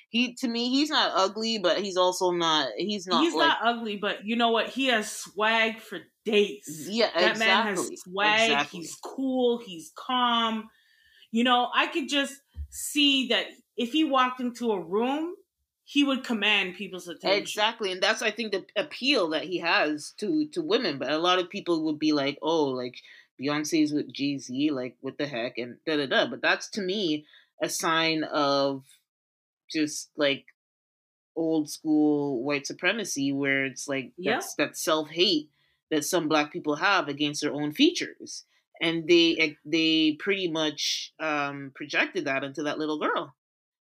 He 0.10 0.34
to 0.36 0.48
me, 0.48 0.70
he's 0.70 0.90
not 0.90 1.12
ugly, 1.16 1.58
but 1.58 1.82
he's 1.82 1.98
also 1.98 2.32
not. 2.32 2.70
He's 2.78 3.08
not. 3.08 3.22
He's 3.22 3.34
like, 3.34 3.50
not 3.50 3.58
ugly, 3.64 3.98
but 3.98 4.26
you 4.26 4.36
know 4.36 4.52
what? 4.52 4.70
He 4.70 4.88
has 4.88 5.12
swag 5.12 5.80
for 5.80 6.00
days. 6.24 6.88
Yeah, 6.90 7.10
that 7.14 7.38
man 7.38 7.68
has 7.68 7.90
swag. 7.98 8.52
Exactly. 8.52 8.80
He's 8.80 8.96
cool. 9.04 9.60
He's 9.66 9.92
calm. 9.98 10.70
You 11.32 11.44
know, 11.44 11.70
I 11.76 11.88
could 11.88 12.08
just 12.08 12.34
see 12.70 13.28
that 13.30 13.48
if 13.76 13.92
he 13.92 14.06
walked 14.06 14.40
into 14.40 14.72
a 14.72 14.80
room, 14.80 15.34
he 15.86 16.04
would 16.04 16.24
command 16.24 16.76
people's 16.76 17.08
attention. 17.08 17.40
Exactly, 17.40 17.92
and 17.92 18.02
that's 18.02 18.22
I 18.22 18.32
think 18.32 18.52
the 18.52 18.66
appeal 18.76 19.30
that 19.30 19.44
he 19.44 19.60
has 19.60 20.12
to 20.18 20.48
to 20.48 20.62
women. 20.62 20.98
But 20.98 21.12
a 21.12 21.18
lot 21.20 21.40
of 21.40 21.50
people 21.50 21.84
would 21.86 22.00
be 22.00 22.12
like, 22.12 22.38
"Oh, 22.42 22.66
like 22.66 22.96
Beyonce's 23.40 23.94
with 23.94 24.12
Jay 24.12 24.38
Z, 24.40 24.72
like 24.72 24.98
what 25.02 25.18
the 25.18 25.28
heck?" 25.28 25.58
and 25.58 25.78
da 25.86 25.98
da 25.98 26.08
da. 26.08 26.26
But 26.28 26.42
that's 26.42 26.70
to 26.72 26.82
me 26.82 27.26
a 27.62 27.70
sign 27.70 28.24
of 28.24 28.84
just 29.72 30.12
like 30.18 30.46
old 31.36 31.70
school 31.70 32.44
white 32.44 32.66
supremacy, 32.66 33.32
where 33.32 33.66
it's 33.66 33.88
like 33.88 34.14
Yeah. 34.18 34.36
that's 34.36 34.56
that 34.56 34.78
self 34.78 35.10
hate 35.10 35.50
that 35.92 36.04
some 36.04 36.28
black 36.28 36.52
people 36.52 36.76
have 36.78 37.08
against 37.08 37.42
their 37.42 37.54
own 37.54 37.74
features, 37.74 38.46
and 38.82 39.08
they 39.08 39.58
they 39.66 40.14
pretty 40.14 40.50
much 40.50 41.14
um, 41.20 41.72
projected 41.76 42.26
that 42.26 42.44
into 42.44 42.64
that 42.64 42.80
little 42.80 43.00
girl 43.00 43.36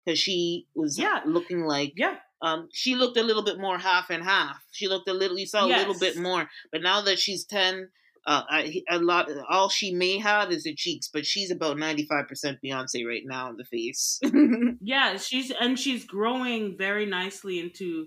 because 0.04 0.18
she 0.18 0.66
was 0.74 0.98
Yeah. 0.98 1.20
looking 1.26 1.62
like 1.64 1.92
Yeah. 1.96 2.16
um, 2.40 2.68
she 2.72 2.94
looked 2.94 3.16
a 3.16 3.22
little 3.22 3.44
bit 3.44 3.58
more 3.58 3.78
half 3.78 4.10
and 4.10 4.22
half. 4.24 4.62
She 4.72 4.88
looked 4.88 5.08
a 5.08 5.12
little, 5.14 5.38
you 5.38 5.46
saw 5.46 5.64
a 5.64 5.68
little 5.68 5.98
bit 5.98 6.16
more. 6.16 6.48
But 6.72 6.82
now 6.82 7.00
that 7.02 7.18
she's 7.18 7.44
ten, 7.44 7.90
uh, 8.26 8.42
I, 8.48 8.82
a 8.88 8.98
lot, 8.98 9.28
all 9.48 9.68
she 9.68 9.92
may 9.92 10.18
have 10.18 10.50
is 10.52 10.62
the 10.64 10.74
cheeks. 10.74 11.08
But 11.12 11.26
she's 11.26 11.50
about 11.50 11.78
ninety 11.78 12.04
five 12.06 12.28
percent 12.28 12.58
Beyonce 12.64 13.06
right 13.06 13.22
now 13.24 13.50
in 13.50 13.56
the 13.56 13.64
face. 13.64 14.20
Yeah, 14.80 15.16
she's 15.18 15.50
and 15.52 15.78
she's 15.78 16.04
growing 16.04 16.76
very 16.76 17.06
nicely 17.06 17.58
into, 17.60 18.06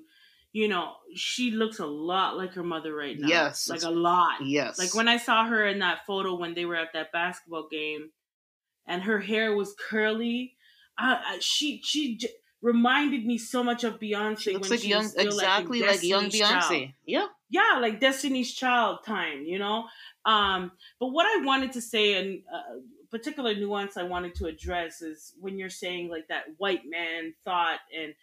you 0.52 0.68
know, 0.68 0.94
she 1.16 1.52
looks 1.52 1.80
a 1.80 1.86
lot 1.86 2.38
like 2.38 2.54
her 2.54 2.64
mother 2.64 2.94
right 2.94 3.18
now. 3.20 3.28
Yes, 3.28 3.68
like 3.70 3.84
a 3.84 3.90
lot. 3.90 4.46
yes, 4.46 4.78
Like 4.78 4.94
when 4.96 5.08
I 5.08 5.18
saw 5.18 5.46
her 5.46 5.66
in 5.66 5.80
that 5.80 6.06
photo 6.06 6.36
when 6.38 6.54
they 6.54 6.66
were 6.66 6.76
at 6.76 6.92
that 6.94 7.12
basketball 7.14 7.68
game, 7.72 8.12
and 8.88 9.04
her 9.04 9.20
hair 9.20 9.56
was 9.56 9.74
curly, 9.90 10.55
I, 10.98 11.14
I, 11.26 11.38
she 11.40 11.82
she 11.84 12.18
j- 12.18 12.30
reminded 12.62 13.26
me 13.26 13.38
so 13.38 13.64
much 13.64 13.84
of 13.84 14.00
Beyonce. 14.00 14.40
she 14.40 14.54
looks 14.54 14.70
when 14.70 14.78
like 14.78 14.84
she 14.84 14.90
young, 14.90 15.10
exactly 15.18 15.82
like, 15.82 15.92
like 15.92 16.04
young 16.04 16.26
Beyonce. 16.26 16.70
Child. 16.70 16.90
Yeah, 17.06 17.28
Yeah, 17.50 17.80
like 17.80 18.00
Destiny's 18.00 18.54
Child 18.54 19.00
time, 19.06 19.44
you 19.46 19.60
know. 19.60 19.86
Um, 20.26 20.72
but 21.00 21.08
what 21.08 21.26
I 21.26 21.46
wanted 21.46 21.74
to 21.74 21.82
say, 21.82 22.16
and 22.16 22.42
uh, 22.52 22.80
particular 23.12 23.54
nuance 23.54 23.98
I 23.98 24.04
wanted 24.04 24.36
to 24.36 24.48
address 24.48 25.02
is 25.02 25.34
when 25.40 25.58
you're 25.58 25.70
saying 25.70 26.10
like 26.10 26.28
that 26.30 26.46
white 26.58 26.82
man 26.90 27.34
thought 27.44 27.80
and 27.98 28.14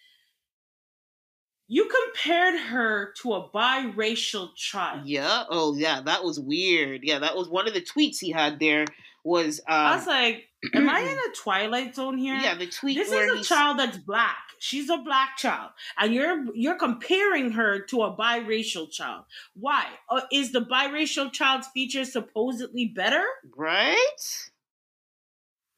you 1.68 1.88
compared 1.88 2.60
her 2.60 3.14
to 3.22 3.32
a 3.32 3.48
biracial 3.48 4.54
child. 4.56 5.06
yeah. 5.06 5.44
Oh, 5.48 5.74
yeah. 5.74 6.02
That 6.02 6.22
was 6.22 6.38
weird. 6.38 7.00
Yeah, 7.02 7.20
that 7.20 7.36
was 7.36 7.48
one 7.48 7.66
of 7.66 7.72
the 7.72 7.80
tweets 7.80 8.18
he 8.20 8.30
had. 8.30 8.60
There 8.60 8.84
was, 9.24 9.60
um, 9.60 9.74
I 9.74 9.96
was 9.96 10.06
like, 10.06 10.48
am 10.74 10.88
I 10.88 11.00
in 11.00 11.08
a 11.30 11.34
twilight 11.36 11.94
zone 11.94 12.18
here? 12.18 12.34
yeah, 12.36 12.54
the 12.54 12.66
tweet 12.66 12.96
This 12.96 13.08
is 13.08 13.30
a 13.30 13.34
he's- 13.34 13.48
child 13.48 13.78
that's 13.78 13.98
black. 13.98 14.36
She's 14.58 14.88
a 14.90 14.98
black 14.98 15.36
child, 15.38 15.70
and 15.98 16.14
you're 16.14 16.44
you're 16.54 16.76
comparing 16.78 17.50
her 17.52 17.80
to 17.86 18.02
a 18.02 18.16
biracial 18.16 18.88
child. 18.88 19.24
Why? 19.54 19.86
Uh, 20.08 20.20
is 20.30 20.52
the 20.52 20.60
biracial 20.60 21.32
child's 21.32 21.66
features 21.74 22.12
supposedly 22.12 22.86
better? 22.86 23.24
right. 23.56 23.96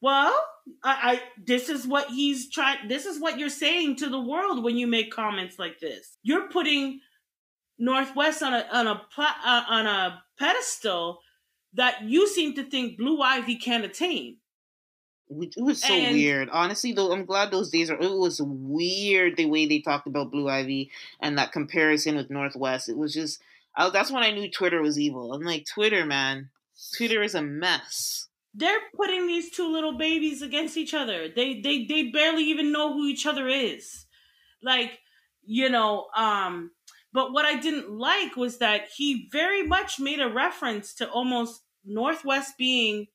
Well, 0.01 0.39
I, 0.83 0.97
I 1.13 1.21
this 1.43 1.67
is 1.69 1.87
what 1.87 2.09
he's 2.09 2.49
trying. 2.51 2.87
This 2.87 3.05
is 3.07 3.19
what 3.19 3.39
you're 3.39 3.49
saying 3.49 3.95
to 3.97 4.09
the 4.09 4.19
world 4.21 4.63
when 4.63 4.77
you 4.77 4.85
make 4.85 5.11
comments 5.11 5.57
like 5.57 5.79
this. 5.79 6.17
You're 6.21 6.47
putting 6.49 6.99
North 7.79 8.15
West 8.15 8.43
on 8.43 8.53
a 8.53 8.67
on 8.71 8.85
a 8.85 9.01
uh, 9.17 9.63
on 9.67 9.87
a 9.87 10.21
pedestal 10.37 11.19
that 11.73 12.03
you 12.03 12.27
seem 12.27 12.53
to 12.55 12.63
think 12.63 12.97
Blue 12.99 13.19
Ivy 13.21 13.55
can't 13.55 13.83
attain. 13.85 14.37
It 15.29 15.61
was 15.61 15.81
so 15.81 15.93
And- 15.93 16.15
weird. 16.15 16.49
Honestly, 16.49 16.91
though, 16.93 17.11
I'm 17.11 17.25
glad 17.25 17.51
those 17.51 17.69
days 17.71 17.89
are. 17.89 17.99
It 17.99 18.11
was 18.11 18.41
weird 18.41 19.37
the 19.37 19.45
way 19.47 19.65
they 19.65 19.79
talked 19.79 20.07
about 20.07 20.31
Blue 20.31 20.47
Ivy 20.47 20.91
and 21.19 21.37
that 21.37 21.51
comparison 21.51 22.15
with 22.15 22.29
North 22.29 22.55
West. 22.55 22.89
It 22.89 22.97
was 22.97 23.13
just. 23.13 23.41
I, 23.75 23.89
that's 23.89 24.11
when 24.11 24.23
I 24.23 24.31
knew 24.31 24.49
Twitter 24.49 24.81
was 24.81 24.99
evil. 24.99 25.33
I'm 25.33 25.41
like, 25.43 25.65
Twitter, 25.65 26.05
man. 26.05 26.49
Twitter 26.95 27.23
is 27.23 27.35
a 27.35 27.41
mess. 27.41 28.27
They're 28.53 28.79
putting 28.95 29.27
these 29.27 29.49
two 29.49 29.69
little 29.69 29.97
babies 29.97 30.41
against 30.41 30.77
each 30.77 30.93
other. 30.93 31.27
They 31.27 31.59
they 31.59 31.85
they 31.85 32.03
barely 32.03 32.43
even 32.45 32.71
know 32.71 32.93
who 32.93 33.05
each 33.07 33.25
other 33.25 33.47
is. 33.47 34.05
Like, 34.61 34.99
you 35.43 35.69
know, 35.69 36.07
um 36.15 36.71
but 37.11 37.31
what 37.33 37.45
I 37.45 37.59
didn't 37.59 37.89
like 37.91 38.35
was 38.35 38.57
that 38.59 38.89
he 38.95 39.27
very 39.31 39.65
much 39.65 39.99
made 39.99 40.19
a 40.19 40.29
reference 40.29 40.93
to 40.95 41.09
almost 41.09 41.63
North 41.85 42.23
West 42.25 42.57
being 42.57 43.07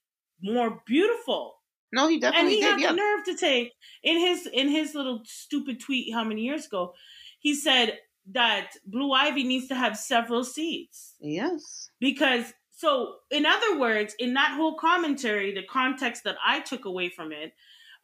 more 0.42 0.82
beautiful. 0.86 1.59
No, 1.92 2.06
he 2.08 2.18
definitely 2.20 2.40
And 2.46 2.50
he 2.54 2.60
did. 2.60 2.70
had 2.70 2.80
Yeah. 2.80 2.90
the 2.92 2.96
nerve 2.96 3.24
to 3.24 3.36
take 3.36 3.72
in 4.02 4.18
his 4.18 4.46
in 4.46 4.68
his 4.68 4.94
little 4.94 5.22
stupid 5.24 5.80
tweet 5.80 6.12
how 6.14 6.24
many 6.24 6.42
years 6.42 6.66
ago, 6.66 6.94
he 7.40 7.54
said 7.54 7.98
that 8.32 8.72
Blue 8.86 9.12
Ivy 9.12 9.44
needs 9.44 9.68
to 9.68 9.74
have 9.74 9.96
several 9.98 10.44
seats 10.44 11.14
Yes. 11.20 11.90
because 11.98 12.52
so 12.70 13.16
in 13.30 13.44
other 13.46 13.78
words 13.78 14.14
in 14.18 14.34
that 14.34 14.52
whole 14.56 14.76
commentary 14.76 15.52
the 15.52 15.62
context 15.64 16.24
that 16.24 16.36
i 16.44 16.60
took 16.60 16.84
away 16.84 17.08
from 17.08 17.32
it 17.32 17.52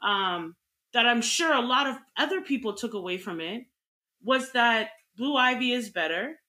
um, 0.02 0.56
that 0.92 1.06
i'm 1.06 1.22
sure 1.22 1.52
a 1.54 1.60
lot 1.60 1.86
of 1.86 1.96
other 2.16 2.40
people 2.40 2.72
took 2.74 2.94
away 2.94 3.18
from 3.18 3.40
it 3.40 3.64
was 4.22 4.52
that 4.52 4.90
blue 5.16 5.36
ivy 5.36 5.72
is 5.72 5.90
better 5.90 6.40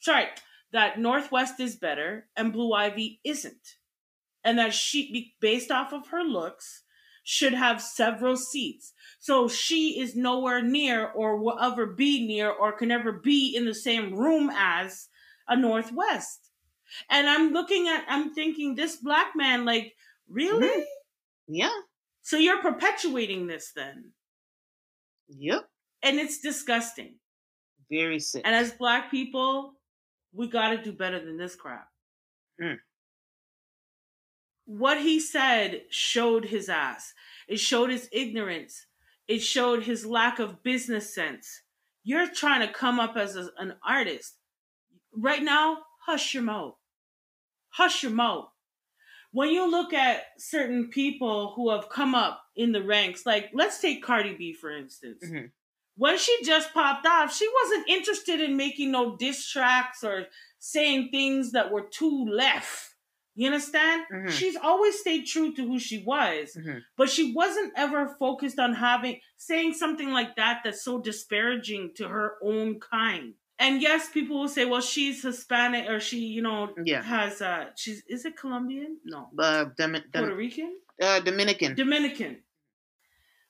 sorry 0.00 0.26
that 0.72 0.98
North 0.98 1.30
West 1.30 1.60
is 1.60 1.76
better 1.76 2.26
and 2.36 2.52
blue 2.52 2.72
ivy 2.72 3.20
isn't 3.24 3.76
and 4.44 4.58
that 4.58 4.74
she 4.74 5.10
be- 5.12 5.34
based 5.40 5.70
off 5.70 5.92
of 5.92 6.08
her 6.08 6.22
looks 6.22 6.82
should 7.26 7.54
have 7.54 7.80
several 7.80 8.36
seats 8.36 8.92
so 9.18 9.48
she 9.48 9.98
is 9.98 10.14
nowhere 10.14 10.60
near 10.60 11.06
or 11.06 11.38
will 11.38 11.58
ever 11.58 11.86
be 11.86 12.26
near 12.26 12.50
or 12.50 12.72
can 12.72 12.90
ever 12.90 13.12
be 13.12 13.54
in 13.56 13.64
the 13.64 13.74
same 13.74 14.14
room 14.14 14.50
as 14.54 15.08
a 15.48 15.56
North 15.56 15.90
West 15.92 16.50
and 17.08 17.28
I'm 17.28 17.52
looking 17.52 17.88
at, 17.88 18.04
I'm 18.08 18.34
thinking, 18.34 18.74
this 18.74 18.96
black 18.96 19.34
man, 19.34 19.64
like, 19.64 19.94
really? 20.28 20.68
Mhm. 20.68 20.84
Yeah. 21.48 21.80
So 22.22 22.36
you're 22.36 22.62
perpetuating 22.62 23.46
this 23.46 23.72
then? 23.72 24.12
Yep. 25.28 25.68
And 26.02 26.18
it's 26.18 26.40
disgusting. 26.40 27.18
Very 27.90 28.20
sick. 28.20 28.42
And 28.44 28.54
as 28.54 28.72
black 28.72 29.10
people, 29.10 29.78
we 30.32 30.48
got 30.48 30.70
to 30.70 30.82
do 30.82 30.92
better 30.92 31.24
than 31.24 31.36
this 31.36 31.54
crap. 31.54 31.88
Mm. 32.60 32.78
What 34.66 35.00
he 35.00 35.20
said 35.20 35.82
showed 35.90 36.46
his 36.46 36.68
ass. 36.68 37.12
It 37.48 37.58
showed 37.58 37.90
his 37.90 38.08
ignorance. 38.12 38.86
It 39.28 39.40
showed 39.40 39.84
his 39.84 40.06
lack 40.06 40.38
of 40.38 40.62
business 40.62 41.14
sense. 41.14 41.62
You're 42.02 42.28
trying 42.30 42.66
to 42.66 42.72
come 42.72 43.00
up 43.00 43.16
as 43.16 43.36
a, 43.36 43.50
an 43.58 43.74
artist. 43.86 44.34
Right 45.12 45.42
now, 45.42 45.78
hush 46.06 46.34
your 46.34 46.42
mouth. 46.42 46.76
Hush 47.70 48.02
your 48.02 48.12
mouth. 48.12 48.48
When 49.32 49.50
you 49.50 49.68
look 49.68 49.92
at 49.92 50.22
certain 50.38 50.90
people 50.90 51.54
who 51.56 51.70
have 51.70 51.88
come 51.88 52.14
up 52.14 52.42
in 52.54 52.72
the 52.72 52.82
ranks, 52.82 53.26
like 53.26 53.50
let's 53.52 53.80
take 53.80 54.02
Cardi 54.02 54.34
B 54.34 54.52
for 54.52 54.70
instance. 54.70 55.24
Mhm. 55.24 55.50
When 55.96 56.18
she 56.18 56.36
just 56.44 56.72
popped 56.72 57.06
off, 57.06 57.34
she 57.34 57.48
wasn't 57.62 57.88
interested 57.88 58.40
in 58.40 58.56
making 58.56 58.90
no 58.92 59.16
diss 59.16 59.48
tracks 59.48 60.02
or 60.04 60.26
saying 60.58 61.10
things 61.10 61.52
that 61.52 61.70
were 61.72 61.88
too 61.88 62.26
left. 62.26 62.93
You 63.36 63.46
understand? 63.46 64.04
Mhm. 64.12 64.30
She's 64.30 64.56
always 64.56 64.98
stayed 65.00 65.24
true 65.26 65.52
to 65.54 65.66
who 65.66 65.78
she 65.78 65.98
was, 66.04 66.54
Mhm. 66.54 66.82
but 66.96 67.10
she 67.10 67.32
wasn't 67.32 67.72
ever 67.76 68.14
focused 68.18 68.58
on 68.60 68.74
having 68.74 69.20
saying 69.36 69.74
something 69.74 70.10
like 70.12 70.36
that 70.36 70.62
that's 70.62 70.84
so 70.84 71.00
disparaging 71.00 71.94
to 71.94 72.08
her 72.08 72.36
own 72.42 72.78
kind. 72.80 73.34
And 73.58 73.80
yes, 73.82 74.08
people 74.10 74.40
will 74.40 74.48
say, 74.48 74.64
"Well, 74.64 74.80
she's 74.80 75.22
Hispanic, 75.22 75.88
or 75.88 75.98
she, 76.00 76.18
you 76.18 76.42
know, 76.42 76.74
Yeah. 76.84 77.02
has 77.02 77.40
uh, 77.42 77.70
she's 77.76 78.02
is 78.08 78.24
it 78.24 78.36
Colombian? 78.36 79.00
No, 79.04 79.30
Uh, 79.38 79.64
Dom- 79.76 79.92
Puerto 79.92 80.08
Dom- 80.10 80.36
Rican, 80.36 80.78
uh, 81.02 81.20
Dominican. 81.20 81.74
Dominican." 81.74 82.42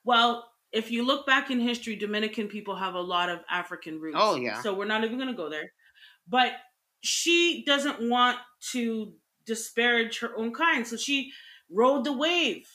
Well, 0.03 0.51
if 0.73 0.91
you 0.91 1.05
look 1.05 1.27
back 1.27 1.51
in 1.51 1.61
history, 1.61 1.97
Dominican 1.97 2.49
people 2.49 2.77
have 2.77 2.95
a 2.95 3.01
lot 3.01 3.29
of 3.31 3.41
African 3.49 4.01
roots. 4.01 4.17
Oh, 4.21 4.35
yeah. 4.37 4.61
So 4.63 4.75
we're 4.75 4.85
not 4.87 5.05
even 5.05 5.17
going 5.17 5.29
to 5.31 5.35
go 5.37 5.49
there. 5.49 5.73
But 6.29 6.53
she 7.03 7.65
doesn't 7.65 8.09
want 8.09 8.39
to 8.73 9.15
disparage 9.47 10.21
her 10.21 10.37
own 10.37 10.53
kind, 10.53 10.87
so 10.87 10.97
she 10.97 11.33
rode 11.71 12.05
the 12.05 12.13
wave, 12.13 12.69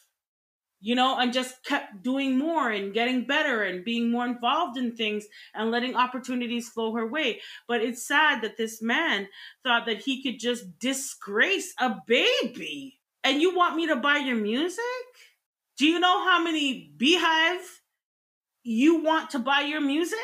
you 0.82 0.96
know, 0.96 1.18
and 1.18 1.34
just 1.34 1.64
kept 1.64 2.02
doing 2.04 2.38
more 2.38 2.70
and 2.70 2.94
getting 2.94 3.26
better 3.26 3.64
and 3.64 3.84
being 3.86 4.10
more 4.12 4.26
involved 4.26 4.78
in 4.78 4.96
things 4.96 5.26
and 5.54 5.72
letting 5.72 5.96
opportunities 5.96 6.70
flow 6.70 6.94
her 6.94 7.06
way. 7.08 7.42
But 7.68 7.82
it's 7.82 8.08
sad 8.08 8.42
that 8.42 8.58
this 8.58 8.82
man 8.82 9.28
thought 9.64 9.86
that 9.86 10.02
he 10.02 10.24
could 10.24 10.40
just 10.40 10.80
disgrace 10.80 11.74
a 11.80 11.98
baby. 12.08 13.00
And 13.24 13.42
you 13.42 13.56
want 13.56 13.76
me 13.76 13.88
to 13.88 13.98
buy 13.98 14.18
your 14.18 14.38
music? 14.38 14.84
Do 15.78 15.86
you 15.86 16.00
know 16.00 16.24
how 16.24 16.42
many 16.42 16.92
Beyhive 16.98 17.66
you 18.64 19.04
want 19.04 19.32
to 19.32 19.40
buy 19.40 19.62
your 19.62 19.82
music? 19.82 20.20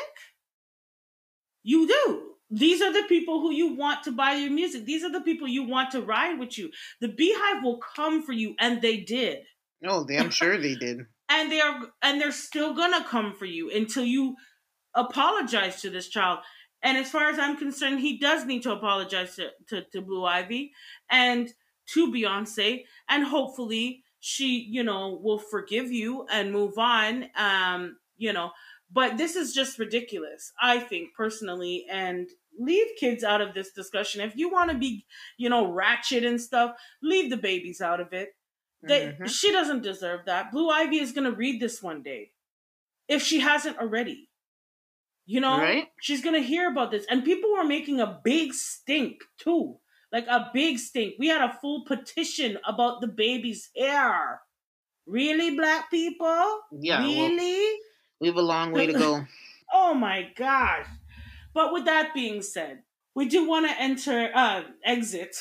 You 1.62 1.86
do. 1.86 2.35
These 2.50 2.80
are 2.80 2.92
the 2.92 3.08
people 3.08 3.40
who 3.40 3.52
you 3.52 3.74
want 3.74 4.04
to 4.04 4.12
buy 4.12 4.34
your 4.34 4.50
music. 4.50 4.84
These 4.84 5.02
are 5.02 5.10
the 5.10 5.20
people 5.20 5.48
you 5.48 5.64
want 5.64 5.90
to 5.92 6.02
ride 6.02 6.38
with 6.38 6.56
you. 6.56 6.70
The 7.00 7.08
Beyhive 7.08 7.62
will 7.62 7.80
come 7.96 8.22
for 8.22 8.32
you, 8.32 8.54
and 8.60 8.80
they 8.80 8.98
did. 8.98 9.38
Oh, 9.84 10.04
they, 10.04 10.18
I'm 10.18 10.30
sure 10.30 10.56
they 10.58 10.74
did. 10.74 11.00
And 11.28 11.50
they 11.50 11.60
are 11.60 11.80
and 12.02 12.20
they're 12.20 12.30
still 12.30 12.72
gonna 12.72 13.02
come 13.02 13.34
for 13.34 13.46
you 13.46 13.68
until 13.68 14.04
you 14.04 14.36
apologize 14.94 15.82
to 15.82 15.90
this 15.90 16.08
child. 16.08 16.38
And 16.84 16.96
as 16.96 17.10
far 17.10 17.28
as 17.28 17.36
I'm 17.36 17.56
concerned, 17.56 17.98
he 17.98 18.16
does 18.16 18.46
need 18.46 18.62
to 18.62 18.70
apologize 18.70 19.34
to, 19.34 19.50
to, 19.70 19.82
to 19.90 20.02
Blue 20.02 20.24
Ivy 20.24 20.70
and 21.10 21.52
to 21.94 22.12
Beyonce, 22.12 22.84
and 23.08 23.24
hopefully 23.24 24.04
she, 24.20 24.68
you 24.70 24.84
know, 24.84 25.18
will 25.20 25.40
forgive 25.40 25.90
you 25.90 26.26
and 26.30 26.52
move 26.52 26.78
on. 26.78 27.26
Um, 27.36 27.96
you 28.16 28.32
know, 28.32 28.52
but 28.90 29.16
this 29.18 29.36
is 29.36 29.52
just 29.52 29.78
ridiculous, 29.78 30.52
I 30.60 30.78
think 30.78 31.14
personally, 31.14 31.86
and 31.90 32.28
leave 32.58 32.86
kids 32.98 33.22
out 33.24 33.40
of 33.40 33.52
this 33.54 33.72
discussion. 33.72 34.20
If 34.22 34.36
you 34.36 34.48
want 34.50 34.70
to 34.70 34.78
be, 34.78 35.04
you 35.36 35.48
know, 35.50 35.70
ratchet 35.70 36.24
and 36.24 36.40
stuff, 36.40 36.76
leave 37.02 37.30
the 37.30 37.36
babies 37.36 37.80
out 37.80 38.00
of 38.00 38.12
it. 38.12 38.34
They, 38.82 39.06
Mhm. 39.18 39.28
She 39.28 39.50
doesn't 39.52 39.82
deserve 39.82 40.26
that. 40.26 40.52
Blue 40.52 40.68
Ivy 40.70 40.98
is 40.98 41.12
going 41.12 41.24
to 41.30 41.36
read 41.36 41.60
this 41.60 41.82
one 41.82 42.02
day, 42.02 42.32
if 43.08 43.22
she 43.22 43.40
hasn't 43.40 43.78
already. 43.78 44.30
You 45.26 45.40
know, 45.40 45.58
Right. 45.58 45.88
she's 46.00 46.22
going 46.22 46.40
to 46.40 46.46
hear 46.46 46.70
about 46.70 46.92
this. 46.92 47.04
And 47.10 47.24
people 47.24 47.50
were 47.52 47.64
making 47.64 48.00
a 48.00 48.20
big 48.22 48.54
stink 48.54 49.22
too. 49.38 49.80
Like 50.12 50.26
a 50.28 50.50
big 50.54 50.78
stink. 50.78 51.16
We 51.18 51.26
had 51.26 51.42
a 51.42 51.58
full 51.60 51.84
petition 51.84 52.58
about 52.64 53.00
the 53.00 53.08
baby's 53.08 53.70
hair. 53.76 54.40
Really, 55.04 55.50
black 55.56 55.90
people? 55.90 56.62
Yeah, 56.72 57.00
well- 57.00 57.28
Really? 57.28 57.80
We 58.20 58.28
have 58.28 58.36
a 58.36 58.42
long 58.42 58.72
way 58.72 58.86
to 58.86 58.92
go. 58.92 59.26
Oh 59.72 59.94
my 59.94 60.28
gosh. 60.36 60.86
But 61.52 61.72
with 61.72 61.86
that 61.86 62.14
being 62.14 62.40
said, 62.40 62.82
we 63.16 63.26
do 63.26 63.48
want 63.48 63.66
to 63.66 63.80
enter 63.80 64.30
uh 64.32 64.62
exit 64.84 65.36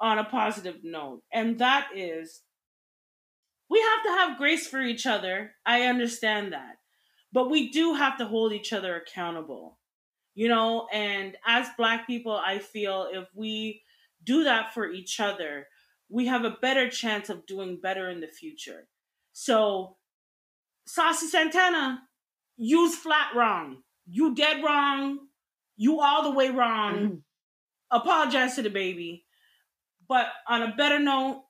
on 0.00 0.18
a 0.18 0.24
positive 0.24 0.84
note. 0.84 1.22
And 1.32 1.58
that 1.58 1.88
is 1.94 2.42
we 3.68 3.80
have 3.80 4.04
to 4.04 4.10
have 4.20 4.38
grace 4.38 4.66
for 4.66 4.80
each 4.80 5.06
other. 5.06 5.52
I 5.66 5.82
understand 5.82 6.52
that. 6.52 6.76
But 7.32 7.50
we 7.50 7.70
do 7.70 7.94
have 7.94 8.16
to 8.18 8.26
hold 8.26 8.52
each 8.52 8.72
other 8.72 8.94
accountable. 8.94 9.78
You 10.36 10.48
know, 10.48 10.86
and 10.92 11.36
as 11.46 11.68
black 11.76 12.06
people, 12.06 12.32
I 12.32 12.58
feel 12.58 13.08
if 13.12 13.28
we 13.34 13.82
do 14.22 14.44
that 14.44 14.72
for 14.72 14.90
each 14.90 15.20
other, 15.20 15.66
we 16.08 16.26
have 16.26 16.44
a 16.44 16.56
better 16.62 16.88
chance 16.88 17.28
of 17.28 17.46
doing 17.46 17.80
better 17.80 18.08
in 18.08 18.20
the 18.20 18.26
future. 18.26 18.88
So, 19.32 19.96
Saucy 20.86 21.26
Santana, 21.26 22.02
you's 22.56 22.94
flat 22.94 23.34
wrong. 23.34 23.82
You 24.06 24.34
dead 24.34 24.62
wrong. 24.62 25.18
You 25.76 26.00
all 26.00 26.22
the 26.22 26.30
way 26.30 26.50
wrong. 26.50 26.94
Mhm. 26.94 27.22
Apologize 27.90 28.54
to 28.56 28.62
the 28.62 28.70
baby. 28.70 29.26
But 30.08 30.28
on 30.46 30.62
a 30.62 30.74
better 30.74 30.98
note, 30.98 31.44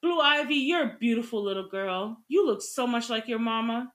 Blue 0.00 0.18
Ivy, 0.18 0.56
you're 0.56 0.94
a 0.94 0.98
beautiful 0.98 1.42
little 1.42 1.68
girl. 1.68 2.24
You 2.28 2.44
look 2.46 2.62
so 2.62 2.86
much 2.86 3.08
like 3.08 3.28
your 3.28 3.38
mama. 3.38 3.92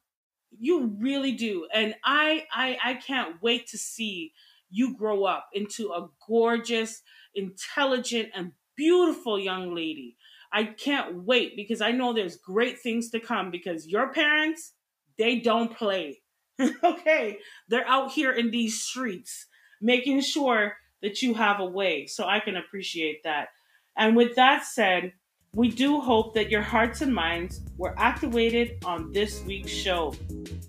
You 0.58 0.96
really 1.00 1.34
do. 1.34 1.68
And 1.74 1.96
I 2.04 2.48
I 2.52 2.78
I 2.84 2.94
can't 2.96 3.42
wait 3.42 3.68
to 3.68 3.78
see 3.78 4.34
you 4.70 4.96
grow 4.96 5.26
up 5.26 5.50
into 5.54 5.92
a 5.92 6.10
gorgeous, 6.26 7.02
intelligent, 7.36 8.30
and 8.34 8.54
beautiful 8.76 9.40
young 9.40 9.74
lady. 9.76 10.18
I 10.52 10.66
can't 10.66 11.24
wait 11.24 11.56
because 11.56 11.82
I 11.82 11.92
know 11.92 12.14
there's 12.14 12.38
great 12.38 12.80
things 12.80 13.10
to 13.10 13.20
come 13.20 13.52
because 13.52 13.88
your 13.88 14.14
parents, 14.14 14.74
they 15.18 15.40
don't 15.40 15.76
play. 15.76 16.22
okay, 16.84 17.40
they're 17.68 17.88
out 17.88 18.12
here 18.12 18.32
in 18.32 18.52
these 18.52 18.82
streets 18.82 19.46
making 19.82 20.22
sure 20.22 20.74
that 21.02 21.22
you 21.22 21.34
have 21.34 21.60
a 21.60 21.66
way. 21.66 22.06
So 22.08 22.26
I 22.26 22.40
can 22.40 22.56
appreciate 22.56 23.24
that. 23.24 23.50
And 23.96 24.16
with 24.16 24.36
that 24.36 24.66
said, 24.66 25.14
we 25.54 25.70
do 25.70 26.00
hope 26.00 26.34
that 26.36 26.52
your 26.52 26.62
hearts 26.62 27.02
and 27.02 27.14
minds 27.14 27.62
were 27.78 27.96
activated 27.98 28.84
on 28.86 29.12
this 29.12 29.44
week's 29.44 29.72
show. 29.72 30.14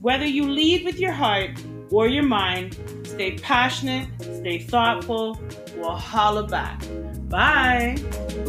Whether 0.01 0.24
you 0.27 0.48
lead 0.48 0.85
with 0.85 0.98
your 0.98 1.12
heart 1.12 1.51
or 1.90 2.09
your 2.09 2.23
mind, 2.23 2.78
stay 3.05 3.36
passionate, 3.39 4.09
stay 4.23 4.59
thoughtful. 4.60 5.39
We'll 5.77 5.90
holla 5.90 6.47
back. 6.47 6.81
Bye. 7.28 7.97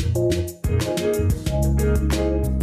Música 1.79 2.58